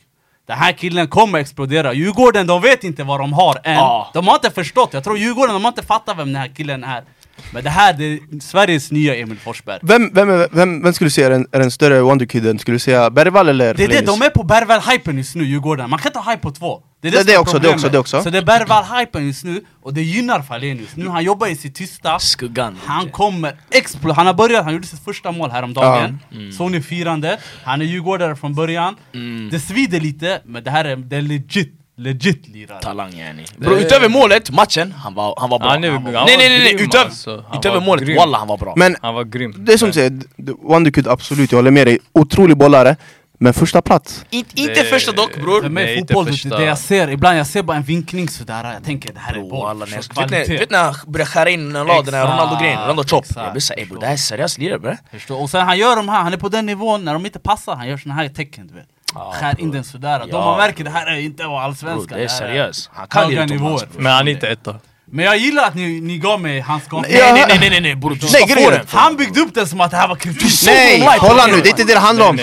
Den 0.47 0.59
här 0.59 0.73
killen 0.73 1.09
kommer 1.09 1.39
explodera, 1.39 1.93
Djurgården 1.93 2.47
de 2.47 2.61
vet 2.63 2.85
inte 2.85 3.05
vad 3.05 3.21
de 3.21 3.33
har 3.33 3.61
än. 3.65 3.75
Ja. 3.75 4.11
De 4.15 4.27
har 4.29 4.35
inte 4.35 4.51
förstått, 4.51 4.93
jag 4.93 5.05
tror 5.05 5.19
Djurgården 5.19 5.55
de 5.55 5.65
har 5.65 5.69
inte 5.71 5.83
fattat 5.83 6.19
vem 6.19 6.33
den 6.33 6.43
här 6.43 6.49
killen 6.49 6.85
är 6.85 7.05
Men 7.53 7.65
det 7.65 7.71
här 7.71 7.93
det 7.93 8.05
är 8.05 8.41
Sveriges 8.41 8.91
nya 8.91 9.17
Emil 9.17 9.39
Forsberg 9.39 9.79
Vem, 9.83 10.11
vem, 10.15 10.31
är- 10.31 10.49
vem, 10.53 10.83
vem 10.83 10.93
skulle 10.93 11.07
du 11.07 11.11
säga 11.11 11.27
är 11.27 11.31
den, 11.31 11.47
är 11.53 11.59
den 11.61 11.71
större 11.71 12.01
wonderkiden? 12.01 12.59
Skulle 12.59 12.75
du 12.75 12.79
säga 12.79 13.11
Bergvall 13.11 13.49
eller 13.49 13.75
Det 13.75 13.85
är 13.85 13.89
det, 13.89 14.01
de 14.07 14.23
är 14.23 14.31
på 14.31 14.43
Bergvall-hypen 14.43 15.17
just 15.17 15.35
nu, 15.35 15.45
Djurgården 15.45 15.91
Man 15.91 15.99
kan 15.99 16.09
inte 16.09 16.19
ha 16.19 16.31
hype 16.31 16.43
på 16.43 16.51
två 16.51 16.83
Det 17.01 17.09
är 17.09 17.13
Det- 17.13 17.19
som 17.19 17.27
det 17.27 17.33
är 17.35 17.39
också, 17.39 17.53
det 17.53 17.61
problemet. 17.61 17.77
också, 17.79 17.89
det 17.89 17.99
också. 17.99 18.23
Så 18.23 18.31
det 18.31 18.39
är 18.39 18.43
Bergvall-hypen 18.43 19.27
just 19.27 19.45
nu, 19.45 19.65
och 19.83 19.95
det 19.95 20.03
gynnar 20.03 20.43
Falenius 20.43 20.91
Nu 20.97 21.09
han 21.09 21.25
jobbar 21.25 21.47
i 21.47 21.57
sitt 21.57 21.75
tysta 21.75 22.19
Skuggan 22.19 22.77
Han 22.85 23.09
kommer 23.09 23.55
explodera, 23.71 24.15
han 24.17 24.27
har 24.27 24.35
börjat, 24.35 24.65
han 24.65 24.73
gjorde 24.73 24.87
sitt 24.87 25.05
första 25.05 25.33
mål 25.33 25.51
häromdagen 25.51 26.19
Ja. 26.31 26.37
mm. 26.37 26.53
Såg 26.53 26.71
ni 26.71 26.83
firandet? 26.83 27.41
Han 27.65 27.81
är 27.81 27.85
djurgårdare 27.85 28.37
från 28.37 28.55
början 28.55 28.97
Mm. 29.15 29.49
Det 29.51 29.61
svider 29.61 30.01
lite, 30.01 30.41
men 30.45 30.65
det 30.65 30.71
här 30.71 30.85
är, 30.85 30.97
det 30.97 31.17
är 31.17 31.23
legit, 31.23 31.79
legit 32.03 32.49
lirare 32.49 32.81
Talang 32.81 33.15
yani. 33.19 33.45
Bro, 33.57 33.75
utöver 33.77 34.09
målet, 34.09 34.51
matchen, 34.51 34.93
han 34.93 35.15
var, 35.15 35.35
han 35.41 35.51
var 35.51 35.59
bra. 35.59 35.69
Han 35.69 35.85
är- 35.85 35.91
Han 35.91 36.05
var- 36.05 36.13
han 36.13 36.27
Nej 36.27 36.37
nej 36.37 36.49
nej, 36.49 36.73
grym, 36.75 36.85
utöver, 36.85 37.05
alltså. 37.05 37.45
Han 37.49 37.59
utöver 37.59 37.77
var 37.79 37.87
målet, 37.87 38.05
grym. 38.07 38.17
walla 38.17 38.39
han 38.39 38.49
var 38.49 38.57
bra. 38.59 38.75
Men 38.77 38.97
Han 39.03 39.15
var 39.15 39.25
grym. 39.25 39.55
det 39.59 39.73
är 39.73 39.77
som 39.79 39.89
du 39.89 39.93
säger, 39.93 40.11
d- 40.11 40.53
wonderkid 40.63 41.09
absolut, 41.09 41.53
jag 41.53 41.59
håller 41.59 41.71
med 41.71 41.87
dig 41.87 41.99
Otrolig 42.13 42.57
bollare 42.57 42.97
Men 43.39 43.55
första 43.55 43.83
plats. 43.83 44.25
In, 44.31 44.45
Inte 44.55 44.75
Det- 44.75 44.85
första 44.85 45.13
dock 45.13 45.33
För 45.33 45.41
bror 45.41 45.63
mig 45.63 45.85
Nej, 45.85 45.97
inte 45.99 46.15
fotboll, 46.15 46.25
det, 46.27 46.33
första. 46.33 46.59
det 46.59 46.65
jag 46.65 46.79
ser, 46.79 47.11
ibland 47.11 47.39
jag 47.39 47.47
ser 47.47 47.63
bara 47.63 47.77
en 47.77 47.83
vinkning 47.83 48.29
sådär 48.29 48.73
Jag 48.75 48.85
tänker 48.85 49.13
det 49.13 49.19
här 49.21 49.33
är 49.35 49.39
Bro, 49.39 49.49
boll, 49.51 49.79
vet, 49.79 50.49
ni, 50.49 50.57
vet 50.57 50.71
när 50.71 50.85
han 50.85 50.95
började 51.07 51.31
skära 51.31 51.51
in 51.51 51.73
den 51.73 52.15
här 52.15 52.23
Ronaldo-grejen, 52.27 52.79
Ronaldo 52.81 53.03
chop. 53.05 53.25
Exakt, 53.25 53.45
Jag 53.45 53.53
blev 53.53 53.61
såhär, 53.61 53.87
bror 53.87 54.01
det 54.01 54.07
här 54.07 54.13
är 54.13 54.17
seriöst 54.17 54.59
lirare 54.59 54.79
bre? 54.79 54.97
Och 55.29 55.51
sen 55.51 55.61
han 55.67 55.79
gör 55.79 55.97
de 55.97 56.09
här, 56.09 56.23
han 56.23 56.33
är 56.33 56.37
på 56.37 56.49
den 56.49 56.67
nivån, 56.67 57.05
när 57.05 57.13
de 57.13 57.27
inte 57.27 57.39
passar, 57.39 57.75
han 57.77 57.89
gör 57.89 57.97
såna 57.97 58.15
här 58.15 58.29
tecken 58.29 58.67
du 58.67 58.75
vet 58.75 58.87
Ja, 59.15 59.35
Skär 59.41 59.61
in 59.61 59.71
bro. 59.71 59.75
den 59.75 59.85
sådär, 59.85 60.21
Ja. 60.21 60.27
de 60.27 60.45
man 60.45 60.57
märker 60.59 60.85
det 60.85 60.91
här 60.91 61.07
är 61.07 61.17
inte 61.21 61.45
allsvenskan 61.47 62.19
det 62.19 62.25
är 62.25 62.29
här 62.29 62.37
seriöst 62.39 62.91
Han 62.95 63.07
kan 63.07 63.31
lira 63.31 63.45
nivåer. 63.47 63.89
Men 63.97 64.13
han 64.13 64.29
är 64.29 64.33
inte 64.33 64.47
etta. 64.49 64.75
Men 65.15 65.25
jag 65.25 65.37
gillar 65.37 65.65
att 65.65 65.75
ni, 65.75 66.01
ni 66.01 66.19
gav 66.19 66.41
mig 66.41 66.61
hans 66.61 66.87
konflikt. 66.89 67.19
Nej 67.23 67.33
nej 67.33 67.45
nej 67.49 67.59
nej 67.61 67.71
nej, 67.71 67.81
nej 67.81 67.95
bror, 67.97 68.11
du 68.11 68.27
ska 68.27 68.47
Nej, 68.47 68.65
få 68.65 68.71
den! 68.71 68.87
Han 68.89 69.17
byggde 69.17 69.41
upp 69.41 69.55
den 69.55 69.67
som 69.69 69.81
att 69.81 69.91
det 69.91 69.97
här 69.97 70.09
var 70.09 70.17
kritik. 70.17 70.53
Nej, 70.67 71.17
kolla 71.19 71.47
nu, 71.47 71.53
det 71.61 71.69
är 71.69 71.71
inte 71.71 71.85
det 71.85 71.93
det 71.95 71.99
handlar 71.99 72.29
om! 72.29 72.37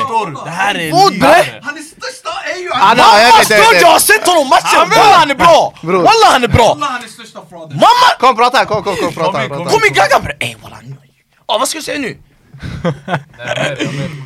Det 0.45 0.49
här 0.49 0.75
är... 0.75 0.91
Bre? 1.19 1.59
Han 1.63 1.77
är 1.77 1.81
största 1.81 2.29
är 2.55 2.59
ju 2.63 2.69
Ah, 2.73 2.93
nej, 2.93 2.97
Mamma 2.97 3.21
jag 3.21 3.25
vet, 3.25 3.49
jag 3.49 3.59
stört, 3.59 3.73
vet. 3.75 3.81
jag 3.81 3.87
har 3.89 3.99
sett 3.99 4.27
honom 4.27 4.47
matchen! 4.49 4.89
Walla 4.89 5.17
han 5.17 5.31
är 5.31 5.35
bra! 5.35 5.73
Walla 5.81 6.27
han 6.31 6.43
är 6.43 6.47
bra! 6.47 6.77
Han. 6.81 7.01
Mamma! 7.69 8.09
Kom 8.19 8.35
prata 8.35 8.57
här, 8.57 8.65
kom 8.65 8.83
kom 8.83 8.95
kom 8.95 9.13
prata 9.13 9.37
här, 9.37 9.47
Kom 9.47 9.81
igen 9.83 10.21
bre! 10.23 10.33
Ey 10.39 10.55
walla 10.61 10.75
vad 11.59 11.67
ska 11.67 11.77
jag 11.77 11.85
säga 11.85 11.99
nu? 11.99 12.17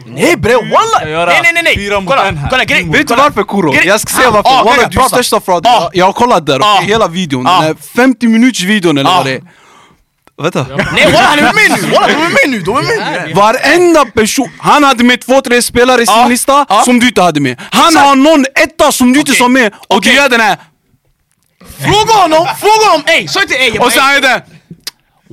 Nej 0.05 0.36
bre 0.38 0.53
walla! 0.55 1.25
Nej 1.25 1.39
nej 1.43 1.53
nej 1.53 1.63
nej! 1.63 1.89
Kolla, 2.07 2.34
kolla 2.49 2.63
grej! 2.63 2.84
Vet 2.91 3.07
du 3.07 3.15
varför 3.15 3.43
Kuro? 3.43 3.75
Jag 3.86 3.99
ska 3.99 4.13
säga 4.13 4.27
Ah, 4.27 4.31
varför. 4.31 4.49
ah, 4.49 4.63
Walla 4.63 4.75
du 4.77 4.84
är 4.84 4.89
prata. 4.89 5.09
största 5.09 5.39
frauden. 5.41 5.71
Ah. 5.75 5.89
Jag 5.93 6.05
har 6.05 6.13
kollat 6.13 6.45
där, 6.45 6.59
Ah. 6.63 6.81
hela 6.81 7.07
videon. 7.07 7.47
Ah. 7.47 7.61
Den 7.61 7.69
är 7.71 7.75
50 7.95 8.27
minuters 8.27 8.63
videon 8.63 8.97
eller 8.97 9.09
Ah. 9.09 9.17
vad 9.17 9.25
det 9.25 9.34
är. 9.34 9.41
Vänta. 10.41 10.65
Nej 10.93 11.05
walla 11.05 11.27
han 11.27 11.39
är 11.39 11.43
med 11.53 11.81
nu! 11.81 11.88
Walla 11.91 12.07
de 12.07 12.13
är 12.13 12.19
med 12.29 12.49
nu! 12.49 12.59
De 12.61 12.77
är 12.77 12.81
med 12.81 13.23
nu! 13.27 13.34
Varenda 13.34 14.05
person, 14.05 14.49
han 14.59 14.84
hade 14.84 15.03
med 15.03 15.21
två, 15.21 15.41
tre 15.41 15.61
spelare 15.61 16.01
i 16.01 16.05
sin 16.05 16.15
Ja, 16.15 16.27
lista 16.27 16.65
som 16.86 16.99
du 16.99 17.07
inte 17.07 17.21
hade 17.21 17.39
med. 17.39 17.59
Han 17.71 17.95
har 17.95 18.15
någon 18.15 18.45
etta 18.55 18.91
som 18.91 19.13
du 19.13 19.19
inte 19.19 19.34
sa 19.34 19.47
med 19.47 19.73
och 19.88 20.01
du 20.01 20.13
gör 20.13 20.29
den 20.29 20.41
här. 20.41 20.57
Fråga 21.79 22.13
honom! 22.21 22.47
Fråga 22.59 22.89
honom! 22.91 23.03
Ey, 23.07 23.27
sa 23.27 23.41
inte 23.41 23.55
ey! 23.55 23.77
Och 23.79 23.91
sen 23.91 24.03
är 24.03 24.21
det 24.21 24.41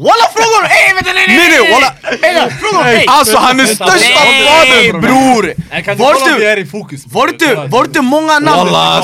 Walla 0.06 0.26
fråga 0.34 0.56
honom! 0.56 0.70
Ey 0.70 0.94
vänta 0.94 1.12
nej 1.12 1.24
nej 1.28 1.36
Nej, 1.36 2.34
nej, 2.34 2.50
walla. 2.72 2.90
Ey! 2.90 3.04
Alltså 3.08 3.36
han 3.38 3.60
är 3.60 3.66
största 3.66 4.20
frauden 4.44 5.00
bror! 5.00 5.54
Var 5.94 6.38
du, 6.38 6.44
är 6.46 6.56
i 6.56 6.66
fokus? 6.66 7.00
var 7.06 7.26
du, 7.38 7.54
var 7.68 7.86
du 7.92 8.00
många 8.00 8.38
namn? 8.38 8.72
Walla. 8.72 9.02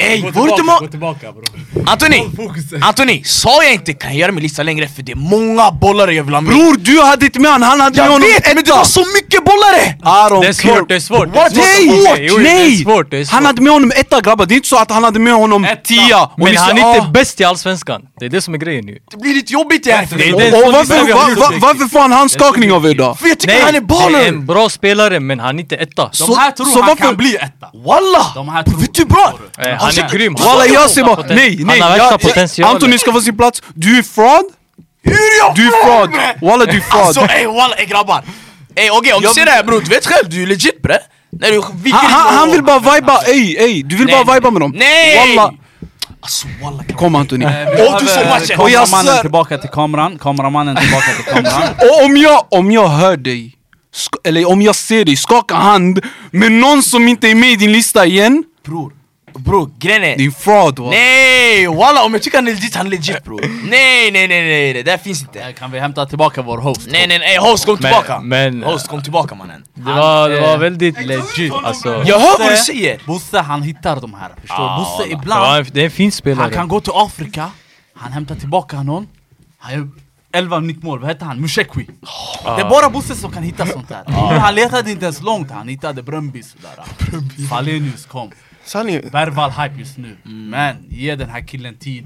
Ey, 0.00 0.22
var 0.22 0.26
du 0.28 0.32
tillbaka, 0.32 0.62
må- 0.62 0.78
Gå 0.78 0.86
tillbaka 0.86 1.32
bror. 1.32 1.44
Antoni! 1.86 2.30
Antoni, 2.82 3.24
sa 3.24 3.62
jag 3.64 3.72
inte 3.72 3.92
kan 3.92 4.10
jag 4.10 4.18
göra 4.20 4.32
min 4.32 4.42
lista 4.42 4.62
längre 4.62 4.88
för 4.88 5.02
det 5.02 5.12
är 5.12 5.16
många 5.16 5.70
bollare 5.70 6.14
jag 6.14 6.24
vill 6.24 6.34
ha 6.34 6.40
med? 6.40 6.54
Bror 6.54 6.76
du 6.76 7.02
hade 7.02 7.24
inte 7.26 7.40
med 7.40 7.52
honom, 7.52 7.68
han 7.68 7.80
hade 7.80 7.96
med 7.96 8.06
Jag 8.06 8.12
honom 8.12 8.28
vet 8.34 8.54
men 8.54 8.64
det 8.64 8.70
var 8.70 8.84
så 8.84 9.00
mycket 9.14 9.44
bollare! 9.44 9.94
Det 10.42 10.48
är 10.48 10.52
svårt, 10.52 10.88
det 10.88 10.94
är 10.94 11.00
svårt. 11.00 11.28
Nej! 11.56 12.30
Nej! 12.38 12.76
Han 13.30 13.46
hade 13.46 13.62
med 13.62 13.72
honom 13.72 13.92
etta 13.96 14.20
grabbar, 14.20 14.46
det 14.46 14.54
är 14.54 14.56
inte 14.56 14.68
så 14.68 14.76
att 14.76 14.90
han 14.90 15.04
hade 15.04 15.18
med 15.18 15.32
honom 15.34 15.64
Etta. 15.64 15.76
tia 15.82 16.30
Men 16.36 16.56
han 16.56 16.78
är 16.78 16.96
inte 16.96 17.08
bäst 17.10 17.40
i 17.40 17.44
Allsvenskan. 17.44 18.02
Det 18.20 18.26
är 18.26 18.30
det 18.30 18.42
som 18.42 18.54
är 18.54 18.58
grejen 18.58 18.86
nu. 18.86 18.98
Det 19.10 19.16
blir 19.16 19.34
lite 19.34 19.52
jobbigt 19.52 19.84
det 19.84 19.92
här 19.92 20.06
för 20.06 20.18
Det 20.18 20.28
är 20.28 20.36
det. 20.50 20.56
Och 20.66 20.72
varför, 21.60 21.88
får 21.88 22.00
han 22.00 22.12
handskakning 22.12 22.72
av 22.72 22.86
er 22.86 22.94
då? 22.94 23.14
För 23.14 23.28
jag 23.28 23.38
tycker 23.38 23.60
han 23.60 23.68
är 23.68 23.72
det 23.72 23.78
är 23.78 23.80
baller! 23.80 24.28
en 24.28 24.46
bra 24.46 24.68
spelare 24.68 25.20
men 25.20 25.40
han 25.40 25.56
är 25.56 25.60
inte 25.60 25.76
etta. 25.76 26.10
De 26.18 26.36
här 26.38 26.50
tror 26.50 26.66
så 26.66 26.78
han 26.78 26.88
varför- 26.88 27.04
kan 27.04 27.16
bli 27.16 27.36
etta. 27.36 27.66
Walla! 27.86 28.26
De 28.34 28.48
här 28.48 28.62
tror... 28.62 28.78
Vet 28.80 28.94
du 28.94 29.04
bra? 29.04 29.38
Eh, 29.58 29.68
Han 29.68 29.88
är 29.90 30.08
grym. 30.12 30.36
Han 30.38 30.46
Walla 30.46 30.66
jag 30.66 30.90
ser 30.90 31.04
bara, 31.04 31.26
nej 31.28 31.56
nej, 31.64 31.80
Han 31.80 32.00
har 32.00 32.34
värsta. 32.34 32.66
Antoni 32.66 32.98
ska 32.98 33.12
få 33.12 33.20
sin 33.20 33.36
plats, 33.36 33.62
du 33.74 33.98
är 33.98 34.02
fraud, 34.02 34.44
Hur 35.02 35.38
jag 35.38 35.54
du 35.56 35.66
är 35.66 35.84
fraud, 35.84 36.10
walla 36.42 36.64
du 36.64 36.76
är 36.76 36.80
fraud 36.80 37.02
Alltså 37.02 37.20
ey 37.20 37.46
walla 37.46 37.74
ey 37.74 37.86
grabbar! 37.86 38.24
Ey 38.74 38.90
okej 38.90 39.12
om 39.12 39.22
du 39.22 39.28
ser 39.28 39.44
det 39.44 39.50
här 39.50 39.64
bror, 39.64 39.80
du 39.80 39.88
vet 39.90 40.06
själv 40.06 40.30
du 40.30 40.42
är 40.42 40.46
legit 40.46 40.82
bre! 40.82 40.98
Han, 41.42 42.10
han, 42.10 42.34
han 42.34 42.50
vill 42.50 42.62
bara 42.62 42.78
viba, 42.78 43.22
ey 43.26 43.56
ey, 43.56 43.82
du 43.82 43.96
vill 43.96 44.06
Nej, 44.06 44.24
bara 44.24 44.34
viba 44.34 44.50
med 44.50 44.60
dem 44.62 44.72
Nej! 44.76 45.36
Walla, 45.36 45.54
Alltså 46.20 46.46
walla 46.62 46.84
kom 46.84 47.14
Antoni 47.14 47.44
Åh 47.44 47.96
du 48.00 48.06
såg 48.06 48.26
matchen! 48.26 48.60
Och 48.60 48.70
jag 48.70 48.84
Kameramannen 48.86 49.14
svär- 49.14 49.20
tillbaka 49.20 49.58
till 49.58 49.70
kameran, 49.70 50.18
kameramannen 50.18 50.76
tillbaka 50.76 51.06
till 51.16 51.24
kameran. 51.34 51.62
Och 51.78 52.04
om 52.04 52.16
jag, 52.16 52.46
om 52.50 52.70
jag 52.70 52.88
hör 52.88 53.16
dig, 53.16 53.54
eller 54.24 54.48
om 54.48 54.62
jag 54.62 54.74
ser 54.74 55.04
dig 55.04 55.16
skaka 55.16 55.54
hand 55.54 56.00
med 56.30 56.52
någon 56.52 56.82
som 56.82 57.08
inte 57.08 57.28
är 57.28 57.34
med 57.34 57.50
i 57.50 57.56
din 57.56 57.72
lista 57.72 58.06
igen 58.06 58.44
Bror, 58.66 58.92
bror 59.34 59.70
grejen 59.78 60.04
är... 60.04 60.16
Det 60.16 60.24
är 60.24 60.30
fraud 60.30 60.78
walla 60.78 60.90
Nej 60.90 61.66
walla 61.66 62.04
om 62.04 62.12
jag 62.12 62.22
tycker 62.22 62.38
han 62.38 62.48
är 62.48 62.52
legit, 62.52 62.76
han 62.76 62.86
är 62.86 62.90
legit 62.90 63.24
bror 63.24 63.40
Nej 63.70 64.10
nej 64.10 64.28
nej 64.28 64.42
nej, 64.42 64.72
det 64.72 64.82
där 64.82 64.98
finns 64.98 65.22
inte 65.22 65.52
Kan 65.52 65.70
vi 65.70 65.78
hämta 65.78 66.06
tillbaka 66.06 66.42
vår 66.42 66.58
host? 66.58 66.88
Nej 66.90 67.06
nej 67.08 67.18
nej, 67.18 67.36
host 67.38 67.66
kom 67.66 67.76
tillbaka! 67.76 68.20
men- 68.20 68.62
host 68.62 68.88
kom 68.88 69.02
tillbaka 69.02 69.34
mannen 69.34 69.64
Det 69.74 69.82
var, 69.82 70.28
det 70.28 70.40
var 70.40 70.52
eh, 70.52 70.58
väldigt 70.58 71.06
legit 71.06 71.52
alltså. 71.64 72.02
Jag 72.06 72.20
hör 72.20 72.38
vad 72.38 72.52
du 72.52 72.56
säger! 72.56 73.00
Bosse 73.06 73.38
han 73.38 73.62
hittar 73.62 74.00
de 74.00 74.14
här, 74.14 74.30
förstår 74.40 74.56
du? 74.56 74.62
Ah, 74.62 74.78
Bosse. 74.78 75.08
Det, 75.08 75.12
ibland, 75.12 75.66
det 75.72 75.80
är 75.80 75.84
en 75.84 75.90
fin 75.90 76.12
spelare. 76.12 76.42
han 76.42 76.52
kan 76.52 76.68
gå 76.68 76.80
till 76.80 76.92
Afrika, 76.94 77.50
han 77.94 78.12
hämtar 78.12 78.34
tillbaka 78.34 78.82
någon, 78.82 79.06
han 79.58 79.72
gör 79.74 79.88
11 80.32 80.60
nickmål, 80.60 80.98
vad 80.98 81.08
heter 81.08 81.26
han? 81.26 81.40
Mushekwi 81.40 81.86
Det 82.44 82.60
är 82.62 82.70
bara 82.70 82.90
Bosse 82.90 83.14
som 83.14 83.32
kan 83.32 83.42
hitta 83.42 83.66
sånt 83.66 83.90
här 83.90 84.04
Nu, 84.06 84.38
Han 84.38 84.54
letade 84.54 84.90
inte 84.90 85.04
ens 85.04 85.22
långt, 85.22 85.50
han 85.50 85.68
hittade 85.68 86.02
Bröndby 86.02 86.42
sådär 86.42 86.84
Falenius 87.50 88.06
kom, 88.06 88.30
Sanningen, 88.72 89.08
Bergvall 89.12 89.50
hype 89.50 89.78
just 89.78 89.98
nu 89.98 90.16
Men 90.24 90.76
ge 90.88 91.16
den 91.16 91.30
här 91.30 91.40
killen 91.40 91.76
tid 91.76 92.04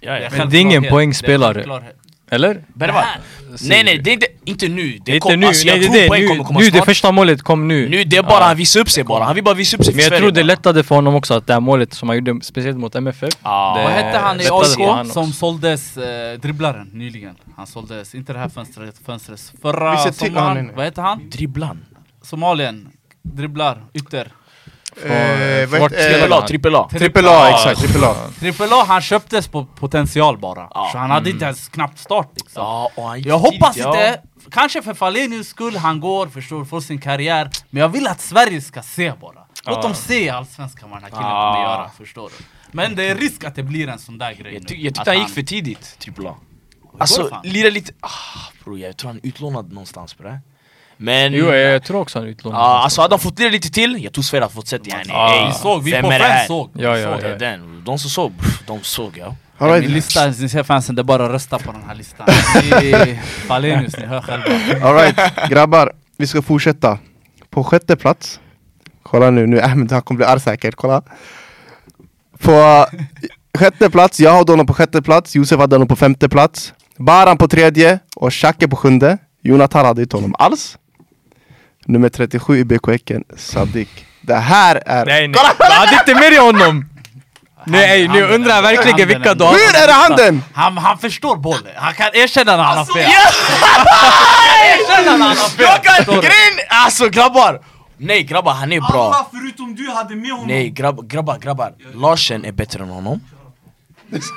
Ja, 0.00 0.18
ja. 0.18 0.28
Men 0.36 0.50
det 0.50 0.56
är 0.56 0.60
ingen 0.60 0.84
poängspelare. 0.84 1.62
Det. 1.62 2.34
Eller? 2.34 2.64
Bergvall? 2.74 3.04
Nej 3.68 3.84
nej, 3.84 3.98
det 3.98 4.10
är 4.10 4.14
inte, 4.14 4.26
inte 4.44 4.68
nu, 4.68 4.98
Det 4.98 5.12
det 5.12 5.20
kom, 5.20 5.32
inte 5.32 5.40
nu, 5.40 5.46
alltså, 5.46 5.66
jag 5.66 5.78
nej 5.78 5.80
det 5.80 5.86
tror 5.86 6.02
det. 6.02 6.08
poäng 6.08 6.22
Nu, 6.22 6.28
kommer 6.28 6.44
komma 6.44 6.58
nu 6.60 6.64
det 6.64 6.70
snart 6.70 6.84
första 6.84 7.12
målet 7.12 7.42
kom 7.42 7.68
nu. 7.68 7.88
Nu 7.88 8.04
det 8.04 8.16
är 8.16 8.22
bara, 8.22 8.44
han 8.44 8.56
visar 8.56 8.80
upp 8.80 8.90
sig 8.90 9.04
bara, 9.04 9.24
han 9.24 9.34
vill 9.34 9.44
bara 9.44 9.54
visa 9.54 9.76
upp 9.76 9.84
sig 9.84 9.92
för 9.92 9.96
Men 9.96 10.02
jag 10.02 10.08
Sverige 10.08 10.20
tror 10.20 10.30
det 10.30 10.40
bara. 10.40 10.46
lättade 10.46 10.82
för 10.84 10.94
honom 10.94 11.14
också 11.14 11.34
att 11.34 11.46
det 11.46 11.52
här 11.52 11.60
målet 11.60 11.94
som 11.94 12.08
han 12.08 12.18
gjorde 12.18 12.44
speciellt 12.44 12.78
mot 12.78 12.94
MFF. 12.94 13.34
Ja. 13.42 13.74
det 13.76 13.82
Vad 13.82 13.92
hette 13.92 14.18
han 14.18 14.40
i 14.40 14.44
AIK 14.50 15.12
som 15.12 15.32
såldes, 15.32 15.96
eh, 15.96 16.38
dribblaren 16.38 16.90
nyligen? 16.92 17.34
Han 17.56 17.66
såldes, 17.66 18.14
inte 18.14 18.32
det 18.32 18.38
här 18.38 18.48
fönstret, 18.48 18.94
fönstret 19.06 19.52
förra 19.62 19.92
ah, 19.92 20.12
sommaren, 20.12 20.70
vad 20.76 20.84
heter 20.84 21.02
han? 21.02 21.30
Dribblan? 21.30 21.84
Somalien, 22.22 22.88
dribblar, 23.22 23.84
ytter 23.94 24.32
Trippel 24.94 26.32
eh, 26.32 26.38
A, 26.38 26.46
trippel 26.48 26.74
A. 26.74 26.88
Trippel 26.90 27.26
A, 27.28 27.50
exakt, 27.50 27.80
trippel 27.80 28.04
A. 28.04 28.14
Trippel 28.40 28.72
A, 28.72 28.84
han 28.88 29.00
köptes 29.00 29.48
på 29.48 29.64
potential 29.64 30.38
bara. 30.38 30.68
Ja. 30.74 30.88
Så 30.92 30.98
han 30.98 31.10
hade 31.10 31.30
inte 31.30 31.44
ens 31.44 31.68
knappt 31.68 31.98
start 31.98 32.30
liksom. 32.34 32.62
Ja, 32.96 33.16
Jag 33.16 33.38
hoppas 33.38 33.74
tidigt, 33.74 33.86
inte, 33.86 34.20
kanske 34.50 34.82
för 34.82 34.94
Falenius 34.94 35.48
skull, 35.48 35.76
han 35.76 36.00
går, 36.00 36.26
förstår, 36.26 36.64
får 36.64 36.80
sin 36.80 37.00
karriär. 37.00 37.50
Men 37.70 37.80
jag 37.80 37.88
vill 37.88 38.06
att 38.06 38.20
Sverige 38.20 38.60
ska 38.60 38.82
se 38.82 39.12
bara. 39.20 39.40
Låt 39.66 39.82
dem 39.82 39.94
se 39.94 40.30
allsvenskan 40.30 40.90
vad 40.90 40.98
den 40.98 41.04
här 41.04 41.10
killen 41.10 41.26
Ja. 41.26 41.52
kommer 41.54 41.64
göra, 41.64 41.90
förstår 41.98 42.30
du? 42.38 42.44
Men 42.72 42.94
det 42.96 43.04
är 43.08 43.14
risk 43.14 43.44
att 43.44 43.54
det 43.54 43.62
blir 43.62 43.88
en 43.88 43.98
sån 43.98 44.18
där 44.18 44.32
grej 44.32 44.52
Jag, 44.54 44.62
nu, 44.62 44.68
ty 44.68 44.74
jag 44.74 44.94
tyckte 44.94 45.10
han 45.10 45.18
gick 45.20 45.28
för 45.34 45.42
tidigt, 45.42 45.96
trippel 45.98 46.26
A. 46.26 46.34
Alltså, 46.98 47.40
lira 47.44 47.70
lite... 47.70 47.92
Ah, 48.00 48.08
bro, 48.64 48.78
jag 48.78 48.96
tror 48.96 49.08
han 49.10 49.16
är 49.22 49.26
utlånad 49.28 49.72
någonstans 49.72 50.18
bre 50.18 50.40
Men... 50.96 51.32
Jo, 51.32 51.46
jag 51.52 51.82
tror 51.84 52.00
också 52.00 52.18
han 52.18 52.26
är 52.26 52.30
utlånad. 52.32 52.60
Ja, 52.60 52.64
alltså 52.82 53.00
hade 53.00 53.12
han 53.14 53.20
fått 53.20 53.38
lira 53.38 53.50
lite 53.50 53.70
till, 53.70 54.04
jag 54.04 54.12
tror 54.12 54.22
Sverige 54.22 54.42
hade 54.44 54.54
fått 54.54 54.68
sett 54.68 54.86
yani 54.86 55.04
Ja. 55.08 55.34
ey, 55.34 55.46
Vi 55.46 55.52
såg, 55.52 55.82
vi 55.82 55.90
vem 55.90 56.02
på 56.02 56.10
fans 56.10 56.46
såg. 56.46 56.70
Ja, 56.74 56.98
ja, 56.98 57.20
är 57.20 57.38
den, 57.38 57.82
de 57.84 57.98
som 57.98 58.10
såg, 58.10 58.32
de 58.66 58.80
såg 58.82 59.18
ja 59.18 59.34
All 59.58 59.70
Min 59.70 59.80
right. 59.80 59.90
lista, 59.90 60.26
ni 60.26 60.48
ser 60.48 60.62
fansen, 60.62 60.94
det 60.94 61.02
är 61.02 61.04
bara 61.04 61.24
att 61.24 61.30
rösta 61.30 61.58
på 61.58 61.72
den 61.72 61.82
här 61.86 61.94
listan. 61.94 62.26
Ni- 62.80 63.20
Falenius, 63.46 63.96
ni 63.96 64.06
hör 64.06 64.20
själva. 64.20 64.86
All 64.88 64.94
right, 64.94 65.16
grabbar, 65.50 65.92
vi 66.16 66.26
ska 66.26 66.42
fortsätta. 66.42 66.98
På 67.50 67.64
sjätte 67.64 67.96
plats 67.96 68.40
Kolla 69.02 69.30
nu, 69.30 69.46
nu 69.46 69.60
Ahmed 69.62 69.92
han 69.92 70.02
kommer 70.02 70.16
bli 70.16 70.26
arg 70.26 70.40
säkert, 70.40 70.74
kolla. 70.74 71.02
På 72.38 72.86
sjätte 73.58 73.90
plats, 73.90 74.20
jag 74.20 74.34
hade 74.34 74.52
honom 74.52 74.66
på 74.66 74.74
sjätte 74.74 75.02
plats 75.02 75.34
Josef 75.36 75.58
hade 75.60 75.74
honom 75.74 75.88
på 75.88 75.96
femte 75.96 76.28
plats 76.28 76.74
Baran 76.96 77.38
på 77.38 77.48
tredje 77.48 77.98
och 78.16 78.34
Shake 78.34 78.68
på 78.68 78.76
sjunde. 78.76 79.18
Jonathan 79.42 79.86
hade 79.86 80.02
inte 80.02 80.16
honom 80.16 80.34
alls 80.38 80.78
Nummer 81.86 82.08
37 82.08 82.58
i 82.58 82.64
BK 82.64 82.86
Häcken, 82.88 83.24
Sadik 83.36 84.06
Det 84.20 84.34
här 84.34 84.82
är... 84.86 85.06
Nej 85.06 85.28
nej, 85.28 85.40
jag 85.58 85.66
hade 85.66 85.94
inte 85.94 86.14
med 86.14 86.32
dig 86.32 86.38
honom! 86.38 86.84
Nej, 87.66 88.08
nu 88.08 88.22
undrar 88.22 88.54
jag 88.54 88.62
verkligen 88.62 88.88
handen, 88.88 89.08
vilka 89.08 89.34
du 89.34 89.44
har. 89.44 89.52
Hur 89.52 89.82
är 89.82 89.86
det 89.86 89.92
handen? 89.92 90.42
Han, 90.54 90.78
han 90.78 90.98
förstår 90.98 91.36
bollen, 91.36 91.72
han 91.76 91.94
kan 91.94 92.10
erkänna 92.14 92.56
när 92.56 92.62
han 92.62 92.78
har 92.78 92.84
fel 92.84 93.10
Erkänna 94.64 95.16
när 95.16 95.24
han 95.24 95.36
har 95.36 95.48
fel! 95.48 96.04
Du? 96.06 96.12
grejen, 96.12 96.58
alltså 96.68 97.08
grabbar! 97.08 97.60
Nej 97.96 98.22
grabbar, 98.22 98.52
han 98.52 98.72
är 98.72 98.80
bra 98.80 99.12
Alla 99.12 99.26
förutom 99.32 99.74
du 99.74 99.90
hade 99.90 100.16
med 100.16 100.30
honom 100.30 100.46
Nej 100.46 100.70
grabb, 100.70 101.08
grabbar, 101.08 101.38
grabbar, 101.38 101.72
Larsen 101.94 102.44
är 102.44 102.52
bättre 102.52 102.82
än 102.82 102.88
honom 102.88 103.20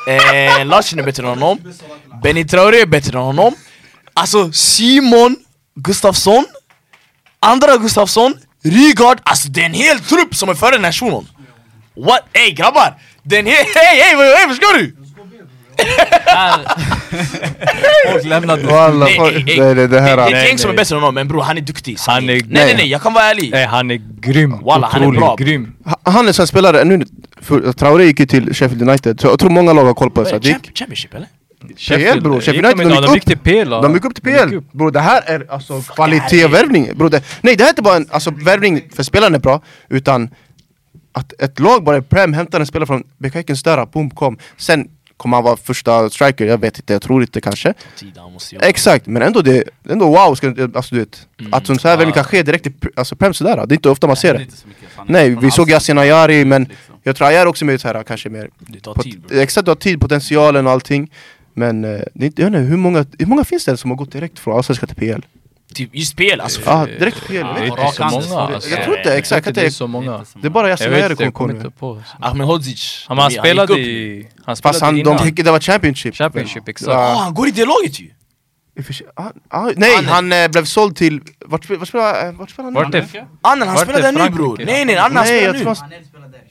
eh, 0.08 0.66
Larsen 0.66 1.00
är 1.00 1.04
bättre 1.04 1.24
än 1.24 1.30
honom 1.30 1.60
Benny 2.24 2.48
Traoré 2.48 2.82
är 2.82 2.86
bättre 2.86 3.18
än 3.18 3.24
honom 3.24 3.56
Alltså 4.14 4.52
Simon 4.52 5.36
Gustafsson 5.76 6.45
Andra 7.39 7.77
Gustafsson 7.77 8.33
Rygaard, 8.63 9.17
alltså 9.23 9.49
det 9.49 9.61
är 9.61 9.65
en 9.65 9.73
hel 9.73 9.99
trupp 9.99 10.35
som 10.35 10.49
är 10.49 10.53
före 10.53 10.71
den 10.71 10.85
här 10.85 10.91
shunon 10.91 11.27
What? 11.95 12.21
Ey 12.33 12.51
grabbar! 12.51 12.93
Den 13.23 13.45
hel, 13.45 13.55
hej 13.55 14.01
hej 14.01 14.15
hej 14.38 14.47
förstår 14.49 14.77
du? 14.77 14.93
Folk 18.11 18.25
lämnade 18.25 18.63
Walla, 18.63 19.05
Nej, 19.05 19.15
folk- 19.17 19.49
ey. 19.49 19.59
nej, 19.59 19.75
det, 19.88 20.01
här 20.01 20.17
det 20.17 20.23
är 20.23 20.27
ett 20.27 20.31
Nej, 20.31 20.47
gäng 20.47 20.57
som 20.57 20.69
är 20.69 20.73
nej. 20.73 20.77
bättre 20.83 20.95
än 20.95 21.01
honom 21.01 21.15
men 21.15 21.27
bror 21.27 21.41
han 21.41 21.57
är 21.57 21.61
duktig 21.61 21.97
Han 22.07 22.23
är- 22.23 22.27
nej 22.27 22.41
nej 22.47 22.73
nej, 22.77 22.88
jag 22.88 23.01
kan 23.01 23.13
vara 23.13 23.23
ärlig 23.25 23.51
Nej, 23.51 23.65
han 23.65 23.91
är 23.91 24.01
grym. 24.19 24.59
Walla, 24.63 24.89
han 24.91 25.03
är 25.03 25.11
bra. 25.11 25.35
grym. 25.35 25.73
Ha- 25.85 25.99
Han 26.11 26.27
är 26.27 26.31
svensk 26.31 26.53
spelare, 26.53 26.83
nu, 26.83 27.05
för, 27.41 27.73
Traoré 27.73 28.05
gick 28.05 28.19
ju 28.19 28.25
till 28.25 28.53
Sheffield 28.53 28.81
United, 28.89 29.19
så 29.21 29.27
jag 29.27 29.39
tror 29.39 29.49
många 29.49 29.73
lag 29.73 29.85
har 29.85 29.93
koll 29.93 30.11
på 30.11 30.23
det, 30.23 30.29
Championship 30.73 31.13
eller? 31.13 31.27
PL 31.60 32.22
bror, 32.22 32.41
Sheffield 32.41 32.66
gick 32.66 32.78
de 32.78 32.82
United, 32.82 32.82
inte- 32.82 32.84
de 32.84 33.01
de 33.01 33.14
gick 33.14 33.16
gick 33.16 33.26
till 33.26 33.38
PL. 33.38 33.70
De 33.70 33.93
gick 33.93 34.05
upp 34.05 34.16
till 34.16 34.24
PL! 34.24 34.55
upp. 34.55 34.72
Bro 34.72 34.89
det 34.89 34.99
här 34.99 35.22
är 35.26 35.45
alltså 35.51 35.82
kvalitet 35.82 36.45
och 36.45 36.53
värvning 36.53 36.89
bro, 36.97 37.10
det, 37.10 37.24
Nej 37.41 37.55
det 37.55 37.64
här 37.64 37.70
är 37.70 37.72
inte 37.72 37.82
bara 37.82 37.95
en 37.95 38.08
alltså, 38.12 38.32
värvning 38.32 38.82
för 38.95 39.03
spelaren 39.03 39.36
är 39.36 39.39
bra 39.39 39.62
Utan 39.89 40.30
att 41.12 41.34
ett 41.41 41.60
lag 41.60 41.84
bara 41.84 41.97
i 41.97 42.01
Prem 42.01 42.34
hämtar 42.34 42.60
en 42.60 42.66
spelare 42.68 42.88
från 42.88 43.03
BK 43.18 43.34
Häckens 43.36 43.64
dörrar, 43.64 43.86
boom 43.86 44.10
kom 44.10 44.38
Sen 44.58 44.88
Kommer 45.18 45.38
han 45.38 45.43
vara 45.43 45.58
första 45.58 46.10
striker? 46.10 46.45
Jag 46.45 46.58
vet 46.62 46.78
inte, 46.80 46.93
jag 46.93 47.01
tror 47.01 47.22
inte 47.22 47.41
kanske. 47.41 47.74
Exakt, 48.62 49.08
men 49.08 49.22
ändå 49.22 49.41
det, 49.41 49.64
ändå 49.89 50.05
wow, 50.05 50.36
ska, 50.36 50.47
alltså, 50.76 50.95
du 50.95 50.99
vet, 50.99 51.28
Mm. 51.39 51.53
att 51.53 51.68
sånt 51.68 51.84
här 51.84 51.97
Ja. 51.97 52.03
ja. 52.03 52.12
kan 52.12 52.24
ske 52.24 52.43
direkt 52.43 52.68
i 52.68 52.74
alltså, 52.95 53.16
Prem 53.16 53.34
sådär, 53.34 53.55
det 53.55 53.74
är 53.74 53.76
inte 53.76 53.89
ofta 53.89 54.08
man 54.08 54.16
ser 54.16 54.34
Det 54.34 54.39
är. 54.39 54.47
Nej, 55.08 55.30
vi 55.30 55.36
såg 55.36 55.45
allsvenskan. 55.45 55.70
Yasin 55.70 55.97
Ayari 55.97 56.45
men 56.45 56.64
Liksom. 56.64 56.95
jag 57.03 57.16
tror 57.16 57.28
Ayari 57.28 57.49
också 57.49 57.66
med 57.66 57.82
så 57.82 57.88
här, 57.88 58.03
kanske 58.03 58.30
mer 58.30 58.49
Det 58.58 58.80
tar 58.80 58.93
tid 58.93 59.22
bro. 59.22 59.39
Exakt, 59.39 59.66
du 59.66 59.72
har 59.72 59.76
tid, 59.76 60.01
potentialen 60.01 60.68
och 60.68 60.74
allting 60.74 61.12
Men 61.58 61.84
eh, 61.86 62.01
det 62.14 62.24
är 62.24 62.26
inte, 62.26 62.41
jag 62.41 62.49
vet 62.51 62.60
inte, 62.60 62.70
hur 62.70 62.78
många, 62.78 63.05
hur 63.20 63.26
många 63.26 63.43
finns 63.43 63.66
det 63.66 63.78
som 63.78 63.89
har 63.91 63.97
gått 63.97 64.12
direkt 64.12 64.39
från 64.39 64.58
Allsvenskan 64.58 64.88
till 64.89 64.97
PL? 64.97 65.22
Typ 65.74 65.95
just 65.95 66.12
spel 66.12 66.41
alltså. 66.41 66.62
Ja, 66.66 66.86
direkt 66.86 67.18
till 67.18 67.26
PL, 67.28 67.36
Ja, 67.36 67.53
Det 67.53 67.60
är 67.60 67.66
inte 67.66 67.91
så 67.93 68.03
många 68.03 68.41
alltså. 68.55 68.70
Jag 68.70 68.84
tror 68.84 68.97
inte, 68.97 69.18
exakt, 69.18 69.47
att 69.47 69.55
det 69.55 69.62
är 69.66 69.70
så 69.70 69.88
många. 69.88 70.26
Det 70.41 70.47
är 70.47 70.49
bara 70.49 70.70
Jag 70.70 70.80
Yasin 70.80 70.93
Ayari 70.93 71.16
kommer 71.16 71.32
på 71.32 71.49
inte 71.51 71.64
nu 71.64 71.70
på. 71.80 72.01
Ahmed 72.20 72.47
Hodzic. 72.47 73.05
Han, 73.08 73.18
han 73.18 73.32
spelade 73.32 73.80
i... 73.80 74.28
Han 74.45 74.55
Fast 74.55 74.60
spelade 74.80 74.86
han, 74.86 74.95
de, 74.95 75.24
innan. 75.26 75.36
det 75.36 75.51
var 75.51 75.60
Championship 75.60 76.16
Championship, 76.16 76.68
exakt. 76.68 76.91
Ja. 76.91 76.97
Ah, 76.97 77.16
han 77.24 77.34
går 77.34 77.47
i 77.47 77.51
det 77.51 77.66
laget 77.66 77.99
ju! 77.99 78.10
Ah, 79.16 79.30
ah, 79.49 79.72
Nej, 79.76 79.95
Han 79.95 80.05
är- 80.05 80.10
han 80.10 80.34
eh, 80.34 80.47
blev 80.51 80.64
såld 80.66 80.95
till, 80.95 81.22
vart, 81.45 81.70
vart 81.70 81.88
spelar 81.88 82.28
eh, 82.28 82.32
vart 82.34 82.49
spelar 82.49 82.72
han 82.72 82.91
nu? 82.91 82.99
Vart? 83.01 83.16
Annen 83.41 83.68
han 83.68 83.88
där 83.88 84.12
nu 84.12 84.30
bror! 84.30 84.62
Nej 84.66 84.86
nej, 84.86 84.95
han 84.95 85.14
Nej, 85.14 85.26
spelar 85.26 85.53
nu! 85.53 85.66
han, 85.66 85.91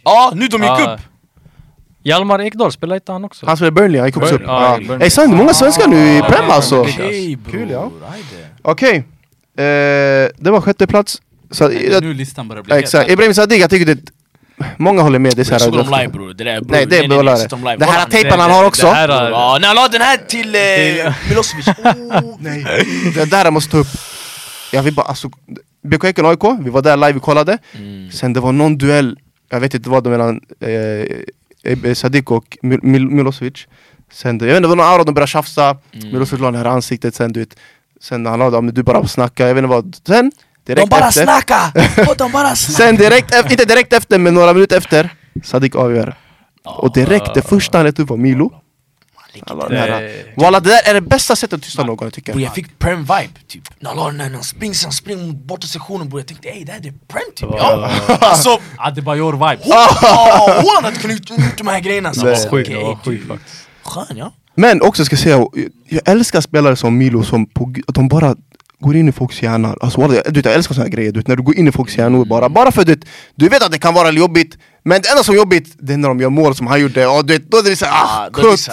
Ja, 0.05 0.33
nu 0.35 0.47
de 0.49 0.63
gick 0.63 0.71
Ah, 0.71 0.95
upp! 0.95 1.01
Hjalmar 2.07 2.41
Ekdal 2.41 2.73
spelade 2.73 2.97
inte 2.97 3.13
han 3.13 3.25
också? 3.25 3.47
han 3.47 3.57
spelade 3.57 3.81
i 3.81 3.81
Burnley, 3.83 4.01
han 4.01 4.09
gick 4.09 4.17
också 4.17 4.35
upp. 4.35 4.43
Ja, 4.47 4.79
Burnley. 4.79 5.05
Ey 5.05 5.11
sant, 5.11 5.35
många 5.35 5.55
svenskar 5.55 5.89
nu 5.89 5.97
i 5.97 6.21
Ah, 6.21 6.29
Prem 6.31 6.51
alltså? 6.51 6.87
Kul, 7.51 7.71
ja. 7.71 7.91
Okej, 8.63 8.97
eh, 8.97 9.05
det 10.37 10.51
var 10.51 10.61
sjätte 10.61 10.87
plats. 10.87 11.23
Så, 11.51 11.69
Nu 11.69 12.15
listan 12.15 12.49
börjar 12.49 12.63
bli. 12.63 12.77
Exakt, 12.77 13.11
Ibrahim 13.11 13.35
Sadiq, 13.35 13.63
jag 13.63 13.71
tycker 13.71 13.95
det 13.95 14.01
Många 14.77 15.03
håller 15.03 15.19
med, 15.19 15.37
det 15.37 15.43
är 15.43 15.45
så 15.45 15.55
Jag 15.55 15.61
såg 15.61 15.77
här, 15.77 15.83
dem 15.85 15.93
live 16.01 16.13
bror, 16.13 16.35
det 16.35 16.45
där 16.45 16.61
bror. 16.61 16.73
Nej 16.73 16.87
det 16.87 16.99
är 16.99 17.03
live. 17.63 17.77
Det 17.77 17.85
här 17.85 18.07
tejpen 18.07 18.41
han 18.41 18.51
har 18.51 18.65
också. 18.65 18.87
Ja, 18.87 19.59
när 19.61 19.67
han 19.67 19.77
la 19.77 19.89
den 19.89 20.01
här 20.01 20.17
till 20.17 20.55
eh, 20.55 21.15
Milosevic, 21.29 21.69
oh, 21.85 22.37
Nej, 22.41 22.65
det 23.15 23.31
där 23.31 23.45
jag 23.45 23.53
måste 23.53 23.71
ta 23.71 23.79
upp. 23.79 23.87
Jag 24.73 24.83
vill 24.83 24.95
bara 24.95 25.07
alltså 25.07 25.31
BK 25.83 26.05
Häcken 26.05 26.27
AIK, 26.27 26.45
vi 26.61 26.71
var 26.71 26.83
där 26.83 26.97
live 26.97 27.15
och 27.15 27.23
kollade. 27.23 27.59
Mm. 27.75 28.11
Sen 28.11 28.33
det 28.33 28.41
var 28.41 28.53
någon 28.53 28.79
duell, 28.79 29.19
jag 29.51 29.61
vet 29.61 29.75
inte 29.75 29.91
vad 29.91 30.05
det 30.05 30.11
var 30.11 30.19
mellan 30.19 30.41
eh, 30.61 31.19
Sadiq 31.95 32.31
och 32.31 32.59
Mil 32.63 32.81
Mil 32.83 33.07
Milosevic 33.09 33.67
Sen 34.13 34.39
jag 34.39 34.47
vet 34.47 34.57
inte, 34.57 34.61
det 34.61 34.69
var 34.69 34.77
någon 34.77 34.87
aura, 34.87 35.05
de 35.05 35.15
började 35.15 35.31
tjafsa 35.31 35.77
Mm. 35.93 36.09
Milosevic 36.13 36.41
la 36.43 36.51
ner 36.51 36.65
ansiktet 36.65 37.15
sen 37.15 37.33
du 37.33 37.41
vet 37.41 37.57
Sen 38.01 38.27
han 38.27 38.39
la 38.39 38.61
men 38.61 38.75
du 38.75 38.83
bara 38.83 39.07
snackar, 39.07 39.47
jag 39.47 39.55
vet 39.55 39.63
inte 39.63 39.75
vad 39.75 40.01
Sen, 40.07 40.33
direkt 40.67 40.91
De 40.91 41.01
bara 41.01 41.09
efter 41.09 41.23
snacka! 41.25 41.73
Och 42.11 42.17
de 42.23 42.33
bara 42.33 42.57
snacka! 42.57 42.77
Sen 42.83 42.97
direkt, 42.97 43.35
efter, 43.35 43.53
inte 43.53 43.65
direkt 43.65 43.93
efter 43.93 44.19
men 44.19 44.35
några 44.35 44.53
minuter 44.53 44.77
efter 44.77 45.15
Sadiq 45.45 45.77
avgör 45.77 46.15
Och 46.65 46.93
direkt, 46.93 47.35
det 47.35 47.43
första 47.43 47.79
han 47.79 47.87
lät 47.87 47.99
upp 47.99 48.09
var 48.09 48.17
Milo 48.17 48.53
La 49.47 49.69
den 49.69 49.79
här- 49.79 50.01
Det- 50.01 50.25
Walla 50.37 50.61
det 50.61 50.69
där 50.71 50.91
är 50.91 50.95
det 50.95 51.01
bästa 51.01 51.37
sättet 51.37 51.57
att 51.59 51.63
tysta 51.63 51.85
någon 51.85 51.99
jag. 52.01 52.13
Tycker 52.13 52.33
Bror 52.33 52.43
jag 52.45 52.55
fick 52.55 52.79
Prem 52.79 52.99
vibe 53.01 53.29
typ. 53.49 53.63
När 53.81 53.91
han 53.95 54.21
han 54.21 54.43
springer, 54.43 54.83
han 54.85 54.93
springer 54.93 55.27
mot 55.27 55.37
borta 55.37 55.67
sektionen 55.67 56.09
bror 56.09 56.21
Jag 56.21 56.27
tänkte 56.27 56.49
ey 56.49 56.65
det 56.65 56.73
här 56.73 56.81
det 56.81 56.89
är 56.89 56.95
Prem 57.09 57.23
typ. 57.37 57.49
Ja. 57.53 57.91
Alltså, 58.21 58.59
Adebayor 58.79 59.33
vibes. 59.33 59.67
oh, 59.67 59.73
Haaland 60.49 60.85
hade 60.85 60.97
kunnat 60.97 61.31
gjort 61.31 61.59
de 61.59 61.67
här 61.67 61.81
grejerna. 61.81 62.15
Så 62.15 62.25
Nej. 62.25 62.35
bara, 62.43 62.51
Sjukt, 62.51 62.69
det 62.71 62.77
var 62.77 62.97
sjukt 63.05 63.29
faktiskt. 63.29 63.57
Skön 63.83 64.17
ja. 64.17 64.33
Men 64.55 64.83
också 64.83 65.05
ska 65.05 65.13
jag 65.15 65.21
säga, 65.21 65.37
jag- 65.37 65.69
jag 65.89 66.09
älskar 66.09 66.41
spelare 66.41 66.77
som 66.77 66.99
Milo 66.99 67.23
som 67.23 67.47
på, 67.47 67.75
att 67.87 67.95
de 67.95 68.09
bara 68.09 68.37
går 68.79 68.97
in 68.97 69.09
i 69.09 69.13
folks 69.13 69.43
hjärnor 69.43 69.79
alltså, 69.81 70.01
jag, 70.01 70.11
du 70.25 70.31
vet, 70.33 70.45
jag 70.45 70.55
älskar 70.55 70.75
såna 70.75 70.85
här 70.85 70.93
grejer, 70.93 71.13
du 71.13 71.19
vet, 71.21 71.29
när 71.29 71.37
du 71.37 71.43
går 71.43 71.57
in 71.57 71.69
i 71.69 71.73
folks 71.73 71.99
hjärnor 71.99 72.25
bara, 72.25 72.49
bara 72.49 72.73
för 72.73 72.83
att 72.83 72.99
du 73.35 73.49
vet 73.49 73.63
att 73.63 73.73
det 73.73 73.79
kan 73.79 73.95
vara 73.95 74.11
jobbigt 74.11 74.59
Men 74.89 75.03
det 75.03 75.09
enda 75.09 75.23
som 75.25 75.35
är 75.35 75.39
jobbigt, 75.39 75.77
det 75.79 75.93
är 75.93 75.97
när 75.97 76.09
de 76.09 76.21
gör 76.21 76.29
mål 76.31 76.55
som 76.55 76.67
han 76.67 76.81
gjorde, 76.81 77.07
och 77.07 77.27
du 77.27 77.33
vet, 77.33 77.51
då 77.51 77.57
är 77.59 77.63
det 77.63 77.77
såhär 77.77 77.93
ah, 77.93 78.27
Ah, 78.27 78.31
kutt. 78.31 78.69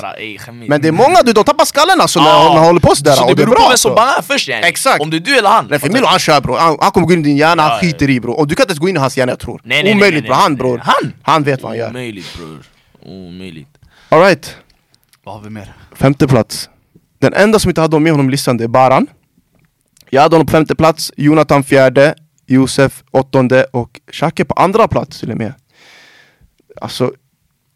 Men 0.69 0.81
det 0.81 0.87
är 0.87 0.91
många, 0.91 1.21
du, 1.25 1.33
de 1.33 1.43
tappar 1.43 1.65
skallen 1.65 2.01
alltså 2.01 2.19
när, 2.19 2.29
Ah. 2.29 2.43
när 2.43 2.57
han 2.57 2.65
håller 2.65 2.79
på 2.79 2.95
sådär, 2.95 3.11
Så 3.11 3.25
det 3.25 3.31
och 3.31 3.35
det 3.37 3.43
är 3.43 3.47
beror 3.47 3.55
på 3.63 3.67
vem 3.69 3.77
som 3.77 3.95
bangar 3.95 4.21
först 4.21 4.49
yani 4.49 4.67
Exakt. 4.67 5.01
Om 5.01 5.09
det 5.09 5.17
är 5.17 5.19
du 5.19 5.37
eller 5.37 5.49
han. 5.49 5.67
Nej 5.69 5.79
för 5.79 5.89
Milo 5.89 6.05
han 6.05 6.19
kör 6.19 6.41
bror, 6.41 6.57
han, 6.57 6.77
han 6.81 6.91
kommer 6.91 7.07
gå 7.07 7.13
in 7.13 7.19
i 7.19 7.23
din 7.23 7.37
hjärna, 7.37 7.63
Ja, 7.63 7.69
han 7.69 7.79
skiter 7.79 8.09
i 8.09 8.19
bror. 8.19 8.39
Och 8.39 8.47
du 8.47 8.55
kan 8.55 8.63
inte 8.63 8.71
ens 8.71 8.79
gå 8.79 8.89
in 8.89 8.95
i 8.95 8.99
hans 8.99 9.17
hjärna 9.17 9.31
jag 9.31 9.39
tror. 9.39 9.61
Nej, 9.63 9.83
nej, 9.83 9.93
Omöjligt 9.93 10.23
bror, 10.25 10.33
han 10.35 10.55
bror. 10.55 10.81
Han? 10.83 11.13
Han 11.21 11.43
vet 11.43 11.61
vad 11.61 11.71
han 11.71 11.77
gör. 11.79 11.89
Omöjligt 11.89 12.37
bror. 12.37 12.59
Omöjligt. 13.05 13.69
Alright, 14.09 14.55
Vad 15.23 15.35
har 15.35 15.41
vi 15.41 15.49
mer? 15.49 15.73
femte 15.95 16.27
plats. 16.27 16.69
Den 17.21 17.33
enda 17.33 17.59
som 17.59 17.69
inte 17.69 17.81
hade 17.81 17.99
med 17.99 18.11
honom 18.13 18.27
i 18.27 18.31
listan 18.31 18.57
det 18.57 18.63
är 18.63 18.67
Baran. 18.67 19.07
Jag 20.09 20.21
hade 20.21 20.35
honom 20.35 20.47
på 20.47 20.51
femte 20.51 20.75
plats, 20.75 21.11
Jonathan 21.17 21.63
fjärde, 21.63 22.15
Josef 22.47 23.03
åttonde 23.11 23.63
och 23.63 23.99
Xhake 24.11 24.45
på 24.45 24.53
andra 24.53 24.87
plats 24.87 25.19
till 25.19 25.31
och 25.31 25.37
med 25.37 25.53
Alltså, 26.83 27.11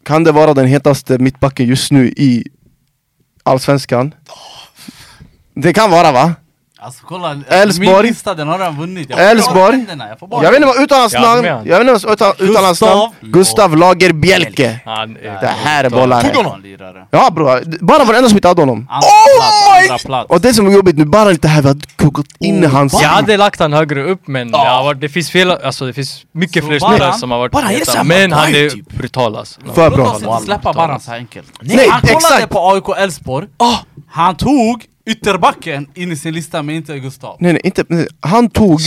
kan 0.04 0.24
det 0.24 0.32
vara 0.32 0.54
den 0.54 0.66
hetaste 0.66 1.18
mittbacken 1.18 1.66
just 1.66 1.92
nu 1.92 2.08
i 2.08 2.44
Allsvenskan? 3.42 4.14
Det 5.54 5.72
kan 5.72 5.90
vara 5.90 6.12
va? 6.12 6.34
Alltså 6.80 7.04
kolla, 7.06 7.36
Elfsborg. 7.48 7.88
min 7.88 8.02
lista 8.02 8.34
den 8.34 8.48
har 8.48 8.58
redan 8.58 8.76
vunnit. 8.78 9.10
Jag 9.10 9.16
händerna, 9.16 10.08
Jag 10.20 10.44
Jag 10.44 10.50
vet 10.50 10.54
inte 10.54 10.66
vad 10.66 10.82
utan 10.82 11.00
hans 11.00 11.12
Jag 11.12 11.20
hade 11.20 11.42
namn, 11.42 11.48
han. 11.58 11.66
jag 11.66 11.78
vet 11.78 11.88
inte 11.88 12.06
vad 12.06 12.12
utan, 12.14 12.32
utan 12.50 12.64
hans 12.64 12.80
namn 12.80 13.10
Gustav. 13.20 13.76
Lagerbielke 13.76 14.80
Han, 14.84 15.14
Det 15.14 15.46
här 15.64 15.84
är 15.84 15.90
bollar 15.90 16.22
Tog 16.22 16.34
honom? 16.36 16.62
Ja 17.10 17.30
bror, 17.30 17.84
bara 17.84 17.98
var 17.98 18.06
den 18.06 18.14
enda 18.16 18.28
som 18.28 18.38
inte 18.38 18.48
hade 18.48 18.62
honom 18.62 18.86
Andra 18.90 19.08
Oh 19.08 19.86
plats, 19.88 20.04
plats. 20.04 20.30
Och 20.30 20.40
det 20.40 20.54
som 20.54 20.66
är 20.66 20.70
jobbigt 20.70 20.96
nu, 20.98 21.04
bara 21.04 21.30
inte 21.30 21.48
här 21.48 21.62
vi 21.62 21.68
har 21.68 21.76
kokat 21.96 22.26
in 22.40 22.64
i 22.64 22.66
hans... 22.66 22.92
jag 23.02 23.08
hade 23.08 23.36
lagt 23.36 23.60
han 23.60 23.72
högre 23.72 24.02
upp 24.02 24.22
men 24.28 24.50
det, 24.50 24.58
har 24.58 24.84
varit, 24.84 25.00
det 25.00 25.08
finns 25.08 25.30
fel, 25.30 25.50
alltså 25.50 25.86
det 25.86 25.92
finns 25.92 26.22
mycket 26.32 26.62
Så 26.64 26.68
fler 26.68 26.80
Baran- 26.80 26.94
spelare 26.94 27.12
som 27.18 27.30
har 27.30 27.38
varit 27.38 27.52
Baran 27.52 27.72
samma 27.86 28.04
Men 28.04 28.32
han 28.32 28.54
är 28.54 28.70
typ. 28.70 28.88
brutal 28.88 29.36
alltså 29.36 29.60
För 29.74 29.90
Låt 29.90 29.96
bra 29.98 30.06
oss 30.10 30.22
inte 30.22 30.44
släppa 30.44 30.72
Baran 30.72 31.00
så 31.00 31.12
enkelt. 31.12 31.48
Nej, 31.60 31.88
han 31.88 32.00
kollade 32.00 32.46
på 32.46 32.70
AIK 32.72 32.98
Elfsborg, 33.02 33.46
Ah, 33.56 33.76
han 34.10 34.36
tog 34.36 34.84
ytterbacken 35.10 35.86
in 35.94 36.12
i 36.12 36.16
sin 36.16 36.34
lista 36.34 36.62
men 36.62 36.74
inte 36.74 36.98
Gustav. 36.98 37.36
Nej 37.40 37.52
nej, 37.52 37.60
inte, 37.64 37.84
nej. 37.88 38.06
han 38.20 38.50
tog, 38.50 38.80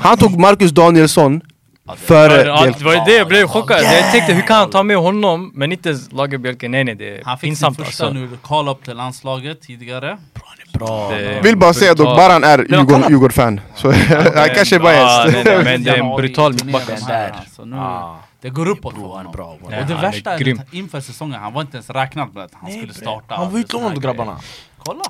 han 0.00 0.18
tog 0.18 0.38
Marcus 0.38 0.70
Danielsson 0.70 1.40
Ja, 1.86 1.94
Bielke. 2.08 2.78
det 2.78 2.84
var 2.84 3.06
det 3.06 3.16
jag 3.16 3.28
blev 3.28 3.46
chockad, 3.48 3.80
Yeah. 3.82 3.94
jag 3.94 4.12
tänkte 4.12 4.32
hur 4.32 4.42
kan 4.42 4.56
han 4.56 4.70
ta 4.70 4.82
med 4.82 4.96
honom 4.96 5.52
men 5.54 5.72
inte 5.72 5.98
Lagerbielke, 6.10 6.68
nej 6.68 6.84
nej 6.84 6.94
det 6.94 7.08
är 7.18 7.22
Han 7.24 7.38
fick 7.38 7.58
sin 7.58 7.74
första 7.74 8.04
alltså 8.06 8.10
nu 8.20 8.28
call-up 8.42 8.84
till 8.84 8.96
landslaget 8.96 9.60
tidigare. 9.62 10.18
bra 10.72 11.10
Det 11.10 11.16
är 11.16 11.42
Vill 11.42 11.56
bara 11.56 11.74
säga 11.74 11.94
dock. 11.94 12.16
Baran 12.16 12.44
är? 12.44 12.58
Djurgården-fan 13.10 13.60
Så 13.74 13.90
han 14.36 14.48
kanske 14.54 14.76
är 14.76 14.80
biased 14.80 15.44
det, 15.44 15.64
men 15.64 15.84
det 15.84 15.90
är 15.90 15.98
en 15.98 16.16
brutal 16.16 16.52
mittback 16.52 16.90
alltså. 16.90 17.06
här, 17.06 17.32
Där. 17.56 17.64
nu, 17.66 17.76
Ah. 17.76 18.16
Det 18.40 18.50
går 18.50 18.68
uppåt 18.68 18.94
för 18.94 19.00
honom. 19.00 19.32
bra 19.32 19.56
Och 19.62 19.70
det 19.88 19.94
värsta 19.94 20.32
är 20.38 20.52
att 20.60 20.74
inför 20.74 21.00
säsongen, 21.00 21.40
han 21.40 21.52
var 21.52 21.60
inte 21.60 21.76
ens 21.76 21.90
räknad 21.90 22.34
med 22.34 22.44
att 22.44 22.52
han 22.54 22.70
skulle 22.72 22.94
starta. 22.94 23.34
Han 23.34 23.52
var 23.52 23.58
utlånad 23.58 24.02
grabbarna. 24.02 24.36
Kolla! 24.78 25.04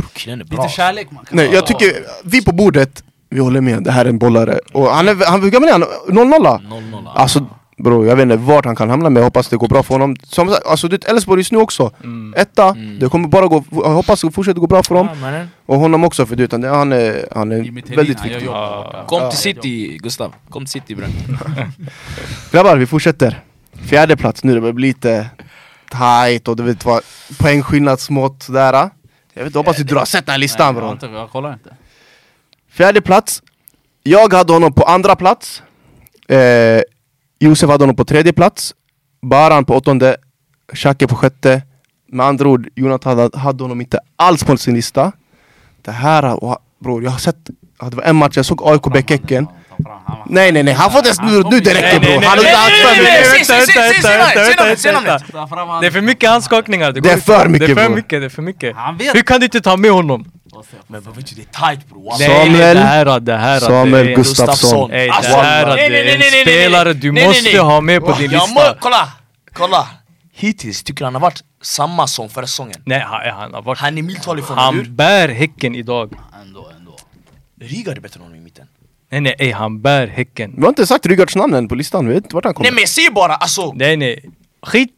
Bro, 0.00 0.08
killen 0.12 0.40
är 0.40 0.44
bra. 0.44 0.62
Lite 0.62 0.74
kärlek 0.74 1.10
man 1.10 1.24
kan 1.24 1.36
Nej 1.36 1.50
jag 1.52 1.66
tycker, 1.66 1.92
vi 2.24 2.44
på 2.44 2.52
bordet, 2.52 3.04
vi 3.30 3.40
håller 3.40 3.60
med, 3.60 3.82
det 3.82 3.90
här 3.92 4.04
är 4.04 4.08
en 4.08 4.18
bollare. 4.18 4.58
Och 4.72 4.86
han 4.86 5.08
är, 5.08 5.26
han, 5.26 5.42
hur 5.42 5.50
gammal 5.50 5.68
är 5.68 5.72
han? 5.72 5.82
0-0? 5.82 6.60
0-0 6.68 7.08
Alltså 7.14 7.46
bro, 7.76 8.06
jag 8.06 8.16
vet 8.16 8.22
inte 8.22 8.36
vart 8.36 8.64
han 8.64 8.76
kan 8.76 8.90
hamna 8.90 9.10
men 9.10 9.16
jag 9.16 9.24
hoppas 9.24 9.48
det 9.48 9.56
går 9.56 9.68
bra 9.68 9.82
för 9.82 9.94
honom. 9.94 10.16
Som 10.22 10.48
sagt, 10.48 10.66
alltså 10.66 10.88
du 10.88 10.98
Elfsborg 11.08 11.40
just 11.40 11.52
nu 11.52 11.58
också. 11.58 11.90
Mm. 12.04 12.34
Etta, 12.36 12.68
Mm. 12.68 12.98
det 12.98 13.08
kommer 13.08 13.28
bara 13.28 13.46
gå, 13.46 13.64
jag 13.70 13.90
hoppas 13.90 14.20
det 14.20 14.30
fortsätter 14.30 14.60
gå 14.60 14.66
bra 14.66 14.82
för 14.82 14.94
dem. 14.94 15.08
Ja. 15.22 15.44
Och 15.66 15.80
honom 15.80 16.04
också 16.04 16.26
för 16.26 16.36
du 16.36 16.42
vet, 16.46 16.52
han 16.52 16.64
är, 16.92 17.28
han 17.34 17.52
är, 17.52 17.96
väldigt 17.96 18.24
viktig 18.24 18.46
Ja. 18.46 19.04
Kom 19.08 19.30
till 19.30 19.38
city 19.38 19.98
Gustav, 20.02 20.34
kom 20.50 20.64
till 20.64 20.72
city 20.72 20.94
bre 20.94 21.06
Grabbar, 22.52 22.76
vi 22.76 22.86
fortsätter. 22.86 23.40
Fjärde 23.82 24.16
plats 24.16 24.44
nu, 24.44 24.54
det 24.54 24.60
börjar 24.60 24.72
bli 24.72 24.88
lite 24.88 25.30
tight 25.90 26.48
och 26.48 26.56
du 26.56 26.62
vet 26.62 26.84
vad 26.84 27.00
Poängskillnadsmått 27.38 28.42
sådär 28.42 28.90
Jag 29.40 29.44
vet 29.44 29.54
hoppas 29.54 29.78
inte 29.78 29.94
du 29.94 29.98
har 29.98 30.04
sett 30.04 30.26
den 30.26 30.32
här 30.32 30.38
listan 30.38 30.66
jag, 30.66 30.74
bror 30.74 30.92
inte, 30.92 31.06
jag 31.06 31.30
kollar 31.30 31.52
inte. 31.52 31.76
Fjärde 32.68 33.00
plats. 33.00 33.42
Jag 34.02 34.32
hade 34.32 34.52
honom 34.52 34.72
på 34.72 34.82
andra 34.82 35.16
plats. 35.16 35.62
Eh, 36.28 36.82
Josef 37.38 37.70
hade 37.70 37.82
honom 37.82 37.96
på 37.96 38.04
tredje 38.04 38.32
plats. 38.32 38.74
Baran 39.22 39.64
på 39.64 39.74
åttonde. 39.74 40.16
Xhake 40.74 41.06
på 41.06 41.14
sjätte. 41.14 41.62
Med 42.08 42.26
andra 42.26 42.48
ord, 42.48 42.68
Jonathan 42.74 43.18
hade, 43.18 43.38
hade 43.38 43.64
honom 43.64 43.80
inte 43.80 44.00
alls 44.16 44.44
på 44.44 44.56
sin 44.56 44.74
lista. 44.74 45.12
Det 45.82 45.92
här, 45.92 46.36
bror 46.80 47.04
jag 47.04 47.10
har 47.10 47.18
sett 47.18 47.50
Det 47.80 47.94
var 47.94 48.02
en 48.02 48.16
match, 48.16 48.36
jag 48.36 48.46
såg 48.46 48.62
AIK 48.64 48.92
Bäckeken 48.92 49.46
Nej 50.26 50.52
nej 50.52 50.62
nej, 50.62 50.74
han 50.74 50.90
får 50.90 50.98
inte 50.98 51.08
ens, 51.08 51.20
nu, 51.20 51.50
nu 51.50 51.60
det 51.60 51.74
räcker 51.74 51.82
Nej, 51.82 51.98
nej, 51.98 52.00
bror 52.00 52.20
nej, 52.20 52.28
Han 52.28 52.38
har 52.38 52.44
nej, 52.44 52.52
inte 52.52 52.52
nej, 52.52 52.54
haft 52.56 52.76
för 52.76 52.88
nej, 52.88 52.98
mycket 53.00 53.30
nej, 53.32 53.44
Se, 53.44 53.44
se, 53.44 53.60
se, 53.60 53.72
se, 53.72 53.94
se, 53.94 54.02
se 54.02 54.18
namnet, 54.18 54.46
se 54.46 54.54
namnet, 54.56 54.80
se 54.80 54.92
namnet. 54.92 55.22
Ta 55.32 55.46
fram 55.48 55.68
han. 55.68 55.80
Det 55.80 55.86
är 55.86 55.90
för 55.90 56.00
mycket 56.00 56.30
handskakningar, 56.30 56.92
det, 56.92 57.10
är 57.10 57.16
för 57.16 57.48
mycket, 57.48 57.66
Det 57.66 57.72
är 57.72 57.76
för 57.76 57.84
bror. 57.84 57.96
mycket, 57.96 58.20
det 58.20 58.24
är 58.24 58.28
för 58.28 58.42
mycket. 58.42 58.76
Hur 59.14 59.22
kan 59.22 59.40
du 59.40 59.44
inte 59.46 59.60
ta 59.60 59.76
med 59.76 59.90
honom? 59.90 60.32
Men 60.86 61.02
vad 61.02 61.16
vet 61.16 61.26
du, 61.26 61.34
det 61.36 61.42
är 61.42 61.68
tight 61.70 61.88
bro 61.88 62.04
wallah. 62.04 62.18
Nej, 62.18 62.28
Samuel- 62.48 62.74
det 62.74 62.80
här, 62.80 63.20
det 63.20 63.36
här, 63.36 63.60
Samuel 63.60 64.06
Gustafsson. 64.16 64.90
Ey, 64.92 65.06
det 65.06 65.12
Alltså, 65.12 65.36
här, 65.36 65.66
nej, 65.66 65.76
det 65.76 65.88
nej, 65.88 66.00
är 66.00 66.04
nej, 66.04 66.14
en 66.14 66.20
nej, 66.20 66.30
nej, 66.32 66.44
nej. 66.44 66.54
spelare 66.62 66.92
du 66.92 67.12
Nej, 67.12 67.22
nej, 67.22 67.28
måste 67.28 67.42
nej. 67.50 67.58
ha 67.58 67.80
med 67.80 68.00
på 68.00 68.12
din 68.12 68.30
lista 68.30 68.76
kolla, 68.80 69.08
kolla 69.52 69.88
Hittills 70.34 70.82
tycker 70.82 71.04
han 71.04 71.14
har 71.14 71.20
varit 71.20 71.40
samma 71.62 72.06
som 72.06 72.28
förra 72.28 72.46
säsongen 72.46 72.82
Nej, 72.84 73.00
han, 73.00 73.54
har 73.54 73.62
varit... 73.62 73.78
Han 73.78 73.98
är 73.98 74.02
miltal 74.02 74.38
ifrån, 74.38 74.58
Han 74.58 74.96
bär 74.96 75.28
Häcken 75.28 75.74
idag 75.74 76.12
Ändå, 76.42 76.68
ändå. 76.78 76.96
Rygaard 77.60 77.96
är 77.96 78.00
bättre 78.00 78.18
än 78.18 78.22
honom 78.22 78.36
i 78.38 78.40
mitten 78.40 78.66
Nej 79.10 79.20
nej, 79.20 79.34
ey, 79.38 79.52
han 79.52 79.80
bär 79.82 80.06
Häcken 80.06 80.52
Vi 80.56 80.62
har 80.62 80.68
inte 80.68 80.86
sagt 80.86 81.06
Rygaards 81.06 81.36
namn 81.36 81.54
än 81.54 81.68
på 81.68 81.74
listan, 81.74 82.08
vi 82.08 82.14
vet 82.14 82.24
inte 82.24 82.34
vart 82.34 82.44
han 82.44 82.50
Nej 82.50 82.54
kommer 82.54 82.70
men 82.70 82.80
jag 82.80 82.88
säger 82.88 83.10
bara 83.10 83.34
alltså 83.34 83.72
Nej 83.72 83.96
nej, 83.96 84.24
skit, 84.66 84.90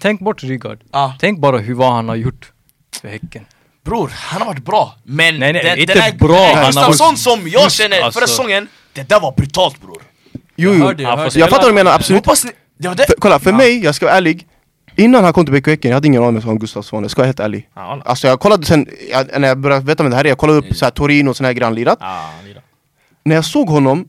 tänk 0.00 0.20
bort 0.20 0.42
Rygaard. 0.42 0.78
Ah. 0.90 1.10
Tänk 1.20 1.38
bara 1.40 1.58
hur 1.58 1.74
vad 1.74 1.92
han 1.92 2.08
har 2.08 2.16
gjort 2.16 2.52
för 3.00 3.08
Häcken. 3.08 3.46
Bror, 3.84 4.10
han 4.14 4.40
har 4.42 4.48
varit 4.48 4.64
bra. 4.64 4.94
Men 5.04 5.38
Nej, 5.38 5.52
nej, 5.52 5.62
den, 5.64 5.78
inte 5.78 5.94
den 5.94 6.02
här, 6.02 6.12
bra, 6.12 6.28
Den 6.28 6.40
han 6.40 6.56
här 6.56 6.62
har 6.64 6.70
Gustafsson 6.72 7.16
som 7.16 7.48
jag 7.48 7.72
känner 7.72 8.00
Alltså- 8.00 8.20
förra 8.20 8.26
säsongen, 8.26 8.68
det 8.92 9.08
där 9.08 9.20
var 9.20 9.32
brutalt 9.32 9.80
bror. 9.80 10.02
Jo, 10.56 10.70
Jag 10.70 10.78
jo. 10.78 10.84
hörde, 10.84 11.02
jag 11.02 11.32
spela- 11.32 11.42
Jag 11.44 11.50
fattar 11.50 11.62
vad 11.62 11.70
du 11.70 11.74
menar, 11.74 11.92
absolut. 11.94 12.26
Hoppas 12.26 12.44
ni... 12.44 12.50
Det 12.78 12.88
var 12.88 12.94
det. 12.94 13.06
För, 13.06 13.14
kolla, 13.18 13.38
för 13.38 13.52
mig, 13.52 13.84
jag 13.84 13.94
ska 13.94 14.06
vara 14.06 14.16
ärlig 14.16 14.46
Innan 14.96 15.24
han 15.24 15.32
kom 15.32 15.44
till 15.46 15.54
BK 15.54 15.66
Häcken, 15.66 15.90
jag 15.90 15.96
hade 15.96 16.06
ingen 16.06 16.24
aning 16.24 16.48
om 16.48 16.58
Gustafsson, 16.58 17.02
jag 17.04 17.10
ska 17.10 17.20
vara 17.20 17.26
helt 17.26 17.40
ärlig 17.40 17.68
Ja. 17.74 18.02
Alltså 18.04 18.26
jag 18.26 18.40
kollade 18.40 18.66
sen, 18.66 18.86
jag, 19.10 19.40
när 19.40 19.48
jag 19.48 19.58
började 19.58 19.84
veta 19.86 20.02
vem 20.02 20.10
det 20.10 20.16
här 20.16 20.24
är, 20.24 20.28
jag 20.28 20.38
kollade 20.38 20.58
upp 20.58 20.76
så 20.76 20.84
här, 20.84 20.90
Torino 20.90 21.30
och 21.30 21.36
såna 21.36 21.46
här 21.48 21.52
grejer 21.54 21.64
han 21.64 21.74
lirat 21.74 21.98
Ah. 22.00 22.24
När 23.30 23.34
jag 23.36 23.44
såg 23.44 23.68
honom, 23.68 24.08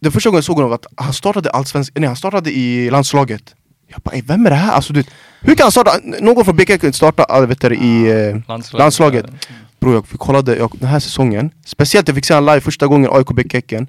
den 0.00 0.12
första 0.12 0.30
gången 0.30 0.36
jag 0.38 0.44
såg 0.44 0.56
honom 0.56 0.70
var 0.70 0.74
att 0.74 0.86
han 0.96 1.12
startade 1.12 1.50
allsvensk, 1.50 1.92
nej 1.94 2.06
han 2.06 2.16
startade 2.16 2.50
i 2.50 2.90
landslaget 2.90 3.54
Jag 3.88 4.00
bara, 4.00 4.14
"Ey, 4.16 4.22
vem 4.22 4.46
är 4.46 4.50
det 4.50 4.56
här? 4.56 4.72
Alltså, 4.72 4.92
du, 4.92 5.04
hur 5.40 5.54
kan 5.54 5.64
han 5.64 5.72
starta, 5.72 5.90
någon 6.20 6.44
från 6.44 6.56
BK 6.56 6.68
Häcken 6.70 6.92
starta 6.92 7.26
äh, 7.42 7.46
vet 7.46 7.60
du, 7.60 7.74
i 7.76 8.10
eh, 8.10 8.36
Landslaget. 8.48 8.72
landslaget? 8.78 9.26
Bro 9.80 9.92
jag 9.92 10.04
kollade 10.08 10.56
jag, 10.56 10.72
den 10.78 10.88
här 10.88 11.00
säsongen, 11.00 11.50
speciellt 11.64 12.08
jag 12.08 12.14
fick 12.14 12.24
se 12.24 12.34
han 12.34 12.46
live 12.46 12.60
första 12.60 12.86
gången 12.86 13.10
AIK 13.12 13.26
BK 13.26 13.52
Häcken 13.54 13.86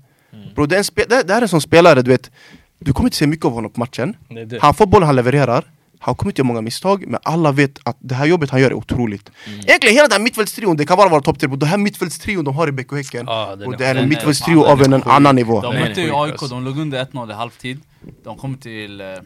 Bro 0.55 0.65
det, 0.65 0.75
är 0.75 0.77
en 0.77 0.83
spe, 0.83 1.03
det, 1.09 1.23
det 1.23 1.33
här 1.33 1.41
är 1.41 1.43
en 1.43 1.49
sån 1.49 1.61
spelare 1.61 2.01
du 2.01 2.11
vet, 2.11 2.31
du 2.79 2.93
kommer 2.93 3.07
inte 3.07 3.17
se 3.17 3.27
mycket 3.27 3.45
av 3.45 3.51
honom 3.51 3.71
på 3.71 3.79
matchen. 3.79 4.15
Han 4.61 4.73
får 4.73 4.85
bollen, 4.85 5.05
han 5.07 5.15
levererar 5.15 5.63
Han 5.99 6.15
kommer 6.15 6.31
inte 6.31 6.39
göra 6.41 6.47
många 6.47 6.61
misstag, 6.61 7.07
men 7.07 7.19
alla 7.23 7.51
vet 7.51 7.79
att 7.83 7.97
det 7.99 8.15
här 8.15 8.25
jobbet 8.25 8.49
han 8.49 8.61
gör 8.61 8.69
är 8.69 8.73
otroligt. 8.73 9.31
Egentligen 9.47 9.95
hela 9.95 10.07
den 10.07 10.11
här 10.11 10.19
mittfältstrion, 10.23 10.77
det 10.77 10.85
kan 10.85 10.97
bara 10.97 11.09
vara 11.09 11.21
topp 11.21 11.39
tre, 11.39 11.49
den 11.49 11.69
här 11.69 11.77
mittfältstrion 11.77 12.45
de 12.45 12.55
har 12.55 12.67
i 12.67 12.71
BK 12.71 12.91
Häcken 12.91 13.25
Ja, 13.27 13.55
den 13.55 13.67
och 13.67 13.77
det. 13.77 13.85
är 13.85 13.95
en 13.95 14.09
mittfältstrio 14.09 14.63
av 14.63 14.81
en 14.81 14.91
sjuk. 14.93 15.03
annan 15.07 15.35
nivå. 15.35 15.61
De 15.61 15.73
mötte 15.75 16.01
ju 16.01 16.11
AIK, 16.15 16.31
alltså. 16.31 16.47
de 16.47 16.63
låg 16.65 16.79
under 16.79 17.05
1-0 17.05 17.31
i 17.31 17.33
halvtid. 17.33 17.79
De 18.23 18.37
kom 18.37 18.57
till, 18.57 19.01
eh, 19.01 19.07
eh, 19.07 19.17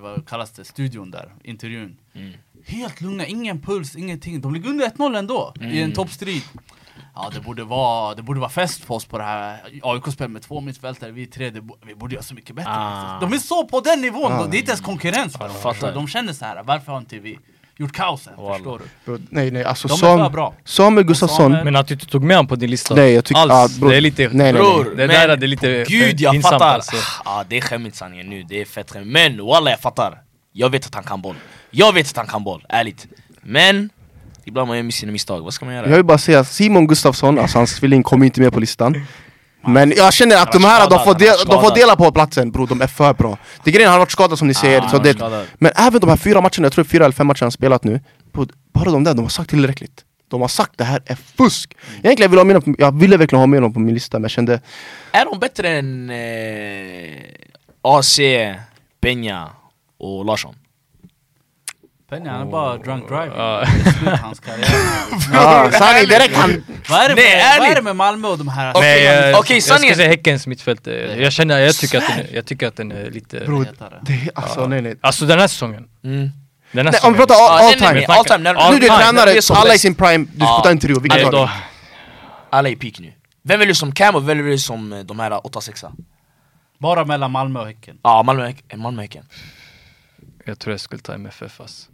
vad 0.00 0.28
kallas 0.28 0.50
det, 0.50 0.64
studion 0.64 1.10
där, 1.10 1.32
intervjun. 1.44 1.96
Helt 2.66 3.00
lugna, 3.00 3.26
ingen 3.26 3.60
puls, 3.60 3.96
ingenting. 3.96 4.40
De 4.40 4.54
ligger 4.54 4.68
under 4.70 4.86
1-0 4.86 5.16
ändå, 5.18 5.54
i 5.60 5.80
en 5.82 5.92
toppstrid 5.92 6.42
Ja 7.16 7.30
det 7.34 7.40
borde, 7.40 7.64
vara, 7.64 8.14
det 8.14 8.22
borde 8.22 8.40
vara 8.40 8.50
fest 8.50 8.84
för 8.84 8.94
oss 8.94 9.04
på 9.04 9.18
det 9.18 9.24
här 9.24 9.58
AIK 9.82 10.12
spelar 10.12 10.28
med 10.28 10.42
två 10.42 10.60
mittfältare, 10.60 11.10
vi 11.10 11.26
tre, 11.26 11.50
det, 11.50 11.60
vi 11.86 11.94
borde 11.94 12.14
göra 12.14 12.22
så 12.24 12.34
mycket 12.34 12.56
bättre 12.56 12.70
Ah. 12.74 13.20
De 13.20 13.32
är 13.32 13.38
så 13.38 13.64
på 13.66 13.80
den 13.80 14.00
nivån, 14.00 14.32
Ah. 14.32 14.38
de, 14.42 14.50
det 14.50 14.56
är 14.56 14.58
inte 14.58 14.70
ens 14.70 14.80
konkurrens 14.80 15.32
för 15.36 15.48
dem 15.48 15.74
du? 15.80 15.92
De 15.92 16.08
känner 16.08 16.32
så 16.32 16.44
här. 16.44 16.62
varför 16.62 16.92
har 16.92 16.98
inte 16.98 17.18
vi 17.18 17.38
gjort 17.76 17.92
kaosen? 17.92 18.32
Wallah. 18.36 18.54
Förstår 18.56 18.78
du? 18.78 18.84
Bro, 19.04 19.18
Nej 19.30 19.50
nej 19.50 19.64
alltså 19.64 19.88
De 19.88 19.94
är 19.94 19.98
Sam, 19.98 20.32
bra. 20.32 20.54
Samuel 20.64 21.06
Gustafsson 21.06 21.52
Men 21.52 21.76
att 21.76 21.86
du 21.88 21.94
inte 21.94 22.06
tog 22.06 22.22
med 22.24 22.36
honom 22.36 22.48
på 22.48 22.56
din 22.56 22.70
lista 22.70 22.94
Nej, 22.94 23.12
jag 23.12 23.24
tycker- 23.24 23.40
alls, 23.40 23.82
ah, 23.82 23.88
det 23.88 23.96
är 23.96 24.00
lite... 24.00 24.22
Nej, 24.22 24.30
nej, 24.32 24.52
nej. 24.52 24.62
Bror, 24.62 24.84
det 24.84 24.96
men 24.96 25.08
där 25.08 25.28
är 25.28 25.36
lite 25.36 25.84
Gud 25.88 26.20
jag 26.20 26.32
pinsamt 26.32 26.52
fattar! 26.52 26.74
alltså. 26.74 26.96
Ah, 27.24 27.44
det 27.48 27.56
är 27.56 27.60
skämmigt 27.60 27.96
sanningen 27.96 28.26
nu, 28.30 28.42
det 28.42 28.60
är 28.60 28.64
fett 28.64 28.90
skämmigt 28.90 29.12
Men 29.12 29.46
walla 29.46 29.70
jag 29.70 29.80
fattar 29.80 30.22
Jag 30.52 30.70
vet 30.70 30.86
att 30.86 30.94
han 30.94 31.04
kan 31.04 31.22
boll 31.22 31.34
Jag 31.70 31.92
vet 31.92 32.06
att 32.10 32.16
han 32.16 32.26
kan 32.26 32.44
boll, 32.44 32.64
ärligt 32.68 33.06
Men 33.42 33.90
Ibland 34.44 34.68
man 34.68 34.76
gör 34.84 34.90
sina 34.90 35.12
misstag, 35.12 35.40
vad 35.42 35.54
ska 35.54 35.64
man 35.64 35.74
göra? 35.74 35.88
Jag 35.88 35.96
vill 35.96 36.04
bara 36.04 36.18
säga, 36.18 36.44
Simon 36.44 36.86
Gustafsson, 36.86 37.38
alltså 37.38 37.58
hans 37.58 37.76
tvilling 37.76 38.02
kommer 38.02 38.26
inte 38.26 38.40
med 38.40 38.52
på 38.52 38.60
listan 38.60 39.06
Men 39.66 39.92
jag 39.96 40.12
känner 40.12 40.36
att 40.42 40.52
de 40.52 40.64
här, 40.64 40.80
de 40.80 40.84
skadad, 40.98 41.04
får, 41.04 41.14
del, 41.14 41.28
var 41.46 41.54
de 41.62 41.68
får 41.68 41.74
dela 41.74 41.96
på 41.96 42.12
platsen 42.12 42.50
bror, 42.50 42.66
de 42.66 42.80
är 42.82 42.86
för 42.86 43.14
bra 43.14 43.38
Det 43.64 43.70
grejen, 43.70 43.88
han 43.90 43.92
har 43.94 43.98
varit 44.06 44.10
skadad 44.12 44.38
som 44.38 44.48
ni 44.48 44.54
säger, 44.54 44.80
han 44.80 44.90
så 44.90 44.98
det, 44.98 45.12
skadad. 45.14 45.46
Men 45.58 45.72
även 45.76 46.00
de 46.00 46.10
här 46.10 46.16
fyra 46.16 46.40
matcherna, 46.40 46.50
jag 46.62 46.72
tror 46.72 46.84
fyra 46.84 47.04
eller 47.04 47.12
fem 47.14 47.26
matcher 47.26 47.42
han 47.42 47.50
spelat 47.52 47.84
nu 47.84 48.00
bro, 48.32 48.46
Bara 48.74 48.90
de 48.90 49.04
där, 49.04 49.14
de 49.14 49.22
har 49.22 49.28
sagt 49.28 49.50
tillräckligt 49.50 50.04
De 50.30 50.40
har 50.40 50.48
sagt 50.48 50.72
det 50.76 50.84
här 50.84 51.02
är 51.06 51.14
fusk 51.36 51.74
Egentligen 52.02 52.18
jag 52.22 52.28
ville, 52.28 52.40
ha 52.40 52.44
med 52.44 52.56
honom, 52.56 52.74
på- 52.74 52.82
jag 52.82 52.98
ville 52.98 53.16
verkligen 53.16 53.40
ha 53.40 53.46
med 53.46 53.56
honom 53.56 53.72
på 53.72 53.80
min 53.80 53.94
lista 53.94 54.18
men 54.18 54.22
jag 54.22 54.30
kände 54.30 54.60
Är 55.12 55.24
de 55.24 55.38
bättre 55.38 55.68
än 55.68 56.10
eh, 56.10 57.22
AC, 57.82 58.18
Peña 59.02 59.46
och 59.98 60.24
Larsson? 60.24 60.54
Penja 62.14 62.32
han 62.32 62.40
är 62.40 62.44
bara 62.50 62.76
drunk 62.76 63.08
driving, 63.08 63.32
Ja. 63.36 63.64
det 63.84 63.90
är 63.90 63.92
slut 63.92 64.20
hans 64.20 64.40
karriär 64.40 65.70
sanning 65.78 66.08
direkt 66.08 66.36
han 66.36 66.64
Vad 66.88 67.00
är, 67.04 67.08
det 67.08 67.14
Nej, 67.14 67.24
med, 67.36 67.58
vad 67.58 67.58
är 67.58 67.62
ärligt. 67.62 67.76
det 67.76 67.82
med 67.82 67.96
Malmö 67.96 68.28
och 68.28 68.38
de 68.38 68.48
här... 68.48 68.70
Okej, 68.70 68.82
Nej, 68.82 69.04
jag, 69.04 69.30
jag 69.48 69.62
ska 69.62 69.94
säga 69.94 70.08
Häckens 70.08 70.46
mittfält. 70.46 70.86
eh, 70.86 70.94
Jag 70.94 71.32
känner, 71.32 71.58
jag 71.58 71.74
tycker, 71.74 71.98
att 71.98 72.06
den, 72.16 72.26
jag 72.32 72.46
tycker 72.46 72.66
att 72.68 72.76
den 72.76 72.92
är 72.92 73.10
lite... 73.10 73.40
Bro, 73.40 73.64
det 74.02 74.30
alltså 74.34 74.66
nej 74.66 74.82
nej 74.82 74.96
Alltså 75.00 75.26
den 75.26 75.38
här 75.38 75.48
säsongen. 75.48 75.88
Mm. 76.04 76.30
Den 76.72 76.86
här 76.86 76.92
Nej, 76.92 77.00
om 77.04 77.12
vi 77.12 77.18
pratar 77.18 77.34
all, 77.34 77.64
all 77.64 77.72
time 77.72 78.06
all 78.06 78.24
time, 78.24 78.38
Nu 78.38 78.78
du 78.78 78.86
är 78.86 78.90
time, 78.90 78.96
tränare, 78.98 79.40
alla 79.60 79.74
i 79.74 79.78
sin 79.78 79.94
prime, 79.94 80.26
du 80.34 80.40
ta 80.46 80.70
en 80.70 80.78
trio, 80.78 81.00
vilken 81.00 81.22
tar 81.22 81.32
du? 81.32 81.48
Alla 82.50 82.68
är 82.68 82.72
i 82.72 82.76
peak 82.76 82.98
nu 82.98 83.12
Vem 83.42 83.58
väljer 83.58 83.68
du 83.68 83.74
som 83.74 83.92
Cam 83.92 84.14
och 84.14 84.20
vem 84.20 84.26
väljer 84.38 84.44
du 84.52 84.58
som 84.58 84.92
eh, 84.92 84.98
de 85.00 85.18
här 85.20 85.30
8-6? 85.30 85.92
Bara 86.78 87.04
mellan 87.04 87.30
Malmö 87.30 87.60
och 87.60 87.66
Häcken 87.66 87.96
Ja, 88.02 88.22
Malmö, 88.22 88.52
Malmö 88.74 89.02
Häcken 89.02 89.24
jag 90.46 90.58
tror 90.58 90.72
jag 90.72 90.80
skulle 90.80 91.02
ta 91.02 91.14
MFF 91.14 91.60
ass. 91.60 91.88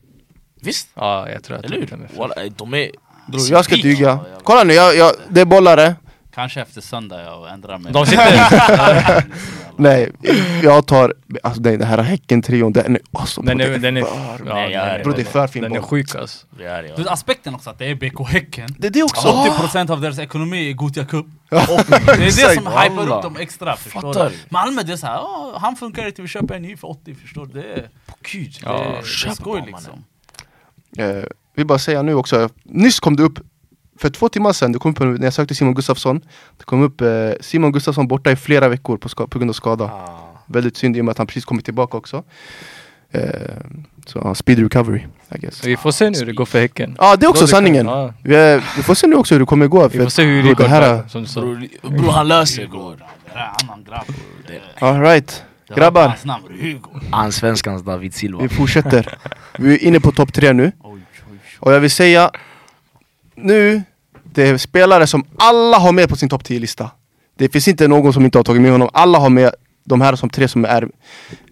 Visst? 0.62 0.88
Ja, 0.94 1.28
jag 1.28 1.42
tror 1.44 1.56
att 1.58 1.64
Eller 1.64 1.76
hur? 1.76 2.18
Walla, 2.18 2.34
De 2.56 2.74
är... 2.74 2.90
Bror, 3.26 3.42
jag 3.50 3.64
ska 3.64 3.76
tyga 3.76 4.18
Kolla 4.42 4.64
nu, 4.64 4.72
jag, 4.74 4.96
jag, 4.96 5.12
det 5.28 5.40
är 5.40 5.44
bollare. 5.44 5.94
Kanske 6.34 6.60
efter 6.60 6.80
söndag 6.80 7.22
jag 7.22 7.50
ändrar 7.52 7.78
mig. 7.78 7.92
De 7.92 8.06
sitter... 8.06 9.24
Nej, 9.76 10.12
jag 10.62 10.86
tar, 10.86 11.14
alltså 11.42 11.62
nej, 11.62 11.76
den 11.76 11.88
här 11.88 11.98
Häcken-trion, 12.02 12.72
den 12.72 12.94
är 12.96 13.02
alltså 13.12 13.42
Den 13.42 13.60
är, 13.60 13.68
det 13.70 13.78
den 13.78 13.96
är, 13.96 14.02
för- 14.02 14.46
ja, 14.46 14.54
Nej, 14.54 14.72
jag 14.72 15.02
Bro, 15.02 15.12
det 15.12 15.20
är 15.20 15.24
för 15.24 15.46
fin 15.46 15.62
Den 15.62 15.76
är 15.76 15.80
sjuk 15.82 16.14
alltså. 16.14 16.46
Det 16.58 16.64
är 16.64 16.82
det, 16.82 16.96
Du 16.96 17.08
aspekten 17.08 17.54
också 17.54 17.70
att 17.70 17.78
det 17.78 17.86
är 17.86 17.94
BK 17.94 18.28
Häcken. 18.28 18.68
Det 18.78 18.86
är 18.86 18.90
det 18.90 19.02
också! 19.02 19.28
80% 19.28 19.90
av 19.90 20.00
deras 20.00 20.18
ekonomi 20.18 20.70
är 20.70 20.72
Gothia 20.72 21.04
Cup. 21.04 21.26
Det 21.50 21.56
är 21.56 22.18
det 22.18 22.54
som 22.54 22.66
hypar 22.66 23.16
upp 23.16 23.22
dem 23.22 23.36
extra, 23.36 23.76
förstår 23.76 24.14
du? 24.14 24.30
Malmö 24.48 24.82
det 24.82 24.92
är 24.92 24.96
såhär, 24.96 25.20
"Åh, 25.22 25.58
han 25.58 25.76
funkar 25.76 26.06
inte, 26.06 26.22
vi 26.22 26.28
köper 26.28 26.54
en 26.54 26.62
ny 26.62 26.76
för 26.76 26.90
80, 26.90 27.14
förstår 27.14 27.46
du? 27.46 27.52
Det 27.62 27.72
är, 27.72 27.88
Gud, 28.32 28.58
det 28.62 28.66
är, 28.68 29.28
det 29.28 29.34
skoj 29.34 29.62
liksom 29.66 30.04
Eh, 30.98 31.24
vill 31.56 31.66
bara 31.66 31.78
säga 31.78 32.02
nu 32.02 32.14
också, 32.14 32.48
nyss 32.64 33.00
kom 33.00 33.16
det 33.16 33.22
upp 33.22 33.38
för 33.98 34.10
två 34.10 34.28
timmar 34.28 34.52
sedan, 34.52 34.72
det 34.72 34.78
kom 34.78 34.90
upp 34.90 34.98
när 35.00 35.24
jag 35.24 35.32
sökte 35.32 35.54
Simon 35.54 35.74
Gustafsson 35.74 36.20
Det 36.58 36.64
kom 36.64 36.82
upp 36.82 37.00
eh, 37.00 37.08
Simon 37.40 37.72
Gustafsson 37.72 38.08
borta 38.08 38.30
i 38.32 38.36
flera 38.36 38.68
veckor 38.68 38.96
på, 38.96 39.26
på 39.26 39.38
grund 39.38 39.50
av 39.50 39.54
skada. 39.54 39.84
Ah. 39.84 40.42
Väldigt 40.46 40.76
synd 40.76 40.96
i 40.96 41.00
och 41.00 41.04
med 41.04 41.12
att 41.12 41.18
han 41.18 41.26
precis 41.26 41.44
kommit 41.44 41.64
tillbaka 41.64 41.96
också. 41.96 42.22
Eh, 43.10 43.20
Så 44.06 44.20
ja, 44.24 44.34
speed 44.34 44.58
recovery, 44.58 45.00
I 45.34 45.38
guess. 45.38 45.64
Vi 45.64 45.76
får 45.76 45.90
se 45.92 46.10
nu 46.10 46.18
hur 46.18 46.26
det 46.26 46.32
går 46.32 46.44
för 46.44 46.60
Häcken. 46.60 46.96
Ja 46.98 47.16
det 47.16 47.26
är 47.26 47.30
också 47.30 47.44
det 47.44 47.50
sanningen! 47.50 47.86
Vi, 48.22 48.34
är- 48.34 48.64
vi 48.76 48.82
får 48.82 48.94
se 48.94 49.06
nu 49.06 49.16
också 49.16 49.34
hur 49.34 49.40
det 49.40 49.46
kommer 49.46 49.66
gå 49.66 49.88
Vi 49.88 49.98
får 49.98 50.08
se 50.08 50.22
hur 50.22 50.42
det 50.42 50.54
går. 50.54 50.64
här, 50.64 51.08
som 51.08 51.22
du 51.22 51.28
sa. 51.28 51.40
Bror, 51.40 52.10
han 52.12 52.28
löser 52.28 52.62
det. 52.62 52.68
Bror 52.68 52.96
Det 53.34 53.40
annan 53.64 53.84
grabb 53.84 54.04
Det- 54.46 54.86
Alright, 54.86 55.26
det 55.26 55.49
grabbar, 55.76 56.00
var 56.00 56.08
Hans 56.08 56.24
namn, 56.24 56.44
Hugo. 56.60 57.00
Han 57.10 57.32
svenskans 57.32 57.82
David 57.82 58.14
Silva. 58.14 58.42
Vi 58.42 58.48
fortsätter. 58.48 59.18
Vi 59.58 59.74
är 59.74 59.84
inne 59.84 60.00
på 60.00 60.12
topp 60.12 60.32
tre 60.32 60.52
nu. 60.52 60.64
Oj, 60.64 60.72
oj, 60.92 61.00
oj. 61.32 61.38
Och 61.58 61.72
jag 61.72 61.80
vill 61.80 61.90
säga 61.90 62.30
Nu, 63.34 63.82
det 64.24 64.48
är 64.48 64.58
spelare 64.58 65.06
som 65.06 65.24
alla 65.36 65.78
har 65.78 65.92
med 65.92 66.08
på 66.08 66.16
sin 66.16 66.28
topp 66.28 66.42
10-lista 66.42 66.90
Det 67.36 67.48
finns 67.48 67.68
inte 67.68 67.88
någon 67.88 68.12
som 68.12 68.24
inte 68.24 68.38
har 68.38 68.44
tagit 68.44 68.62
med 68.62 68.72
honom, 68.72 68.88
alla 68.92 69.18
har 69.18 69.30
med 69.30 69.54
de 69.84 70.00
här 70.00 70.16
som 70.16 70.30
tre 70.30 70.48
som 70.48 70.64
är 70.64 70.88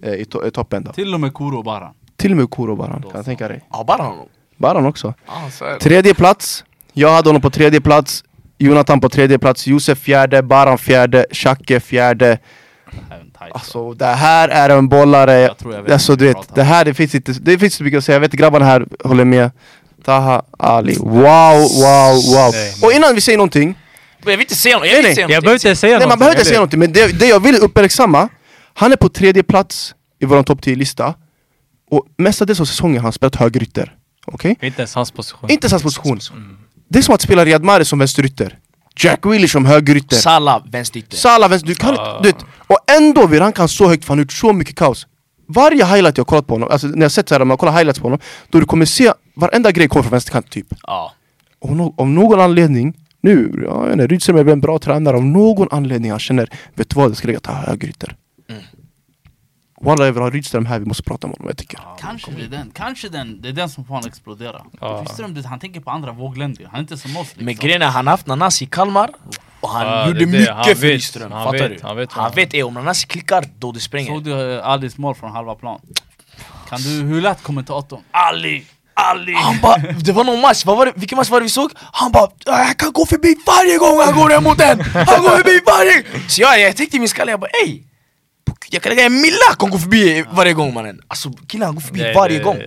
eh, 0.02 0.12
i, 0.12 0.24
to 0.24 0.46
i 0.46 0.50
toppen 0.50 0.84
då. 0.84 0.92
Till 0.92 1.14
och 1.14 1.20
med 1.20 1.34
Kuro 1.34 1.62
Baran. 1.62 1.94
Till 2.16 2.30
och 2.30 2.36
med 2.36 2.50
Kuro 2.50 2.76
Baran, 2.76 3.02
kan 3.02 3.10
jag 3.14 3.24
tänka 3.24 3.48
dig. 3.48 3.60
Ja 3.70 3.84
bara 3.84 4.02
honom 4.02 4.28
Baran 4.56 4.86
också. 4.86 5.14
Ah. 5.26 5.78
Tredje 5.80 6.14
plats, 6.14 6.64
jag 6.92 7.12
hade 7.12 7.28
honom 7.28 7.42
på 7.42 7.50
tredje 7.50 7.80
plats. 7.80 8.24
Jonathan 8.60 9.00
på 9.00 9.08
tredje 9.08 9.38
plats, 9.38 9.66
Josef 9.66 9.98
fjärde, 9.98 10.42
Baran 10.42 10.78
fjärde, 10.78 11.26
Xhake 11.32 11.80
fjärde 11.80 12.38
tight 13.38 13.52
Alltså 13.54 13.94
det 13.94 14.06
här 14.06 14.48
är 14.48 14.70
en 14.70 14.88
bollare, 14.88 15.40
Jag 15.40 15.58
tror 15.58 15.74
jag 15.74 15.82
vet 15.82 15.92
alltså 15.92 16.16
du 16.16 16.26
vet, 16.26 16.54
det 16.54 16.62
här 16.62 16.84
det 16.84 16.94
finns 16.94 17.14
inte, 17.14 17.32
det 17.32 17.58
finns 17.58 17.74
inte 17.74 17.84
mycket 17.84 17.98
att 17.98 18.04
säga, 18.04 18.16
jag 18.16 18.20
vet 18.20 18.32
grabbarna 18.32 18.64
här 18.64 18.86
håller 19.04 19.24
med. 19.24 19.50
Taha 20.04 20.42
Ali, 20.58 20.96
wow, 20.98 21.10
wow, 21.12 22.14
wow. 22.34 22.50
Nej, 22.52 22.74
Och 22.82 22.92
innan 22.92 23.14
vi 23.14 23.20
säger 23.20 23.38
någonting, 23.38 23.68
Men 24.22 24.30
Jag 24.30 24.38
vill 24.38 24.44
inte 24.44 24.54
säga 24.54 24.78
något, 24.78 24.86
jag 24.86 24.96
vill 24.96 25.06
inte 25.06 25.08
nej, 25.08 25.14
säga 25.14 25.28
Jag 25.30 25.42
behöver 25.42 25.54
inte 25.68 25.76
säga 25.76 25.98
nej 25.98 26.08
man 26.08 26.08
någonting, 26.08 26.18
behöver 26.18 26.36
inte 26.36 26.48
säga 26.48 26.58
någonting 26.58 26.80
men 26.80 26.92
det, 26.92 27.18
det 27.18 27.26
jag 27.26 27.40
vill 27.40 27.56
uppmärksamma 27.56 28.28
Han 28.74 28.92
är 28.92 28.96
på 28.96 29.08
tredje 29.08 29.42
plats 29.42 29.94
i 30.20 30.24
vår 30.26 30.42
topp 30.42 30.60
10-lista 30.60 31.14
Och 31.90 32.06
mestadels 32.18 32.60
av 32.60 32.64
säsongen 32.64 32.96
har 32.96 33.02
han 33.02 33.12
spelat 33.12 33.36
högerytter, 33.36 33.94
okej? 34.26 34.56
Inte 34.62 34.80
ens 34.80 34.94
hans 34.94 35.10
position. 35.10 35.50
Inte 35.50 35.64
ens 35.64 35.72
hans 35.72 35.82
position. 35.82 36.20
Det 36.88 36.98
är 36.98 37.02
som 37.02 37.14
att 37.14 37.20
spela 37.20 37.44
Riyad 37.44 37.64
Mahrez 37.64 37.88
som 37.88 37.98
vänsterytter 37.98 38.58
Jack 38.98 39.20
Grealish 39.22 39.52
som 39.52 39.66
högerytter. 39.66 40.16
Salah 40.16 40.62
vänsterytter. 40.70 41.16
Salah 41.16 41.50
vänster, 41.50 41.68
du 41.68 41.74
kan 41.74 41.90
inte, 41.90 42.18
du 42.22 42.28
vet, 42.28 42.44
och 42.66 42.78
ändå 42.96 43.26
vill 43.26 43.42
han 43.42 43.52
kan 43.52 43.68
så 43.68 43.88
högt 43.88 44.04
för 44.04 44.08
han 44.08 44.18
har 44.18 44.22
gjort 44.22 44.32
så 44.32 44.52
mycket 44.52 44.76
kaos. 44.76 45.06
Varje 45.48 45.84
highlight 45.84 46.16
jag 46.16 46.24
har 46.24 46.28
kollat 46.28 46.46
på 46.46 46.54
honom, 46.54 46.68
alltså 46.70 46.86
när 46.86 47.02
jag 47.02 47.12
sett 47.12 47.28
såhär, 47.28 47.38
när 47.38 47.44
man 47.44 47.56
kollar 47.56 47.72
highlights 47.72 47.98
på 47.98 48.06
honom 48.06 48.18
Då 48.50 48.60
du 48.60 48.66
kommer 48.66 48.84
se, 48.84 49.12
varenda 49.36 49.72
grej 49.72 49.88
kommer 49.88 50.02
från 50.02 50.10
vänsterkant 50.10 50.50
typ. 50.50 50.66
Ja. 50.82 51.12
Och 51.60 51.76
no, 51.76 51.94
av 51.96 52.08
någon 52.08 52.40
anledning, 52.40 52.94
nu, 53.20 53.64
ja, 53.66 53.80
jag 53.80 53.82
vet 53.82 53.92
inte, 53.92 54.06
Rydström 54.06 54.36
är 54.36 54.44
väl 54.44 54.52
en 54.52 54.60
bra 54.60 54.78
tränare. 54.78 55.16
Av 55.16 55.24
någon 55.24 55.68
anledning 55.70 56.10
han 56.10 56.20
känner, 56.20 56.50
vet 56.74 56.88
du 56.88 56.94
vad, 56.94 57.10
jag 57.10 57.16
ska 57.16 57.26
lägga 57.26 57.40
ta 57.40 57.52
högerytter. 57.52 58.16
Walla 59.80 60.04
jag 60.06 60.12
vill 60.12 60.22
ha 60.22 60.30
Rydström 60.30 60.66
här, 60.66 60.78
vi 60.78 60.84
måste 60.86 61.02
prata 61.02 61.26
med 61.26 61.36
honom 61.36 61.48
jag 61.48 61.56
tycker 61.56 61.80
Kanske 62.00 62.30
det 62.30 62.42
är 62.44 62.48
den, 62.48 62.70
kanske 62.74 63.08
den, 63.08 63.40
det 63.42 63.48
är 63.48 63.52
den 63.52 63.68
som 63.68 63.84
får 63.84 63.94
honom 63.94 64.08
explodera 64.08 64.62
Ja. 64.80 64.86
Rydström, 65.06 65.44
han 65.44 65.58
tänker 65.60 65.80
på 65.80 65.90
andra 65.90 66.12
vågländer, 66.12 66.64
han 66.64 66.74
är 66.74 66.80
inte 66.80 66.96
som 66.96 67.16
oss 67.16 67.26
liksom 67.28 67.44
Men 67.44 67.54
grejen 67.56 67.82
är 67.82 67.86
han 67.86 68.06
har 68.06 68.10
haft 68.12 68.26
Nanasi 68.26 68.64
i 68.64 68.68
Kalmar 68.68 69.10
Och 69.60 69.68
han 69.70 69.86
Ja, 69.86 70.06
gjorde 70.06 70.18
det 70.18 70.26
mycket 70.26 70.54
Han 70.54 70.64
för. 70.64 70.74
Rydström, 70.74 71.32
Han 71.32 71.44
fattar 71.44 71.68
vet. 71.68 71.80
du? 71.82 71.86
Han 71.86 71.96
vet 71.96 72.12
han 72.12 72.32
vet 72.34 72.54
eh, 72.54 72.66
om 72.66 72.74
Nanasi 72.74 73.06
klickar, 73.06 73.44
då 73.58 73.72
det 73.72 73.80
spränger 73.80 74.10
Såg 74.12 74.24
du 74.24 74.60
Alis 74.60 74.98
mål 74.98 75.14
från 75.14 75.32
halva 75.32 75.54
plan? 75.54 75.80
Kan 76.68 76.80
du, 76.80 76.88
hur 76.88 77.20
lät 77.20 77.42
kommentatorn? 77.42 78.00
Ali, 78.10 78.64
Ali 78.94 79.32
Han 79.34 79.58
bara, 79.62 79.76
det 79.76 80.12
var 80.12 80.24
någon 80.24 80.40
match, 80.40 80.64
vad 80.64 80.76
var 80.76 80.86
det, 80.86 80.92
vilken 80.96 81.16
match 81.16 81.30
var 81.30 81.40
det 81.40 81.44
vi 81.44 81.50
såg? 81.50 81.70
Han 81.92 82.12
bara, 82.12 82.28
jag 82.46 82.76
kan 82.76 82.92
gå 82.92 83.06
förbi 83.06 83.36
varje 83.46 83.78
gång 83.78 84.00
han 84.06 84.14
går 84.22 84.32
emot 84.34 84.58
den! 84.58 84.80
Han 84.80 85.22
går 85.22 85.36
förbi 85.36 85.60
varje 85.66 86.28
Så 86.28 86.42
jag, 86.42 86.60
jag 86.60 86.76
tänkte 86.76 86.96
i 86.96 87.00
min 87.00 87.08
skalle, 87.08 87.30
jag 87.30 87.40
bara 87.40 87.50
ey! 87.66 87.82
Jag 88.70 88.82
kan 88.82 88.90
lägga 88.90 89.06
en 89.06 89.20
milla 89.20 89.36
han 89.58 89.70
går 89.70 89.78
förbi 89.78 90.24
varje 90.32 90.52
gång 90.52 90.74
mannen 90.74 91.00
Alltså 91.08 91.30
killen 91.48 91.66
han 91.66 91.74
går 91.74 91.82
förbi 91.82 92.00
Nej, 92.00 92.14
varje 92.14 92.38
det- 92.38 92.44
gång 92.44 92.58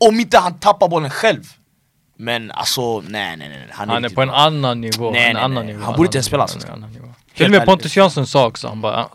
Om 0.00 0.20
inte 0.20 0.38
han 0.38 0.58
tappar 0.58 0.88
bollen 0.88 1.10
själv 1.10 1.42
Men 2.18 2.50
alltså, 2.50 3.00
nej 3.00 3.36
nej 3.36 3.48
nej 3.48 3.68
Han 3.70 3.90
är 3.90 3.96
riktigt 4.00 4.14
på 4.14 4.22
en 4.22 4.30
annan 4.30 4.80
nivå. 4.80 5.10
Nej, 5.10 5.34
nej, 5.34 5.42
annan 5.42 5.64
nej. 5.64 5.74
nivå. 5.74 5.84
Han 5.84 5.96
borde 5.96 6.06
inte 6.06 6.18
ens 6.18 6.26
spela 6.26 6.42
allsvenskan. 6.42 6.84
Till 7.34 7.44
och 7.44 7.50
med. 7.50 7.64
Pontus 7.66 7.96
Jansson 7.96 8.26
sa 8.26 8.46
också, 8.46 8.68
han 8.68 8.80
bara... 8.80 9.08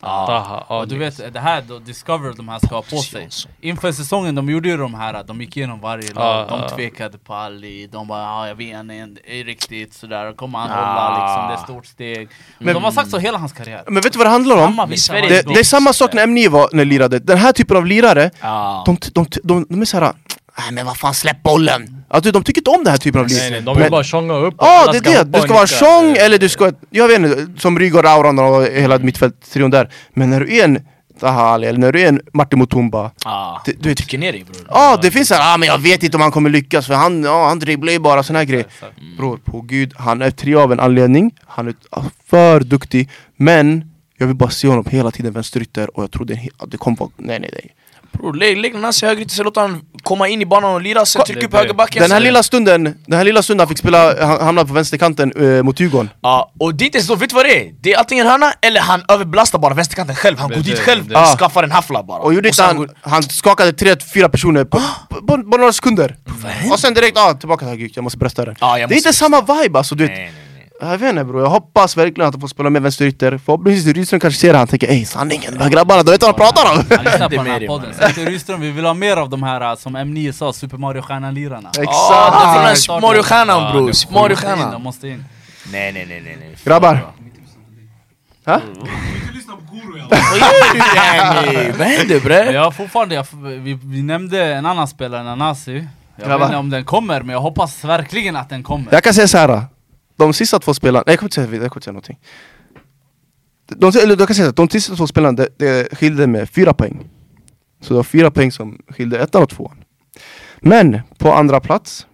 Ja. 0.00 0.26
Taha, 0.26 0.78
Och 0.80 0.88
du 0.88 0.98
vet, 0.98 1.32
det 1.34 1.40
här 1.40 1.62
då 1.68 1.78
Discover 1.78 2.32
de 2.36 2.48
här 2.48 2.58
ska 2.58 2.74
ha 2.74 2.82
på 2.82 2.96
sig. 2.98 3.28
Inför 3.60 3.92
säsongen, 3.92 4.34
de 4.34 4.50
gjorde 4.50 4.68
ju 4.68 4.76
de 4.76 4.94
här, 4.94 5.24
de 5.24 5.40
gick 5.40 5.56
igenom 5.56 5.80
varje 5.80 6.12
lag, 6.12 6.48
de 6.48 6.60
ja. 6.60 6.68
tvekade 6.68 7.18
på 7.18 7.34
Ali, 7.34 7.86
de 7.92 8.08
bara 8.08 8.22
ja, 8.22 8.48
jag 8.48 8.54
vet 8.54 8.80
inte 8.80 9.20
är 9.24 9.44
riktigt 9.44 9.94
sådär, 9.94 10.32
kommer 10.32 10.58
han 10.58 10.70
Ah. 10.70 10.74
hålla 10.74 11.10
liksom, 11.20 11.46
det 11.48 11.52
är 11.52 11.54
ett 11.54 11.64
stort 11.64 11.86
steg 11.86 12.28
Men 12.58 12.74
de 12.74 12.84
har 12.84 12.90
sagt 12.92 13.10
så 13.10 13.18
hela 13.18 13.38
hans 13.38 13.52
karriär 13.52 13.82
Men 13.86 14.02
vet 14.02 14.12
du 14.12 14.18
vad 14.18 14.26
det 14.26 14.30
handlar 14.30 14.56
om? 14.66 14.76
Det, 15.08 15.42
det 15.54 15.60
är 15.60 15.64
samma 15.64 15.92
sak 15.92 16.12
när 16.12 16.26
M9 16.26 16.48
var 16.48 16.68
när 16.72 16.84
de 16.84 16.90
lirade, 16.90 17.18
den 17.18 17.38
här 17.38 17.52
typen 17.52 17.76
av 17.76 17.86
lirare, 17.86 18.30
de, 18.86 18.96
de, 19.12 19.26
de, 19.44 19.66
de 19.68 19.80
är 19.80 19.84
såhär 19.84 20.12
Nej 20.58 20.72
men 20.72 20.86
vad 20.86 20.96
fan 20.96 21.14
släpp 21.14 21.42
bollen! 21.42 21.97
Alltså 22.10 22.30
de 22.32 22.44
tycker 22.44 22.60
inte 22.60 22.70
om 22.70 22.84
den 22.84 22.90
här 22.90 22.98
typen 22.98 23.20
av 23.20 23.26
Nej, 23.26 23.34
lirare 23.36 23.50
nej, 23.50 23.60
de 23.62 23.74
vill 23.74 23.82
Men- 23.82 23.90
bara 23.90 24.04
tjonga 24.04 24.34
upp. 24.34 24.54
Ja 24.58 24.82
alla 24.82 24.92
det 24.92 24.98
är 24.98 25.24
det, 25.24 25.38
du 25.38 25.40
ska 25.40 25.54
vara 25.54 25.66
sång 25.66 26.16
eller 26.16 26.38
du 26.38 26.48
ska, 26.48 26.72
jag 26.90 27.08
vet 27.08 27.18
inte, 27.18 27.46
som 27.60 27.78
Rygaard, 27.78 28.06
Auran 28.06 28.38
och 28.38 28.62
hela 28.66 28.98
mittfältstrion 28.98 29.70
där. 29.70 29.90
Men 30.14 30.30
när 30.30 30.40
du 30.40 30.56
är 30.56 30.64
en 30.64 30.80
Taha 31.20 31.42
Ali 31.42 31.66
eller 31.66 31.78
när 31.78 31.92
du 31.92 32.00
är 32.00 32.08
en 32.08 32.20
Martin 32.32 32.58
Mutumba 32.58 33.10
Det- 33.64 33.72
du 33.82 33.88
vet- 33.88 33.98
trycker 33.98 34.18
ner 34.18 34.32
dig 34.32 34.44
bror. 34.44 34.66
Ja 34.70 34.98
det 35.02 35.10
finns 35.10 35.28
såhär, 35.28 35.54
ah, 35.54 35.56
men 35.56 35.68
jag 35.68 35.78
vet 35.78 36.02
inte 36.02 36.16
om 36.16 36.20
han 36.20 36.30
kommer 36.32 36.50
lyckas 36.50 36.86
för 36.86 36.94
han, 36.94 37.22
ja, 37.24 37.48
han 37.48 37.58
dribblar 37.58 37.92
ju 37.92 37.98
bara 37.98 38.22
sån 38.22 38.36
här 38.36 38.44
grejer. 38.44 38.64
Exakt. 38.64 38.92
Bror, 39.18 39.36
på 39.44 39.60
gud, 39.60 39.92
han 39.96 40.22
är 40.22 40.30
tre 40.30 40.54
av 40.54 40.72
en 40.72 40.80
anledning. 40.80 41.30
Han 41.46 41.68
är 41.68 41.74
ah, 41.90 42.02
för 42.26 42.60
duktig. 42.60 43.08
Men 43.36 43.90
jag 44.18 44.26
vill 44.26 44.36
bara 44.36 44.50
se 44.50 44.68
honom 44.68 44.84
hela 44.90 45.10
tiden 45.10 45.32
vänsterytter 45.32 45.96
och 45.96 46.02
jag 46.02 46.10
tror 46.10 46.32
att 46.58 46.70
det 46.70 46.76
kommer 46.76 46.96
vara, 46.98 47.10
nej 47.16 47.40
nej 47.40 47.50
nej 47.52 47.74
Bror 48.12 48.34
lägg, 48.34 48.56
lägg 48.58 48.74
Nanasi 48.74 49.06
högerytter, 49.06 49.34
sen 49.34 49.44
låt 49.44 49.56
han 49.56 49.80
komma 50.02 50.28
in 50.28 50.42
i 50.42 50.46
banan 50.46 50.74
och 50.74 50.80
lira, 50.82 51.06
sen 51.06 51.20
Ko- 51.20 51.26
tryck 51.26 51.40
det- 51.40 51.46
upp 51.46 51.54
högerbacken 51.54 52.02
Den 52.02 52.10
här 52.12 52.20
lilla 52.20 52.42
stunden, 52.42 52.84
den 53.06 53.16
här 53.18 53.24
lilla 53.24 53.42
stunden 53.42 53.60
han 53.60 53.68
fick 53.68 53.78
spela, 53.78 54.26
han 54.26 54.40
hamnade 54.46 54.68
på 54.68 54.74
vänsterkanten 54.74 55.32
eh, 55.56 55.62
mot 55.62 55.80
Djurgården. 55.80 56.10
Ja, 56.20 56.52
och 56.60 56.74
det 56.74 56.84
är 56.84 56.86
inte 56.86 57.00
så, 57.02 57.14
vet 57.14 57.30
du 57.30 57.36
vad 57.36 57.44
det 57.44 57.60
är? 57.60 57.72
Det 57.80 57.92
är 57.94 57.98
antingen 57.98 58.26
hörna 58.26 58.52
eller 58.62 58.80
han 58.80 59.02
överbelastar 59.08 59.58
bara 59.58 59.74
vänsterkanten 59.74 60.16
själv, 60.16 60.38
han 60.38 60.48
Det- 60.50 60.54
går 60.56 60.62
dit 60.62 60.78
själv 60.78 61.08
det- 61.08 61.14
och 61.14 61.20
Ah. 61.20 61.36
skaffar 61.36 61.62
en 61.62 61.70
haffla 61.70 62.02
bara. 62.02 62.18
Och 62.18 62.34
gjorde 62.34 62.48
inte 62.48 62.62
han, 62.62 62.76
går- 62.76 62.90
han 63.00 63.22
skakade 63.22 63.72
tre, 63.72 63.96
fyra 64.14 64.28
personer 64.28 64.64
på, 64.64 64.80
på, 65.10 65.14
på, 65.26 65.26
på 65.50 65.56
några 65.56 65.72
sekunder. 65.72 66.16
Och 66.72 66.78
sen 66.80 66.94
direkt, 66.94 67.18
ah, 67.18 67.34
tillbaka 67.34 67.58
till 67.60 67.68
höger, 67.68 67.90
jag 67.94 68.02
måste 68.04 68.18
brösta 68.18 68.44
den 68.44 68.54
Det 68.60 68.66
är 68.66 68.92
inte 68.92 69.12
samma 69.12 69.40
vibe 69.40 69.78
alltså, 69.78 69.94
du 69.94 70.04
vet. 70.06 70.10
Nej, 70.16 70.24
nej, 70.24 70.32
nej. 70.34 70.37
Jag 70.80 70.98
vet 70.98 71.10
inte 71.10 71.24
bror, 71.24 71.42
jag 71.42 71.50
hoppas 71.50 71.96
verkligen 71.96 72.28
att 72.28 72.34
han 72.34 72.40
får 72.40 72.48
spela 72.48 72.70
med 72.70 72.82
vänsterytter 72.82 73.38
Förhoppningsvis 73.38 73.94
Rydström 73.94 74.20
kanske 74.20 74.40
ser 74.40 74.52
det, 74.52 74.58
han 74.58 74.66
tänker 74.68 74.88
ey 74.88 75.04
sanningen, 75.04 75.54
de 75.54 75.62
här 75.62 75.70
grabbarna, 75.70 76.02
de 76.02 76.10
vet 76.10 76.22
vad 76.22 76.34
de 76.34 76.38
pratar 76.38 76.62
om! 76.72 76.84
Han 76.96 77.04
lyssnar 77.04 77.28
Det 77.28 77.36
på 77.36 77.42
är 77.42 77.44
den 77.44 77.52
här 77.60 77.66
podden, 77.66 78.14
till 78.14 78.26
Rydström 78.26 78.60
vi 78.60 78.70
vill 78.70 78.84
ha 78.84 78.94
mer 78.94 79.16
av 79.16 79.28
de 79.30 79.42
här 79.42 79.70
uh, 79.72 79.76
som 79.76 79.96
M9 79.96 80.32
sa, 80.32 80.52
Super 80.52 80.76
Mario-stjärnan-lirarna 80.76 81.68
Exakt! 81.68 81.86
Ja, 81.86 82.72
Starta- 82.76 83.00
Mario-stjärnan 83.00 83.62
Ja, 83.62 83.70
bror, 83.72 83.80
de 83.80 83.86
måste 83.86 84.06
in, 84.08 84.14
De 84.14 84.20
Mario-stjärnan 84.20 84.82
måste 84.82 85.08
in. 85.08 85.24
Nej 85.72 85.92
nej 85.92 86.06
nej 86.08 86.20
nej 86.24 86.36
nej. 86.40 86.56
Grabbar! 86.64 87.06
Ha? 88.46 88.60
Vad 91.78 91.86
händer 91.86 92.20
bre? 92.20 92.52
Jag 92.52 92.64
har 92.64 92.70
fortfarande, 92.70 93.14
jag, 93.14 93.26
vi, 93.60 93.78
vi 93.84 94.02
nämnde 94.02 94.44
en 94.44 94.66
annan 94.66 94.88
spelare, 94.88 95.22
Nanasi. 95.22 95.86
Jag 96.16 96.26
Grabbar. 96.28 96.38
vet 96.38 96.46
inte 96.46 96.56
om 96.58 96.70
den 96.70 96.84
kommer, 96.84 97.20
men 97.22 97.32
jag 97.32 97.40
hoppas 97.40 97.84
verkligen 97.84 98.36
att 98.36 98.48
den 98.48 98.62
kommer. 98.62 98.86
Jag 98.90 99.04
kan 99.04 99.14
säga 99.14 99.28
såhär, 99.28 99.62
de 100.18 100.32
sista 100.32 100.58
två 100.58 100.74
spelarna, 100.74 101.04
nej 101.06 101.12
jag 101.12 101.18
kommer 101.18 101.26
inte 101.26 101.34
säga, 101.34 101.62
jag 101.62 101.72
kommer 101.72 101.76
inte 101.76 101.84
säga 101.84 101.92
någonting. 101.92 102.18
De, 103.66 103.92
eller 104.02 104.16
jag 104.18 104.28
kan 104.28 104.34
säga 104.34 104.48
att 104.48 104.56
de 104.56 104.68
sista 104.68 104.96
två 104.96 105.06
spelarna, 105.06 105.36
det, 105.36 105.48
det 105.58 105.98
skilde 105.98 106.26
med 106.26 106.50
fyra 106.50 106.74
poäng. 106.74 107.08
Så 107.80 107.88
det 107.88 107.96
var 107.96 108.04
fyra 108.04 108.30
poäng 108.30 108.52
som 108.52 108.78
skilde 108.88 109.18
ettan 109.18 109.42
och 109.42 109.48
tvåan. 109.48 109.84
Men 110.60 111.00
på 111.18 111.32
andra 111.32 111.60
plats 111.60 112.06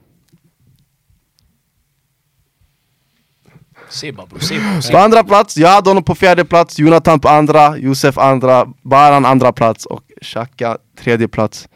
Se 3.88 4.12
bara 4.12 4.26
bror, 4.26 4.38
se. 4.38 4.58
Bara, 4.58 4.82
se 4.82 4.92
På 4.92 4.98
andra 4.98 5.24
plats, 5.24 5.56
jag 5.56 5.68
hade 5.68 5.90
honom 5.90 6.04
på 6.04 6.14
fjärde 6.14 6.44
plats, 6.44 6.78
Jonathan 6.78 7.20
på 7.20 7.28
andra, 7.28 7.78
Josef 7.78 8.18
andra, 8.18 8.66
Baran 8.82 9.24
andra 9.24 9.52
plats 9.52 9.86
och 9.86 10.02
Xhaka 10.22 10.78
tredje 10.98 11.28
plats 11.28 11.68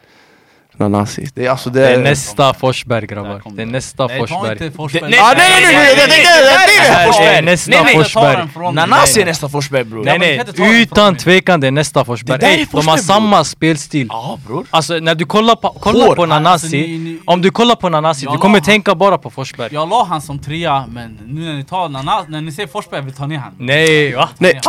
Nanasi, 0.79 1.27
det 1.35 1.45
är 1.45 1.49
alltså 1.49 1.69
det, 1.69 1.79
Det 1.79 1.87
är 1.93 1.97
nästa 1.97 2.53
Forsberg 2.53 3.07
grabbar. 3.07 3.41
Det 3.45 3.61
är 3.61 3.65
det. 3.65 3.71
nästa 3.71 4.07
Nej, 4.07 4.19
ta 4.19 4.27
Forsberg. 4.27 4.51
inte 4.51 4.77
Forsberg 4.77 5.01
Nej, 5.11 5.19
Ah, 5.19 5.33
nej, 5.37 5.49
nej, 5.51 5.61
nej, 5.63 5.73
nej, 5.75 5.95
nej, 5.97 6.07
nej, 6.07 6.23
nej, 6.25 6.79
nej, 6.79 7.09
nej, 7.19 7.31
Det 7.31 7.37
är 7.37 7.41
nästa 7.41 7.71
Nej, 7.71 7.81
nej, 7.83 7.93
ta 7.93 8.03
Forsberg. 8.03 8.73
Nanasi 8.73 9.13
Nej, 9.15 9.21
är 9.21 9.25
nästa 9.25 9.49
Forsberg 9.49 9.83
bror 9.83 10.03
Nej 10.05 10.19
nej, 10.19 10.41
ta 10.57 10.65
utan 10.73 11.15
tvekan 11.15 11.59
det 11.59 11.67
är 11.67 11.71
nästa 11.71 12.05
Forsberg. 12.05 12.39
Det 12.39 12.45
är 12.45 12.67
de 12.71 12.87
har 12.87 12.97
samma 12.97 13.43
spelstil. 13.43 14.07
Ja 14.09 14.39
bror 14.47 14.65
Alltså 14.69 14.93
när 14.93 15.15
du 15.15 15.25
kollar 15.25 15.55
på, 15.55 15.69
kollar 15.69 16.05
Hår. 16.07 16.15
på 16.15 16.21
Alltså, 16.21 16.35
Nanasi, 16.35 17.19
om 17.25 17.41
du 17.41 17.51
kollar 17.51 17.75
på 17.75 17.89
Nanasi, 17.89 18.25
du 18.31 18.37
kommer 18.37 18.59
tänka 18.59 18.95
bara 18.95 19.17
på 19.17 19.29
Forsberg. 19.29 19.69
Jag 19.71 19.89
la 19.89 20.03
han 20.09 20.21
som 20.21 20.39
trea, 20.39 20.85
men 20.89 21.19
nu 21.27 21.41
när 21.41 21.53
ni 21.53 21.63
tar 21.63 21.89
Nana, 21.89 22.25
när 22.27 22.41
ni 22.41 22.51
säger 22.51 22.67
Forsberg, 22.67 23.01
vill 23.01 23.13
ta 23.13 23.25
ner 23.27 23.37
han 23.37 23.51
Nej 23.59 24.15
va? 24.15 24.29
nej, 24.37 24.59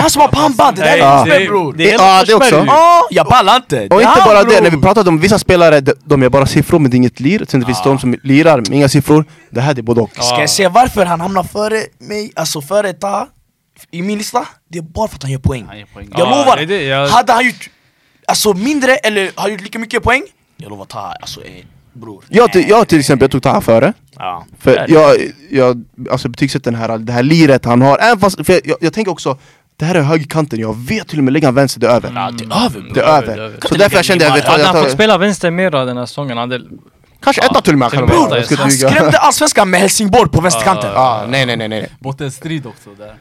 Han 0.00 0.10
som 0.10 0.22
har 0.22 0.28
pannband, 0.28 0.76
det 0.76 0.82
där 0.82 0.96
är. 0.98 1.18
Forsberg 1.18 1.38
det- 1.42 1.48
bror 1.48 1.72
det 1.72 1.84
Ja, 1.90 2.22
det 2.26 2.34
också. 2.34 2.64
Ja, 2.66 3.06
jag 3.10 3.28
pallar 3.28 3.56
inte! 3.56 3.80
Och 3.90 4.00
Det 4.00 4.04
inte 4.06 4.22
bara 4.24 4.44
det, 4.44 4.60
när 4.60 4.70
vi 4.70 4.76
pratade 4.80 5.08
om 5.10 5.18
vissa 5.20 5.38
spelare, 5.56 5.80
de, 5.80 5.92
de 6.04 6.22
är 6.22 6.28
bara 6.28 6.46
siffror 6.46 6.78
men 6.78 6.90
det 6.90 6.94
är 6.94 6.98
inget 6.98 7.20
lir. 7.20 7.44
Sen 7.48 7.60
det 7.60 7.66
finns 7.66 7.82
de 7.84 7.98
som 7.98 8.16
lirar 8.22 8.56
med 8.56 8.72
inga 8.72 8.88
siffror. 8.88 9.24
Det 9.50 9.60
här 9.60 9.74
det 9.74 9.80
är 9.80 9.82
både 9.82 10.00
och. 10.00 10.10
Ska 10.14 10.40
jag 10.40 10.50
säga 10.50 10.68
varför 10.68 11.04
han 11.06 11.20
hamnar 11.20 11.42
före 11.42 11.82
mig, 11.98 12.32
alltså 12.36 12.60
före 12.60 12.92
Ta 12.92 13.28
i 13.90 14.02
min 14.02 14.18
lista? 14.18 14.48
Det 14.68 14.78
är 14.78 14.82
bara 14.82 15.08
för 15.08 15.16
att 15.16 15.22
han 15.22 15.32
gör 15.32 15.38
poäng. 15.38 15.64
Han 15.68 15.78
ger 15.78 15.86
poäng. 15.86 16.08
Jag 16.10 16.20
Ja, 16.20 16.30
lovar, 16.44 16.56
det 16.56 16.66
det, 16.66 16.82
jag- 16.82 17.08
hade 17.08 17.32
han 17.32 17.46
gjort 17.46 17.70
alltså 18.26 18.52
mindre 18.52 18.96
eller 18.96 19.30
har 19.34 19.48
gjort 19.48 19.60
lika 19.60 19.78
mycket 19.78 20.02
poäng? 20.02 20.22
Jag 20.56 20.70
lovar 20.70 20.84
Ta, 20.84 20.98
alltså 21.20 21.40
eh, 21.44 21.64
bror. 21.92 22.24
Jag, 22.28 22.52
till- 22.52 22.68
jag 22.68 22.88
till 22.88 22.98
exempel, 23.00 23.24
jag 23.24 23.30
tog 23.30 23.42
Taha 23.42 23.60
före. 23.60 23.92
Ja, 24.16 24.46
För 24.58 24.86
jag, 24.88 25.16
jag 25.50 25.84
alltså 26.10 26.28
betygsätter 26.28 26.70
den 26.70 26.80
här, 26.80 26.98
det 26.98 27.12
här 27.12 27.22
liret 27.22 27.64
han 27.64 27.82
har, 27.82 27.98
även 27.98 28.18
fast, 28.20 28.46
för 28.46 28.52
jag, 28.52 28.60
jag, 28.64 28.76
jag 28.80 28.92
tänker 28.92 29.12
också 29.12 29.38
Det 29.78 29.84
här 29.84 29.94
är 29.94 30.02
högerkanten, 30.02 30.60
jag 30.60 30.76
vet 30.76 31.08
till 31.08 31.18
och 31.18 31.24
med 31.24 31.32
lägga 31.32 31.50
vänster, 31.50 31.80
det 31.80 31.86
är 31.86 31.90
över. 31.90 32.12
Ja 32.14 32.30
det 32.30 32.44
är 32.44 32.64
över 32.64 32.90
Det 32.94 33.00
är 33.00 33.04
över, 33.04 33.52
så 33.68 33.74
därför 33.74 33.96
jag 33.96 34.04
kände 34.04 34.24
jag 34.24 34.34
vet 34.34 34.48
vad, 34.48 34.60
jag 34.60 34.64
han 34.64 34.74
fått 34.74 34.84
tar, 34.84 34.90
spela 34.90 35.18
vänster 35.18 35.50
mera 35.50 35.84
den 35.84 35.96
här 35.96 36.06
säsongen, 36.06 36.38
han 36.38 36.50
hade... 36.50 36.64
Kanske 37.22 37.42
etta 37.42 37.60
till 37.60 37.72
och 37.72 37.78
med 37.78 37.90
kan 37.90 38.08
Han 38.58 38.70
skrämde 38.70 39.18
allsvenskan 39.18 39.70
med 39.70 39.80
Helsingborg 39.80 40.30
på 40.30 40.40
vänsterkanten? 40.40 40.90
Ja, 40.94 41.24
nej 41.28 41.46
nej 41.46 41.56
nej 41.56 41.68
nej. 41.68 41.88
Bort 41.98 42.20
en 42.20 42.32
strid 42.32 42.66
också 42.66 42.90
där 42.98 43.14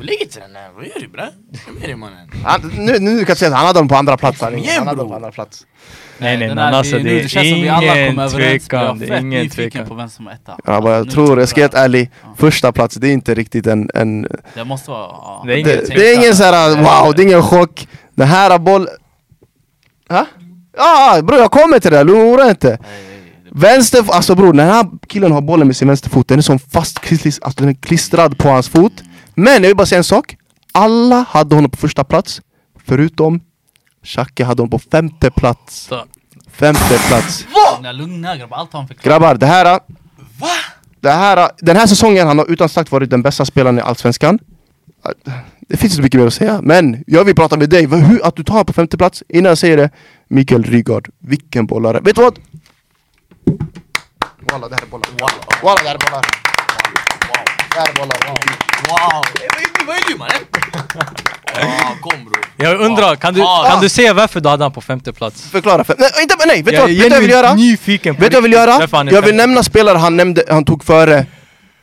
Lägg 0.00 0.22
inte 0.22 0.40
den 0.40 0.52
där, 0.52 0.68
vad 0.76 0.84
gör 0.84 1.00
du 1.00 1.08
bre? 1.08 1.28
Kom 1.66 1.74
med 1.74 1.82
dig 1.88 1.96
mannen 1.96 2.30
han, 2.44 2.72
nu, 2.76 2.98
nu 2.98 3.18
kan 3.18 3.24
jag 3.28 3.38
säga 3.38 3.50
att 3.50 3.56
han 3.56 3.66
hade 3.66 3.78
dem 3.78 3.88
på 3.88 3.94
andra 3.96 4.16
plats 4.16 4.40
han, 4.40 4.58
igen, 4.58 4.74
han 4.78 4.86
hade 4.86 4.98
dem 4.98 5.08
på 5.08 5.14
andra 5.14 5.30
plats. 5.32 5.66
Nej 6.18 6.36
nej, 6.36 6.48
men 6.48 6.58
här- 6.58 6.72
alltså 6.72 6.96
det 6.98 7.02
det 7.22 7.28
känns 7.28 7.48
som 7.48 7.60
vi 7.60 7.68
är 7.68 7.72
alla 7.72 7.96
ingen 7.98 8.08
kommer 8.10 8.24
överens, 8.24 8.32
men 8.72 8.80
jag 8.80 8.98
tvekan, 8.98 8.98
det 8.98 9.14
är 9.14 9.20
ingen 9.20 9.48
tvekan. 9.50 9.86
på 9.88 9.94
vem 9.94 10.08
som 10.08 10.26
är 10.26 10.32
etta. 10.32 10.58
Ja, 10.64 10.80
bara, 10.80 10.96
jag 10.96 11.06
Nu 11.06 11.12
tror, 11.12 11.38
jag 11.40 11.48
ska 11.48 11.60
vara 11.60 11.62
helt 11.64 11.74
ärlig, 11.74 12.10
första 12.36 12.72
plats 12.72 12.94
det 12.94 13.08
är 13.08 13.12
inte 13.12 13.34
riktigt 13.34 13.66
en, 13.66 13.90
en 13.94 14.28
Det 14.54 14.64
måste 14.64 14.90
vara... 14.90 15.00
Ja. 15.00 15.42
Det 15.46 15.52
är 15.52 15.56
inget- 15.56 15.86
det, 15.88 15.94
det 15.94 16.10
är 16.10 16.18
ingen 16.18 16.36
såhär 16.36 16.76
wow, 17.04 17.14
det 17.14 17.22
är 17.22 17.26
ingen 17.26 17.42
chock. 17.42 17.88
Den 18.14 18.28
här 18.28 18.58
boll... 18.58 18.88
Ha? 20.08 20.26
Ja 20.76 21.20
bror 21.22 21.38
jag 21.40 21.50
kommer 21.50 21.78
till 21.78 21.90
det, 21.90 22.04
dig 22.38 22.50
inte. 22.50 22.78
Vänster, 23.50 24.04
alltså 24.10 24.34
bror 24.34 24.52
den 24.52 24.66
här 24.68 24.86
killen 25.08 25.32
har 25.32 25.40
bollen 25.40 25.66
med 25.66 25.76
sin 25.76 25.88
vänsterfot, 25.88 26.28
den 26.28 26.38
är 26.38 26.42
som 26.42 26.58
fast 26.58 26.98
klistris, 27.00 27.38
alltså 27.42 27.60
den 27.60 27.68
är 27.68 27.74
klistrad 27.74 28.38
på 28.38 28.48
hans 28.48 28.68
fot 28.68 28.92
Men 29.38 29.52
jag 29.54 29.60
vill 29.60 29.76
bara 29.76 29.86
säga 29.86 29.98
en 29.98 30.04
sak. 30.04 30.36
Alla 30.72 31.26
hade 31.30 31.54
honom 31.54 31.70
på 31.70 31.76
första 31.76 32.04
plats 32.04 32.40
Förutom 32.86 33.40
Xhaka 34.04 34.44
hade 34.44 34.62
honom 34.62 34.70
på 34.70 34.78
femte 34.78 35.30
plats. 35.30 35.90
Femte 36.52 36.98
plats. 37.08 37.46
Lugna, 37.74 37.92
lugna 37.92 38.36
grabbar, 38.36 38.56
allt 38.56 38.72
har 38.72 38.80
han 38.80 38.88
förklarat. 38.88 39.04
Grabbar, 39.20 39.34
det 39.34 39.46
här 39.46 39.64
Va? 40.40 40.48
det 41.00 41.10
här, 41.10 41.50
den 41.58 41.76
här 41.76 41.86
säsongen 41.86 42.26
han 42.26 42.38
har 42.38 42.50
utan 42.50 42.68
sagt 42.68 42.92
varit 42.92 43.10
den 43.10 43.22
bästa 43.22 43.44
spelaren 43.44 43.78
i 43.78 43.80
Allsvenskan. 43.80 44.38
Det 45.68 45.76
finns 45.76 45.82
inte 45.92 45.96
så 45.96 46.02
mycket 46.02 46.20
mer 46.20 46.26
att 46.26 46.34
säga, 46.34 46.60
men 46.62 47.04
jag 47.06 47.24
vill 47.24 47.34
prata 47.34 47.56
med 47.56 47.70
dig, 47.70 47.86
Vad- 47.86 48.00
hur, 48.00 48.26
att 48.26 48.36
du 48.36 48.44
tar 48.44 48.54
honom 48.54 48.66
på 48.66 48.72
femte 48.72 48.98
plats. 48.98 49.22
Innan 49.28 49.48
jag 49.48 49.58
säger 49.58 49.76
det, 49.76 49.90
Mikael 50.28 50.62
Rygaard, 50.64 51.08
vilken 51.18 51.66
bollare. 51.66 52.00
Vet 52.00 52.16
du 52.16 52.22
vad? 52.22 52.38
Walla 54.52 54.68
det 54.68 54.74
här 54.74 54.82
är 54.82 54.86
bollar. 54.86 55.08
Walla. 55.62 55.82
Det 55.82 55.88
här 55.88 55.94
är 55.94 55.98
bollar. 55.98 56.24
Det 57.74 57.80
här 57.80 57.88
är 57.88 57.94
bollar 57.94 58.67
Wow! 58.88 59.24
Vad 59.34 59.62
är 59.62 59.78
du, 59.78 59.84
vad 59.86 59.96
är 59.96 60.02
du 60.08 60.16
mannen? 60.16 60.42
Ah, 61.54 61.94
kom 62.00 62.24
bror 62.24 62.44
Jag 62.56 62.80
undrar, 62.80 63.16
kan 63.16 63.34
du, 63.34 63.42
Ah. 63.42 63.70
kan 63.70 63.80
du 63.80 63.88
säga 63.88 64.14
varför 64.14 64.40
du 64.40 64.48
hade 64.48 64.64
han 64.64 64.72
på 64.72 64.80
femte 64.80 65.12
plats? 65.12 65.50
Förklara, 65.50 65.84
för, 65.84 65.94
nej, 65.98 66.10
inte, 66.22 66.34
nej, 66.46 66.62
vet 66.62 66.66
du 66.66 66.72
Jag 66.72 66.80
vad, 66.80 66.90
vet 66.90 66.98
du 67.02 67.08
vad 67.08 67.12
jag 67.16 67.20
vill 67.20 67.30
genuint 67.30 67.46
göra? 67.46 67.54
nyfiken 67.54 68.14
på 68.14 68.20
Vet 68.20 68.30
du 68.30 68.34
vad 68.34 68.38
jag 68.38 68.42
vill 68.42 68.52
riktigt 68.52 68.68
göra? 68.68 68.78
varför 68.80 68.96
han 68.96 69.08
är 69.08 69.12
Jag 69.12 69.22
vill 69.22 69.30
femte. 69.30 69.46
nämna 69.46 69.62
spelare 69.62 69.98
han 69.98 70.16
nämnde, 70.16 70.44
han 70.48 70.64
tog 70.64 70.84
före 70.84 71.26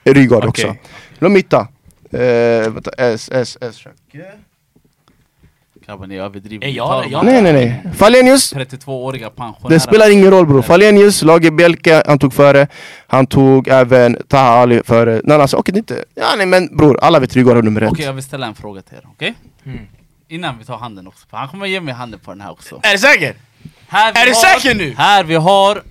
Rygaard 0.03 0.45
Okej. 0.45 0.49
också 0.49 0.75
Låt 1.19 1.31
mig 1.31 1.39
hitta 1.39 1.59
eh, 2.13 2.69
vänta, 2.71 2.91
S, 2.97 3.29
S, 3.33 3.57
S 3.61 3.75
Grabbar 5.85 6.07
ni 6.07 6.15
överdriver. 6.17 6.65
Ey, 6.65 6.71
Ni 6.71 6.77
ja, 6.77 6.87
tar 6.87 7.03
de 7.03 7.09
ja. 7.11 7.17
här 7.17 7.25
Nej 7.25 7.41
nej 7.41 7.53
nej. 7.53 7.93
Falenius, 7.95 8.53
32-åriga 8.53 9.29
pensionärer. 9.29 9.69
det 9.73 9.79
spelar 9.79 10.09
ingen 10.11 10.31
roll 10.31 10.45
bror. 10.47 10.61
Falenius, 10.61 11.21
Lage 11.21 11.51
Bielke, 11.51 12.03
han 12.05 12.19
tog 12.19 12.33
före. 12.33 12.67
Han 13.07 13.27
tog 13.27 13.67
även 13.67 14.17
Taha 14.27 14.49
Ali 14.49 14.81
före. 14.85 15.21
Nej 15.23 15.41
alltså, 15.41 15.57
okej 15.57 15.73
är 15.73 15.77
inte... 15.77 16.05
Ja 16.15 16.27
nej 16.37 16.45
men 16.45 16.77
bror, 16.77 16.99
alla 17.01 17.19
vet 17.19 17.35
Rygaard 17.35 17.57
är 17.57 17.61
nummer 17.61 17.81
ett. 17.81 17.91
Okej 17.91 18.05
jag 18.05 18.13
vill 18.13 18.23
ställa 18.23 18.47
en 18.47 18.55
fråga 18.55 18.81
till 18.81 18.97
er, 18.97 19.03
okej? 19.11 19.33
Mm. 19.65 19.79
Innan 20.27 20.57
vi 20.57 20.65
tar 20.65 20.77
handen 20.77 21.07
också, 21.07 21.27
för 21.29 21.37
han 21.37 21.47
kommer 21.47 21.65
ge 21.65 21.81
mig 21.81 21.93
handen 21.93 22.19
på 22.19 22.31
den 22.31 22.41
här 22.41 22.51
också. 22.51 22.79
Är 22.83 22.91
du 22.91 22.97
säker? 22.97 23.35
Här 23.87 24.09
Är 24.11 24.25
du 24.25 24.31
har- 24.33 24.59
säker 24.59 24.75
nu? 24.75 24.93
Här 24.97 25.23
vi 25.23 25.35
har 25.35 25.81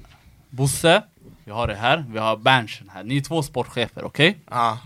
Bosse, 0.51 1.03
vi 1.45 1.53
har 1.53 1.69
det 1.69 1.75
här, 1.75 2.05
vi 2.13 2.19
har 2.19 2.37
Berntsen 2.37 2.91
här. 2.95 3.05
Ni 3.05 3.17
är 3.17 3.21
två 3.21 3.43
sportchefer, 3.43 4.05
okej? 4.05 4.37
Ja. 4.51 4.79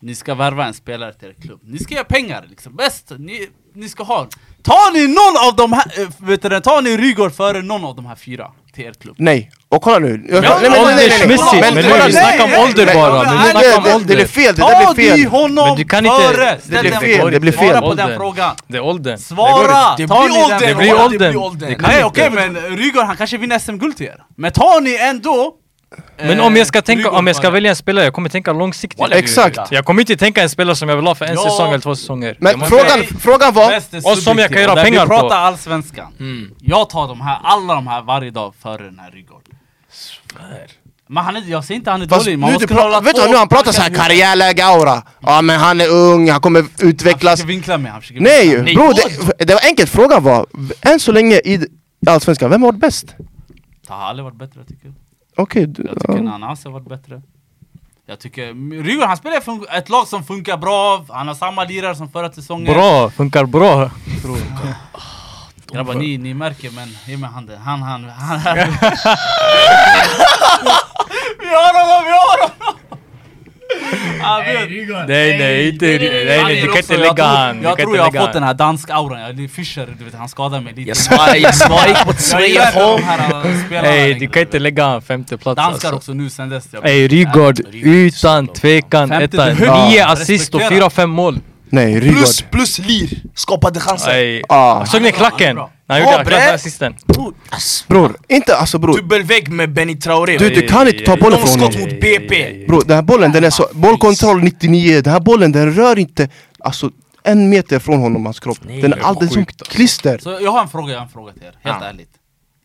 Ni 0.00 0.14
ska 0.14 0.34
värva 0.34 0.66
en 0.66 0.74
spelare 0.74 1.12
till 1.12 1.28
er 1.28 1.34
klubb. 1.42 1.60
Ni 1.62 1.78
ska 1.78 1.94
ge 1.94 2.04
pengar 2.04 2.44
liksom, 2.50 2.76
bäst! 2.76 3.12
Ni, 3.18 3.48
ni 3.74 3.88
ska 3.88 4.02
ha... 4.02 4.26
Tar 4.62 4.92
ni 4.92 5.06
någon 5.06 5.48
av 5.48 5.56
de 5.56 5.72
här, 5.72 5.84
äh, 6.02 6.08
vet 6.28 6.42
du, 6.42 6.48
det, 6.48 6.60
tar 6.60 6.82
ni 6.82 6.96
Rygaard 6.96 7.34
före 7.34 7.62
någon 7.62 7.84
av 7.84 7.96
de 7.96 8.06
här 8.06 8.14
fyra 8.14 8.46
till 8.74 8.84
er 8.84 8.92
klubb? 8.92 9.14
Nej, 9.18 9.50
och 9.68 9.82
kolla 9.82 9.98
nu. 9.98 10.08
Jag, 10.30 10.42
nej, 10.42 10.50
men- 10.62 10.70
nej, 10.70 10.70
nej, 10.70 10.70
nej, 10.70 10.94
nej. 10.96 11.12
åldersmässigt, 11.12 11.60
Men 11.60 11.74
nu 11.74 11.82
vi 12.06 12.12
snackar 12.12 12.44
om 12.44 12.50
Nej, 12.50 12.62
ålder 12.64 12.86
nej, 12.86 12.94
bara, 12.94 13.22
nej, 13.22 13.32
nej, 13.34 13.44
nu 13.44 13.50
snackar 13.50 13.68
vi 13.68 13.76
om 13.76 13.82
det- 13.82 13.90
det- 13.90 13.94
ålder. 13.96 14.14
Blir 14.14 14.26
fel, 14.26 14.54
det 14.54 14.62
där 14.62 14.94
blir 14.94 15.12
ni 15.12 15.18
fel. 15.22 15.30
honom 15.30 15.68
Men 15.68 15.76
du 15.76 15.84
kan 15.84 16.06
inte- 16.06 16.18
före! 16.22 16.44
Det 16.54 16.60
Ställ 16.62 16.80
blir 16.80 16.90
den 16.90 17.00
fel, 17.00 17.16
frågan. 17.16 17.32
det 17.32 17.40
blir 17.40 17.52
Svara 17.52 17.66
fel. 17.72 17.80
på 17.80 17.94
den 17.94 18.04
Åldern. 18.04 18.18
frågan! 18.18 18.56
Det 18.68 18.76
är 18.76 18.80
åldern. 18.84 19.18
Svara! 19.18 19.96
Det 19.96 20.06
Tar 20.06 20.24
blir 20.26 20.34
ni 20.36 20.42
åldern! 20.44 20.58
den 20.60 20.68
Det 20.68 20.74
blir 20.74 20.94
åldern. 20.94 21.10
Det 21.18 21.28
blir 21.30 21.36
åldern. 21.36 21.68
Det 21.68 21.74
kan 21.74 21.82
Nej 21.90 21.96
inte. 21.96 22.06
okej 22.06 22.30
men 22.30 22.76
Rygaard 22.76 23.06
han 23.06 23.16
kanske 23.16 23.36
vinner 23.38 23.58
SM-guld 23.58 23.96
till 23.96 24.06
er. 24.06 24.22
Men 24.36 24.52
tar 24.52 24.80
ni 24.80 24.96
ändå... 24.96 25.54
Men 26.16 26.38
eh, 26.40 26.46
om 26.46 26.56
jag 26.56 26.66
ska 26.66 26.82
tänka, 26.82 27.10
om 27.10 27.26
jag 27.26 27.36
ska 27.36 27.50
välja 27.50 27.70
en 27.70 27.76
spelare, 27.76 28.04
jag 28.04 28.14
kommer 28.14 28.28
tänka 28.28 28.52
långsiktigt. 28.52 29.06
Exakt. 29.12 29.58
Jag 29.70 29.84
kommer 29.84 30.00
inte 30.00 30.16
tänka 30.16 30.42
en 30.42 30.50
spelare 30.50 30.76
som 30.76 30.88
jag 30.88 30.96
vill 30.96 31.06
ha 31.06 31.14
för 31.14 31.24
en 31.24 31.34
Ja. 31.34 31.42
säsong 31.50 31.68
eller 31.68 31.78
två 31.78 31.96
säsonger. 31.96 32.36
Men 32.40 32.60
frågan, 32.60 32.98
Nej. 32.98 33.08
frågan 33.20 33.54
var... 33.54 33.76
Och 34.04 34.18
som 34.18 34.38
jag 34.38 34.50
kan 34.52 34.62
göra 34.62 34.82
pengar 34.84 35.00
Vi 35.02 35.08
på. 35.08 35.18
pratar 35.18 35.36
allsvenskan. 35.36 36.12
Mm. 36.20 36.50
Jag 36.60 36.90
tar 36.90 37.08
de 37.08 37.20
här, 37.20 37.38
alla 37.42 37.74
de 37.74 37.86
här 37.86 38.02
varje 38.02 38.30
dag 38.30 38.54
före 38.62 38.82
den 38.84 38.98
här 38.98 39.10
Rygaard. 39.10 39.42
Men 41.06 41.24
han 41.24 41.36
är, 41.36 41.42
jag 41.46 41.64
säger 41.64 41.78
inte 41.78 41.90
han 41.90 42.02
är 42.02 42.06
Fast 42.06 42.24
dålig, 42.24 42.38
man 42.38 42.48
nu, 42.48 42.52
måste 42.54 42.64
du 42.64 42.68
kunna 42.68 42.80
hålla 42.82 43.00
vet 43.00 43.16
du 43.16 43.28
nu 43.28 43.36
han 43.36 43.48
pratar 43.48 43.72
såhär 43.72 43.94
karriärläge 43.94 44.64
aura. 44.64 45.02
Ja 45.20 45.42
men 45.42 45.60
han 45.60 45.80
är 45.80 45.88
ung, 45.90 46.30
han 46.30 46.40
kommer 46.40 46.60
Han 46.60 46.70
utvecklas. 46.88 47.32
försöker 47.32 47.48
vinkla 47.48 47.78
mig, 47.78 47.92
han 47.92 48.00
försöker 48.00 48.20
Nej 48.20 48.46
vinkla 48.48 48.62
mig. 48.64 48.74
bro, 48.74 48.92
det, 49.38 49.44
det 49.44 49.54
var 49.54 49.60
enkelt. 49.64 49.90
Frågan 49.90 50.22
var, 50.24 50.46
än 50.80 51.00
så 51.00 51.12
länge 51.12 51.34
i 51.36 51.66
Allsvenskan, 52.06 52.50
vem 52.50 52.62
har 52.62 52.72
varit 52.72 52.80
bäst? 52.80 53.14
Taha 53.86 54.02
Ali 54.08 54.22
varit 54.22 54.36
bättre 54.38 54.60
tycker 54.68 54.84
jag. 54.86 54.94
Okej, 55.36 55.66
du- 55.66 55.82
Jag 55.86 56.00
tycker 56.00 56.14
ja. 56.16 56.22
Nanas 56.22 56.64
har 56.64 56.70
varit 56.72 56.88
bättre. 56.88 57.22
Jag 58.06 58.20
tycker 58.20 58.82
Rygaard 58.82 59.08
han 59.08 59.16
spelar 59.16 59.76
ett 59.78 59.88
lag 59.88 60.08
som 60.08 60.24
funkar 60.24 60.56
bra, 60.56 61.04
han 61.08 61.28
har 61.28 61.34
samma 61.34 61.64
lirare 61.64 61.94
som 61.96 62.08
förra 62.10 62.32
säsongen. 62.32 62.72
Bra, 62.74 63.10
funkar 63.10 63.44
bra. 63.44 63.90
Grabbar 65.72 65.94
ni, 65.94 66.18
ni 66.18 66.34
märker 66.34 66.70
men 66.70 66.88
ge 67.06 67.16
mig 67.16 67.30
handen. 67.30 67.58
Han, 67.60 67.82
han, 67.82 68.04
han. 68.04 68.38
han. 68.38 68.56
vi 71.40 71.46
har 71.46 71.72
honom, 71.80 72.04
vi 72.04 72.10
har 72.12 72.48
honom! 72.48 72.74
Nej 75.08 75.38
nej, 75.38 75.68
inte 75.68 75.86
nej, 75.86 76.60
du 76.62 76.68
kan 76.68 76.76
inte 76.76 76.96
lägga 76.96 77.24
han. 77.24 77.62
Jag 77.62 77.78
tror 77.78 77.96
jag 77.96 78.04
har 78.04 78.20
fått 78.20 78.32
den 78.32 78.42
här 78.42 78.54
dansk-auran, 78.54 79.20
jag 79.20 79.40
är 79.40 79.48
Fischer, 79.48 79.88
du 79.98 80.04
vet 80.04 80.14
han 80.14 80.28
skadar 80.28 80.60
mig 80.60 80.72
lite. 80.76 80.88
Jag 80.88 80.96
svarar, 80.96 81.36
jag 81.36 81.54
svarar 81.54 81.88
inte 81.88 82.10
äh, 82.10 83.66
spelarna 83.66 83.88
Nej, 83.88 84.08
längre. 84.08 84.18
du 84.18 84.28
kan 84.28 84.42
inte 84.42 84.58
lägga 84.58 84.84
han 84.86 85.02
femte 85.02 85.38
plats 85.38 85.56
Danskar 85.56 85.88
alltså. 85.88 85.96
också 85.96 86.12
nu 86.12 86.30
sen 86.30 86.48
dess. 86.48 86.68
Ey 86.84 87.08
Rygaard, 87.08 87.60
utan 87.72 88.48
tvekan 88.48 89.12
etta. 89.12 89.46
Nio 89.46 90.06
assist 90.06 90.54
och 90.54 90.62
fyra, 90.68 90.90
fem 90.90 91.10
mål. 91.10 91.38
Nej, 91.72 92.00
Plus, 92.00 92.12
Rygaard. 92.40 92.50
plus 92.50 92.78
lir. 92.78 93.22
Skapade 93.34 93.80
chanser. 93.80 94.42
Ah. 94.48 94.86
Såg 94.86 95.02
ni 95.02 95.12
klacken? 95.12 95.58
Han 95.88 96.00
gjorde 96.00 96.24
bre. 96.24 96.34
klackassisten. 96.34 96.94
Bror, 97.06 97.34
ass. 97.50 97.84
Bror, 97.88 98.16
inte 98.28 98.56
alltså 98.56 98.78
bror. 98.78 98.96
Dubbelvägg 98.96 99.48
med 99.48 99.72
Benny 99.72 99.96
Traoré. 99.98 100.38
Du, 100.38 100.50
du 100.50 100.62
kan 100.68 100.88
inte 100.88 101.04
ta 101.04 101.16
bollen 101.16 101.38
från 101.38 101.48
skott 101.48 101.74
honom. 101.74 101.80
mot 101.90 102.00
BP. 102.00 102.64
Bro, 102.68 102.80
den 102.80 102.94
här 102.96 103.02
bollen 103.02 103.32
den 103.32 103.44
är 103.44 103.50
så, 103.50 103.66
bollkontroll 103.72 104.42
99, 104.42 105.00
den 105.00 105.12
här 105.12 105.20
bollen 105.20 105.52
den 105.52 105.74
rör 105.74 105.98
inte 105.98 106.28
alltså 106.58 106.90
en 107.24 107.48
meter 107.50 107.78
från 107.78 108.00
honom, 108.00 108.24
hans 108.24 108.40
kropp. 108.40 108.58
Nej, 108.62 108.80
den 108.82 108.92
är 108.92 108.98
alldeles 109.00 109.32
som 109.32 109.42
alltså. 109.42 109.64
klister. 109.64 110.18
Så 110.18 110.38
jag 110.40 110.50
har 110.52 110.60
en 110.62 110.68
fråga, 110.68 110.92
jag 110.92 110.98
har 111.00 111.04
en 111.06 111.12
fråga 111.12 111.32
till 111.32 111.42
er, 111.42 111.54
helt 111.62 111.76
Ja. 111.82 111.88
ärligt. 111.88 112.10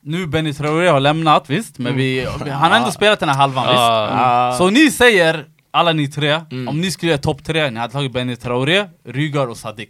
Nu 0.03 0.27
Benny 0.27 0.53
Traoré 0.53 0.87
har 0.89 0.99
lämnat, 0.99 1.49
visst, 1.49 1.77
men 1.79 1.95
vi, 1.95 2.27
han 2.51 2.71
har 2.71 2.77
ändå 2.77 2.91
spelat 2.91 3.19
den 3.19 3.29
här 3.29 3.35
halvan, 3.35 3.65
visst? 3.67 4.57
Så 4.57 4.69
ni 4.69 4.91
säger, 4.91 5.45
alla 5.77 5.93
ni 5.93 6.07
tre, 6.07 6.41
Mm. 6.51 6.67
om 6.67 6.81
ni 6.81 6.91
skulle 6.91 7.11
göra 7.11 7.21
topp 7.21 7.43
tre, 7.43 7.69
ni 7.69 7.79
hade 7.79 7.93
tagit 7.93 8.13
Benny 8.13 8.35
Traoré, 8.35 8.85
Rygaard 9.05 9.49
och 9.49 9.57
Sadik. 9.57 9.89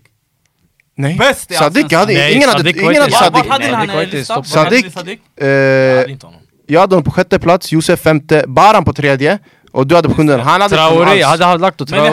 Nej. 0.96 1.16
Bäst 1.18 1.52
i 1.52 1.54
Sadik 1.54 1.94
hade, 1.94 2.14
Nej, 2.14 2.34
ingen 2.36 2.50
hade, 2.50 2.60
Sadik 2.60 2.76
ingen 2.76 2.88
hade 2.88 3.00
Vart 3.00 3.12
Sadik. 3.14 3.52
hade 3.52 3.76
han 3.76 4.46
Sadik, 4.46 4.94
Sadik? 4.94 5.20
Jag 5.36 5.48
eh, 5.92 5.98
hade 6.00 6.12
inte 6.12 6.26
honom. 6.26 6.42
jag 6.68 6.80
hade 6.82 6.96
honom 6.96 7.04
på 7.04 7.12
sjätte 7.12 7.40
plats, 7.40 7.72
Josef 7.72 8.00
femte, 8.00 8.44
Baran 8.48 8.86
på 8.86 8.94
tredje 8.94 9.40
och 9.72 9.88
du 9.88 9.96
hade 9.96 10.10
på 10.10 10.16
sjunde. 10.16 10.38
Han 10.38 10.62
hade 10.62 10.76
Traoré, 10.76 11.20
jag 11.20 11.28
hade 11.28 11.58
lagt 11.58 11.88
Traoré. 11.88 12.06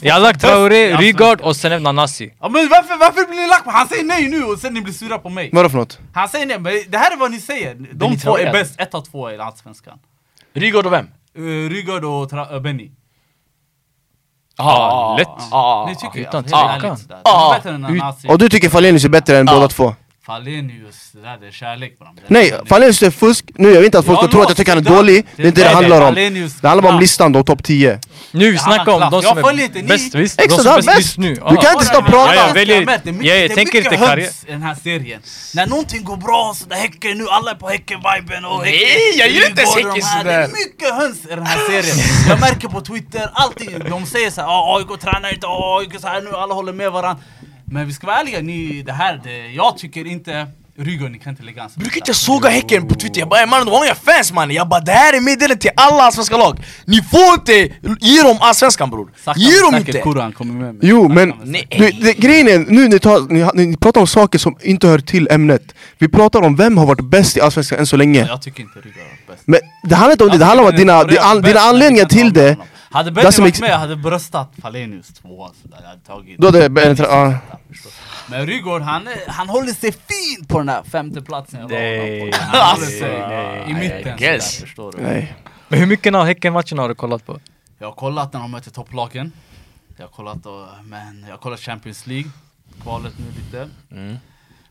Jag 0.00 0.12
hade 0.14 0.22
lagt 0.24 0.40
Traoré. 0.40 0.96
Rygaard 0.96 1.40
och 1.40 1.56
sen 1.56 1.82
Nanasi. 1.82 2.34
Ja, 2.40 2.48
men 2.48 2.68
varför, 2.68 2.96
varför 2.98 3.28
blir 3.28 3.40
ni 3.40 3.48
lack 3.48 3.64
på? 3.64 3.70
Han 3.70 3.88
säger 3.88 4.04
nej 4.04 4.28
nu 4.28 4.44
och 4.44 4.58
sen 4.58 4.74
ni 4.74 4.80
blir 4.80 4.92
sura 4.94 5.18
på 5.18 5.28
mig. 5.28 5.50
Vadå 5.52 5.68
för 5.68 5.78
något? 5.78 5.98
Han 6.12 6.28
säger 6.28 6.46
nej, 6.46 6.58
men 6.60 6.72
det 6.88 6.98
här 6.98 7.12
är 7.12 7.16
vad 7.16 7.30
ni 7.30 7.40
säger. 7.40 7.74
De 7.74 7.84
Benny 7.94 8.18
två 8.18 8.38
är 8.38 8.52
bäst, 8.52 8.80
ett 8.80 8.94
av 8.94 9.00
två 9.02 9.30
i 9.30 9.38
Allsvenskan. 9.38 9.98
Rygaard 10.54 10.86
och 10.86 10.92
vem? 10.92 11.06
Uh, 11.38 11.70
Rygaard 11.70 12.04
och 12.04 12.30
Tra- 12.30 12.54
uh, 12.54 12.60
Benny. 12.60 12.90
Ja, 14.58 15.16
lätt. 15.18 15.28
Ah, 15.52 15.86
Ni 15.86 15.96
tycker 15.96 16.20
utan 16.20 16.38
alltså, 16.38 16.56
helt 16.56 16.70
tvekan. 16.72 16.86
ärligt 16.90 17.02
sådär. 17.02 17.18
Ja. 17.24 17.48
De 17.48 17.54
är 17.54 17.58
bättre 17.58 17.74
än 17.74 17.80
Nanasi. 17.98 18.28
Och 18.28 18.38
du 18.38 18.48
tycker 18.48 18.68
Falenius 18.68 19.04
är 19.04 19.08
bättre 19.08 19.38
än 19.38 19.46
båda 19.46 19.68
två? 19.68 19.94
Falenius, 20.26 21.10
det 21.12 21.20
där 21.22 21.38
det 21.40 21.46
är 21.46 21.50
kärlek. 21.50 21.98
Det 21.98 22.04
Nej, 22.28 22.54
Falenius 22.68 23.02
är 23.02 23.10
fusk. 23.10 23.44
Nu 23.54 23.68
jag 23.68 23.76
vill 23.76 23.84
inte 23.84 23.98
att 23.98 24.06
folk 24.06 24.18
Jag 24.22 24.30
tror 24.30 24.42
att 24.42 24.48
jag 24.48 24.56
tycker 24.56 24.72
han 24.76 24.86
är 24.86 24.90
dålig. 24.90 25.26
Det 25.36 25.42
är 25.42 25.46
inte 25.46 25.60
det 25.60 25.64
det 25.64 25.74
Nej, 25.74 25.74
handlar 25.74 26.00
om. 26.08 26.14
Det 26.14 26.68
handlar 26.68 26.82
bara 26.82 26.94
om 26.94 27.00
listan 27.00 27.32
då, 27.32 27.42
topp 27.42 27.62
10. 27.64 28.00
Nu 28.30 28.54
Ja, 28.54 28.60
har 28.60 28.88
om 28.94 29.10
de 29.10 29.22
som 29.22 29.38
är 29.38 29.82
bäst, 29.88 30.14
visst? 30.14 30.40
Extra, 30.40 30.62
De 30.62 30.82
som 30.82 30.92
är 30.92 30.96
bäst 30.96 31.18
nu. 31.18 31.34
Du 31.34 31.40
Ja. 31.40 31.56
kan 31.62 31.72
inte 31.72 31.84
stå 31.84 31.98
och 31.98 32.04
Ja, 32.06 32.10
prata. 32.10 32.34
jag 32.34 32.54
väljer- 32.54 32.76
jag 32.76 32.86
märkt, 32.86 33.04
det 33.04 33.10
är 33.10 33.12
mycket, 33.12 33.54
tänker 33.54 33.78
inte 33.78 33.96
höns 33.96 34.10
karriär- 34.10 34.48
i 34.48 34.52
den 34.52 34.62
här 34.62 34.74
serien. 34.74 35.20
När 35.54 35.66
någonting 35.66 36.04
går 36.04 36.16
bra 36.16 36.54
så 36.56 36.68
där 36.68 36.76
Häcken, 36.76 37.18
nu 37.18 37.28
alla 37.28 37.50
är 37.50 37.54
på 37.54 37.68
Häcken-viben 37.68 38.44
och 38.44 38.62
Nej, 38.62 38.72
Häcken, 38.76 39.18
jag 39.18 39.28
gillar 39.28 39.48
inte 39.50 39.62
ens 39.62 39.74
Häcken 39.74 39.90
här. 39.90 40.24
Det 40.24 40.30
sådär. 40.30 40.40
är 40.40 40.48
mycket 40.48 40.94
höns 40.94 41.24
i 41.24 41.28
den 41.28 41.46
här 41.46 41.58
serien. 41.66 41.96
Jag 42.28 42.40
märker 42.40 42.68
på 42.68 42.80
Twitter, 42.80 43.30
alltid, 43.34 43.84
de 43.90 44.06
säger 44.06 44.30
såhär 44.30 44.48
ah, 44.48 44.76
AIK 44.78 45.00
tränar 45.00 45.34
inte, 45.34 45.46
ah, 45.46 45.78
AIK 45.80 46.00
så 46.00 46.06
här 46.08 46.20
nu, 46.22 46.30
alla 46.36 46.54
håller 46.54 46.72
med 46.72 46.92
varandra. 46.92 47.22
Men 47.70 47.86
vi 47.86 47.92
ska 47.92 48.06
vara 48.06 48.16
ärliga, 48.20 48.40
ni, 48.40 48.82
det 48.82 48.92
här, 48.92 49.20
det, 49.24 49.46
jag 49.52 49.78
tycker 49.78 50.06
inte 50.06 50.46
Rygaard, 50.78 51.10
ni 51.10 51.18
kan 51.18 51.30
inte 51.30 51.42
lägga 51.42 51.60
hans 51.62 51.76
Brukar 51.76 51.96
inte 51.96 52.14
såga 52.14 52.48
Häcken 52.48 52.88
på 52.88 52.94
Twitter, 52.94 53.20
jag 53.20 53.28
bara 53.28 53.40
"Ey, 53.40 53.46
mannen 53.46 53.66
de 53.66 53.72
har 53.72 53.84
inga 53.84 53.94
fans 53.94 54.32
mannen. 54.32 54.56
Jag 54.56 54.68
bara 54.68 54.80
det 54.80 54.92
här 54.92 55.12
är 55.16 55.20
meddelandet 55.20 55.60
till 55.60 55.70
alla 55.76 56.02
allsvenska 56.02 56.36
lag. 56.36 56.64
Ni 56.84 57.02
får 57.02 57.34
inte 57.34 57.52
ge 58.00 58.22
dem 58.22 58.36
allsvenskan 58.40 58.90
bror. 58.90 59.10
Ge 59.36 59.60
dem 59.60 59.74
inte! 59.74 59.92
Kurran 59.92 60.32
kommer 60.32 60.54
med 60.54 60.74
mig. 60.74 60.90
Jo 60.90 61.08
men, 61.08 61.32
Nej. 61.44 61.66
du, 61.78 61.90
det, 61.90 62.12
grejen 62.12 62.48
är, 62.48 62.58
nu 62.58 62.88
ni, 62.88 62.98
tar, 62.98 63.54
ni, 63.54 63.66
ni 63.66 63.76
pratar 63.76 64.00
om 64.00 64.06
saker 64.06 64.38
som 64.38 64.56
inte 64.62 64.88
hör 64.88 64.98
till 64.98 65.28
ämnet. 65.30 65.74
Vi 65.98 66.08
pratar 66.08 66.42
om 66.42 66.56
vem 66.56 66.78
har 66.78 66.86
varit 66.86 67.04
bäst 67.04 67.36
i 67.36 67.40
Allsvenskan 67.40 67.78
än 67.78 67.86
så 67.86 67.96
länge. 67.96 68.26
Jag 68.26 68.42
tycker 68.42 68.62
inte 68.62 68.78
Rygaard 68.78 68.96
var 69.26 69.34
bäst. 69.34 69.42
Men 69.46 69.60
det 69.82 69.94
handlar 69.94 70.12
inte 70.12 70.24
om 70.24 70.30
det, 70.30 70.38
det 70.38 70.44
handlar 70.44 70.64
om 70.64 70.68
att 70.70 70.76
dina, 70.76 71.04
dina, 71.04 71.34
dina 71.34 71.60
anledningar 71.60 72.04
till 72.04 72.32
det 72.32 72.56
Hade 72.96 73.10
Benny 73.10 73.24
varit 73.24 73.38
make- 73.38 73.60
med, 73.60 73.70
jag 73.70 73.78
hade 73.78 73.96
bröstat 73.96 74.52
Falenius 74.62 75.08
tvåa 75.08 75.50
sådär, 75.62 75.78
jag 75.82 75.88
hade 75.88 76.00
tagit 76.00 76.38
Då 76.40 76.46
hade. 76.46 77.38
Men 78.30 78.46
Rygaard, 78.46 78.82
han, 78.82 79.06
är- 79.08 79.28
han 79.30 79.48
håller 79.48 79.72
sig 79.72 79.92
fint 79.92 80.48
på 80.48 80.58
den 80.58 80.66
där 80.66 80.82
femteplatsen 80.82 81.60
jag 81.60 81.64
honom 81.64 81.78
Nej, 81.78 82.30
på. 82.32 82.36
Han 82.40 82.70
håller 82.74 82.86
nej, 82.86 82.98
sig 83.00 83.18
nej, 83.28 83.70
i 83.70 83.74
mitten 83.74 84.14
I 84.18 84.20
guess. 84.20 84.50
sådär, 84.54 84.66
förstår 84.66 84.92
du? 84.92 85.02
Nej 85.02 85.34
Men 85.68 85.78
hur 85.78 85.86
mycket 85.86 86.14
av 86.14 86.24
Häcken-matcherna 86.26 86.82
har 86.82 86.88
du 86.88 86.94
kollat 86.94 87.26
på? 87.26 87.40
Jag 87.78 87.86
har 87.86 87.94
kollat 87.94 88.32
när 88.32 88.40
de 88.40 88.50
möter 88.50 88.70
topplagen 88.70 89.32
Jag 89.96 90.04
har 90.04 90.10
kollat, 90.10 90.46
och, 90.46 90.66
men 90.84 91.22
jag 91.22 91.30
har 91.30 91.38
kollat 91.38 91.60
Champions 91.60 92.06
League 92.06 92.30
Kvalet 92.82 93.12
nu 93.18 93.24
lite 93.44 93.68
Mm. 93.90 94.16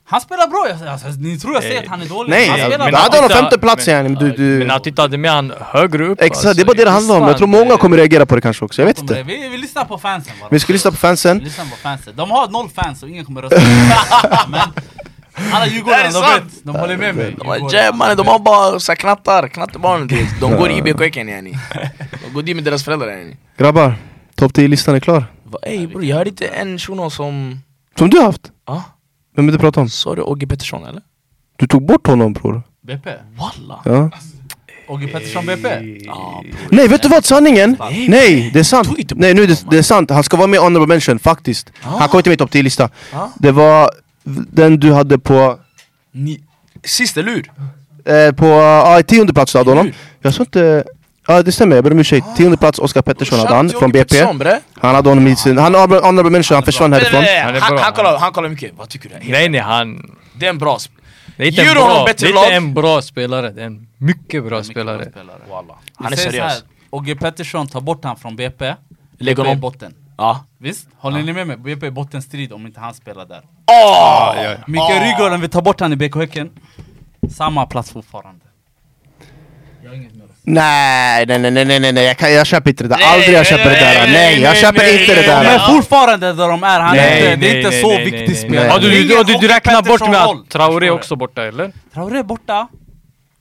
Han 0.07 0.21
spelar 0.21 0.47
bra, 0.47 0.67
jag, 0.69 0.87
alltså, 0.89 1.07
ni 1.19 1.39
tror 1.39 1.53
jag 1.53 1.63
säger 1.63 1.79
att 1.83 1.87
han 1.87 2.01
är 2.01 2.05
dålig. 2.05 2.29
Nej, 2.29 2.47
han 2.47 2.59
spelar 2.59 2.77
men 2.77 2.91
bra. 2.91 2.99
hade 2.99 3.17
honom 3.17 3.29
femte 3.29 3.57
plats 3.57 3.87
men- 3.87 3.95
igen, 3.95 4.13
men 4.13 4.23
du- 4.23 4.31
du- 4.37 4.59
Men 4.59 4.71
att 4.71 4.83
du 4.83 4.89
inte 4.89 5.01
hade 5.01 5.17
med 5.17 5.31
han 5.31 5.53
högre 5.61 6.05
upp 6.05 6.21
Exakt, 6.21 6.55
det 6.55 6.61
är 6.61 6.65
bara 6.65 6.73
det 6.73 6.83
det 6.83 6.89
handlar 6.89 7.19
om, 7.21 7.27
jag 7.27 7.37
tror 7.37 7.47
många 7.47 7.77
kommer 7.77 7.97
reagera 7.97 8.25
på 8.25 8.35
det 8.35 8.41
kanske 8.41 8.65
också, 8.65 8.81
jag 8.81 8.87
vet 8.87 8.99
inte. 8.99 9.23
Vi, 9.23 9.47
vi 9.49 9.57
lyssnar 9.57 9.85
på 9.85 9.97
fansen 9.97 10.33
bara. 10.41 10.49
Vi 10.51 10.59
ska 10.59 10.73
lyssna 10.73 10.91
på 10.91 10.97
fansen. 10.97 11.37
Lyssnar 11.39 11.65
på 11.65 11.75
fansen, 11.75 12.13
de 12.15 12.31
har 12.31 12.47
noll 12.49 12.69
fans 12.69 13.03
och 13.03 13.09
ingen 13.09 13.25
kommer 13.25 13.41
rösta. 13.41 13.61
Men 14.49 14.61
alla 15.53 15.67
djurgårdare, 15.67 16.09
de 16.11 16.21
vet, 16.21 16.63
de 16.63 16.75
håller 16.75 16.97
med 16.97 17.15
mig. 17.15 17.35
Mannen, 17.93 18.17
de 18.17 18.27
har 18.27 18.39
bara 18.39 18.79
så 18.79 18.91
här 18.91 18.97
knattar, 18.97 19.47
knattebarn. 19.47 20.09
De 20.41 20.55
går 20.55 20.71
i 20.71 20.77
IBK 20.77 20.99
Häcken 21.01 21.29
yani 21.29 21.57
De 22.27 22.33
går 22.33 22.41
dit 22.41 22.55
med 22.55 22.63
deras 22.65 22.83
föräldrar 22.83 23.07
yani 23.07 23.37
Grabbar, 23.57 23.95
topp 24.35 24.51
10-listan 24.51 24.95
är 24.95 24.99
klar. 24.99 25.25
Ey 25.63 25.87
bror, 25.87 26.03
jag 26.05 26.17
hörde 26.17 26.29
inte 26.29 26.47
en 26.47 26.79
shuno 26.79 27.09
som... 27.09 27.59
Som 27.97 28.09
du 28.09 28.17
har 28.17 28.25
haft, 28.25 28.41
Ja, 28.67 28.83
vem 29.35 29.45
vill 29.45 29.53
du 29.55 29.59
prata 29.59 29.81
om? 29.81 29.89
sa 29.89 30.15
du 30.15 30.21
Ogge 30.21 30.47
Pettersson 30.47 30.85
eller? 30.85 31.01
Du 31.57 31.67
tog 31.67 31.85
bort 31.85 32.07
honom 32.07 32.33
bror 32.33 32.61
BP, 32.81 33.09
Walla! 33.37 33.79
ja. 33.85 34.09
Ogge 34.87 35.07
Pettersson 35.07 35.45
BP 35.45 35.61
bror. 35.61 36.45
Nej 36.71 36.87
vet 36.87 37.01
du 37.03 37.09
vad, 37.09 37.25
sanningen? 37.25 37.77
Nej, 37.79 38.07
Nej, 38.09 38.49
det 38.53 38.59
är 38.59 38.63
sant! 38.63 38.89
Nej 39.15 39.33
nu 39.33 39.43
är 39.43 39.47
det, 39.47 39.65
det 39.71 39.77
är 39.77 39.81
sant, 39.81 40.09
han 40.09 40.23
ska 40.23 40.37
vara 40.37 40.47
med 40.47 40.57
i 40.57 40.61
honorable 40.61 40.87
mention 40.95 41.19
faktiskt 41.19 41.71
Han 41.81 42.07
kommer 42.09 42.19
inte 42.19 42.29
med 42.29 42.35
i 42.35 42.37
topp 42.37 42.51
10-lista 42.53 42.89
Ja. 43.11 43.31
Det 43.39 43.51
var 43.51 43.89
den 44.51 44.79
du 44.79 44.93
hade 44.93 45.19
på, 45.19 45.59
Ni, 46.11 46.39
sist, 46.83 47.17
eller 47.17 47.31
hur? 47.31 47.51
eh, 48.13 48.31
på 48.35 48.45
ja, 48.45 49.01
tionde 49.03 49.33
plats 49.33 49.51
du 49.51 49.57
hade 49.57 49.69
honom. 49.71 49.91
Jag 50.21 50.33
sa 50.33 50.43
inte, 50.43 50.83
ja 51.27 51.41
det 51.43 51.51
stämmer, 51.51 51.75
jag 51.75 51.83
ber 51.83 51.91
om 51.91 51.99
ursäkt. 51.99 52.27
Tionde 52.37 52.57
plats 52.57 52.79
Oskar 52.79 53.01
Pettersson 53.01 53.39
hade 53.39 53.55
han 53.55 53.69
från 53.69 53.91
till 53.91 54.05
BP. 54.05 54.15
Han 54.85 54.95
hade 54.95 55.09
honom 55.09 55.27
i 55.27 55.35
sin, 55.35 55.57
han 55.57 55.75
är 55.75 55.79
honorable 55.79 56.29
mention, 56.31 56.55
han 56.55 56.63
försvann 56.63 56.89
Nej, 56.91 56.99
nej, 57.11 57.11
härifrån. 57.11 57.21
nej, 57.55 57.61
Han 57.61 57.77
Han, 57.83 57.93
kollar, 57.93 58.17
han 58.17 58.31
kollar 58.31 58.49
mycket, 58.49 58.71
vad 58.77 58.89
tycker 58.89 59.09
du? 59.09 59.31
Nej 59.31 59.49
nej 59.49 59.61
han... 59.61 60.15
Det 60.35 60.45
är 60.45 60.49
en 60.49 60.57
bra 60.57 60.77
sp- 60.77 60.89
Det 61.37 61.43
är 61.43 61.47
inte, 61.47 61.61
en 61.61 61.67
honom 61.77 61.87
bra, 61.87 62.05
det 62.05 62.11
är 62.23 62.27
inte 62.27 62.33
lag? 62.41 62.53
en 62.53 62.73
bra 62.73 63.01
spelare, 63.01 63.49
det 63.51 63.61
är 63.61 63.65
en 63.65 63.87
mycket 63.97 64.43
bra 64.45 64.57
Mycket 64.57 64.71
spelare. 64.71 64.97
bra 64.97 65.05
spelare. 65.11 65.37
Wallah. 65.49 65.75
Han 65.95 66.13
är 66.13 66.17
säger 66.17 66.31
så 66.31 66.37
här, 66.37 66.49
seriös. 66.49 66.63
Ogge 66.89 67.15
Pettersson 67.15 67.67
tar 67.67 67.81
bort 67.81 68.03
han 68.03 68.15
från 68.17 68.35
BP. 68.35 68.65
Lägg 68.65 69.35
BP 69.35 69.41
i 69.41 69.45
honom. 69.45 69.59
botten. 69.61 69.93
Ja. 70.17 70.45
Visst? 70.57 70.87
Håller 70.97 71.21
ni 71.23 71.33
med 71.33 71.47
mig? 71.47 71.57
BP 71.57 71.87
är 71.87 71.91
bottenstrid 71.91 72.53
om 72.53 72.65
inte 72.65 72.79
han 72.79 72.93
spelar 72.93 73.25
där. 73.25 73.41
Åh! 73.71 74.53
Mikael 74.67 75.03
Rygaard, 75.03 75.33
om 75.33 75.41
vi 75.41 75.49
tar 75.49 75.61
bort 75.61 75.79
han 75.79 75.93
i 75.93 75.95
BK 75.95 76.15
Häcken. 76.15 76.49
Samma 77.29 77.65
plats 77.65 77.91
fortfarande. 77.91 78.45
Jag 79.83 79.89
har 79.89 79.95
inget 79.95 80.11
säga. 80.13 80.24
Nej, 80.47 81.25
nej, 81.25 81.39
nej, 81.39 81.51
nej, 81.51 81.65
nej, 81.79 81.91
nej. 81.93 82.03
Jag, 82.05 82.17
kan, 82.17 82.33
jag 82.33 82.47
köper 82.47 82.69
inte 82.69 82.83
det 82.83 82.87
där. 82.89 82.97
Nej, 82.97 83.05
Aldrig 83.07 83.29
jag 83.29 83.33
nej, 83.39 83.45
köper 83.45 83.63
det 83.63 83.71
nej, 83.71 83.95
där. 83.95 84.07
nej, 84.07 84.11
Nej, 84.13 84.41
jag 84.41 84.57
köper 84.57 84.77
nej, 84.79 85.01
inte 85.01 85.15
det 85.15 85.21
nej, 85.21 85.29
De 85.29 85.43
där. 85.43 85.55
är 85.55 85.59
fortfarande 85.59 86.33
där 86.33 86.47
de 86.47 86.63
är, 86.63 86.79
han 86.79 86.95
är 86.97 87.01
Nej, 87.01 87.17
inte, 87.33 87.35
det 87.35 87.51
är 87.51 87.57
inte 87.57 87.71
så 87.81 87.87
nej, 87.87 88.05
viktig 88.05 88.27
nej, 88.27 88.35
spelare. 88.35 88.67
nej. 88.67 88.75
Ja, 88.75 88.79
du, 88.79 88.89
Det 88.89 88.97
är 89.13 89.23
du, 89.23 89.33
du, 89.33 89.39
du 89.39 89.47
räknar 89.47 89.81
bort 89.81 90.01
med 90.09 90.23
att 90.23 90.49
Traoré 90.49 90.87
är 90.87 90.91
också 90.91 91.15
borta 91.15 91.43
eller? 91.45 91.71
Traoré 91.93 92.19
är 92.19 92.23
borta. 92.23 92.67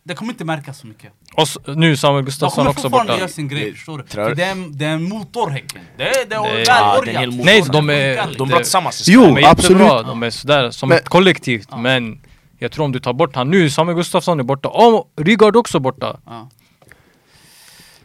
Det 0.05 0.15
kommer 0.15 0.33
inte 0.33 0.45
märkas 0.45 0.79
så 0.79 0.87
mycket. 0.87 1.11
Och 1.35 1.43
s- 1.43 1.59
nu 1.67 1.97
Samuel 1.97 2.25
De 2.25 2.27
Gustafsson 2.27 2.57
kommer 2.57 2.71
också 2.71 2.83
fortfarande 2.83 3.13
borta. 3.13 3.21
göra 3.21 3.29
sin 3.29 3.49
grej, 3.49 3.73
förstår 3.75 3.99
du? 3.99 4.05
För 4.09 4.35
det 4.35 4.45
är, 4.45 4.51
en- 4.51 4.79
det 4.79 4.85
är 4.85 4.89
en 4.91 5.03
motor 5.09 5.51
Häcken. 5.51 5.81
Det 5.97 6.03
är, 6.03 6.13
det 6.29 6.35
är 6.35 6.43
väl 6.55 6.65
Ja, 6.67 7.01
det 7.05 7.11
är 7.11 7.15
en 7.15 7.21
hel. 7.21 7.45
Nej, 7.45 7.63
Så 7.63 7.73
de 7.73 7.87
det 7.87 7.95
är- 7.95 8.17
De 8.39 8.43
är 8.43 8.47
bra 8.47 8.59
tillsammans. 8.59 9.05
Jo, 9.09 9.21
De 9.25 9.37
är 9.37 9.41
jättebra, 9.41 9.51
absolut. 9.51 10.07
de 10.07 10.23
är 10.23 10.31
sådär 10.31 10.71
som 10.71 10.93
ett 10.93 11.09
kollektiv. 11.09 11.65
Men 11.77 12.19
jag 12.59 12.73
tror 12.73 12.85
om 12.85 12.93
du 12.93 13.01
tar 13.01 13.13
bort 13.13 13.37
han 13.37 13.51
nu, 13.51 13.71
Samuel 13.71 13.97
Gustafsson 13.97 14.41
är 14.41 14.45
borta, 14.45 14.69
och 14.69 15.09
Rygaard 15.21 15.57
också 15.57 15.79
borta. 15.81 16.17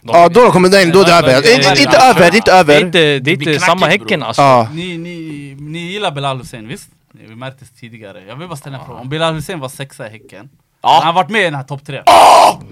Ja. 0.01 0.17
Ja, 0.19 0.29
då 0.29 0.51
kommer 0.51 0.69
den, 0.69 0.91
då 0.91 1.01
är 1.01 1.05
det 1.05 1.11
över. 1.13 1.37
Inte, 1.37 1.97
över, 1.97 2.35
inte 2.35 2.51
Det 2.51 2.51
är 2.51 2.59
över. 2.59 2.79
inte, 2.85 3.19
det 3.19 3.31
är 3.31 3.33
inte 3.49 3.59
samma. 3.59 3.85
Häcken 3.87 4.23
alltså. 4.23 4.41
Ja. 4.41 4.67
Ni, 4.73 4.97
ni, 4.97 5.55
ni 5.59 5.79
gillar 5.79 6.11
Bilal 6.11 6.37
Hussein, 6.37 6.67
visst? 6.67 6.89
Vi 7.27 7.35
märktes 7.35 7.69
tidigare. 7.79 8.23
Jag 8.27 8.35
vill 8.35 8.47
bara 8.47 8.55
ställa 8.57 8.77
en 8.77 8.85
fråga. 8.85 8.99
Om 8.99 9.09
Bilal 9.09 9.33
Hussein 9.33 9.59
var 9.59 9.69
sexa 9.69 10.07
i 10.07 10.11
Häcken, 10.11 10.49
Ja. 10.81 10.89
han 11.03 11.05
har 11.05 11.13
varit 11.13 11.29
med 11.29 11.41
i 11.41 11.43
den 11.43 11.55
här 11.55 11.63
topp 11.63 11.85
tre. 11.85 12.03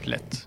Lätt. 0.03 0.43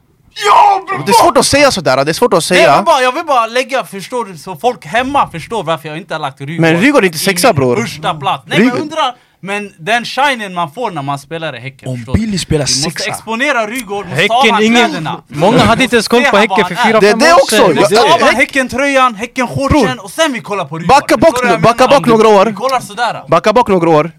Det 1.06 1.10
är 1.12 1.22
svårt 1.24 1.36
att 1.38 1.46
säga 1.46 1.70
sådär, 1.70 2.04
det 2.04 2.10
är 2.10 2.12
svårt 2.12 2.32
att 2.34 2.50
Nej, 2.50 2.60
jag, 2.60 2.66
vill 2.68 2.74
säga. 2.74 2.82
bara, 2.82 3.00
jag 3.02 3.12
vill 3.12 3.24
bara 3.24 3.46
lägga, 3.46 3.84
förstår 3.84 4.24
du, 4.24 4.38
så 4.38 4.56
folk 4.56 4.84
hemma 4.86 5.28
förstår 5.30 5.62
varför 5.62 5.88
jag 5.88 5.98
inte 5.98 6.14
har 6.14 6.18
lagt 6.20 6.40
Rygaard 6.40 6.60
Men 6.60 6.80
Rygaard 6.80 7.02
är 7.02 7.06
inte 7.06 7.18
sexa, 7.18 7.52
bror. 7.52 7.76
Första 7.76 8.14
plats. 8.14 8.44
Nej 8.46 8.58
men 8.58 8.68
Rygaard- 8.68 8.74
jag 8.76 8.82
undrar, 8.82 9.14
men 9.40 9.72
den 9.78 10.04
shinen 10.04 10.54
man 10.54 10.70
får 10.72 10.90
när 10.90 11.02
man 11.02 11.18
spelar 11.18 11.56
i 11.56 11.60
Häcken, 11.60 11.88
Om? 11.88 12.04
Billy 12.14 12.38
spelar 12.38 12.66
Vi 12.66 12.72
måste 12.84 12.90
sexa. 12.90 13.10
exponera 13.10 13.66
Rygaard, 13.66 14.06
måste 14.06 14.14
Häcken, 14.22 14.62
ingen... 14.62 14.84
kläderna. 14.88 15.22
Många 15.28 15.58
hade 15.58 15.82
inte 15.82 15.96
ens 15.96 16.08
koll 16.08 16.22
på 16.24 16.36
Häcken 16.36 16.64
för 16.68 16.74
han 16.74 16.86
är. 16.86 16.90
fyra, 16.90 17.00
Det- 17.00 17.10
fem 17.10 17.18
det 17.18 17.32
år 17.32 17.36
också, 17.36 17.56
sedan. 17.56 17.66
jag- 17.66 17.76
Måste 17.76 17.96
stava 17.96 18.26
Häck- 18.26 18.34
Häcken-tröjan, 18.36 19.14
Häcken-shortsen 19.14 19.98
och 19.98 20.10
sen 20.10 20.32
vi 20.32 20.40
kollar 20.40 20.64
på 20.64 20.78
Rygaard. 20.78 20.88
Backa 21.00 21.16
bak 21.16 21.44
nu, 21.44 21.58
backa 21.58 21.88
bak 21.88 22.06
några 22.06 22.28
år. 22.28 22.46
Vi 22.46 22.52
kollar 22.52 22.80
sådär. 22.80 23.22
Backa 23.28 23.52
bak 23.52 23.68
några 23.68 23.90
år. 23.90 24.10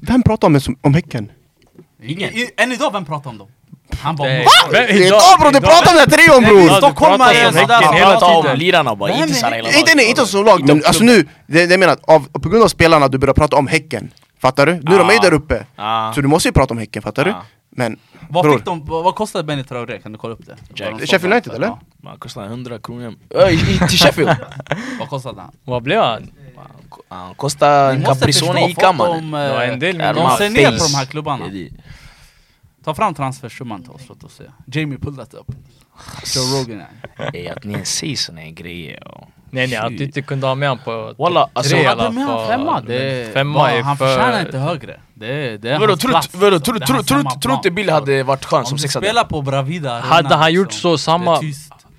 Vem 0.00 0.22
pratar 0.22 0.46
om, 0.48 0.60
om 0.82 0.94
Häcken? 0.94 1.30
Ingen. 2.02 2.30
I, 2.34 2.50
än 2.56 2.72
idag, 2.72 2.92
vem 2.92 3.04
pratar 3.04 3.30
om 3.30 3.38
dem? 3.38 3.48
Han 4.02 4.16
bara. 4.16 4.28
"Va?" 4.28 4.78
Idag 4.88 5.20
bror, 5.40 5.52
du 5.52 5.60
pratar 5.60 5.90
om 5.92 5.96
den 5.96 5.98
här 5.98 6.06
trion 6.06 6.44
bror! 6.44 6.60
vi 6.60 6.68
Stockholmare 6.76 7.34
är 7.34 7.52
sådär 7.52 7.92
hela 7.92 8.18
om 8.18 8.36
om 8.36 8.42
tiden. 8.42 8.58
lirarna 8.58 8.94
bara, 8.96 9.12
inte 9.12 9.34
såhär 9.34 9.52
hela 9.52 9.70
Inte, 9.72 9.94
nej, 9.94 10.08
inte 10.10 10.26
som 10.26 10.44
lag, 10.44 10.66
men 10.68 10.82
alltså 10.84 11.04
nu, 11.04 11.26
det, 11.46 11.64
jag 11.70 11.80
menar, 11.80 11.96
av, 12.02 12.28
på 12.42 12.48
grund 12.48 12.64
av 12.64 12.68
spelarna 12.68 13.08
du 13.08 13.18
börjar 13.18 13.34
prata 13.34 13.56
om 13.56 13.66
Häcken 13.66 14.10
Fattar 14.40 14.66
du? 14.66 14.72
Nu 14.72 14.94
är 14.94 14.98
de 14.98 15.08
Ah. 15.08 15.12
ju 15.12 15.18
där 15.18 15.32
uppe, 15.34 15.66
Ah. 15.76 16.12
så 16.12 16.20
du 16.20 16.28
måste 16.28 16.48
ju 16.48 16.52
prata 16.52 16.74
om 16.74 16.78
Häcken, 16.78 17.02
fattar 17.02 17.24
du? 17.24 17.30
Ah. 17.30 17.42
Men, 17.70 17.98
Vad, 18.28 18.44
bror, 18.44 18.56
fick 18.56 18.64
de, 18.64 18.86
vad 18.86 19.14
kostade 19.14 19.44
Benny 19.44 19.64
Traoré? 19.64 19.98
Kan 19.98 20.12
du 20.12 20.18
kolla 20.18 20.34
upp 20.34 20.46
det? 20.46 20.56
Jack. 20.74 21.00
Sheffield 21.00 21.32
United, 21.32 21.52
eller? 21.54 21.66
Ja. 21.66 21.80
Man 22.02 22.18
kostar 22.18 22.44
100 22.46 22.78
kronor. 22.78 23.14
Öj, 23.30 23.58
till 23.58 23.88
Sheffield! 23.98 24.36
Vad 24.98 25.08
kostade 25.08 25.40
han? 25.40 25.52
Vad 25.64 25.82
blev 25.82 26.00
han? 26.02 26.30
Han 27.08 27.34
kostar 27.34 27.94
Ni 27.94 28.04
en 28.04 28.16
förstå, 28.16 28.58
i 28.68 28.74
kammaren. 28.74 29.30
Det 29.30 29.36
var 29.48 29.62
eh, 29.62 29.68
en 29.72 29.78
del 29.78 29.98
Ja, 29.98 30.12
de 30.12 30.36
ser 30.36 30.50
ner 30.50 30.70
på 30.78 30.84
de 30.84 30.94
här 30.94 31.04
klubbarna. 31.04 31.44
Är. 31.46 31.68
Ta 32.84 32.94
fram 32.94 33.14
transfersumman 33.14 33.82
till 33.82 33.90
oss, 33.90 34.02
låt 34.08 34.24
oss 34.24 34.34
se. 34.34 34.44
Jamie 34.80 34.98
pull 34.98 35.16
that 35.16 35.34
up. 35.34 35.46
Joe 36.36 36.42
Rogan 36.42 36.80
är. 37.16 37.36
Ey, 37.36 37.48
Att 37.48 37.64
ni 37.64 37.72
ens 37.72 37.88
säger 37.96 38.16
såna 38.16 38.40
här 38.40 38.50
grejer 38.50 39.08
och... 39.08 39.28
Nej 39.50 39.66
nej, 39.66 39.76
att 39.76 39.98
du 39.98 40.04
inte 40.04 40.22
kunde 40.22 40.46
ha 40.46 40.54
med 40.54 40.68
han 40.68 40.78
på 40.78 41.14
Walla, 41.18 41.40
topp 41.40 41.50
alltså, 41.52 41.72
tre 41.74 41.82
i 41.82 41.86
alla 41.86 42.12
fall. 42.12 42.46
femma? 42.48 42.80
Det, 42.80 43.32
Femma 43.34 43.58
bara, 43.58 43.70
är 43.70 43.82
han 43.82 43.96
för... 43.96 44.06
förtjänar 44.16 44.40
inte 44.40 44.58
högre. 44.58 45.00
Det 45.14 45.56
det 45.56 45.70
är 45.70 45.78
Vadå, 45.78 45.92
hans 45.92 46.02
plats. 46.04 46.28
du- 46.28 46.38
vadå, 46.38 46.58
tror 46.60 46.74
hemmaplan, 47.16 47.40
tror 47.40 47.54
inte 47.54 47.70
du? 47.70 47.90
hade 47.90 48.22
varit 48.22 48.44
skön 48.44 48.64
som 48.66 48.74
Om 48.74 48.78
du 48.82 48.88
spelar 48.88 49.24
på 49.24 49.42
Bravida 49.42 49.92
Arena, 49.92 50.06
Hade 50.06 50.34
han 50.34 50.52
gjort 50.52 50.66
liksom, 50.72 50.80
så 50.90 50.98
samma-. 50.98 51.40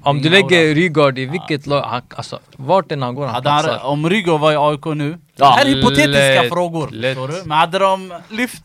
Om 0.03 0.21
du 0.21 0.29
lägger. 0.29 0.75
Rygaard 0.75 1.17
i 1.19 1.25
vilket 1.25 1.67
lag, 1.67 1.81
han, 1.81 2.01
alltså 2.15 2.39
vart 2.55 2.91
än 2.91 3.01
han 3.01 3.15
går 3.15 3.27
han 3.27 3.41
platsar. 3.41 3.85
om 3.85 4.09
Rygaard 4.09 4.39
var 4.39 4.51
i 4.51 4.55
AIK 4.55 4.85
nu, 4.85 5.17
det 5.35 5.45
här 5.45 5.65
är 5.65 5.69
hypotetiska 5.75 6.43
frågor, 6.49 6.89
lätt. 6.91 7.17
du? 7.17 7.41
Men 7.45 7.57
hade 7.57 7.79
de 7.79 8.13
lyft? 8.29 8.63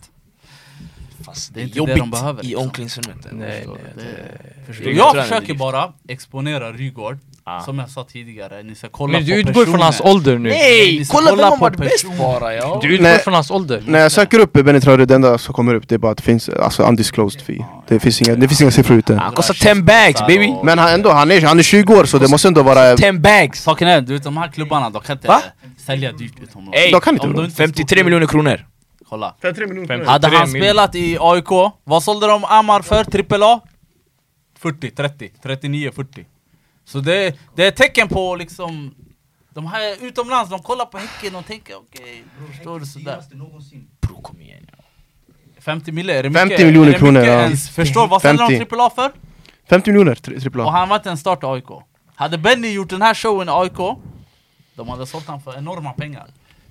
Fast 1.24 1.54
Det 1.54 1.60
är 1.60 1.64
inte 1.64 1.78
det 1.80 1.86
de 1.86 1.98
jobbigt 1.98 2.10
behöver, 2.12 2.44
i 2.44 2.46
liksom. 2.46 2.64
omklädningsrummet. 2.64 3.26
Nej, 3.30 3.32
nej, 3.38 3.66
du? 3.94 4.00
det- 4.02 4.72
Det 4.78 4.84
du? 4.84 4.96
Jag 4.96 5.16
försöker 5.22 5.54
bara 5.54 5.92
exponera 6.08 6.72
Rygaard, 6.72 7.18
Ah. 7.48 7.60
som 7.60 7.78
jag 7.78 7.90
sa 7.90 8.04
tidigare, 8.04 8.62
ni 8.62 8.74
ska 8.74 8.88
kolla 8.88 9.12
Men 9.12 9.22
på 9.22 9.26
du 9.26 9.34
utgår 9.40 9.52
personer. 9.52 9.66
från 9.66 9.80
hans 9.80 10.00
ålder 10.00 10.38
nu. 10.38 10.48
Nej! 10.48 11.04
Kolla 11.10 11.30
kolla 11.30 11.42
vem 11.42 11.50
har 11.50 11.56
på 11.56 11.64
varit 11.64 11.76
bäst 11.76 12.18
bara 12.18 12.54
ja! 12.54 12.78
Du 12.82 12.94
utgår 12.94 13.02
Nej. 13.02 13.18
från 13.18 13.34
hans 13.34 13.50
ålder. 13.50 13.82
när 13.86 13.98
jag 13.98 14.12
söker 14.12 14.38
upp 14.38 14.52
Benny 14.52 14.80
Traoré, 14.80 15.04
det 15.04 15.14
enda 15.14 15.38
som 15.38 15.54
kommer 15.54 15.74
upp 15.74 15.88
det 15.88 15.94
är 15.94 15.98
bara 15.98 16.12
att 16.12 16.16
det 16.18 16.22
finns 16.24 16.48
alltså 16.48 16.82
undisclosed 16.82 17.40
fee 17.42 17.64
Det 17.88 18.00
finns 18.00 18.22
inga, 18.22 18.34
det 18.36 18.48
finns 18.48 18.60
inga 18.60 18.70
siffror 18.70 18.98
ute 18.98 19.14
Han 19.14 19.32
kostar 19.32 19.54
10 19.54 19.74
bags 19.82 20.20
baby! 20.20 20.54
Men 20.64 20.78
han, 20.78 20.88
ändå, 20.94 21.10
han 21.10 21.30
är, 21.30 21.40
han 21.42 21.58
är 21.58 21.62
20 21.62 21.94
år 21.94 22.04
så 22.04 22.18
det 22.18 22.28
måste 22.30 22.48
ändå 22.48 22.62
vara... 22.62 22.96
10 22.96 23.12
bags! 23.12 23.62
Saken 23.62 23.88
är, 23.88 24.00
du 24.00 24.12
vet 24.12 24.22
de 24.24 24.36
här 24.36 24.48
klubbarna, 24.48 24.90
de 24.90 25.02
kan 25.02 25.16
inte 25.16 25.28
Va? 25.28 25.42
sälja 25.86 26.12
dyrt 26.12 26.34
utomlands. 26.42 26.78
Ey, 26.78 26.90
De 26.92 27.00
kan 27.00 27.14
inte 27.14 27.26
är 27.26 27.50
53 27.50 27.96
stor- 27.96 28.04
miljoner 28.04 28.26
kronor! 28.26 28.66
Kolla. 29.08 29.34
53 29.42 29.66
miljoner 29.66 29.86
kronor. 29.88 30.04
Hade 30.04 30.30
53 30.30 30.38
han 30.38 30.48
spelat 30.48 30.94
i 30.94 31.16
AIK, 31.20 31.72
vad 31.84 32.02
sålde 32.02 32.26
de 32.26 32.44
Amar 32.44 32.82
för? 32.82 33.04
Trippel 33.04 33.42
A? 33.42 33.60
40, 34.58 34.90
30, 34.90 35.30
39, 35.42 35.90
40 35.96 36.24
Så 36.86 37.00
det, 37.00 37.38
det 37.54 37.64
är 37.64 37.68
ett 37.68 37.76
tecken 37.76 38.08
på 38.08 38.36
liksom 38.36 38.94
De 39.50 39.66
här 39.66 39.96
utomlands, 40.00 40.50
de 40.50 40.62
kollar 40.62 40.84
på 40.84 40.98
Häcken 40.98 41.34
och 41.36 41.46
tänker 41.46 41.74
okej, 41.76 42.24
okay, 42.36 42.52
förstår 42.52 42.80
du 42.80 42.86
sådär 42.86 43.22
Bro 44.00 44.22
kom 44.22 44.40
igen 44.40 44.66
ja. 44.72 44.84
50 45.60 45.92
mille, 45.92 46.18
är 46.18 46.22
det 46.22 46.30
50 46.30 46.48
mycket? 46.52 46.66
miljoner 46.66 46.88
är 46.88 46.92
det 46.92 46.98
kronor, 46.98 47.20
ja. 47.20 47.40
ens? 47.40 47.70
Förstår, 47.70 48.08
vad 48.08 48.20
ställer 48.20 48.38
de 48.38 48.46
50. 48.46 48.56
trippel 48.56 48.80
A 48.80 48.90
för? 48.94 49.12
50 49.68 49.90
miljoner, 49.90 50.14
trippel 50.14 50.60
Och 50.60 50.72
han 50.72 50.88
var 50.88 50.96
inte 50.96 51.10
en 51.10 51.18
start 51.18 51.42
i 51.42 51.46
AIK 51.46 51.68
Hade 52.14 52.38
Benny 52.38 52.72
gjort 52.72 52.90
den 52.90 53.02
här 53.02 53.14
showen 53.14 53.48
i 53.48 53.52
AIK 53.52 53.96
De 54.74 54.88
hade 54.88 55.06
sålt 55.06 55.26
han 55.26 55.40
för 55.40 55.58
enorma 55.58 55.92
pengar 55.92 56.26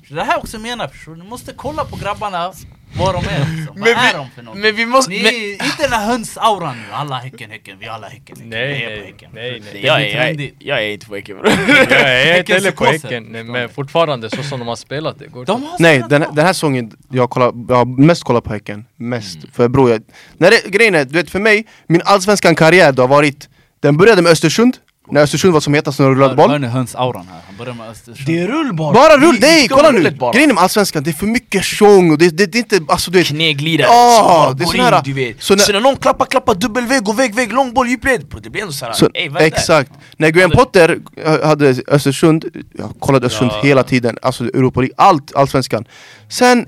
Så 0.07 0.13
det 0.13 0.23
här 0.23 0.37
också 0.37 0.59
menar 0.59 0.87
förstår 0.87 1.15
du, 1.15 1.23
ni 1.23 1.29
måste 1.29 1.53
kolla 1.53 1.85
på 1.85 1.95
grabbarna 1.95 2.53
Vad 2.97 3.13
de 3.15 3.17
är 3.29 3.39
liksom, 3.39 3.65
vad 3.67 3.77
Men 3.77 3.87
är 3.87 4.11
vi- 4.11 4.17
de 4.17 4.29
för 4.35 4.41
något? 4.41 4.57
Men 4.57 4.75
vi 4.75 4.85
måste... 4.85 5.11
Ni 5.11 5.23
men- 5.23 5.33
är 5.33 5.51
inte 5.51 5.83
den 5.83 5.91
här 5.91 6.05
hönsauran 6.05 6.75
nu, 6.77 6.93
alla 6.93 7.15
häcken, 7.15 7.49
häcken, 7.51 7.77
vi 7.79 7.87
alla 7.87 8.07
häcken, 8.07 8.35
häcken 8.35 8.49
Nej, 8.49 8.67
vi 8.77 8.83
är 8.83 8.89
på 8.89 8.95
nej, 8.95 9.05
häcken 9.05 9.29
nej, 9.33 9.61
nej. 9.73 9.85
Jag 9.85 10.01
är, 10.01 10.39
jag, 10.39 10.51
jag 10.59 10.83
är 10.83 10.89
inte 10.89 11.05
på 11.07 11.15
Häcken 11.15 11.37
bro. 11.37 11.49
Jag 11.49 11.91
är 11.91 12.37
inte 12.37 12.53
heller 12.57 12.71
på. 12.71 12.85
Häcken, 12.85 13.23
nej, 13.29 13.43
men 13.43 13.69
fortfarande 13.69 14.29
så 14.29 14.43
som 14.43 14.59
de 14.59 14.67
har 14.67 14.75
spelat 14.75 15.19
det 15.19 15.27
går 15.27 15.45
De 15.45 15.63
har 15.63 15.75
Nej, 15.79 16.03
den, 16.09 16.21
den 16.33 16.45
här 16.45 16.53
säsongen, 16.53 16.91
jag, 17.11 17.29
kollar, 17.29 17.53
jag 17.69 17.75
har 17.75 17.85
mest 17.85 18.23
kollat 18.23 18.43
på 18.43 18.53
Häcken 18.53 18.85
Mest, 18.95 19.37
för 19.53 19.67
bror 19.67 19.89
jag, 19.91 20.01
när 20.37 20.51
det, 20.51 20.65
Grejen 20.69 20.95
är, 20.95 21.05
du 21.05 21.11
vet 21.13 21.29
för 21.29 21.39
mig, 21.39 21.65
min 21.87 22.01
allsvenskan 22.05 22.55
karriär 22.55 22.93
har 22.97 23.07
varit 23.07 23.49
Den 23.79 23.97
började 23.97 24.21
med 24.21 24.31
Östersund, 24.31 24.77
när 25.11 25.21
Östersund 25.21 25.53
var 25.53 25.59
som 25.61 25.73
hetast 25.73 25.99
när 25.99 26.05
de 26.05 26.15
rullade 26.15 26.35
boll 26.35 26.49
Hör 26.51 26.59
ni 26.59 26.67
hönsauran 26.67 27.27
här? 27.31 27.41
Han 27.47 27.57
börjar 27.57 27.73
med 27.73 27.89
Östersund 27.89 28.27
Det 28.27 28.39
är 28.39 28.47
rull 28.47 28.73
bara! 28.73 29.17
Rull, 29.17 29.37
nej 29.41 29.67
kolla 29.67 29.91
nu! 29.91 30.17
Grejen 30.33 30.53
med 30.55 30.63
allsvenskan, 30.63 31.03
det 31.03 31.09
är 31.09 31.13
för 31.13 31.25
mycket 31.27 31.63
tjong 31.63 32.11
och 32.11 32.17
det, 32.17 32.29
det, 32.29 32.45
det 32.45 32.57
är 32.57 32.59
inte, 32.59 32.79
alltså 32.93 33.11
du 33.11 33.17
vet 33.17 33.27
Knäglidare, 33.27 33.87
bara 33.87 34.53
det 34.53 34.63
är 34.63 34.65
går 34.65 34.71
sån 34.71 34.79
här- 34.79 34.97
in, 34.97 35.01
du 35.03 35.13
vet. 35.13 35.43
så 35.43 35.55
när- 35.55 35.63
Så 35.63 35.71
när 35.71 35.79
någon 35.79 35.95
klappar, 35.95 36.25
klappar, 36.25 36.55
dubbelvägg, 36.55 37.03
gå 37.03 37.11
vägg, 37.13 37.35
vägg, 37.35 37.53
lång 37.53 37.73
boll, 37.73 37.87
djupled 37.87 38.25
det 38.43 38.49
blir 38.49 38.61
ändå 38.61 38.73
såhär, 38.73 39.41
exakt, 39.41 39.91
när 40.17 40.29
Graham 40.29 40.51
Hade- 40.51 40.63
Potter 40.63 40.99
hade 41.45 41.75
Östersund, 41.87 42.45
jag 42.77 42.89
kollade 42.99 43.25
Östersund 43.25 43.51
Ja. 43.53 43.61
hela 43.67 43.83
tiden, 43.83 44.17
alltså 44.21 44.43
Europa 44.43 44.79
League, 44.81 44.95
allt, 44.97 45.35
allsvenskan 45.35 45.85
Sen, 46.29 46.65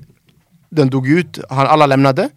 den 0.70 0.90
dog 0.90 1.08
ut, 1.10 1.40
han, 1.50 1.68
alla 1.68 1.86
lämnade 1.86 2.30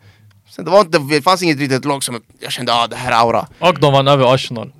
Sen 0.51 0.64
det, 0.64 0.70
var 0.70 0.81
inte, 0.81 0.98
det 0.98 1.22
fanns 1.22 1.43
inget 1.43 1.59
riktigt 1.59 1.85
lag 1.85 2.05
som 2.05 2.20
jag 2.40 2.52
kände 2.52 2.72
ah 2.72 2.86
det 2.86 2.97
här 2.97 3.12
är 3.12 3.16
aura 3.16 3.47
Och 3.59 3.81
de 3.81 3.93
vann 3.93 4.09
över 4.09 4.35
Arsenal. 4.35 4.72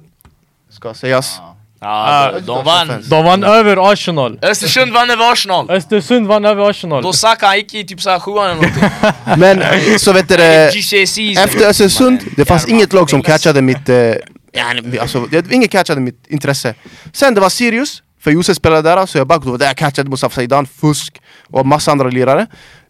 Ska 0.81 0.95
sägas 0.95 1.41
Ja, 1.81 2.31
de, 2.35 2.41
de 2.41 2.65
vann! 2.65 3.05
De 3.11 3.25
vann 3.25 3.45
över 3.45 3.93
Arsenal. 3.93 4.39
Östersund 4.43 4.93
vann 4.93 5.11
över 5.11 5.33
Arsenal! 5.33 5.71
Östersund 5.71 6.27
vann 6.27 6.45
över 6.45 6.71
Arsenal. 6.71 7.03
Då 7.03 7.13
Saka 7.13 7.47
han 7.47 7.57
gick 7.57 7.75
i 7.75 7.87
typ 7.87 8.03
såhär 8.03 8.19
sjuan 8.19 8.45
eller 8.45 8.55
någonting 8.55 8.89
Men 9.37 9.63
så 9.99 10.13
vet 10.13 10.29
du 10.29 10.35
efter 10.35 11.69
Östersund, 11.69 12.21
det 12.37 12.45
fanns 12.45 12.69
inget 12.69 12.93
lag 12.93 13.11
som 13.11 13.23
catchade 13.23 13.63
mitt, 13.63 13.89
eh, 13.89 14.15
alltså, 15.01 15.27
det, 15.31 15.53
ingen 15.53 15.69
catchade 15.69 16.01
mitt 16.01 16.27
intresse 16.29 16.75
Sen 17.13 17.35
det 17.35 17.41
var 17.41 17.51
Sirius, 17.51 18.03
för 18.21 18.31
Josef 18.31 18.57
spelade 18.57 18.91
där 18.91 19.07
så 19.07 19.19
jag 19.19 19.27
bara 19.27 19.57
där 19.57 19.75
catchade 19.75 20.11
Mustafa 20.11 20.35
Zaidan, 20.35 20.67
fusk 20.67 21.21
och 21.51 21.67
massa 21.67 21.93
andra 21.93 22.09
lirare 22.09 22.47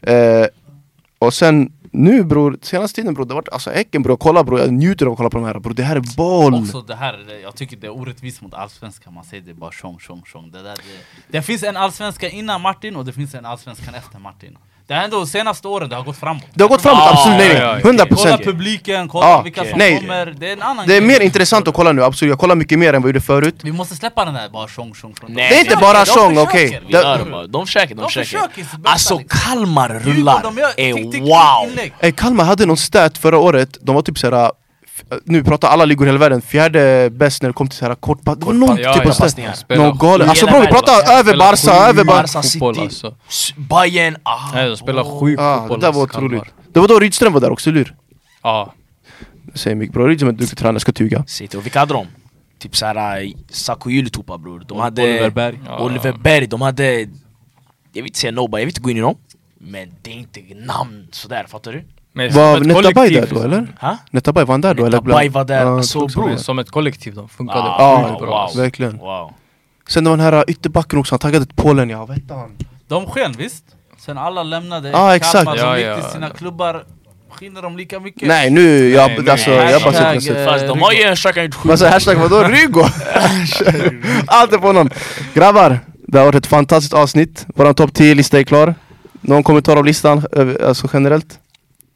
eh, 0.06 0.46
Och 1.18 1.34
sen 1.34 1.72
nu 1.90 2.24
bror, 2.24 2.58
senaste 2.62 2.96
tiden 2.96 3.14
bror, 3.14 3.24
det 3.24 3.32
har 3.34 3.36
varit 3.36 3.48
alltså 3.48 3.70
Häcken 3.70 4.02
bror, 4.02 4.16
kolla 4.16 4.44
bror, 4.44 4.60
jag 4.60 4.72
njuter 4.72 5.06
av 5.06 5.12
att 5.12 5.16
kolla 5.16 5.30
på 5.30 5.38
de 5.38 5.46
här 5.46 5.58
bror, 5.58 5.74
det 5.74 5.82
här 5.82 5.96
är 5.96 6.16
boll! 6.16 6.54
Också 6.54 6.80
det 6.82 6.94
här, 6.94 7.40
jag 7.42 7.56
tycker 7.56 7.76
det 7.76 7.86
är 7.86 7.90
orättvist 7.90 8.42
mot 8.42 8.54
allsvenskan, 8.54 9.14
man 9.14 9.24
säger 9.24 9.42
det 9.42 9.54
bara 9.54 9.72
tjong 9.72 9.98
tjong 9.98 10.22
tjong 10.26 10.50
det, 10.50 10.62
där, 10.62 10.76
det, 10.76 11.22
det 11.28 11.42
finns 11.42 11.62
en 11.62 11.76
allsvenska 11.76 12.28
innan 12.28 12.60
Martin 12.60 12.96
och 12.96 13.04
det 13.04 13.12
finns 13.12 13.34
en 13.34 13.46
allsvenskan 13.46 13.94
efter 13.94 14.18
Martin 14.18 14.58
det 14.90 14.96
har 14.96 15.02
ändå 15.04 15.26
senaste 15.26 15.68
åren, 15.68 15.88
det 15.88 15.96
har 15.96 16.02
gått 16.02 16.16
framåt 16.16 16.42
Det 16.54 16.62
har 16.64 16.68
gått 16.68 16.82
framåt, 16.82 17.00
Ah, 17.02 17.10
absolut, 17.10 17.38
nej 17.38 17.48
nej, 17.48 17.68
okej. 17.70 17.82
100% 17.82 17.82
Kolla 17.82 18.06
procent 18.06 18.44
publiken, 18.44 19.08
kolla 19.08 19.26
Ah, 19.26 19.42
vilka 19.42 19.64
som 19.64 19.78
Nej. 19.78 19.96
kommer, 19.96 20.26
det 20.26 20.48
är 20.48 20.52
en 20.52 20.62
annan 20.62 20.86
Det 20.86 20.96
är 20.96 21.00
grej. 21.00 21.08
mer 21.08 21.20
intressant 21.20 21.68
att 21.68 21.74
kolla 21.74 21.92
nu, 21.92 22.04
absolut, 22.04 22.30
jag 22.30 22.38
kollar 22.38 22.54
mycket 22.54 22.78
mer 22.78 22.92
än 22.94 23.02
vad 23.02 23.08
jag 23.08 23.14
gjorde 23.14 23.20
förut 23.26 23.54
Vi 23.62 23.72
måste 23.72 23.94
släppa 23.96 24.24
den 24.24 24.34
där 24.34 24.48
bara 24.48 24.68
tjong 24.68 24.94
tjong 24.94 25.14
Nej, 25.26 25.48
Det 25.50 25.56
är 25.56 25.60
inte 25.60 25.76
bara 25.76 26.06
sång, 26.06 26.34
de 26.34 26.40
okej. 26.40 26.80
De 27.48 27.66
försöker, 27.66 27.94
de 27.94 28.02
De 28.02 28.08
försöker. 28.10 28.40
Alltså. 28.84 29.20
Kalmar 29.28 29.88
rullar 29.88 30.42
är 30.76 30.92
wow! 31.20 31.90
Ey, 32.00 32.12
Kalmar 32.12 32.44
hade 32.44 32.66
någon 32.66 32.76
stat 32.76 33.18
förra 33.18 33.38
året, 33.38 33.78
de 33.80 33.94
var 33.94 34.02
typ 34.02 34.18
såhär 34.18 34.50
nu 35.24 35.44
pratar 35.44 35.68
alla 35.68 35.84
ligor 35.84 36.06
i 36.06 36.08
hela 36.08 36.18
världen, 36.18 36.42
fjärde 36.42 37.10
bäst 37.10 37.42
när 37.42 37.48
det 37.48 37.52
kom 37.52 37.68
till 37.68 37.78
såhär 37.78 37.94
kort 37.94 38.18
Det 38.24 38.44
var 38.44 38.52
någon 38.52 38.76
typ 38.76 38.86
av 38.86 39.18
passningar. 39.18 39.54
Galen, 39.98 40.26
sju 40.26 40.30
alltså 40.30 40.46
bror 40.46 40.60
vi 40.60 40.66
pratar 40.66 40.92
Spelar 40.92 41.18
över 41.18 41.36
Barca, 41.36 41.72
sju 41.72 41.88
över 41.88 42.04
Barca 42.04 42.42
City. 42.42 42.80
alltså. 42.80 43.16
Bayern, 43.56 44.16
ah, 44.22 44.50
Nej, 44.54 44.68
de 44.68 44.76
spelar 44.76 45.02
oh. 45.02 45.20
sjuk 45.20 45.38
ah, 45.40 45.58
fotboll 45.58 45.80
Det 45.80 45.86
där 45.86 45.92
var 45.92 46.02
alltså, 46.02 46.18
otroligt. 46.18 46.44
Det 46.72 46.80
var 46.80 46.88
då 46.88 46.98
Rydström 46.98 47.32
var 47.32 47.40
där 47.40 47.50
också, 47.50 47.70
eller 47.70 47.78
hur? 47.78 47.94
Ja, 48.42 48.74
Det 49.52 49.58
säger 49.58 49.76
mycket 49.76 49.94
bra, 49.94 50.08
Rydström 50.08 50.28
är 50.28 50.32
en 50.32 50.38
duktig 50.38 50.58
tränare, 50.58 50.80
ska 50.80 50.92
tuga 50.92 51.24
City, 51.26 51.56
och 51.56 51.64
vilka 51.64 51.78
hade 51.78 51.94
de? 51.94 52.06
Typ 52.58 52.76
såhär, 52.76 53.32
Saku 53.50 53.90
Ylätupa 53.90 54.38
bror, 54.38 54.64
de 54.68 54.78
hade 54.78 55.02
Oliver 55.02 55.30
Berg. 55.30 55.60
Ja. 55.66 55.84
Oliver 55.84 56.12
Berg, 56.12 56.46
de 56.46 56.60
hade 56.60 57.00
Jag 57.00 57.08
vill 57.92 58.06
inte 58.06 58.18
säga 58.18 58.32
nobody, 58.32 58.60
jag 58.60 58.66
vill 58.66 58.72
inte 58.72 58.80
gå 58.80 58.90
in 58.90 58.96
i 58.96 59.00
dem 59.00 59.16
Men 59.58 59.92
det 60.02 60.10
är 60.10 60.14
inte 60.14 60.40
namn 60.54 61.08
sådär, 61.10 61.46
fattar 61.48 61.72
du? 61.72 61.84
Men 62.12 62.32
Var 62.32 62.56
som 62.56 62.66
Netabay 62.66 63.10
där 63.10 63.26
då 63.30 63.42
eller? 63.42 63.66
Netabay 64.10 64.44
var 64.44 64.52
han 64.54 64.60
där 64.60 64.74
då 64.74 64.86
eller? 64.86 64.98
Netabay 65.00 65.28
var 65.28 65.44
där, 65.44 65.66
alltså, 65.66 66.08
tror 66.08 66.26
bror. 66.26 66.36
Som 66.36 66.58
ett 66.58 66.70
kollektiv, 66.70 67.14
de 67.14 67.28
funkade 67.28 67.60
Ah, 67.60 68.04
sjukt 68.08 68.18
bra 68.18 68.26
wow. 68.26 68.34
alltså. 68.36 68.60
Verkligen 68.60 68.98
Wow 68.98 69.32
Sen 69.88 70.04
det 70.04 70.10
var 70.10 70.16
den 70.16 70.26
här 70.34 70.44
ytterbacken 70.50 70.98
också, 70.98 71.12
han 71.14 71.18
taggade 71.18 71.46
till 71.46 71.54
Polen 71.56 71.90
ja, 71.90 72.06
vad 72.06 72.16
hette 72.16 72.34
han? 72.34 72.50
De 72.88 73.06
sken 73.06 73.32
visst? 73.32 73.64
Sen 73.98 74.18
alla 74.18 74.42
lämnade 74.42 74.96
Ah, 74.96 75.14
exakt. 75.16 75.44
Kalmar, 75.44 75.56
Ja, 75.56 75.78
gick 75.94 76.02
till 76.02 76.12
sina 76.12 76.30
klubbar 76.30 76.84
Skiner 77.30 77.62
de 77.62 77.76
lika 77.76 78.00
mycket? 78.00 78.28
Nej 78.28 78.50
nu, 78.50 78.88
jag, 78.88 79.08
Nej, 79.10 79.18
nej. 79.20 79.30
alltså 79.30 79.50
jag 79.50 79.82
bara 79.82 79.90
Hashtag, 79.92 80.22
sitter 80.22 80.34
och 80.34 80.40
eh, 80.40 80.52
Fast 80.52 80.66
de 80.66 80.82
har 80.82 80.92
ju 80.92 81.02
en 81.02 81.16
Shakan 81.16 81.44
gjort 81.44 81.54
sju 81.54 81.68
Vad 81.68 81.78
säger 81.78 81.92
hashtag 81.92 82.16
vadå? 82.16 82.42
Rygo? 82.42 82.80
Allt 84.26 84.52
är 84.52 84.58
på 84.58 84.72
någon 84.72 84.90
Grabbar, 85.34 85.78
det 86.06 86.18
har 86.18 86.24
varit 86.26 86.34
ett 86.34 86.46
fantastiskt 86.46 86.94
avsnitt 86.94 87.46
Våran 87.54 87.74
topp 87.74 87.90
10-lista 87.90 88.38
är 88.38 88.42
klar 88.42 88.74
Någon 89.20 89.42
kommentar 89.42 89.76
av 89.76 89.84
listan, 89.84 90.24
alltså 90.66 90.88
generellt? 90.92 91.38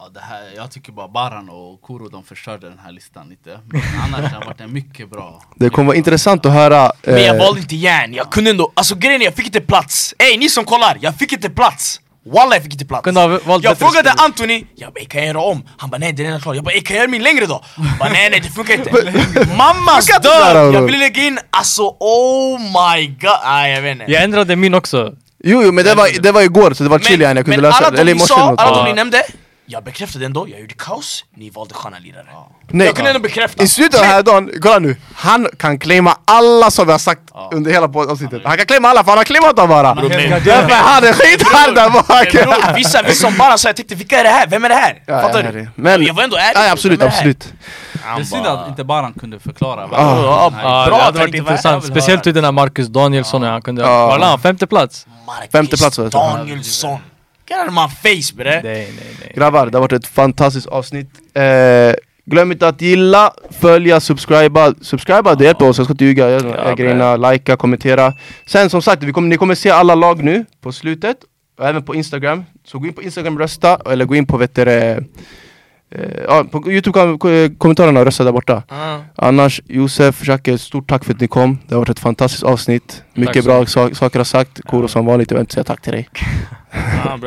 Ja, 0.05 0.09
det 0.13 0.19
här, 0.19 0.41
jag 0.55 0.71
tycker 0.71 0.91
bara 0.91 1.07
Baran 1.07 1.49
och 1.49 1.81
Kuro 1.87 2.09
de 2.09 2.23
förstörde 2.23 2.69
den 2.69 2.79
här 2.85 2.91
listan 2.91 3.29
lite. 3.29 3.59
Men 3.71 3.81
annars 4.03 4.31
har 4.33 4.39
det 4.39 4.45
varit 4.45 4.61
en 4.61 4.73
mycket 4.73 5.09
bra 5.09 5.41
Det 5.55 5.69
kommer 5.69 5.87
vara 5.87 5.97
intressant 5.97 6.45
att 6.45 6.51
höra 6.53 6.91
Men 7.01 7.21
jag 7.23 7.35
eh, 7.35 7.41
valde 7.45 7.59
inte 7.59 7.75
järn, 7.75 8.13
jag 8.13 8.31
kunde 8.31 8.49
ändå, 8.49 8.71
alltså 8.73 8.95
grejen 8.95 9.21
är 9.21 9.25
jag 9.25 9.33
fick 9.35 9.45
inte 9.45 9.61
plats. 9.61 10.13
Ey 10.19 10.37
ni 10.37 10.49
som 10.49 10.65
kollar, 10.65 10.97
jag 11.01 11.15
fick 11.15 11.31
inte 11.33 11.49
plats. 11.49 12.01
Walla 12.25 12.55
jag 12.55 12.63
fick 12.63 12.73
inte 12.73 12.85
plats. 12.85 13.05
Jag 13.05 13.41
frågade 13.77 13.79
spelare. 13.79 14.13
Anthony, 14.25 14.63
jag 14.75 14.93
bara, 14.93 14.99
"Ey, 14.99 15.05
kan 15.05 15.21
jag 15.21 15.27
göra 15.27 15.41
om? 15.41 15.63
Han 15.77 15.89
bara 15.89 15.97
nej 15.97 16.13
den 16.13 16.25
är 16.25 16.27
redan 16.27 16.41
klar, 16.41 16.53
jag 16.53 16.63
bara 16.63 16.73
"Ey, 16.75 16.81
kan 16.81 16.95
jag 16.95 17.01
göra 17.01 17.11
min 17.11 17.23
längre 17.23 17.45
då? 17.45 17.63
Han 17.75 17.97
bara 17.99 18.09
nej 18.09 18.29
nej 18.29 18.39
det 18.39 18.49
funkar 18.49 18.73
inte. 18.73 18.91
Mammas 19.57 20.07
dörr! 20.23 20.73
Jag 20.73 20.81
ville 20.81 20.97
lägga 20.97 21.23
in, 21.23 21.39
alltså 21.49 21.81
oh 21.99 22.59
my 22.59 23.07
god, 23.07 23.29
nej 23.45 23.73
jag 23.73 23.81
vet 23.81 23.91
inte. 23.91 24.11
Jag 24.11 24.23
ändrade 24.23 24.55
min 24.55 24.73
också. 24.73 25.13
Jo 25.43 25.63
jo 25.63 25.71
men 25.71 25.85
det 25.85 25.95
var, 25.95 26.21
det 26.21 26.31
var 26.31 26.41
igår 26.41 26.73
så 26.73 26.83
det 26.83 26.89
var 26.89 26.99
chill 26.99 27.21
jag 27.21 27.35
kunde 27.35 27.49
men 27.51 27.61
läsa 27.61 27.77
alla 27.77 27.89
det 27.89 27.95
de 27.95 28.01
Eller 28.01 28.11
i 28.11 28.13
ni 28.15 28.19
morse 28.19 28.33
sa, 28.33 28.39
eller 28.41 28.51
något. 28.51 28.59
alla 28.59 28.77
Ja. 28.77 28.83
de 28.83 28.89
ni 28.89 28.95
nämnde 28.95 29.23
Jag 29.67 29.83
bekräftade 29.83 30.25
ändå, 30.25 30.47
jag 30.49 30.59
gjorde 30.61 30.73
kaos, 30.73 31.25
ni 31.35 31.49
valde 31.49 31.73
sköna 31.73 31.99
lirare 31.99 32.25
Nej, 32.69 32.87
Jag 32.87 32.95
kunde 32.95 33.09
ändå 33.11 33.21
bekräfta 33.21 33.63
I 33.63 33.67
slutet 33.67 33.95
av 33.99 34.01
den 34.05 34.11
här 34.11 34.23
dagen, 34.23 34.51
kolla 34.61 34.79
nu 34.79 34.95
Han 35.15 35.47
kan 35.59 35.79
claima 35.79 36.17
alla 36.25 36.71
som 36.71 36.85
vi 36.85 36.91
har 36.91 36.99
sagt 36.99 37.21
under 37.51 37.71
hela 37.71 37.85
avsnittet 37.87 38.41
Han 38.45 38.57
kan 38.57 38.65
claima 38.65 38.87
alla 38.87 39.03
för 39.03 39.11
han 39.11 39.17
har 39.17 39.25
claimat 39.25 39.55
dem 39.55 39.69
bara 39.69 39.95
men-. 39.95 40.07
Därför 40.09 40.75
han 40.75 41.03
är 41.03 41.13
skithard 41.13 41.75
där 41.75 41.89
bak! 41.89 42.31
bror, 42.31 42.75
Vissa, 42.75 43.01
vissa 43.01 43.27
som 43.27 43.37
bara 43.37 43.57
sa 43.57 43.69
jag 43.69 43.75
tänkte 43.75 43.95
vilka 43.95 44.19
är 44.19 44.23
det 44.23 44.29
här? 44.29 44.47
Vem 44.47 44.65
är 44.65 44.69
det 44.69 44.75
här? 44.75 45.03
Ja, 45.05 45.21
Fattar 45.21 45.43
ja, 45.43 45.51
du? 45.51 45.67
men- 45.75 46.03
jag 46.03 46.13
var 46.13 46.23
ändå 46.23 46.35
ärlig 46.37 46.61
Ja, 46.61 46.71
absolut, 46.71 46.99
Vem 46.99 47.07
är 47.07 47.11
det 47.11 47.15
här? 47.17 47.29
absolut 47.29 47.53
Det 48.17 48.21
är 48.21 48.23
synd 48.25 48.43
bara- 48.43 48.59
att 48.61 48.67
inte 48.69 48.83
Baran 48.83 49.13
kunde 49.13 49.39
förklara 49.39 49.83
Ah. 49.83 49.87
Ja, 49.91 50.49
Nej. 50.53 50.61
Ja, 50.63 50.85
bra 50.87 50.97
det 50.97 51.03
att 51.03 51.05
hade 51.05 51.05
han 51.05 51.13
varit 51.13 51.27
inte 51.35 51.41
var 51.43 51.49
här. 51.49 51.57
intressant, 51.57 51.85
speciellt 51.85 52.23
den 52.23 52.43
här 52.43 52.51
Marcus 52.51 52.87
Danielsson, 52.87 53.43
han 53.43 53.61
kunde... 53.61 53.81
Ja. 53.81 54.07
Var 54.07 54.19
han 54.19 54.39
femte 54.39 54.67
plats? 54.67 55.07
Marcus 55.27 55.51
Femte 55.51 55.77
plats. 55.77 55.97
Danielsson 55.97 56.99
Get 57.47 57.59
out 57.59 57.67
of 57.67 57.73
my 57.73 57.87
face 57.87 58.35
bre 58.35 58.43
Nej, 58.43 58.61
nej, 58.63 59.15
nej. 59.21 59.31
Grabbar, 59.35 59.65
det 59.65 59.77
har 59.77 59.81
varit 59.81 59.91
ett 59.93 60.07
fantastiskt 60.07 60.67
avsnitt. 60.67 61.09
Eh, 61.33 61.93
Glöm 62.27 62.51
inte 62.51 62.67
att 62.67 62.81
gilla, 62.81 63.33
följa, 63.51 63.99
subscriba. 63.99 64.73
Subscriba, 64.81 65.35
det 65.35 65.43
hjälper 65.43 65.69
oss, 65.69 65.77
jag 65.77 65.85
ska 65.85 65.93
inte 65.93 66.05
ljuga. 66.05 66.29
Jag, 66.29 66.41
jag 66.45 66.55
Ja, 66.65 66.75
grejerna, 66.75 67.17
likea, 67.17 67.55
kommentera. 67.57 68.13
Sen 68.45 68.69
som 68.69 68.81
sagt, 68.81 69.03
vi 69.03 69.13
kommer, 69.13 69.29
ni 69.29 69.37
kommer 69.37 69.55
se 69.55 69.69
alla 69.69 69.95
lag 69.95 70.23
nu 70.23 70.45
på 70.61 70.71
slutet. 70.71 71.17
Och 71.57 71.67
Även 71.67 71.83
på 71.83 71.95
Instagram. 71.95 72.43
Så 72.65 72.79
gå 72.79 72.87
in 72.87 72.93
på 72.93 73.03
Instagram 73.03 73.33
och 73.33 73.39
rösta, 73.39 73.79
eller 73.91 74.05
gå 74.05 74.15
in 74.15 74.25
på 74.25 74.37
vet 74.37 74.55
du, 74.55 74.61
eh, 74.61 74.97
ja, 76.27 76.43
på 76.51 76.71
Youtube 76.71 77.17
kom, 77.17 77.55
kommentarerna 77.57 77.99
och 77.99 78.05
rösta 78.05 78.23
där 78.23 78.31
borta 78.31 78.63
Ah. 78.69 78.97
Annars, 79.15 79.61
Josef, 79.65 80.27
Jacke, 80.27 80.57
stort 80.57 80.89
tack 80.89 81.05
för 81.05 81.13
att 81.13 81.19
ni 81.19 81.27
kom 81.27 81.59
Det 81.67 81.75
har 81.75 81.79
varit 81.79 81.89
ett 81.89 81.99
fantastiskt 81.99 82.43
avsnitt 82.43 83.03
Mycket 83.13 83.45
bra 83.45 83.59
mycket. 83.59 83.73
sa- 83.73 83.93
saker 83.93 84.19
har 84.19 84.23
sagt 84.23 84.61
Koro 84.65 84.87
som 84.87 85.05
vanligt, 85.05 85.31
jag 85.31 85.35
vill 85.37 85.41
inte 85.41 85.53
säga 85.53 85.63
tack 85.63 85.81
till 85.81 85.91
dig 85.93 86.09
Ah. 87.05 87.17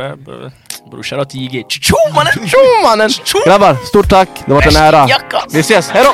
Bror 0.91 1.03
shoutout 1.03 1.31
till 1.31 1.41
JG 1.41 1.65
Tjo 1.69 1.95
mannen! 2.15 2.33
Tjo 2.49 2.59
mannen! 2.89 3.11
Grabbar, 3.47 3.75
stort 3.85 4.09
tack! 4.11 4.29
Det 4.47 4.53
har 4.53 4.61
varit 4.61 4.77
en 4.77 4.83
ära. 4.83 5.07
Vi 5.53 5.61
ses, 5.61 5.91
hejdå! 5.91 6.11